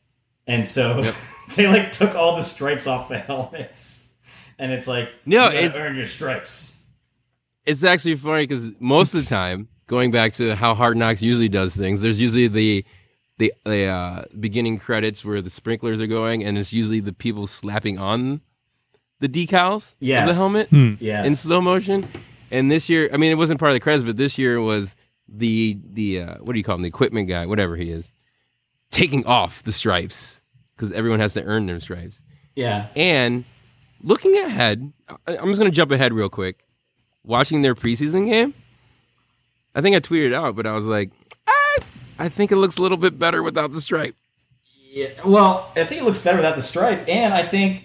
and 0.47 0.67
so 0.67 1.13
they 1.57 1.67
like 1.67 1.91
took 1.91 2.15
all 2.15 2.37
the 2.37 2.43
stripes 2.43 2.87
off 2.87 3.09
the 3.09 3.19
helmets, 3.19 4.07
and 4.61 4.71
it's 4.71 4.87
like 4.87 5.11
No, 5.27 5.51
you 5.51 5.57
it's- 5.59 5.77
earn 5.77 5.97
your 5.97 6.07
stripes. 6.07 6.76
It's 7.67 7.83
actually 7.85 8.15
funny 8.17 8.45
because 8.45 8.73
most 8.81 9.15
of 9.15 9.21
the 9.23 9.27
time, 9.29 9.69
going 9.89 10.11
back 10.13 10.33
to 10.35 10.55
how 10.55 10.75
Hard 10.75 10.97
Knocks 10.97 11.21
usually 11.21 11.49
does 11.49 11.75
things, 11.77 12.01
there's 12.01 12.21
usually 12.21 12.49
the 12.49 12.85
the, 13.39 13.53
the 13.67 13.85
uh, 13.87 14.23
beginning 14.41 14.79
credits 14.79 15.23
where 15.25 15.43
the 15.43 15.51
sprinklers 15.51 16.01
are 16.01 16.07
going, 16.07 16.43
and 16.43 16.57
it's 16.57 16.73
usually 16.73 17.01
the 17.01 17.13
people 17.13 17.47
slapping 17.47 17.99
on 17.99 18.41
the 19.21 19.29
decals 19.29 19.95
of 20.23 20.29
the 20.29 20.35
helmet 20.35 20.69
Hmm. 20.71 20.95
Yes. 21.01 21.27
in 21.27 21.37
slow 21.37 21.61
motion. 21.61 22.07
And 22.51 22.71
this 22.71 22.89
year, 22.89 23.11
I 23.13 23.17
mean, 23.19 23.33
it 23.33 23.35
wasn't 23.37 23.59
part 23.61 23.73
of 23.73 23.75
the 23.75 23.81
credits, 23.81 24.05
but 24.05 24.17
this 24.17 24.39
year 24.39 24.61
was 24.61 24.95
the 25.29 25.79
the 25.93 26.21
uh, 26.23 26.35
what 26.37 26.53
do 26.53 26.59
you 26.59 26.65
call 26.65 26.77
him, 26.77 26.83
the 26.83 26.89
equipment 26.89 27.29
guy, 27.29 27.45
whatever 27.47 27.77
he 27.77 27.91
is, 27.91 28.11
taking 28.91 29.27
off 29.27 29.63
the 29.65 29.73
stripes 29.73 30.41
because 30.77 30.93
everyone 30.93 31.21
has 31.21 31.35
to 31.35 31.43
earn 31.43 31.67
their 31.67 31.81
stripes. 31.81 32.23
yeah. 32.55 32.87
And 32.95 33.45
looking 34.03 34.37
ahead, 34.39 34.93
I'm 35.27 35.49
just 35.49 35.59
going 35.59 35.71
to 35.71 35.75
jump 35.75 35.91
ahead 35.91 36.13
real 36.13 36.29
quick. 36.29 36.65
Watching 37.27 37.63
their 37.63 37.75
preseason 37.75 38.27
game, 38.27 38.55
I 39.75 39.83
think 39.83 39.95
I 39.95 40.01
tweeted 40.01 40.29
it 40.29 40.33
out, 40.33 40.57
but 40.57 40.67
I 40.67 40.73
was 40.73 40.87
like, 40.87 41.11
I, 41.47 41.79
I 42.19 42.29
think 42.29 42.53
it 42.53 42.57
looks 42.57 42.79
a 42.79 42.83
little 42.83 42.97
bit 42.97 43.19
better 43.19 43.43
without 43.43 43.73
the 43.73 43.81
stripe. 43.81 44.17
Yeah. 44.91 45.09
Well, 45.25 45.71
I 45.77 45.85
think 45.85 46.01
it 46.01 46.05
looks 46.05 46.21
better 46.21 46.39
without 46.39 46.55
the 46.55 46.63
stripe, 46.63 47.07
and 47.09 47.35
I 47.35 47.43
think 47.43 47.85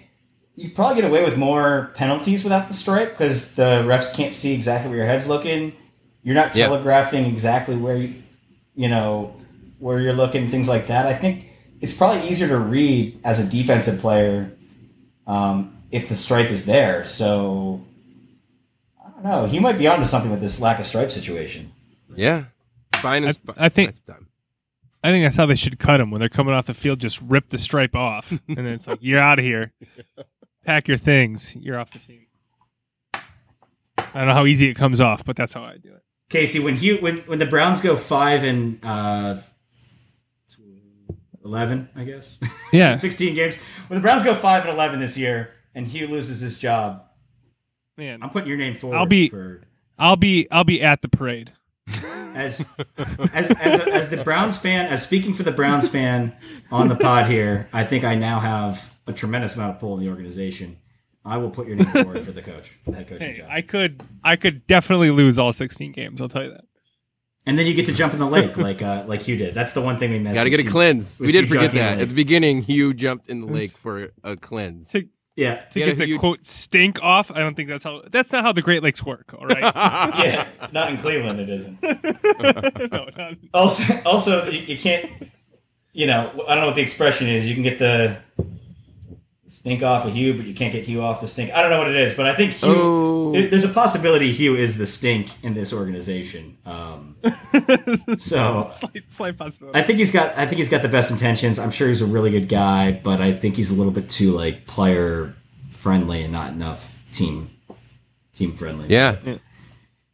you 0.54 0.70
probably 0.70 1.02
get 1.02 1.10
away 1.10 1.24
with 1.24 1.36
more 1.36 1.90
penalties 1.94 2.44
without 2.44 2.68
the 2.68 2.74
stripe 2.74 3.10
because 3.10 3.54
the 3.54 3.84
refs 3.86 4.14
can't 4.14 4.32
see 4.32 4.54
exactly 4.54 4.88
where 4.88 4.98
your 4.98 5.06
head's 5.06 5.28
looking. 5.28 5.72
You're 6.22 6.34
not 6.34 6.52
telegraphing 6.52 7.24
exactly 7.24 7.74
where 7.74 7.96
you, 7.96 8.14
you 8.76 8.88
know, 8.88 9.34
where 9.78 9.98
you're 10.00 10.12
looking, 10.12 10.48
things 10.48 10.68
like 10.68 10.86
that. 10.86 11.06
I 11.06 11.14
think 11.14 11.46
it's 11.80 11.92
probably 11.92 12.28
easier 12.28 12.48
to 12.48 12.58
read 12.58 13.20
as 13.24 13.40
a 13.40 13.50
defensive 13.50 14.00
player 14.00 14.52
um, 15.26 15.76
if 15.90 16.08
the 16.08 16.14
stripe 16.14 16.50
is 16.50 16.64
there. 16.64 17.04
So 17.04 17.84
I 19.24 19.30
don't 19.30 19.42
know. 19.42 19.46
He 19.48 19.58
might 19.60 19.78
be 19.78 19.86
onto 19.86 20.04
something 20.04 20.30
with 20.30 20.40
this 20.40 20.60
lack 20.60 20.78
of 20.80 20.86
stripe 20.86 21.10
situation. 21.10 21.72
Yeah. 22.14 22.44
Buying 23.02 23.22
his, 23.24 23.38
I 23.56 23.68
think- 23.68 23.94
that's. 24.04 24.20
I 25.04 25.10
think 25.10 25.24
that's 25.24 25.34
how 25.36 25.46
they 25.46 25.56
should 25.56 25.80
cut 25.80 25.96
them 25.96 26.12
when 26.12 26.20
they're 26.20 26.28
coming 26.28 26.54
off 26.54 26.66
the 26.66 26.74
field. 26.74 27.00
Just 27.00 27.20
rip 27.22 27.48
the 27.48 27.58
stripe 27.58 27.96
off, 27.96 28.30
and 28.48 28.56
then 28.56 28.66
it's 28.66 28.86
like 28.86 29.00
you're 29.00 29.18
out 29.18 29.40
of 29.40 29.44
here. 29.44 29.72
Pack 30.64 30.86
your 30.86 30.96
things. 30.96 31.56
You're 31.56 31.76
off 31.76 31.90
the 31.90 31.98
team. 31.98 32.26
I 33.12 33.20
don't 34.14 34.28
know 34.28 34.34
how 34.34 34.46
easy 34.46 34.68
it 34.68 34.74
comes 34.74 35.00
off, 35.00 35.24
but 35.24 35.34
that's 35.34 35.54
how 35.54 35.64
I 35.64 35.78
do 35.78 35.88
it. 35.88 36.02
Casey, 36.30 36.60
when 36.60 36.76
Hue, 36.76 36.98
when 37.00 37.16
when 37.26 37.40
the 37.40 37.46
Browns 37.46 37.80
go 37.80 37.96
five 37.96 38.44
and 38.44 38.78
uh, 38.84 39.38
eleven, 41.44 41.88
I 41.96 42.04
guess. 42.04 42.38
Yeah, 42.72 42.94
16 42.96 43.34
games. 43.34 43.56
When 43.88 43.98
the 44.00 44.02
Browns 44.02 44.22
go 44.22 44.34
5 44.34 44.62
and 44.66 44.70
11 44.72 45.00
this 45.00 45.16
year 45.16 45.50
and 45.74 45.86
Hue 45.86 46.06
loses 46.06 46.40
his 46.40 46.58
job, 46.58 47.04
man. 48.02 48.22
I'm 48.22 48.30
putting 48.30 48.48
your 48.48 48.58
name 48.58 48.74
forward 48.74 48.96
I'll 48.96 49.06
be- 49.06 49.28
for 49.28 49.62
I'll 49.98 50.16
be 50.16 50.48
I'll 50.50 50.64
be 50.64 50.82
at 50.82 51.02
the 51.02 51.08
parade. 51.08 51.52
as 52.34 52.74
as 53.34 53.50
as, 53.50 53.80
a, 53.80 53.92
as 53.94 54.10
the 54.10 54.22
Browns 54.24 54.56
fan, 54.58 54.86
as 54.86 55.02
speaking 55.02 55.34
for 55.34 55.42
the 55.42 55.52
Browns 55.52 55.88
fan 55.88 56.34
on 56.70 56.88
the 56.88 56.96
pod 56.96 57.26
here, 57.28 57.68
I 57.72 57.84
think 57.84 58.04
I 58.04 58.14
now 58.14 58.40
have 58.40 58.92
a 59.06 59.12
tremendous 59.12 59.54
amount 59.56 59.74
of 59.74 59.80
pull 59.80 59.94
in 59.98 60.04
the 60.04 60.10
organization. 60.10 60.78
I 61.24 61.36
will 61.36 61.50
put 61.50 61.66
your 61.68 61.76
name 61.76 61.86
forward 61.86 62.22
for 62.22 62.32
the 62.32 62.42
coach, 62.42 62.78
for 62.84 62.90
the 62.92 62.96
head 62.96 63.08
coaching 63.08 63.28
Hey, 63.28 63.34
job. 63.34 63.48
I 63.50 63.62
could 63.62 64.02
I 64.24 64.36
could 64.36 64.66
definitely 64.66 65.10
lose 65.10 65.38
all 65.38 65.52
16 65.52 65.92
games. 65.92 66.20
I'll 66.20 66.28
tell 66.28 66.42
you 66.44 66.50
that. 66.50 66.64
and 67.46 67.58
then 67.58 67.66
you 67.66 67.74
get 67.74 67.86
to 67.86 67.92
jump 67.92 68.12
in 68.12 68.18
the 68.18 68.26
lake 68.26 68.56
like 68.56 68.82
uh, 68.82 69.04
like 69.06 69.22
Hue 69.22 69.36
did. 69.36 69.54
That's 69.54 69.72
the 69.72 69.82
one 69.82 69.98
thing 69.98 70.10
we 70.10 70.18
missed. 70.18 70.34
Got 70.34 70.44
to 70.44 70.50
get 70.50 70.60
a 70.60 70.68
cleanse. 70.68 71.20
We 71.20 71.30
did 71.32 71.46
forget 71.48 71.64
jumping 71.72 71.80
in 71.80 71.86
the 71.86 71.94
that. 71.96 72.02
At 72.02 72.08
the 72.08 72.14
beginning, 72.14 72.62
Hue 72.62 72.92
jumped 72.94 73.28
in 73.28 73.40
the 73.40 73.46
lake 73.46 73.70
for 73.70 74.10
a 74.24 74.36
cleanse. 74.36 74.90
To, 74.90 75.06
Yeah. 75.36 75.56
to 75.56 75.80
Yeah, 75.80 75.86
get 75.86 75.98
the 75.98 76.08
you- 76.08 76.18
quote 76.18 76.44
stink 76.44 77.02
off, 77.02 77.30
I 77.30 77.38
don't 77.40 77.54
think 77.54 77.68
that's 77.68 77.84
how 77.84 78.02
that's 78.10 78.30
not 78.32 78.44
how 78.44 78.52
the 78.52 78.62
Great 78.62 78.82
Lakes 78.82 79.02
work. 79.02 79.34
All 79.38 79.46
right. 79.46 79.62
Yeah. 80.24 80.46
Not 80.72 80.90
in 80.90 80.98
Cleveland, 80.98 81.40
it 81.40 81.48
isn't. 81.48 81.82
no, 82.92 83.06
not, 83.16 83.34
Also, 83.54 83.82
also 84.04 84.48
you, 84.50 84.60
you 84.60 84.78
can't. 84.78 85.10
You 85.94 86.06
know, 86.06 86.30
I 86.48 86.54
don't 86.54 86.62
know 86.62 86.66
what 86.68 86.76
the 86.76 86.80
expression 86.82 87.28
is. 87.28 87.46
You 87.46 87.54
can 87.54 87.62
get 87.62 87.78
the 87.78 88.16
stink 89.62 89.80
off 89.84 90.04
of 90.04 90.12
Hue, 90.12 90.34
but 90.34 90.44
you 90.44 90.54
can't 90.54 90.72
get 90.72 90.84
Hue 90.86 91.00
off 91.00 91.20
the 91.20 91.26
stink. 91.28 91.52
I 91.52 91.62
don't 91.62 91.70
know 91.70 91.78
what 91.78 91.88
it 91.88 91.94
is, 91.96 92.12
but 92.12 92.26
I 92.26 92.34
think 92.34 92.52
Hue. 92.52 92.68
Oh. 92.68 93.32
there- 93.32 93.48
There's 93.48 93.62
a 93.62 93.68
possibility 93.68 94.32
Hue 94.32 94.56
is 94.56 94.76
the 94.76 94.86
stink 94.86 95.30
in 95.44 95.54
this 95.54 95.72
organization. 95.72 96.56
Um, 96.66 97.14
so 98.18 98.70
slight, 98.80 99.04
slight 99.08 99.38
possibility. 99.38 99.78
I 99.78 99.82
think 99.84 100.00
he's 100.00 100.10
got. 100.10 100.36
I 100.36 100.46
think 100.46 100.58
he's 100.58 100.68
got 100.68 100.82
the 100.82 100.88
best 100.88 101.12
intentions. 101.12 101.60
I'm 101.60 101.70
sure 101.70 101.86
he's 101.88 102.02
a 102.02 102.06
really 102.06 102.30
good 102.32 102.48
guy, 102.48 102.90
but 102.90 103.20
I 103.20 103.32
think 103.32 103.54
he's 103.54 103.70
a 103.70 103.74
little 103.74 103.92
bit 103.92 104.10
too 104.10 104.32
like 104.32 104.66
player 104.66 105.34
friendly 105.70 106.22
and 106.24 106.32
not 106.32 106.52
enough 106.52 107.00
team 107.12 107.48
team 108.34 108.56
friendly. 108.56 108.88
Yeah. 108.88 109.16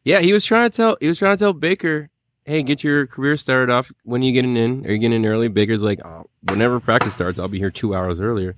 Yeah, 0.04 0.20
he 0.20 0.34
was 0.34 0.44
trying 0.44 0.70
to 0.70 0.76
tell 0.76 0.96
he 1.00 1.08
was 1.08 1.18
trying 1.18 1.36
to 1.38 1.42
tell 1.42 1.52
Baker, 1.54 2.10
"Hey, 2.44 2.62
get 2.62 2.84
your 2.84 3.06
career 3.06 3.38
started 3.38 3.72
off 3.72 3.90
when 4.04 4.20
are 4.22 4.24
you 4.26 4.32
getting 4.32 4.58
in. 4.58 4.84
Are 4.86 4.92
you 4.92 4.98
getting 4.98 5.24
in 5.24 5.26
early?" 5.26 5.48
Baker's 5.48 5.80
like, 5.80 6.04
oh, 6.04 6.26
"Whenever 6.42 6.80
practice 6.80 7.14
starts, 7.14 7.38
I'll 7.38 7.48
be 7.48 7.58
here 7.58 7.70
2 7.70 7.94
hours 7.94 8.20
earlier." 8.20 8.54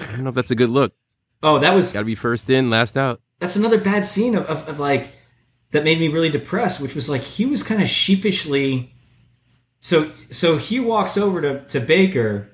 I 0.00 0.06
don't 0.12 0.22
know 0.22 0.28
if 0.30 0.34
that's 0.34 0.50
a 0.50 0.54
good 0.54 0.70
look. 0.70 0.92
Oh, 1.42 1.58
that 1.58 1.74
was 1.74 1.92
Got 1.92 2.00
to 2.00 2.04
be 2.06 2.14
first 2.14 2.48
in, 2.50 2.70
last 2.70 2.96
out. 2.96 3.20
that's 3.40 3.56
another 3.56 3.78
bad 3.78 4.06
scene 4.06 4.34
of, 4.36 4.44
of, 4.46 4.68
of 4.68 4.78
like 4.78 5.12
that 5.72 5.82
made 5.84 5.98
me 5.98 6.08
really 6.08 6.30
depressed 6.30 6.80
which 6.80 6.94
was 6.94 7.08
like 7.08 7.22
he 7.22 7.44
was 7.46 7.62
kind 7.62 7.82
of 7.82 7.88
sheepishly 7.88 8.94
so 9.80 10.12
so 10.30 10.56
he 10.58 10.78
walks 10.78 11.16
over 11.16 11.40
to, 11.40 11.64
to 11.66 11.80
baker 11.80 12.48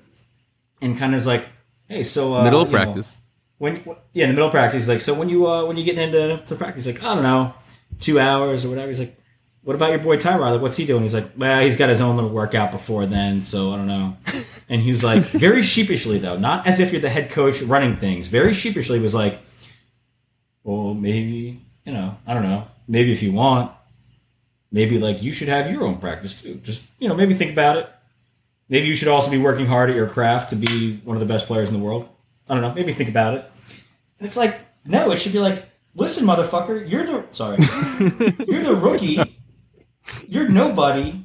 and 0.81 0.97
kind 0.97 1.13
of 1.13 1.17
is 1.19 1.27
like 1.27 1.45
hey 1.87 2.01
so 2.01 2.33
uh, 2.33 2.43
Middle 2.45 2.61
of 2.61 2.71
you 2.71 2.77
know, 2.77 2.83
practice. 2.85 3.17
when 3.57 3.83
yeah 4.13 4.23
in 4.23 4.29
the 4.29 4.33
middle 4.35 4.47
of 4.47 4.51
practice 4.51 4.83
he's 4.83 4.89
like 4.89 5.01
so 5.01 5.13
when 5.13 5.29
you 5.29 5.45
uh 5.47 5.65
when 5.65 5.75
you 5.77 5.83
getting 5.83 6.01
into 6.01 6.41
to 6.45 6.55
practice 6.55 6.85
like 6.87 7.03
i 7.03 7.13
don't 7.13 7.23
know 7.23 7.53
two 7.99 8.19
hours 8.19 8.63
or 8.65 8.69
whatever 8.69 8.87
he's 8.87 8.99
like 8.99 9.18
what 9.63 9.75
about 9.75 9.89
your 9.89 9.99
boy 9.99 10.17
Tyrod? 10.17 10.51
Like, 10.51 10.61
what's 10.61 10.77
he 10.77 10.85
doing? 10.85 11.01
He's 11.01 11.13
like, 11.13 11.31
well, 11.37 11.61
he's 11.61 11.77
got 11.77 11.89
his 11.89 12.01
own 12.01 12.15
little 12.15 12.31
workout 12.31 12.71
before 12.71 13.05
then, 13.05 13.41
so 13.41 13.73
I 13.73 13.77
don't 13.77 13.87
know. 13.87 14.17
And 14.71 14.83
he 14.83 14.91
was 14.91 15.03
like, 15.03 15.23
very 15.23 15.63
sheepishly 15.63 16.19
though, 16.19 16.37
not 16.37 16.67
as 16.67 16.79
if 16.79 16.91
you're 16.91 17.01
the 17.01 17.09
head 17.09 17.31
coach 17.31 17.59
running 17.63 17.97
things. 17.97 18.27
Very 18.27 18.53
sheepishly 18.53 18.99
was 18.99 19.15
like, 19.15 19.39
well, 20.63 20.93
maybe 20.93 21.59
you 21.85 21.91
know, 21.91 22.15
I 22.27 22.35
don't 22.35 22.43
know, 22.43 22.67
maybe 22.87 23.11
if 23.11 23.23
you 23.23 23.31
want, 23.31 23.71
maybe 24.71 24.99
like 24.99 25.23
you 25.23 25.31
should 25.31 25.47
have 25.47 25.71
your 25.71 25.83
own 25.83 25.97
practice 25.97 26.39
too. 26.39 26.55
Just 26.63 26.83
you 26.99 27.07
know, 27.07 27.15
maybe 27.15 27.33
think 27.33 27.51
about 27.51 27.77
it. 27.77 27.89
Maybe 28.69 28.87
you 28.87 28.95
should 28.95 29.07
also 29.07 29.31
be 29.31 29.39
working 29.39 29.65
hard 29.65 29.89
at 29.89 29.95
your 29.95 30.07
craft 30.07 30.51
to 30.51 30.55
be 30.55 30.97
one 31.03 31.17
of 31.17 31.19
the 31.19 31.25
best 31.25 31.47
players 31.47 31.69
in 31.69 31.73
the 31.79 31.83
world. 31.83 32.07
I 32.47 32.53
don't 32.53 32.61
know. 32.61 32.71
Maybe 32.71 32.93
think 32.93 33.09
about 33.09 33.33
it. 33.33 33.51
And 34.19 34.27
it's 34.27 34.37
like, 34.37 34.59
no, 34.85 35.09
it 35.09 35.17
should 35.17 35.33
be 35.33 35.39
like, 35.39 35.67
listen, 35.95 36.27
motherfucker, 36.27 36.87
you're 36.87 37.03
the 37.03 37.25
sorry, 37.31 37.57
you're 38.47 38.63
the 38.63 38.75
rookie. 38.75 39.38
You're 40.27 40.49
nobody. 40.49 41.23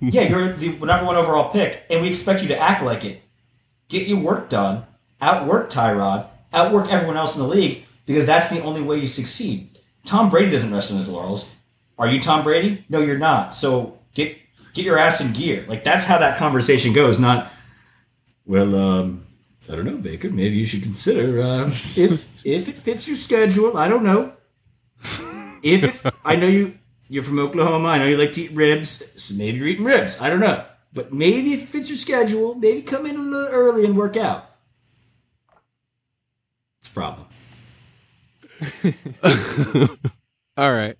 Yeah, 0.00 0.22
you're 0.22 0.52
the 0.52 0.70
number 0.70 1.04
one 1.06 1.16
overall 1.16 1.50
pick, 1.50 1.82
and 1.88 2.02
we 2.02 2.08
expect 2.08 2.42
you 2.42 2.48
to 2.48 2.58
act 2.58 2.82
like 2.82 3.04
it. 3.04 3.22
Get 3.88 4.06
your 4.06 4.18
work 4.18 4.50
done. 4.50 4.84
Outwork 5.20 5.70
Tyrod. 5.70 6.26
Outwork 6.52 6.90
everyone 6.90 7.16
else 7.16 7.36
in 7.36 7.42
the 7.42 7.48
league 7.48 7.84
because 8.06 8.26
that's 8.26 8.50
the 8.50 8.62
only 8.62 8.82
way 8.82 8.98
you 8.98 9.06
succeed. 9.06 9.78
Tom 10.04 10.30
Brady 10.30 10.50
doesn't 10.50 10.72
rest 10.72 10.90
on 10.90 10.96
his 10.98 11.08
laurels. 11.08 11.54
Are 11.98 12.06
you 12.06 12.20
Tom 12.20 12.42
Brady? 12.42 12.84
No, 12.88 13.00
you're 13.00 13.18
not. 13.18 13.54
So 13.54 13.98
get 14.14 14.36
get 14.74 14.84
your 14.84 14.98
ass 14.98 15.20
in 15.20 15.32
gear. 15.32 15.64
Like 15.68 15.84
that's 15.84 16.04
how 16.04 16.18
that 16.18 16.38
conversation 16.38 16.92
goes. 16.92 17.18
Not 17.18 17.52
well. 18.46 18.74
um 18.74 19.24
I 19.70 19.76
don't 19.76 19.84
know, 19.84 19.98
Baker. 19.98 20.30
Maybe 20.30 20.56
you 20.56 20.64
should 20.64 20.82
consider 20.82 21.42
uh, 21.42 21.66
if 21.94 22.26
if 22.44 22.68
it 22.68 22.78
fits 22.78 23.06
your 23.06 23.16
schedule. 23.18 23.76
I 23.76 23.88
don't 23.88 24.02
know. 24.02 24.32
If 25.62 25.84
it, 25.84 26.14
I 26.24 26.36
know 26.36 26.46
you 26.46 26.77
you're 27.08 27.24
from 27.24 27.38
Oklahoma, 27.38 27.88
I 27.88 27.98
know 27.98 28.06
you 28.06 28.16
like 28.16 28.32
to 28.34 28.42
eat 28.42 28.52
ribs, 28.52 29.02
so 29.22 29.34
maybe 29.34 29.58
you're 29.58 29.66
eating 29.68 29.84
ribs. 29.84 30.20
I 30.20 30.28
don't 30.30 30.40
know, 30.40 30.64
but 30.92 31.12
maybe 31.12 31.54
if 31.54 31.62
it 31.62 31.68
fits 31.68 31.88
your 31.88 31.96
schedule, 31.98 32.54
maybe 32.54 32.82
come 32.82 33.06
in 33.06 33.16
a 33.16 33.22
little 33.22 33.48
early 33.48 33.84
and 33.84 33.96
work 33.96 34.16
out. 34.16 34.44
It's 36.80 36.88
a 36.88 36.92
problem. 36.92 37.26
All 40.56 40.72
right. 40.72 40.96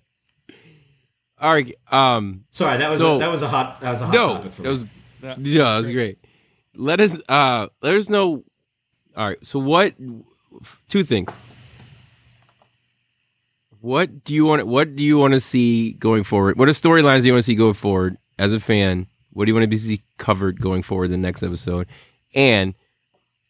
All 1.41 1.53
right. 1.53 1.73
Um. 1.91 2.45
Sorry, 2.51 2.77
that 2.77 2.89
was 2.89 2.99
So- 3.01 3.15
a, 3.17 3.19
that 3.19 3.31
was 3.31 3.41
a 3.41 3.47
hot 3.47 3.81
that 3.81 3.91
was 3.91 4.01
a 4.01 4.05
hot 4.05 4.13
No, 4.13 4.27
topic 4.35 4.53
for 4.53 4.61
that 4.63 4.67
me. 4.69 4.71
was 4.71 4.85
Yeah. 5.21 5.35
yeah, 5.39 5.63
that 5.63 5.77
was 5.77 5.87
great. 5.89 6.17
Let 6.75 6.99
us 7.01 7.19
uh 7.29 7.67
let 7.81 7.95
us 7.95 8.09
know. 8.09 8.43
All 9.15 9.27
right. 9.27 9.37
So 9.45 9.59
what? 9.59 9.95
Two 10.89 11.03
things. 11.03 11.33
What 13.81 14.23
do 14.23 14.33
you 14.33 14.45
want? 14.45 14.67
What 14.67 14.95
do 14.95 15.03
you 15.03 15.17
want 15.17 15.33
to 15.33 15.41
see 15.41 15.93
going 15.93 16.23
forward? 16.23 16.57
What 16.57 16.67
are 16.67 16.71
storylines 16.71 17.21
do 17.21 17.27
you 17.27 17.33
want 17.33 17.43
to 17.43 17.47
see 17.47 17.55
going 17.55 17.73
forward 17.73 18.17
as 18.37 18.51
a 18.51 18.59
fan? 18.59 19.07
What 19.31 19.45
do 19.45 19.49
you 19.49 19.55
want 19.55 19.63
to 19.63 19.67
be 19.67 19.77
see 19.77 20.03
covered 20.17 20.59
going 20.59 20.83
forward 20.83 21.05
in 21.05 21.11
the 21.11 21.17
next 21.17 21.43
episode? 21.43 21.87
And 22.33 22.73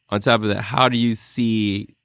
on 0.09 0.21
top 0.21 0.41
of 0.41 0.49
that, 0.49 0.61
how 0.61 0.87
do 0.87 0.97
you 0.97 1.15
see? 1.15 1.95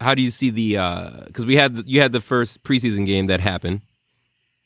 How 0.00 0.14
do 0.14 0.22
you 0.22 0.30
see 0.30 0.50
the? 0.50 1.24
Because 1.26 1.46
we 1.46 1.56
had 1.56 1.82
you 1.86 2.00
had 2.00 2.12
the 2.12 2.20
first 2.20 2.62
preseason 2.62 3.06
game 3.06 3.26
that 3.26 3.40
happened. 3.40 3.80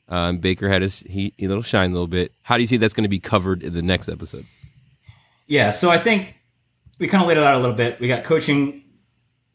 Um, 0.09 0.39
Baker 0.39 0.69
had 0.69 0.83
his 0.83 1.01
he, 1.01 1.33
he 1.39 1.49
little 1.49 1.63
shine 1.63 1.91
a 1.91 1.93
little 1.93 2.09
bit. 2.09 2.33
How 2.43 2.57
do 2.57 2.63
you 2.63 2.67
see 2.67 2.77
that's 2.77 2.95
going 2.95 3.05
to 3.05 3.09
be 3.09 3.21
covered 3.21 3.63
in 3.63 3.75
the 3.75 3.83
next 3.83 4.09
episode? 4.09 4.45
Yeah, 5.47 5.71
so 5.71 5.91
I 5.91 5.99
think 5.99 6.35
we 6.99 7.09
kind 7.09 7.23
of 7.23 7.29
laid 7.29 7.39
it 7.39 7.43
out 7.43 7.55
a 7.55 7.59
little 7.59 7.77
bit. 7.77 8.01
We 8.01 8.09
got 8.09 8.25
coaching, 8.25 8.83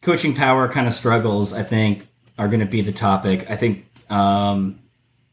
coaching 0.01 0.33
power 0.33 0.67
kind 0.69 0.87
of 0.87 0.93
struggles. 0.93 1.53
I 1.53 1.61
think 1.61 2.07
are 2.37 2.47
going 2.47 2.59
to 2.59 2.65
be 2.65 2.81
the 2.81 2.91
topic. 2.91 3.49
I 3.49 3.55
think 3.55 3.85
um, 4.09 4.79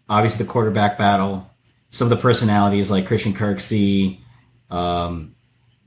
obviously 0.08 0.44
the 0.44 0.50
quarterback 0.50 0.98
battle, 0.98 1.50
some 1.90 2.06
of 2.06 2.10
the 2.10 2.22
personalities 2.22 2.90
like 2.90 3.06
Christian 3.06 3.34
Kirksey, 3.34 4.18
um, 4.70 5.34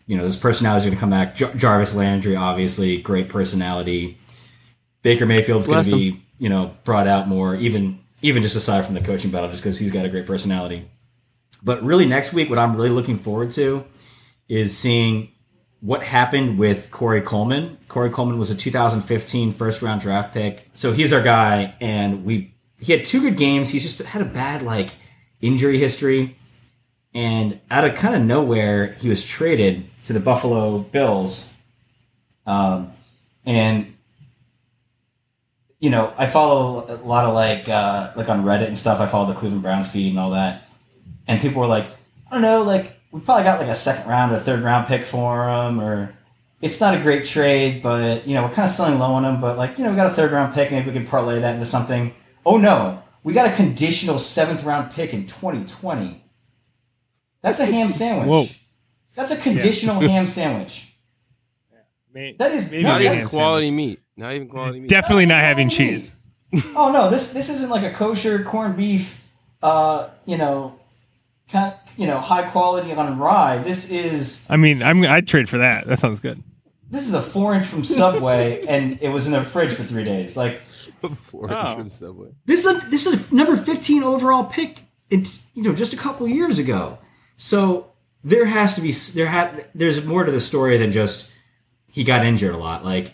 you 0.07 0.17
know, 0.17 0.23
those 0.23 0.37
personalities 0.37 0.85
are 0.85 0.89
going 0.89 0.97
to 0.97 0.99
come 0.99 1.09
back. 1.09 1.35
Jar- 1.35 1.53
Jarvis 1.55 1.95
Landry, 1.95 2.35
obviously, 2.35 3.01
great 3.01 3.29
personality. 3.29 4.17
Baker 5.01 5.25
Mayfield's 5.25 5.67
going 5.67 5.83
to 5.83 5.91
be, 5.91 6.23
you 6.37 6.49
know, 6.49 6.75
brought 6.83 7.07
out 7.07 7.27
more, 7.27 7.55
even 7.55 7.99
even 8.21 8.41
just 8.41 8.55
aside 8.55 8.85
from 8.85 8.95
the 8.95 9.01
coaching 9.01 9.31
battle, 9.31 9.49
just 9.49 9.61
because 9.61 9.77
he's 9.77 9.91
got 9.91 10.05
a 10.05 10.09
great 10.09 10.25
personality. 10.25 10.89
But 11.63 11.83
really, 11.83 12.05
next 12.05 12.33
week, 12.33 12.49
what 12.49 12.59
I'm 12.59 12.75
really 12.75 12.89
looking 12.89 13.17
forward 13.17 13.51
to 13.51 13.85
is 14.47 14.77
seeing 14.77 15.31
what 15.81 16.03
happened 16.03 16.57
with 16.57 16.89
Corey 16.91 17.21
Coleman. 17.21 17.77
Corey 17.87 18.09
Coleman 18.09 18.39
was 18.39 18.51
a 18.51 18.55
2015 18.55 19.53
first 19.53 19.81
round 19.81 20.01
draft 20.01 20.33
pick. 20.33 20.69
So 20.73 20.93
he's 20.93 21.13
our 21.13 21.21
guy, 21.21 21.75
and 21.79 22.25
we 22.25 22.53
he 22.79 22.91
had 22.91 23.05
two 23.05 23.21
good 23.21 23.37
games. 23.37 23.69
He's 23.69 23.83
just 23.83 23.99
had 23.99 24.21
a 24.21 24.25
bad 24.25 24.61
like 24.61 24.95
injury 25.41 25.79
history. 25.79 26.37
And 27.13 27.61
out 27.71 27.85
of 27.85 27.95
kind 27.95 28.13
of 28.13 28.21
nowhere, 28.21 28.93
he 28.93 29.07
was 29.07 29.23
traded 29.23 29.85
to 30.05 30.13
the 30.13 30.19
Buffalo 30.19 30.79
Bills. 30.79 31.53
Um, 32.45 32.91
and 33.45 33.95
you 35.79 35.89
know, 35.89 36.13
I 36.17 36.25
follow 36.25 36.85
a 36.89 36.97
lot 37.05 37.25
of 37.25 37.33
like 37.33 37.69
uh, 37.69 38.11
like 38.15 38.29
on 38.29 38.43
Reddit 38.43 38.67
and 38.67 38.77
stuff. 38.77 38.99
I 38.99 39.07
follow 39.07 39.31
the 39.31 39.39
Cleveland 39.39 39.61
Browns 39.61 39.89
feed 39.89 40.09
and 40.09 40.19
all 40.19 40.31
that. 40.31 40.63
And 41.27 41.41
people 41.41 41.61
were 41.61 41.67
like, 41.67 41.85
I 42.29 42.33
don't 42.33 42.41
know, 42.41 42.63
like 42.63 42.94
we 43.15 43.21
probably 43.21 43.45
got 43.45 43.59
like 43.61 43.69
a 43.69 43.75
second 43.75 44.09
round 44.09 44.33
or 44.33 44.39
third 44.41 44.61
round 44.61 44.87
pick 44.87 45.05
for 45.05 45.47
him, 45.47 45.79
or 45.79 46.13
it's 46.61 46.81
not 46.81 46.93
a 46.95 46.99
great 47.01 47.23
trade, 47.25 47.81
but 47.81 48.27
you 48.27 48.33
know 48.33 48.43
we're 48.43 48.53
kind 48.53 48.65
of 48.65 48.71
selling 48.71 48.99
low 48.99 49.13
on 49.13 49.23
him. 49.23 49.39
But 49.39 49.57
like 49.57 49.77
you 49.77 49.85
know 49.85 49.91
we 49.91 49.95
got 49.95 50.07
a 50.07 50.13
third 50.13 50.33
round 50.33 50.53
pick, 50.53 50.69
maybe 50.69 50.87
we 50.87 50.93
can 50.93 51.07
parlay 51.07 51.39
that 51.39 51.53
into 51.53 51.65
something. 51.65 52.13
Oh 52.45 52.57
no, 52.57 53.01
we 53.23 53.31
got 53.31 53.47
a 53.51 53.55
conditional 53.55 54.19
seventh 54.19 54.63
round 54.65 54.91
pick 54.91 55.13
in 55.13 55.25
2020. 55.27 56.23
That's 57.41 57.61
a 57.61 57.65
ham 57.65 57.87
sandwich. 57.89 58.27
Whoa. 58.27 58.47
That's 59.15 59.31
a 59.31 59.37
conditional 59.37 59.99
ham 60.09 60.25
sandwich. 60.27 60.93
May- 62.13 62.35
That 62.37 62.51
is 62.51 62.69
maybe 62.69 62.83
not 62.83 62.89
Not 62.89 63.01
even 63.01 63.13
even 63.15 63.27
quality 63.29 63.67
sandwich. 63.67 63.87
meat. 63.87 63.99
Not 64.17 64.33
even 64.33 64.47
quality 64.49 64.79
meat. 64.81 64.89
Definitely 64.89 65.25
not 65.27 65.39
having 65.39 65.69
cheese. 65.69 66.11
oh 66.75 66.91
no, 66.91 67.09
this 67.09 67.31
this 67.31 67.49
isn't 67.49 67.69
like 67.69 67.83
a 67.83 67.95
kosher 67.95 68.43
corned 68.43 68.75
beef, 68.75 69.21
uh, 69.63 70.09
you 70.25 70.37
know, 70.37 70.77
kind 71.49 71.73
you 71.97 72.07
know, 72.07 72.19
high 72.19 72.43
quality 72.49 72.91
on 72.93 73.17
rye. 73.19 73.57
This 73.59 73.91
is 73.91 74.47
I 74.49 74.57
mean, 74.57 74.81
I'm 74.83 75.03
I'd 75.03 75.27
trade 75.27 75.47
for 75.49 75.57
that. 75.59 75.87
That 75.87 75.99
sounds 75.99 76.19
good. 76.19 76.43
this 76.89 77.07
is 77.07 77.13
a 77.13 77.21
four 77.21 77.53
inch 77.55 77.65
from 77.65 77.83
Subway, 77.83 78.65
and 78.67 78.97
it 79.01 79.09
was 79.09 79.27
in 79.27 79.33
the 79.33 79.41
fridge 79.43 79.73
for 79.73 79.83
three 79.83 80.03
days. 80.03 80.35
Like 80.37 80.61
Before 81.01 81.51
Oh. 81.53 81.75
from 81.75 81.89
Subway. 81.89 82.29
this 82.45 82.65
is 82.65 82.83
a, 82.83 82.89
this 82.89 83.05
is 83.07 83.31
a 83.31 83.35
number 83.35 83.55
fifteen 83.57 84.03
overall 84.03 84.43
pick. 84.45 84.81
It 85.09 85.39
you 85.53 85.63
know 85.63 85.73
just 85.73 85.93
a 85.93 85.97
couple 85.97 86.27
years 86.27 86.59
ago. 86.59 86.97
So 87.37 87.91
there 88.23 88.45
has 88.45 88.73
to 88.75 88.81
be 88.81 88.91
there 89.13 89.27
had 89.27 89.67
there's 89.75 90.03
more 90.03 90.23
to 90.23 90.31
the 90.31 90.39
story 90.39 90.77
than 90.77 90.91
just 90.91 91.31
he 91.91 92.03
got 92.03 92.25
injured 92.25 92.55
a 92.55 92.57
lot. 92.57 92.83
Like 92.85 93.13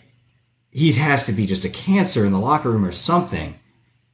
he 0.70 0.90
has 0.92 1.24
to 1.26 1.32
be 1.32 1.44
just 1.46 1.64
a 1.64 1.68
cancer 1.68 2.24
in 2.24 2.32
the 2.32 2.38
locker 2.40 2.70
room 2.70 2.84
or 2.84 2.92
something. 2.92 3.58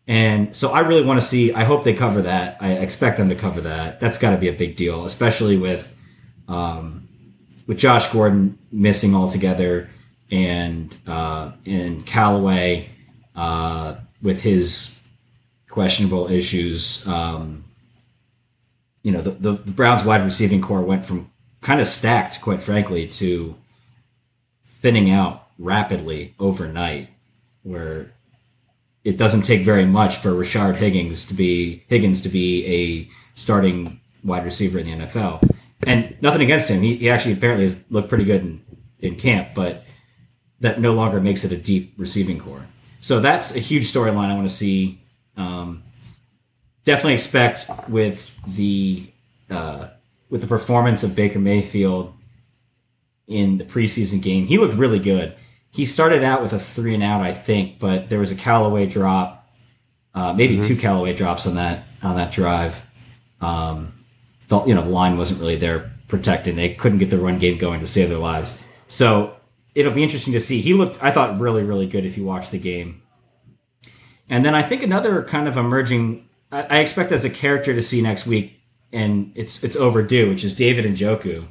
And 0.08 0.56
so 0.56 0.70
I 0.70 0.80
really 0.80 1.04
want 1.04 1.20
to 1.20 1.26
see. 1.26 1.52
I 1.52 1.64
hope 1.64 1.84
they 1.84 1.92
cover 1.92 2.22
that. 2.22 2.56
I 2.60 2.72
expect 2.72 3.18
them 3.18 3.28
to 3.28 3.34
cover 3.34 3.60
that. 3.60 4.00
That's 4.00 4.16
got 4.16 4.30
to 4.30 4.38
be 4.38 4.48
a 4.48 4.54
big 4.54 4.74
deal, 4.74 5.04
especially 5.04 5.58
with 5.58 5.94
um, 6.48 7.06
with 7.66 7.76
Josh 7.76 8.10
Gordon 8.10 8.58
missing 8.72 9.14
altogether, 9.14 9.90
and 10.30 10.96
uh, 11.06 11.52
and 11.66 12.06
Callaway 12.06 12.88
uh, 13.36 13.96
with 14.22 14.40
his 14.40 14.98
questionable 15.68 16.30
issues. 16.30 17.06
Um, 17.06 17.64
you 19.02 19.12
know, 19.12 19.20
the, 19.20 19.30
the, 19.30 19.52
the 19.52 19.70
Browns 19.70 20.04
wide 20.04 20.24
receiving 20.24 20.62
corps 20.62 20.82
went 20.82 21.04
from 21.04 21.30
kind 21.60 21.80
of 21.80 21.86
stacked, 21.86 22.40
quite 22.40 22.62
frankly, 22.62 23.06
to 23.06 23.54
thinning 24.66 25.10
out 25.10 25.48
rapidly 25.58 26.34
overnight, 26.38 27.10
where 27.62 28.12
it 29.08 29.16
doesn't 29.16 29.40
take 29.40 29.62
very 29.62 29.86
much 29.86 30.16
for 30.16 30.32
Rashard 30.32 30.74
Higgins 30.74 31.24
to 31.28 31.34
be 31.34 31.82
Higgins 31.88 32.20
to 32.20 32.28
be 32.28 32.66
a 32.66 33.08
starting 33.38 34.00
wide 34.22 34.44
receiver 34.44 34.78
in 34.78 34.86
the 34.86 35.06
NFL. 35.06 35.50
And 35.86 36.14
nothing 36.20 36.42
against 36.42 36.68
him. 36.68 36.82
He, 36.82 36.96
he 36.96 37.08
actually 37.08 37.32
apparently 37.32 37.68
has 37.68 37.76
looked 37.88 38.10
pretty 38.10 38.24
good 38.24 38.42
in, 38.42 38.62
in 38.98 39.16
camp, 39.16 39.54
but 39.54 39.84
that 40.60 40.78
no 40.78 40.92
longer 40.92 41.22
makes 41.22 41.42
it 41.42 41.52
a 41.52 41.56
deep 41.56 41.94
receiving 41.96 42.38
corps. 42.38 42.66
So 43.00 43.20
that's 43.20 43.56
a 43.56 43.60
huge 43.60 43.90
storyline 43.90 44.28
I 44.30 44.34
want 44.34 44.46
to 44.46 44.54
see. 44.54 45.00
Um, 45.38 45.84
definitely 46.84 47.14
expect 47.14 47.66
with 47.88 48.38
the 48.46 49.10
uh, 49.48 49.86
with 50.28 50.42
the 50.42 50.46
performance 50.46 51.02
of 51.02 51.16
Baker 51.16 51.38
Mayfield 51.38 52.12
in 53.26 53.56
the 53.56 53.64
preseason 53.64 54.20
game, 54.20 54.46
he 54.46 54.58
looked 54.58 54.74
really 54.74 54.98
good. 54.98 55.34
He 55.78 55.86
started 55.86 56.24
out 56.24 56.42
with 56.42 56.52
a 56.52 56.58
three 56.58 56.92
and 56.92 57.04
out, 57.04 57.20
I 57.20 57.32
think, 57.32 57.78
but 57.78 58.08
there 58.08 58.18
was 58.18 58.32
a 58.32 58.34
Callaway 58.34 58.86
drop, 58.86 59.48
uh, 60.12 60.32
maybe 60.32 60.60
two 60.60 60.74
Callaway 60.74 61.12
drops 61.12 61.46
on 61.46 61.54
that 61.54 61.84
on 62.02 62.16
that 62.16 62.32
drive. 62.32 62.84
Um, 63.40 63.92
the 64.48 64.60
you 64.64 64.74
know 64.74 64.82
the 64.82 64.90
line 64.90 65.16
wasn't 65.16 65.38
really 65.38 65.54
there 65.54 65.92
protecting. 66.08 66.56
They 66.56 66.74
couldn't 66.74 66.98
get 66.98 67.10
the 67.10 67.18
run 67.18 67.38
game 67.38 67.58
going 67.58 67.78
to 67.78 67.86
save 67.86 68.08
their 68.08 68.18
lives. 68.18 68.60
So 68.88 69.36
it'll 69.76 69.92
be 69.92 70.02
interesting 70.02 70.32
to 70.32 70.40
see. 70.40 70.60
He 70.60 70.74
looked, 70.74 71.00
I 71.00 71.12
thought, 71.12 71.38
really 71.38 71.62
really 71.62 71.86
good 71.86 72.04
if 72.04 72.18
you 72.18 72.24
watch 72.24 72.50
the 72.50 72.58
game. 72.58 73.00
And 74.28 74.44
then 74.44 74.56
I 74.56 74.64
think 74.64 74.82
another 74.82 75.22
kind 75.22 75.46
of 75.46 75.56
emerging, 75.56 76.28
I, 76.50 76.62
I 76.62 76.78
expect 76.80 77.12
as 77.12 77.24
a 77.24 77.30
character 77.30 77.72
to 77.72 77.82
see 77.82 78.02
next 78.02 78.26
week, 78.26 78.60
and 78.92 79.30
it's 79.36 79.62
it's 79.62 79.76
overdue, 79.76 80.28
which 80.28 80.42
is 80.42 80.56
David 80.56 80.86
Njoku, 80.86 81.46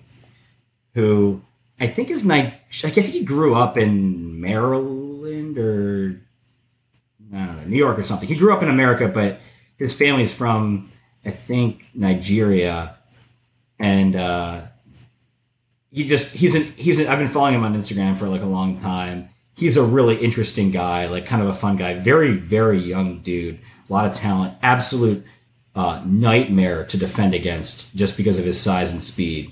who 0.95 1.43
I 1.79 1.87
think 1.87 2.09
is 2.09 2.25
Ni- 2.25 2.53
I 2.83 2.89
think 2.89 3.07
he 3.07 3.23
grew 3.23 3.53
up 3.55 3.77
in 3.77 4.41
Maryland 4.41 5.57
or 5.57 6.21
I 7.33 7.45
don't 7.45 7.57
know 7.57 7.63
New 7.65 7.77
York 7.77 7.99
or 7.99 8.03
something. 8.03 8.27
He 8.27 8.35
grew 8.35 8.53
up 8.53 8.63
in 8.63 8.69
America, 8.69 9.07
but 9.07 9.39
his 9.77 9.93
family's 9.93 10.33
from 10.33 10.91
I 11.25 11.31
think 11.31 11.85
Nigeria, 11.93 12.95
and 13.79 14.15
uh, 14.15 14.61
he 15.91 16.07
just 16.07 16.33
he's 16.33 16.55
an 16.55 16.63
he's 16.77 16.99
an, 16.99 17.07
I've 17.07 17.19
been 17.19 17.27
following 17.27 17.55
him 17.55 17.63
on 17.63 17.75
Instagram 17.75 18.17
for 18.17 18.27
like 18.27 18.41
a 18.41 18.45
long 18.45 18.77
time. 18.79 19.29
He's 19.55 19.75
a 19.75 19.83
really 19.83 20.17
interesting 20.17 20.71
guy, 20.71 21.07
like 21.07 21.25
kind 21.25 21.41
of 21.41 21.49
a 21.49 21.53
fun 21.53 21.75
guy, 21.75 21.95
very 21.95 22.31
very 22.31 22.79
young 22.79 23.19
dude, 23.19 23.59
a 23.89 23.93
lot 23.93 24.05
of 24.05 24.13
talent, 24.13 24.55
absolute 24.61 25.25
uh, 25.75 26.01
nightmare 26.05 26.85
to 26.85 26.97
defend 26.97 27.33
against 27.33 27.93
just 27.93 28.15
because 28.17 28.39
of 28.39 28.45
his 28.45 28.59
size 28.59 28.91
and 28.91 29.03
speed. 29.03 29.51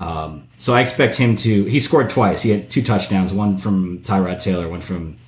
Um, 0.00 0.48
so 0.56 0.72
I 0.72 0.80
expect 0.80 1.16
him 1.16 1.36
to. 1.36 1.64
He 1.64 1.78
scored 1.78 2.08
twice. 2.08 2.40
He 2.40 2.50
had 2.50 2.70
two 2.70 2.82
touchdowns, 2.82 3.32
one 3.32 3.58
from 3.58 3.98
Tyrod 3.98 4.40
Taylor, 4.40 4.68
one 4.68 4.80
from 4.80 5.18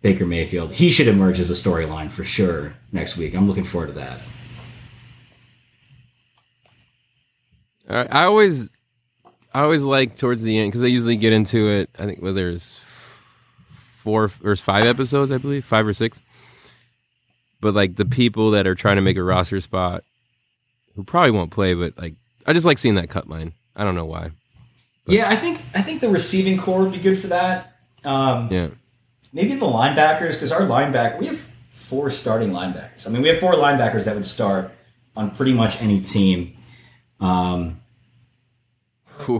Baker 0.00 0.24
Mayfield. 0.24 0.72
He 0.72 0.90
should 0.90 1.08
emerge 1.08 1.38
as 1.38 1.50
a 1.50 1.52
storyline 1.52 2.10
for 2.10 2.24
sure 2.24 2.74
next 2.90 3.18
week. 3.18 3.34
I'm 3.34 3.46
looking 3.46 3.64
forward 3.64 3.88
to 3.88 3.92
that. 3.94 4.20
All 7.90 7.96
right, 7.96 8.08
I 8.10 8.24
always, 8.24 8.70
I 9.52 9.62
always 9.62 9.82
like 9.82 10.16
towards 10.16 10.42
the 10.42 10.58
end 10.58 10.70
because 10.70 10.82
I 10.82 10.86
usually 10.86 11.16
get 11.16 11.32
into 11.32 11.68
it. 11.68 11.90
I 11.98 12.06
think 12.06 12.22
well, 12.22 12.34
there's 12.34 12.78
four, 13.98 14.30
there's 14.42 14.60
five 14.60 14.84
episodes, 14.84 15.30
I 15.30 15.38
believe, 15.38 15.64
five 15.64 15.86
or 15.86 15.92
six. 15.92 16.22
But 17.60 17.74
like 17.74 17.96
the 17.96 18.04
people 18.04 18.52
that 18.52 18.66
are 18.66 18.74
trying 18.74 18.96
to 18.96 19.02
make 19.02 19.16
a 19.16 19.22
roster 19.22 19.60
spot, 19.60 20.04
who 20.94 21.04
probably 21.04 21.30
won't 21.30 21.50
play, 21.50 21.74
but 21.74 21.96
like 21.98 22.14
I 22.46 22.52
just 22.52 22.66
like 22.66 22.78
seeing 22.78 22.94
that 22.94 23.10
cut 23.10 23.28
line. 23.28 23.52
I 23.78 23.84
don't 23.84 23.94
know 23.94 24.04
why. 24.04 24.32
yeah, 25.06 25.28
I 25.30 25.36
think 25.36 25.60
I 25.74 25.80
think 25.82 26.00
the 26.00 26.08
receiving 26.08 26.58
corps 26.58 26.82
would 26.82 26.92
be 26.92 26.98
good 26.98 27.18
for 27.18 27.28
that. 27.28 27.76
Um, 28.04 28.48
Yeah, 28.50 28.68
maybe 29.32 29.54
the 29.54 29.64
linebackers 29.66 30.32
because 30.34 30.52
our 30.52 30.62
linebacker 30.62 31.18
we 31.18 31.26
have 31.28 31.40
four 31.70 32.10
starting 32.10 32.50
linebackers. 32.50 33.06
I 33.06 33.10
mean, 33.10 33.22
we 33.22 33.28
have 33.28 33.38
four 33.38 33.54
linebackers 33.54 34.04
that 34.04 34.14
would 34.14 34.26
start 34.26 34.72
on 35.16 35.30
pretty 35.30 35.52
much 35.54 35.80
any 35.80 36.00
team. 36.02 36.56
Um, 37.20 37.80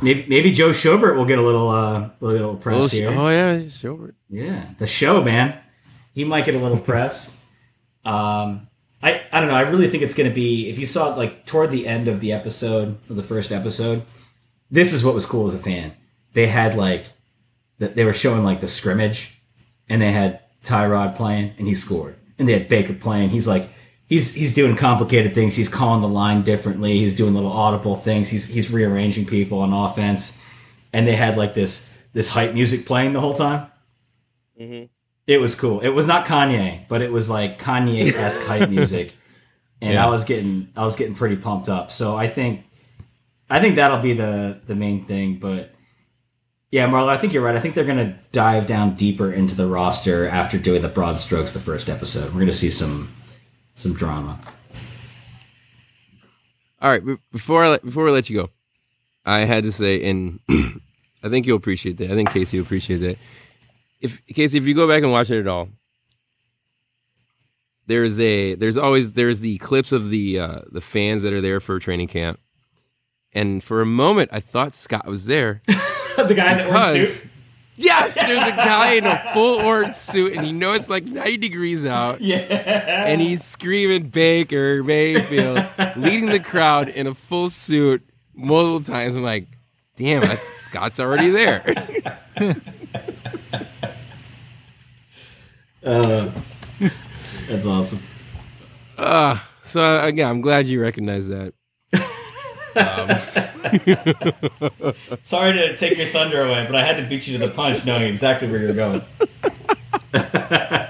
maybe, 0.03 0.25
maybe 0.29 0.51
Joe 0.53 0.71
Schobert 0.71 1.17
will 1.17 1.25
get 1.27 1.39
a 1.39 1.43
little 1.43 1.69
uh, 1.69 2.11
a 2.21 2.25
little 2.25 2.57
press 2.57 2.91
here. 2.91 3.11
oh 3.11 3.29
yeah, 3.29 3.69
sure. 3.69 4.15
Yeah, 4.31 4.67
the 4.79 4.87
show, 4.87 5.23
man. 5.23 5.59
He 6.15 6.25
might 6.25 6.45
get 6.45 6.55
a 6.55 6.59
little 6.59 6.79
press. 6.81 7.41
Um, 8.05 8.69
I 9.03 9.23
I 9.31 9.41
don't 9.41 9.49
know. 9.49 9.55
I 9.55 9.61
really 9.63 9.89
think 9.89 10.03
it's 10.03 10.15
going 10.15 10.29
to 10.29 10.35
be 10.35 10.69
if 10.71 10.79
you 10.79 10.87
saw 10.87 11.13
it 11.13 11.17
like 11.19 11.47
toward 11.47 11.71
the 11.71 11.87
end 11.87 12.09
of 12.09 12.21
the 12.21 12.33
episode 12.33 12.99
of 13.09 13.17
the 13.17 13.23
first 13.23 13.53
episode. 13.53 14.03
This 14.71 14.93
is 14.93 15.05
what 15.05 15.15
was 15.15 15.27
cool 15.27 15.47
as 15.49 15.55
a 15.55 15.59
fan. 15.59 15.95
They 16.35 16.47
had 16.47 16.75
like 16.75 17.07
that 17.79 17.95
they 17.97 18.05
were 18.05 18.13
showing 18.13 18.45
like 18.45 18.61
the 18.61 18.69
scrimmage, 18.69 19.41
and 19.89 20.01
they 20.03 20.13
had 20.13 20.41
Tyrod 20.65 21.15
playing, 21.17 21.55
and 21.59 21.67
he 21.67 21.75
scored, 21.75 22.17
and 22.39 22.49
they 22.49 22.53
had 22.53 22.69
Baker 22.69 22.95
playing. 22.95 23.31
He's 23.31 23.49
like. 23.49 23.69
He's, 24.11 24.33
he's 24.33 24.55
doing 24.55 24.75
complicated 24.75 25.35
things. 25.35 25.55
He's 25.55 25.69
calling 25.69 26.01
the 26.01 26.09
line 26.09 26.41
differently. 26.41 26.99
He's 26.99 27.15
doing 27.15 27.35
little 27.35 27.53
audible 27.53 27.95
things. 27.97 28.31
He's 28.31 28.47
he's 28.47 28.71
rearranging 28.71 29.27
people 29.27 29.59
on 29.59 29.75
offense, 29.75 30.43
and 30.95 31.07
they 31.07 31.15
had 31.15 31.37
like 31.37 31.53
this 31.53 31.95
this 32.15 32.31
hype 32.31 32.55
music 32.55 32.87
playing 32.87 33.13
the 33.13 33.21
whole 33.21 33.35
time. 33.35 33.67
Mm-hmm. 34.59 34.87
It 35.27 35.43
was 35.43 35.55
cool. 35.55 35.81
It 35.81 35.91
was 35.91 36.07
not 36.07 36.25
Kanye, 36.25 36.89
but 36.89 37.03
it 37.03 37.13
was 37.13 37.29
like 37.29 37.61
Kanye 37.61 38.11
esque 38.15 38.41
hype 38.47 38.71
music, 38.79 39.13
and 39.83 39.93
Yeah. 39.93 40.07
I 40.07 40.09
was 40.09 40.25
getting 40.25 40.69
I 40.75 40.85
was 40.85 40.97
getting 40.97 41.15
pretty 41.15 41.37
pumped 41.37 41.69
up. 41.69 41.93
So 41.93 42.17
I 42.17 42.29
think 42.29 42.65
I 43.51 43.61
think 43.61 43.77
that'll 43.77 44.01
be 44.01 44.13
the 44.13 44.61
the 44.67 44.75
main 44.75 45.05
thing. 45.05 45.39
But 45.39 45.73
yeah, 46.71 46.89
Marlo, 46.89 47.09
I 47.09 47.17
think 47.17 47.33
you're 47.33 47.43
right. 47.43 47.57
I 47.57 47.61
think 47.61 47.75
they're 47.75 47.85
gonna 47.85 48.19
dive 48.33 48.67
down 48.67 48.95
deeper 48.95 49.33
into 49.33 49.55
the 49.55 49.67
roster 49.67 50.29
after 50.29 50.59
doing 50.59 50.83
the 50.83 50.89
broad 50.89 51.19
strokes 51.19 51.53
the 51.53 51.61
first 51.61 51.89
episode. 51.89 52.33
We're 52.33 52.41
gonna 52.41 52.53
see 52.53 52.71
some 52.71 53.15
some 53.75 53.95
drama. 53.95 54.39
All 56.81 56.91
right, 56.91 57.03
before 57.33 57.65
I 57.65 57.69
let, 57.71 57.85
before 57.85 58.05
we 58.05 58.11
let 58.13 58.31
you 58.31 58.37
go, 58.39 58.51
I 59.25 59.41
had 59.41 59.65
to 59.65 59.73
say, 59.73 60.09
and 60.09 60.39
I 60.49 61.29
think 61.29 61.47
you'll 61.47 61.57
appreciate 61.57 61.97
that. 61.97 62.11
I 62.11 62.15
think 62.15 62.31
Casey 62.31 62.59
will 62.59 62.65
appreciate 62.65 62.99
that. 62.99 63.19
If 64.01 64.25
Casey, 64.27 64.59
if 64.59 64.65
you 64.65 64.75
go 64.75 64.87
back 64.87 65.03
and 65.03 65.11
watch 65.11 65.31
it 65.31 65.41
at 65.41 65.49
all, 65.49 65.71
there's 67.87 68.21
a 68.21 68.55
there's 68.55 68.77
always 68.77 69.15
there's 69.15 69.41
the 69.41 69.59
clips 69.59 69.91
of 69.91 70.11
the 70.11 70.39
uh, 70.39 70.61
the 70.71 70.81
fans 70.81 71.23
that 71.23 71.33
are 71.33 71.41
there 71.41 71.59
for 71.59 71.79
training 71.81 72.09
camp, 72.09 72.39
and 73.33 73.63
for 73.63 73.81
a 73.81 73.87
moment 73.87 74.31
I 74.33 74.41
thought 74.41 74.75
Scott 74.75 75.07
was 75.07 75.27
there. 75.27 75.63
the 75.67 76.35
guy 76.35 76.53
in 76.53 76.67
the 76.67 76.75
orange 76.75 77.09
suit. 77.09 77.27
Yes, 77.79 78.15
there's 78.27 78.43
a 78.43 78.57
guy 78.57 78.95
in 78.95 79.07
a 79.07 79.19
full 79.33 79.61
orange 79.61 79.95
suit, 79.95 80.37
and 80.37 80.47
you 80.47 80.53
know 80.53 80.73
it's 80.73 80.89
like 80.89 81.05
90 81.05 81.37
degrees 81.37 81.87
out. 81.87 82.21
Yeah. 82.21 82.37
and 82.39 83.21
he's 83.21 83.45
screaming 83.45 84.09
Baker 84.09 84.83
Mayfield, 84.83 85.65
leading 85.97 86.27
the 86.27 86.41
crowd 86.41 86.89
in 86.89 87.07
a 87.07 87.15
full 87.15 87.51
suit 87.51 88.03
multiple 88.35 88.93
times. 88.93 89.15
I'm 89.15 89.23
like, 89.23 89.47
damn, 89.97 90.25
I, 90.25 90.35
Scott's 90.63 90.99
already 90.99 91.31
there. 91.31 91.63
That's 95.83 97.67
awesome. 97.67 98.01
Uh, 98.97 99.39
so 99.63 100.05
again, 100.05 100.29
I'm 100.29 100.41
glad 100.41 100.67
you 100.67 100.83
recognize 100.83 101.29
that. 101.29 101.55
Sorry 105.23 105.53
to 105.53 105.77
take 105.77 105.99
your 105.99 106.09
thunder 106.09 106.43
away, 106.43 106.65
but 106.67 106.77
I 106.77 106.83
had 106.83 106.97
to 106.97 107.03
beat 107.09 107.27
you 107.27 107.39
to 107.39 107.47
the 107.47 107.53
punch, 107.53 107.85
knowing 107.85 108.05
exactly 108.05 108.51
where 108.51 108.61
you're 108.61 108.75
going. 108.75 109.03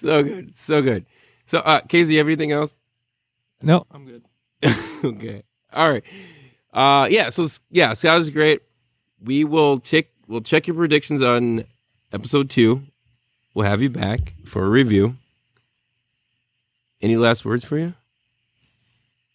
So 0.00 0.22
good, 0.22 0.56
so 0.56 0.80
good. 0.80 1.06
So, 1.46 1.58
uh, 1.58 1.80
Casey, 1.80 2.12
you 2.12 2.18
have 2.18 2.28
anything 2.28 2.52
else? 2.52 2.76
No, 3.62 3.84
I'm 3.90 4.06
good. 4.06 4.24
okay, 5.04 5.42
all 5.72 5.90
right. 5.90 6.04
Uh, 6.72 7.06
yeah. 7.10 7.30
So 7.30 7.46
yeah, 7.70 7.94
Scott 7.94 8.18
was 8.18 8.30
great. 8.30 8.62
We 9.22 9.44
will 9.44 9.80
check. 9.80 10.06
We'll 10.28 10.40
check 10.40 10.66
your 10.66 10.76
predictions 10.76 11.22
on 11.22 11.64
episode 12.12 12.50
two. 12.50 12.82
We'll 13.54 13.66
have 13.66 13.82
you 13.82 13.90
back 13.90 14.34
for 14.46 14.64
a 14.64 14.68
review. 14.68 15.16
Any 17.00 17.16
last 17.16 17.44
words 17.44 17.64
for 17.64 17.78
you? 17.78 17.94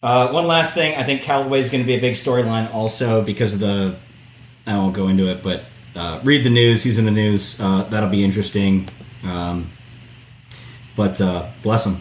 Uh, 0.04 0.30
one 0.30 0.46
last 0.46 0.74
thing, 0.74 0.94
I 0.98 1.02
think 1.02 1.22
Callaway 1.22 1.60
is 1.60 1.70
going 1.70 1.82
to 1.82 1.86
be 1.86 1.94
a 1.94 2.00
big 2.00 2.12
storyline 2.12 2.72
also 2.74 3.22
because 3.24 3.54
of 3.54 3.60
the. 3.60 3.96
I 4.66 4.76
won't 4.76 4.94
go 4.94 5.08
into 5.08 5.28
it, 5.30 5.42
but 5.42 5.62
uh, 5.96 6.20
read 6.22 6.44
the 6.44 6.50
news. 6.50 6.82
He's 6.82 6.98
in 6.98 7.06
the 7.06 7.10
news. 7.10 7.58
Uh, 7.58 7.84
that'll 7.84 8.10
be 8.10 8.22
interesting. 8.22 8.86
Um, 9.24 9.70
but 10.94 11.18
uh, 11.22 11.48
bless 11.62 11.86
him. 11.86 11.96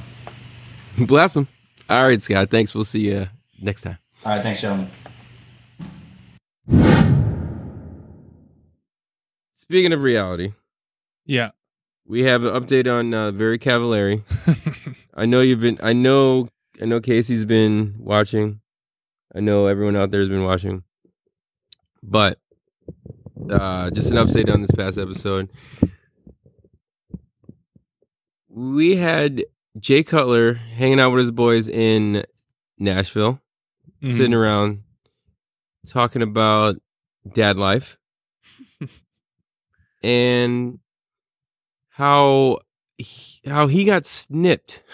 Bless 1.07 1.35
him. 1.37 1.47
All 1.89 2.03
right, 2.03 2.21
Scott. 2.21 2.49
Thanks. 2.51 2.75
We'll 2.75 2.83
see 2.83 2.99
you 3.01 3.27
next 3.61 3.83
time. 3.83 3.97
All 4.25 4.33
right, 4.33 4.43
thanks, 4.43 4.59
gentlemen. 4.61 4.89
Speaking 9.55 9.93
of 9.93 10.03
reality, 10.03 10.51
Yeah. 11.25 11.51
we 12.05 12.23
have 12.23 12.43
an 12.43 12.53
update 12.53 12.91
on 12.91 13.13
uh, 13.13 13.31
Very 13.31 13.57
Cavallari. 13.57 14.23
I 15.15 15.25
know 15.25 15.39
you've 15.41 15.61
been. 15.61 15.79
I 15.81 15.93
know. 15.93 16.49
I 16.81 16.85
know 16.85 16.99
Casey's 16.99 17.45
been 17.45 17.95
watching. 17.97 18.61
I 19.35 19.39
know 19.39 19.67
everyone 19.67 19.95
out 19.95 20.11
there 20.11 20.19
has 20.21 20.29
been 20.29 20.43
watching. 20.43 20.83
But 22.01 22.39
uh, 23.49 23.89
just 23.91 24.11
an 24.11 24.17
update 24.17 24.51
on 24.51 24.61
this 24.61 24.71
past 24.71 24.97
episode. 24.97 25.49
We 28.49 28.95
had 28.97 29.43
Jay 29.79 30.03
Cutler 30.03 30.53
hanging 30.53 30.99
out 30.99 31.11
with 31.11 31.21
his 31.21 31.31
boys 31.31 31.67
in 31.67 32.23
Nashville, 32.77 33.39
Mhm. 34.01 34.17
sitting 34.17 34.33
around 34.33 34.83
talking 35.87 36.21
about 36.21 36.75
dad 37.33 37.57
life 37.57 37.97
and 40.03 40.79
how 41.89 42.59
he, 42.97 43.41
how 43.49 43.67
he 43.67 43.85
got 43.85 44.05
snipped. 44.05 44.83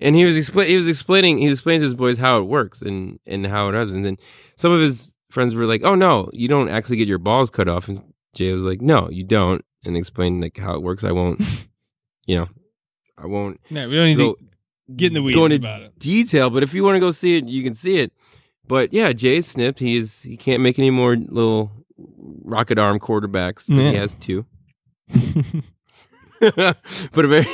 and 0.00 0.14
he 0.16 0.24
was 0.24 0.36
explain 0.36 0.68
he 0.68 0.76
was 0.76 0.88
explaining 0.88 1.38
he 1.38 1.48
was 1.48 1.58
explaining 1.58 1.80
to 1.80 1.84
his 1.84 1.94
boys 1.94 2.18
how 2.18 2.38
it 2.38 2.42
works 2.44 2.82
and 2.82 3.18
and 3.26 3.46
how 3.46 3.68
it 3.68 3.72
does 3.72 3.92
and 3.92 4.04
then 4.04 4.16
some 4.56 4.72
of 4.72 4.80
his 4.80 5.14
friends 5.30 5.54
were 5.54 5.66
like, 5.66 5.82
"Oh 5.84 5.94
no, 5.94 6.30
you 6.32 6.46
don't 6.48 6.68
actually 6.68 6.96
get 6.96 7.08
your 7.08 7.18
balls 7.18 7.50
cut 7.50 7.68
off." 7.68 7.88
And 7.88 8.02
Jay 8.34 8.52
was 8.52 8.62
like, 8.62 8.80
"No, 8.80 9.08
you 9.10 9.24
don't." 9.24 9.64
And 9.84 9.96
explained 9.96 10.40
like 10.40 10.56
how 10.56 10.74
it 10.74 10.82
works. 10.82 11.04
I 11.04 11.12
won't, 11.12 11.40
you 12.26 12.38
know, 12.38 12.48
I 13.18 13.26
won't 13.26 13.60
No, 13.70 13.88
we 13.88 13.96
don't 13.96 14.06
need 14.06 14.16
go 14.16 14.34
to 14.34 14.38
get 14.96 15.08
in 15.08 15.14
the 15.14 15.22
weeds 15.22 15.36
go 15.36 15.44
into 15.46 15.56
about 15.56 15.82
it. 15.82 15.98
detail. 15.98 16.50
But 16.50 16.62
if 16.62 16.72
you 16.72 16.84
want 16.84 16.96
to 16.96 17.00
go 17.00 17.10
see 17.10 17.36
it, 17.36 17.46
you 17.48 17.62
can 17.64 17.74
see 17.74 17.98
it. 17.98 18.12
But 18.66 18.92
yeah, 18.94 19.12
Jay 19.12 19.42
snipped. 19.42 19.80
He's 19.80 20.22
he 20.22 20.36
can't 20.36 20.62
make 20.62 20.78
any 20.78 20.90
more 20.90 21.16
little 21.16 21.70
rocket 21.96 22.78
arm 22.78 22.98
quarterbacks 22.98 23.64
Yeah. 23.68 23.90
he 23.90 23.96
has 23.96 24.14
two. 24.14 24.46
but 26.40 27.24
a 27.24 27.28
very 27.28 27.46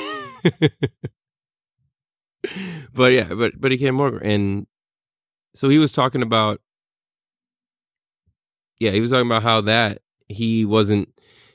but 2.95 3.13
yeah, 3.13 3.33
but 3.35 3.61
but 3.61 3.71
he 3.73 3.79
came 3.79 4.01
over 4.01 4.19
and 4.19 4.67
so 5.55 5.69
he 5.69 5.79
was 5.79 5.93
talking 5.93 6.23
about 6.23 6.61
yeah, 8.79 8.91
he 8.93 9.01
was 9.01 9.11
talking 9.11 9.27
about 9.27 9.43
how 9.43 9.61
that 9.63 10.01
he 10.29 10.65
wasn't 10.65 11.09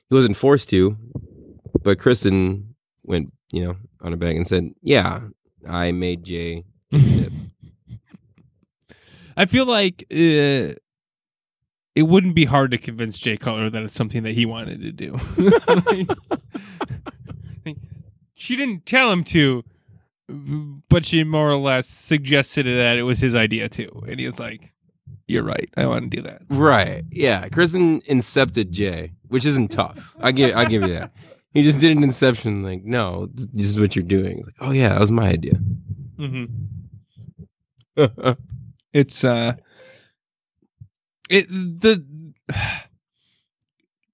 he 0.10 0.16
wasn't 0.16 0.38
forced 0.38 0.70
to, 0.70 0.98
but 1.84 1.98
Kristin 1.98 2.76
went, 3.04 3.32
you 3.52 3.64
know, 3.66 3.76
on 4.02 4.14
a 4.14 4.18
bag 4.18 4.36
and 4.38 4.48
said, 4.48 4.70
Yeah, 4.82 5.22
I 5.68 5.92
made 5.92 6.24
Jay. 6.24 6.64
I 9.38 9.46
feel 9.46 9.66
like 9.66 10.04
uh, 10.12 10.78
it 11.96 12.04
wouldn't 12.04 12.36
be 12.36 12.46
hard 12.46 12.72
to 12.72 12.78
convince 12.78 13.18
Jay 13.18 13.38
Cutler 13.38 13.70
that 13.70 13.84
it's 13.84 13.94
something 13.96 14.24
that 14.24 14.32
he 14.34 14.46
wanted 14.46 14.82
to 14.82 14.92
do. 14.92 15.18
Like- 17.66 17.78
she 18.36 18.56
didn't 18.56 18.86
tell 18.86 19.12
him 19.12 19.24
to, 19.24 19.64
but 20.28 21.06
she 21.06 21.24
more 21.24 21.50
or 21.50 21.58
less 21.58 21.88
suggested 21.88 22.66
that 22.66 22.98
it 22.98 23.04
was 23.04 23.20
his 23.20 23.36
idea 23.36 23.70
too. 23.70 24.04
And 24.08 24.20
he 24.20 24.26
was 24.26 24.40
like, 24.40 24.74
"You're 25.28 25.44
right. 25.44 25.70
I 25.78 25.86
want 25.86 26.10
to 26.10 26.18
do 26.18 26.24
that." 26.24 26.42
Right. 26.50 27.04
Yeah. 27.12 27.48
Kristin 27.50 28.04
incepted 28.06 28.72
Jay, 28.72 29.12
which 29.28 29.46
isn't 29.46 29.70
tough. 29.72 30.16
I 30.20 30.32
give 30.32 30.56
I 30.56 30.66
give 30.66 30.82
you 30.84 30.94
that. 30.94 31.12
He 31.54 31.64
just 31.64 31.80
did 31.80 31.96
an 31.96 32.04
inception, 32.04 32.64
like, 32.64 32.84
no, 32.84 33.28
this 33.34 33.66
is 33.66 33.80
what 33.80 33.96
you're 33.96 34.04
doing. 34.04 34.40
It's 34.40 34.48
like, 34.48 34.56
oh 34.60 34.72
yeah, 34.72 34.90
that 34.90 35.00
was 35.00 35.12
my 35.12 35.30
idea. 35.30 35.54
hmm 36.18 36.46
It's 38.94 39.24
uh, 39.24 39.54
it 41.30 41.48
the 41.50 42.04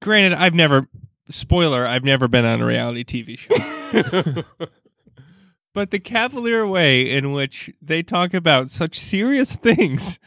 granted 0.01 0.37
I've 0.37 0.53
never 0.53 0.87
spoiler 1.29 1.85
I've 1.87 2.03
never 2.03 2.27
been 2.27 2.45
on 2.45 2.61
a 2.61 2.65
reality 2.65 3.03
TV 3.03 3.37
show. 3.37 4.43
but 5.73 5.91
the 5.91 5.99
cavalier 5.99 6.65
way 6.67 7.09
in 7.09 7.31
which 7.31 7.69
they 7.81 8.03
talk 8.03 8.33
about 8.33 8.69
such 8.69 8.99
serious 8.99 9.55
things 9.55 10.19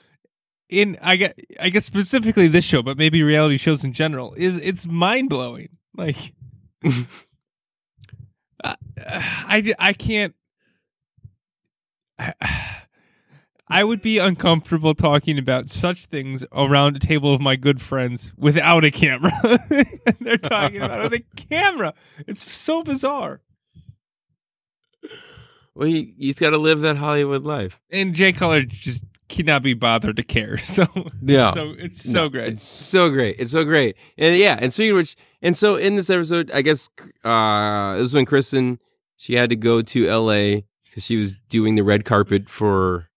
in 0.68 0.98
I 1.00 1.16
guess, 1.16 1.32
I 1.60 1.68
guess 1.70 1.84
specifically 1.84 2.48
this 2.48 2.64
show, 2.64 2.82
but 2.82 2.98
maybe 2.98 3.22
reality 3.22 3.56
shows 3.56 3.84
in 3.84 3.92
general 3.92 4.34
is 4.36 4.56
it's 4.60 4.86
mind 4.86 5.30
blowing. 5.30 5.68
Like 5.96 6.34
I, 8.64 8.76
I 9.04 9.74
I 9.78 9.92
can't 9.92 10.34
I 13.66 13.82
would 13.82 14.02
be 14.02 14.18
uncomfortable 14.18 14.94
talking 14.94 15.38
about 15.38 15.68
such 15.68 16.06
things 16.06 16.44
around 16.52 16.96
a 16.96 16.98
table 16.98 17.32
of 17.34 17.40
my 17.40 17.56
good 17.56 17.80
friends 17.80 18.32
without 18.36 18.84
a 18.84 18.90
camera. 18.90 19.32
and 19.42 20.16
they're 20.20 20.36
talking 20.36 20.82
about 20.82 21.00
it 21.00 21.10
with 21.10 21.20
a 21.20 21.24
camera. 21.36 21.94
It's 22.26 22.52
so 22.52 22.82
bizarre. 22.82 23.40
Well, 25.74 25.88
you, 25.88 26.12
you 26.16 26.28
just 26.30 26.38
got 26.40 26.50
to 26.50 26.58
live 26.58 26.80
that 26.82 26.96
Hollywood 26.96 27.44
life. 27.44 27.80
And 27.90 28.14
Jay 28.14 28.32
Cutler 28.32 28.62
just 28.62 29.02
cannot 29.28 29.62
be 29.62 29.74
bothered 29.74 30.16
to 30.16 30.22
care. 30.22 30.56
So 30.64 30.86
Yeah. 31.22 31.50
so 31.52 31.74
it's 31.78 32.02
so 32.04 32.24
No, 32.24 32.28
great. 32.28 32.48
It's 32.48 32.62
so 32.64 33.10
great. 33.10 33.36
It's 33.38 33.52
so 33.52 33.64
great. 33.64 33.96
And 34.16 34.36
yeah, 34.36 34.56
and 34.60 34.72
speaking 34.72 34.92
of 34.92 34.96
which, 34.96 35.16
and 35.42 35.56
so 35.56 35.76
in 35.76 35.96
this 35.96 36.10
episode, 36.10 36.50
I 36.52 36.62
guess 36.62 36.88
uh 37.24 37.94
this 37.96 38.08
is 38.08 38.14
when 38.14 38.26
Kristin 38.26 38.78
she 39.16 39.34
had 39.34 39.50
to 39.50 39.56
go 39.56 39.82
to 39.82 40.06
LA 40.10 40.60
because 40.84 41.04
she 41.04 41.16
was 41.16 41.38
doing 41.48 41.74
the 41.74 41.82
red 41.82 42.04
carpet 42.04 42.48
for 42.48 43.08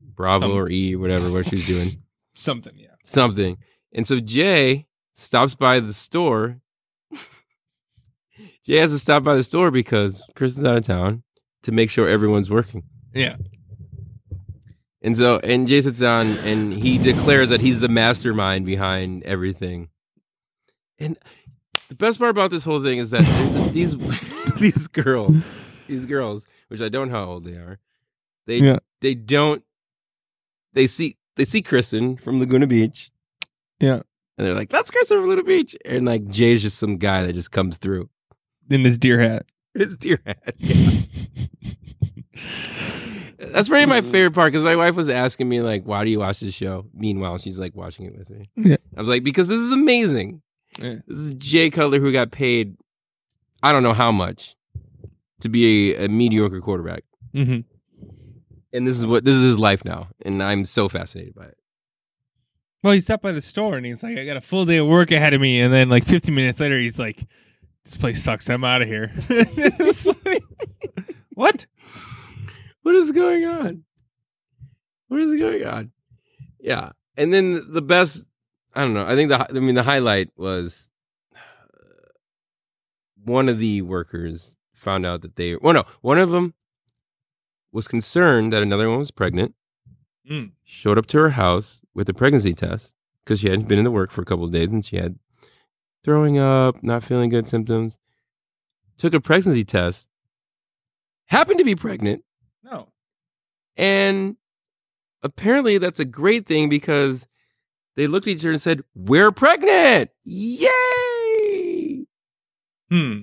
Bravo 0.00 0.52
or 0.56 0.70
E, 0.70 0.96
whatever 0.96 1.30
what 1.32 1.46
she 1.46 1.56
was 1.56 1.66
doing. 1.66 2.04
Something, 2.34 2.74
yeah. 2.76 2.94
Something. 3.04 3.58
And 3.92 4.06
so 4.06 4.20
Jay 4.20 4.86
stops 5.14 5.54
by 5.54 5.80
the 5.80 5.92
store. 5.92 6.60
Jay 8.64 8.76
has 8.76 8.92
to 8.92 8.98
stop 8.98 9.24
by 9.24 9.34
the 9.34 9.42
store 9.44 9.70
because 9.70 10.22
Kristin's 10.34 10.64
out 10.64 10.76
of 10.76 10.86
town 10.86 11.22
to 11.62 11.72
make 11.72 11.90
sure 11.90 12.08
everyone's 12.08 12.50
working. 12.50 12.84
Yeah. 13.14 13.36
And 15.02 15.16
so, 15.16 15.38
and 15.44 15.68
Jay 15.68 15.80
sits 15.80 15.98
down 16.00 16.36
and 16.38 16.72
he 16.72 16.98
declares 16.98 17.48
that 17.50 17.60
he's 17.60 17.80
the 17.80 17.88
mastermind 17.88 18.66
behind 18.66 19.22
everything. 19.24 19.88
And 20.98 21.16
the 21.88 21.94
best 21.94 22.18
part 22.18 22.30
about 22.30 22.50
this 22.50 22.64
whole 22.64 22.80
thing 22.80 22.98
is 22.98 23.10
that 23.10 23.24
there's 23.24 23.72
these 23.72 23.96
these 24.60 24.86
girls, 24.88 25.36
these 25.86 26.04
girls, 26.04 26.46
which 26.68 26.80
I 26.80 26.88
don't 26.88 27.10
know 27.10 27.14
how 27.18 27.24
old 27.30 27.44
they 27.44 27.52
are, 27.52 27.78
they 28.46 28.58
Yeah. 28.58 28.78
they 29.00 29.14
don't 29.14 29.62
they 30.72 30.86
see 30.88 31.16
they 31.36 31.44
see 31.44 31.62
Kristin 31.62 32.20
from 32.20 32.40
Laguna 32.40 32.66
Beach. 32.66 33.10
Yeah. 33.78 34.00
And 34.36 34.46
they're 34.46 34.54
like, 34.54 34.68
"That's 34.70 34.90
Kristin 34.90 35.20
from 35.20 35.28
Laguna 35.28 35.44
Beach," 35.44 35.76
and 35.84 36.04
like 36.06 36.26
Jay's 36.28 36.62
just 36.62 36.78
some 36.78 36.96
guy 36.96 37.22
that 37.24 37.32
just 37.32 37.50
comes 37.52 37.78
through. 37.78 38.08
In 38.70 38.84
his 38.84 38.98
deer 38.98 39.20
hat. 39.20 39.46
His 39.78 39.96
deer 39.96 40.20
hat. 40.26 40.54
Yeah. 43.38 43.46
That's 43.52 43.68
probably 43.68 43.86
my 43.86 44.00
favorite 44.00 44.32
part 44.32 44.52
because 44.52 44.64
my 44.64 44.76
wife 44.76 44.94
was 44.94 45.08
asking 45.08 45.48
me 45.48 45.60
like, 45.60 45.84
"Why 45.84 46.04
do 46.04 46.10
you 46.10 46.18
watch 46.20 46.40
this 46.40 46.54
show?" 46.54 46.86
Meanwhile, 46.92 47.38
she's 47.38 47.58
like 47.58 47.74
watching 47.74 48.06
it 48.06 48.16
with 48.16 48.30
me. 48.30 48.46
Yeah. 48.56 48.76
I 48.96 49.00
was 49.00 49.08
like, 49.08 49.22
"Because 49.24 49.48
this 49.48 49.58
is 49.58 49.72
amazing. 49.72 50.42
Yeah. 50.78 50.96
This 51.06 51.18
is 51.18 51.34
Jay 51.34 51.70
Cutler 51.70 52.00
who 52.00 52.12
got 52.12 52.30
paid, 52.30 52.76
I 53.62 53.72
don't 53.72 53.82
know 53.82 53.92
how 53.92 54.10
much, 54.12 54.56
to 55.40 55.48
be 55.48 55.94
a, 55.94 56.04
a 56.04 56.08
mediocre 56.08 56.60
quarterback, 56.60 57.04
hmm 57.32 57.60
and 58.72 58.86
this 58.86 58.98
is 58.98 59.06
what 59.06 59.24
this 59.24 59.34
is 59.34 59.44
his 59.44 59.58
life 59.58 59.84
now, 59.84 60.08
and 60.24 60.42
I'm 60.42 60.64
so 60.64 60.88
fascinated 60.88 61.34
by 61.34 61.46
it." 61.46 61.56
Well, 62.82 62.92
he 62.94 63.00
stopped 63.00 63.22
by 63.22 63.32
the 63.32 63.40
store 63.40 63.76
and 63.76 63.84
he's 63.84 64.02
like, 64.04 64.16
I 64.16 64.24
got 64.24 64.36
a 64.36 64.40
full 64.40 64.64
day 64.64 64.76
of 64.76 64.86
work 64.86 65.10
ahead 65.10 65.34
of 65.34 65.40
me. 65.40 65.60
And 65.60 65.74
then, 65.74 65.88
like, 65.88 66.04
15 66.04 66.32
minutes 66.32 66.60
later, 66.60 66.78
he's 66.78 66.96
like, 66.96 67.26
This 67.88 67.96
place 67.96 68.22
sucks. 68.22 68.50
I'm 68.50 68.64
out 68.64 68.82
of 68.82 68.88
here. 68.88 69.10
Like, 70.24 70.44
what? 71.30 71.66
what 72.82 72.94
is 72.94 73.12
going 73.12 73.46
on? 73.46 73.84
What 75.08 75.20
is 75.20 75.34
going 75.40 75.64
on? 75.64 75.92
Yeah, 76.60 76.90
and 77.16 77.32
then 77.32 77.72
the 77.72 77.80
best. 77.80 78.24
I 78.74 78.82
don't 78.82 78.92
know. 78.92 79.06
I 79.06 79.14
think 79.14 79.30
the. 79.30 79.38
I 79.48 79.60
mean, 79.60 79.74
the 79.74 79.82
highlight 79.82 80.28
was 80.36 80.90
one 83.24 83.48
of 83.48 83.58
the 83.58 83.80
workers 83.82 84.56
found 84.74 85.06
out 85.06 85.22
that 85.22 85.36
they. 85.36 85.56
Well, 85.56 85.72
no, 85.72 85.84
one 86.02 86.18
of 86.18 86.28
them 86.30 86.52
was 87.72 87.88
concerned 87.88 88.52
that 88.52 88.62
another 88.62 88.90
one 88.90 88.98
was 88.98 89.10
pregnant. 89.10 89.54
Mm. 90.30 90.50
Showed 90.62 90.98
up 90.98 91.06
to 91.06 91.18
her 91.18 91.30
house 91.30 91.80
with 91.94 92.06
a 92.10 92.14
pregnancy 92.14 92.52
test 92.52 92.92
because 93.24 93.40
she 93.40 93.48
hadn't 93.48 93.68
been 93.68 93.78
in 93.78 93.84
the 93.84 93.90
work 93.90 94.10
for 94.10 94.20
a 94.20 94.26
couple 94.26 94.44
of 94.44 94.52
days 94.52 94.70
and 94.70 94.84
she 94.84 94.96
had 94.96 95.18
throwing 96.08 96.38
up, 96.38 96.82
not 96.82 97.04
feeling 97.04 97.28
good 97.28 97.46
symptoms. 97.46 97.98
Took 98.96 99.12
a 99.12 99.20
pregnancy 99.20 99.62
test. 99.62 100.08
Happened 101.26 101.58
to 101.58 101.64
be 101.64 101.76
pregnant. 101.76 102.24
No. 102.64 102.88
And 103.76 104.36
apparently 105.22 105.76
that's 105.76 106.00
a 106.00 106.06
great 106.06 106.46
thing 106.46 106.70
because 106.70 107.28
they 107.94 108.06
looked 108.06 108.26
at 108.26 108.30
each 108.30 108.40
other 108.40 108.52
and 108.52 108.60
said, 108.60 108.80
We're 108.94 109.30
pregnant! 109.32 110.08
Yay! 110.24 112.06
Hmm. 112.90 113.18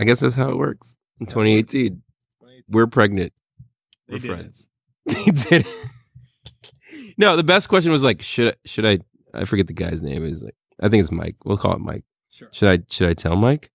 I 0.00 0.02
guess 0.02 0.18
that's 0.18 0.34
how 0.34 0.50
it 0.50 0.58
works 0.58 0.96
in 1.20 1.26
2018. 1.26 2.02
We're 2.68 2.88
pregnant. 2.88 3.32
They 4.08 4.14
We're 4.14 4.16
it. 4.16 4.26
friends. 4.26 4.66
They 5.06 5.30
did. 5.30 5.66
no, 7.18 7.36
the 7.36 7.44
best 7.44 7.68
question 7.68 7.92
was 7.92 8.02
like, 8.02 8.20
should 8.20 8.48
I, 8.48 8.54
should 8.64 8.84
I, 8.84 8.98
I 9.32 9.44
forget 9.44 9.68
the 9.68 9.74
guy's 9.74 10.02
name. 10.02 10.24
Is 10.24 10.42
like, 10.42 10.56
I 10.80 10.88
think 10.88 11.02
it's 11.02 11.10
Mike. 11.12 11.36
We'll 11.44 11.56
call 11.58 11.74
it 11.74 11.80
Mike. 11.80 12.04
Sure. 12.30 12.48
Should 12.52 12.68
I, 12.68 12.78
should 12.90 13.08
I 13.08 13.12
tell 13.14 13.36
Mike? 13.36 13.70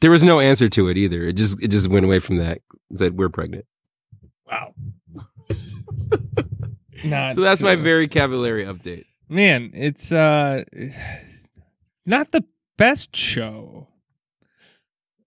There 0.00 0.10
was 0.10 0.22
no 0.22 0.40
answer 0.40 0.68
to 0.70 0.88
it 0.88 0.96
either. 0.96 1.22
It 1.24 1.34
just, 1.34 1.62
it 1.62 1.68
just 1.68 1.88
went 1.88 2.04
away 2.06 2.18
from 2.20 2.36
that. 2.36 2.58
It 2.90 2.98
said, 2.98 3.18
We're 3.18 3.28
pregnant. 3.28 3.66
Wow. 4.50 4.74
Not 7.04 7.34
So 7.34 7.40
that's 7.42 7.62
my 7.62 7.76
very 7.76 8.08
cavallari 8.08 8.66
update. 8.66 9.04
man. 9.28 9.70
It's 9.74 10.12
uh, 10.12 10.64
not 12.04 12.30
the 12.32 12.44
best 12.76 13.14
show, 13.16 13.88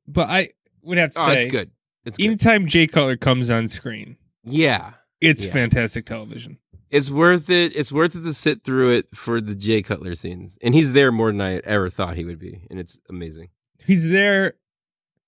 but 0.07 0.30
I 0.30 0.49
would 0.84 0.98
have 0.99 1.14
to 1.14 1.19
Oh, 1.19 1.26
say, 1.27 1.44
it's 1.44 1.52
good. 1.52 1.72
It's 2.06 2.18
good. 2.18 2.26
anytime 2.26 2.68
Jay 2.68 2.85
Cutler 2.85 3.18
comes 3.18 3.49
on 3.49 3.68
screen, 3.68 4.18
Yeah. 4.44 4.94
it's 5.22 5.45
Yeah. 5.45 5.52
fantastic 5.53 6.06
television. 6.06 6.60
It's 6.94 7.10
worth 7.10 7.49
it. 7.49 7.76
It's 7.76 7.91
worth 7.91 8.15
it 8.15 8.22
to 8.22 8.34
sit 8.34 8.64
through 8.64 8.91
it 8.91 9.07
for 9.15 9.41
the 9.41 9.56
Jay 9.56 9.82
Cutler 9.82 10.14
scenes. 10.14 10.60
And 10.61 10.76
he's 10.76 10.94
there 10.94 11.11
more 11.11 11.32
than 11.32 11.41
I 11.41 11.56
ever 11.64 11.90
thought 11.90 12.15
he 12.18 12.24
would 12.24 12.38
be. 12.38 12.68
And 12.70 12.80
it's 12.80 12.99
amazing. 13.10 13.49
He's 13.84 14.07
there 14.07 14.53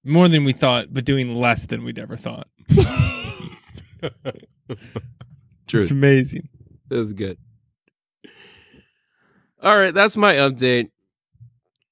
more 0.04 0.28
than 0.28 0.44
we 0.46 0.54
thought, 0.54 0.94
but 0.94 1.06
doing 1.06 1.34
less 1.34 1.66
than 1.66 1.84
we'd 1.84 1.98
ever 1.98 2.18
thought. 2.18 2.48
True. 5.66 5.82
It's 5.82 5.90
amazing. 5.90 6.50
That's 6.88 7.14
good. 7.14 7.40
All 9.64 9.76
right, 9.76 9.92
that's 9.94 10.16
my 10.16 10.36
update. 10.36 10.92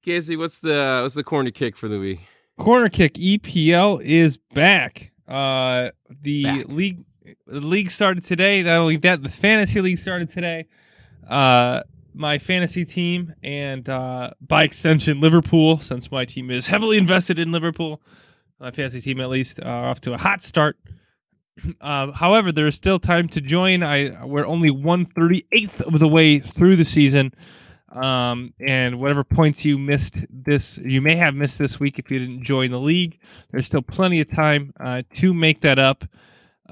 Casey, 0.03 0.35
what's 0.35 0.59
the 0.59 0.99
what's 1.01 1.15
the 1.15 1.23
corner 1.23 1.49
kick 1.49 1.75
for 1.75 1.87
the 1.87 1.97
week? 1.97 2.19
Corner 2.59 2.89
kick 2.89 3.15
EPL 3.15 4.03
is 4.03 4.37
back. 4.53 5.11
Uh, 5.27 5.89
the 6.21 6.43
Back. 6.43 6.67
league 6.67 7.05
the 7.47 7.61
league 7.61 7.91
started 7.91 8.23
today. 8.23 8.63
Not 8.63 8.81
only 8.81 8.97
that, 8.97 9.23
the 9.23 9.29
fantasy 9.29 9.81
league 9.81 9.97
started 9.97 10.29
today. 10.29 10.67
Uh, 11.27 11.81
my 12.13 12.37
fantasy 12.37 12.85
team 12.85 13.33
and 13.43 13.87
uh, 13.89 14.31
by 14.41 14.63
extension 14.63 15.19
Liverpool, 15.19 15.79
since 15.79 16.11
my 16.11 16.25
team 16.25 16.51
is 16.51 16.67
heavily 16.67 16.97
invested 16.97 17.39
in 17.39 17.51
Liverpool, 17.51 18.01
my 18.59 18.71
fantasy 18.71 19.01
team 19.01 19.19
at 19.19 19.29
least 19.29 19.59
are 19.61 19.89
off 19.89 20.01
to 20.01 20.13
a 20.13 20.17
hot 20.17 20.41
start. 20.41 20.77
Uh, 21.79 22.11
however, 22.11 22.51
there 22.51 22.65
is 22.65 22.73
still 22.73 22.97
time 22.97 23.27
to 23.27 23.39
join. 23.39 23.83
I 23.83 24.25
we're 24.25 24.47
only 24.47 24.71
one 24.71 25.05
thirty 25.05 25.45
eighth 25.51 25.81
of 25.81 25.99
the 25.99 26.07
way 26.07 26.39
through 26.39 26.77
the 26.77 26.83
season, 26.83 27.31
um, 27.91 28.55
and 28.59 28.99
whatever 28.99 29.23
points 29.23 29.63
you 29.63 29.77
missed 29.77 30.25
this, 30.31 30.79
you 30.79 30.99
may 30.99 31.15
have 31.15 31.35
missed 31.35 31.59
this 31.59 31.79
week 31.79 31.99
if 31.99 32.09
you 32.09 32.17
didn't 32.17 32.43
join 32.43 32.71
the 32.71 32.79
league. 32.79 33.19
There's 33.51 33.67
still 33.67 33.83
plenty 33.83 34.19
of 34.19 34.29
time 34.29 34.73
uh, 34.79 35.03
to 35.13 35.31
make 35.31 35.61
that 35.61 35.77
up 35.77 36.05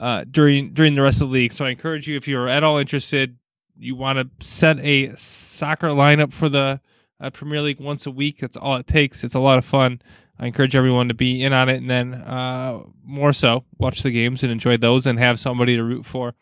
uh, 0.02 0.26
during 0.30 0.74
during 0.74 0.96
the 0.96 1.02
rest 1.02 1.22
of 1.22 1.30
the 1.30 1.34
league. 1.34 1.54
So 1.54 1.64
I 1.64 1.70
encourage 1.70 2.08
you, 2.08 2.18
if 2.18 2.28
you're 2.28 2.50
at 2.50 2.64
all 2.64 2.80
interested, 2.80 3.38
you 3.78 3.96
want 3.96 4.18
to 4.18 4.46
set 4.46 4.80
a 4.80 5.16
soccer 5.16 5.90
lineup 5.90 6.34
for 6.34 6.50
the 6.50 6.82
uh, 7.20 7.30
Premier 7.30 7.62
League 7.62 7.80
once 7.80 8.08
a 8.08 8.12
week. 8.12 8.40
That's 8.40 8.58
all 8.58 8.76
it 8.78 8.88
takes. 8.88 9.24
It's 9.24 9.36
a 9.36 9.40
lot 9.40 9.60
of 9.60 9.64
fun. 9.64 10.02
I 10.40 10.48
encourage 10.48 10.76
everyone 10.76 11.08
to 11.10 11.14
be 11.14 11.44
in 11.44 11.54
on 11.54 11.70
it, 11.70 11.78
and 11.78 11.90
then 11.90 12.16
uh, 12.16 12.80
more 13.04 13.32
so 13.32 13.64
watch 13.78 14.02
the 14.02 14.10
games 14.10 14.42
and 14.42 14.52
enjoy 14.52 14.76
those, 14.76 15.06
and 15.06 15.20
have 15.20 15.40
somebody 15.40 15.76
to 15.76 15.84
root 15.84 16.04
for. 16.04 16.34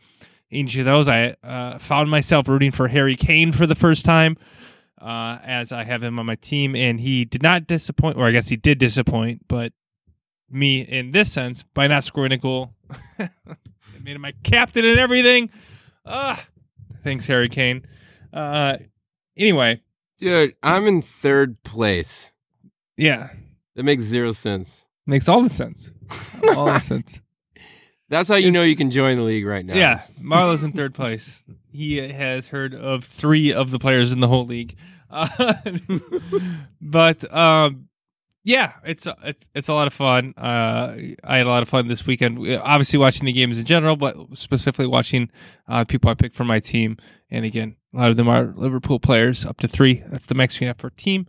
Each 0.49 0.75
of 0.77 0.85
those, 0.85 1.09
I 1.09 1.35
uh, 1.43 1.77
found 1.79 2.09
myself 2.09 2.47
rooting 2.47 2.71
for 2.71 2.87
Harry 2.87 3.15
Kane 3.15 3.51
for 3.51 3.67
the 3.67 3.75
first 3.75 4.05
time, 4.05 4.37
uh, 5.01 5.37
as 5.43 5.73
I 5.73 5.83
have 5.83 6.01
him 6.01 6.17
on 6.17 6.25
my 6.25 6.35
team, 6.35 6.77
and 6.77 7.01
he 7.01 7.25
did 7.25 7.43
not 7.43 7.67
disappoint, 7.67 8.17
or 8.17 8.25
I 8.25 8.31
guess 8.31 8.47
he 8.47 8.55
did 8.55 8.77
disappoint, 8.77 9.47
but 9.49 9.73
me 10.49 10.79
in 10.79 11.11
this 11.11 11.29
sense 11.31 11.65
by 11.73 11.87
not 11.87 12.05
scoring 12.05 12.31
a 12.31 12.37
goal 12.37 12.73
made 13.17 14.15
him 14.15 14.21
my 14.21 14.33
captain 14.43 14.85
and 14.85 14.99
everything. 14.99 15.49
Ah, 16.05 16.43
thanks, 17.03 17.27
Harry 17.27 17.49
Kane. 17.49 17.85
Uh, 18.33 18.77
anyway, 19.37 19.81
Dude, 20.17 20.55
I'm 20.63 20.85
in 20.87 21.01
third 21.01 21.61
place. 21.63 22.31
yeah, 22.97 23.29
That 23.75 23.83
makes 23.83 24.03
zero 24.03 24.31
sense. 24.31 24.85
makes 25.05 25.29
all 25.29 25.41
the 25.41 25.49
sense. 25.49 25.91
All 26.55 26.65
the 26.65 26.79
sense. 26.79 27.21
That's 28.09 28.27
how 28.29 28.35
you 28.35 28.49
know 28.49 28.63
you 28.63 28.75
can 28.75 28.89
join 28.89 29.17
the 29.17 29.23
league 29.23 29.45
right 29.45 29.63
now. 29.63 29.75
Yeah, 29.75 30.01
Marlo's 30.23 30.63
in 30.63 30.71
third 30.71 30.95
place. 30.95 31.39
He 31.71 31.97
has 31.97 32.47
heard 32.47 32.73
of 32.73 33.03
three 33.05 33.53
of 33.53 33.69
the 33.69 33.77
players 33.77 34.11
in 34.11 34.19
the 34.19 34.27
whole 34.27 34.45
league. 34.45 34.75
Uh, 35.11 35.53
but 36.81 37.33
um, 37.33 37.88
yeah, 38.43 38.73
it's 38.83 39.07
it's 39.23 39.49
it's 39.53 39.67
a 39.67 39.73
lot 39.73 39.87
of 39.87 39.93
fun. 39.93 40.33
Uh, 40.37 40.95
I 41.23 41.37
had 41.37 41.45
a 41.45 41.49
lot 41.49 41.61
of 41.61 41.69
fun 41.69 41.87
this 41.87 42.05
weekend. 42.05 42.39
Obviously, 42.39 42.97
watching 42.97 43.25
the 43.25 43.33
games 43.33 43.59
in 43.59 43.65
general, 43.65 43.95
but 43.95 44.15
specifically 44.33 44.87
watching 44.87 45.29
uh, 45.67 45.83
people 45.83 46.09
I 46.09 46.13
picked 46.13 46.35
for 46.35 46.45
my 46.45 46.59
team. 46.59 46.97
And 47.29 47.45
again, 47.45 47.75
a 47.93 47.97
lot 47.97 48.09
of 48.09 48.17
them 48.17 48.27
are 48.27 48.53
Liverpool 48.55 48.99
players, 48.99 49.45
up 49.45 49.57
to 49.57 49.67
three. 49.67 50.03
That's 50.07 50.25
the 50.25 50.35
max 50.35 50.55
you 50.55 50.59
can 50.59 50.67
have 50.67 50.95
team. 50.95 51.27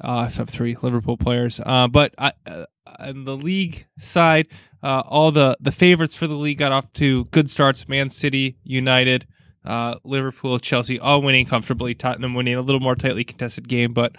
Uh, 0.00 0.28
so 0.28 0.44
three 0.44 0.76
Liverpool 0.82 1.16
players. 1.16 1.60
Uh, 1.64 1.88
but 1.88 2.14
I, 2.18 2.32
uh, 2.46 2.64
on 2.98 3.24
the 3.24 3.36
league 3.36 3.86
side, 3.98 4.48
uh, 4.82 5.02
all 5.06 5.30
the 5.30 5.56
the 5.60 5.72
favorites 5.72 6.14
for 6.14 6.26
the 6.26 6.34
league 6.34 6.58
got 6.58 6.72
off 6.72 6.92
to 6.94 7.26
good 7.26 7.50
starts. 7.50 7.88
Man 7.88 8.10
City, 8.10 8.58
United, 8.64 9.26
uh, 9.64 9.96
Liverpool, 10.04 10.58
Chelsea, 10.58 10.98
all 10.98 11.22
winning 11.22 11.46
comfortably. 11.46 11.94
Tottenham 11.94 12.34
winning 12.34 12.54
a 12.54 12.60
little 12.60 12.80
more 12.80 12.96
tightly 12.96 13.24
contested 13.24 13.68
game, 13.68 13.92
but 13.92 14.16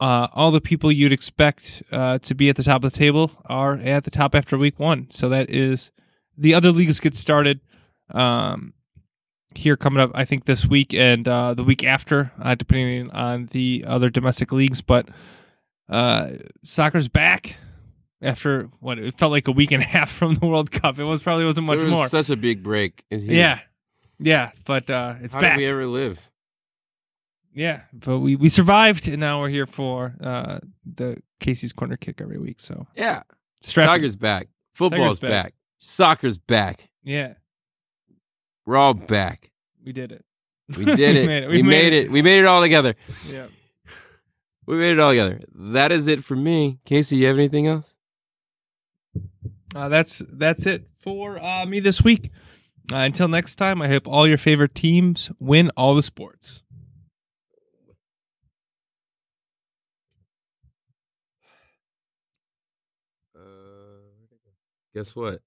uh, 0.00 0.28
all 0.32 0.50
the 0.50 0.60
people 0.60 0.90
you'd 0.92 1.12
expect 1.12 1.82
uh, 1.92 2.18
to 2.18 2.34
be 2.34 2.48
at 2.48 2.56
the 2.56 2.62
top 2.62 2.84
of 2.84 2.92
the 2.92 2.98
table 2.98 3.30
are 3.46 3.74
at 3.74 4.04
the 4.04 4.10
top 4.10 4.34
after 4.34 4.56
week 4.58 4.78
one. 4.78 5.08
So 5.10 5.28
that 5.30 5.50
is 5.50 5.90
the 6.36 6.54
other 6.54 6.70
leagues 6.70 7.00
get 7.00 7.14
started 7.14 7.60
um, 8.10 8.74
here 9.54 9.76
coming 9.76 10.02
up. 10.02 10.10
I 10.14 10.24
think 10.24 10.44
this 10.44 10.66
week 10.66 10.92
and 10.94 11.26
uh, 11.26 11.54
the 11.54 11.64
week 11.64 11.82
after, 11.84 12.32
uh, 12.40 12.54
depending 12.54 13.10
on 13.10 13.46
the 13.52 13.84
other 13.86 14.10
domestic 14.10 14.52
leagues. 14.52 14.80
But 14.82 15.08
uh, 15.88 16.30
soccer's 16.64 17.08
back 17.08 17.56
after 18.22 18.70
what 18.80 18.98
it 18.98 19.16
felt 19.18 19.32
like 19.32 19.48
a 19.48 19.52
week 19.52 19.72
and 19.72 19.82
a 19.82 19.86
half 19.96 20.10
from 20.10 20.34
the 20.34 20.46
World 20.46 20.70
Cup. 20.70 20.98
It 20.98 21.04
was 21.04 21.22
probably 21.22 21.44
wasn't 21.44 21.66
much 21.66 21.76
There 21.78 21.86
was 21.86 21.92
more. 21.94 22.08
such 22.08 22.30
a 22.30 22.36
big 22.36 22.62
break. 22.62 23.04
Huge. 23.10 23.24
Yeah, 23.24 23.60
yeah, 24.18 24.50
but 24.64 24.90
uh, 24.90 25.14
it's 25.22 25.34
How 25.34 25.40
back. 25.40 25.56
did 25.56 25.62
we 25.62 25.68
ever 25.68 25.86
live? 25.86 26.30
Yeah, 27.56 27.80
but 27.94 28.18
we, 28.18 28.36
we 28.36 28.48
survived, 28.50 29.08
and 29.08 29.18
now 29.18 29.40
we're 29.40 29.48
here 29.48 29.66
for 29.66 30.14
uh, 30.20 30.58
the 30.84 31.16
Casey's 31.40 31.72
corner 31.72 31.96
kick 31.96 32.20
every 32.20 32.38
week. 32.38 32.60
So 32.60 32.86
Yeah. 32.94 33.22
strap. 33.62 33.84
in. 33.84 33.88
Tiger's 33.88 34.14
back. 34.14 34.48
Football's 34.74 35.18
Tiger's 35.18 35.20
back. 35.20 35.44
back. 35.44 35.54
Soccer's 35.78 36.36
back. 36.36 36.90
Yeah, 37.02 37.34
We're 38.66 38.76
all 38.76 38.92
back. 38.94 39.50
we 39.84 39.92
did 39.92 40.12
it. 40.12 40.24
We 40.76 40.84
did 40.84 41.16
it. 41.16 41.48
we, 41.48 41.62
made, 41.62 41.92
it. 41.94 42.10
We 42.10 42.20
made 42.20 42.40
it 42.40 42.46
all 42.46 42.60
together. 42.60 42.94
Yeah. 43.28 43.46
We 44.66 44.76
made 44.76 44.92
it 44.92 44.98
all 44.98 45.10
together. 45.10 45.40
That 45.54 45.92
is 45.92 46.08
it 46.08 46.24
for 46.24 46.34
me. 46.36 46.78
Casey, 46.84 47.16
you 47.16 47.26
have 47.28 47.38
anything 47.38 47.66
else? 47.68 47.94
Uh, 49.74 49.88
that's 49.88 50.22
that's 50.32 50.66
it 50.66 50.88
for 50.98 51.42
uh, 51.42 51.64
me 51.66 51.80
this 51.80 52.02
week. 52.02 52.30
Uh, 52.92 52.96
until 52.96 53.28
next 53.28 53.56
time, 53.56 53.80
I 53.80 53.88
hope 53.88 54.06
all 54.08 54.26
your 54.28 54.38
favorite 54.38 54.74
teams 54.74 55.30
win 55.40 55.70
all 55.76 55.94
the 55.94 56.02
sports. 56.02 56.62
Guess 64.96 65.14
what? 65.14 65.42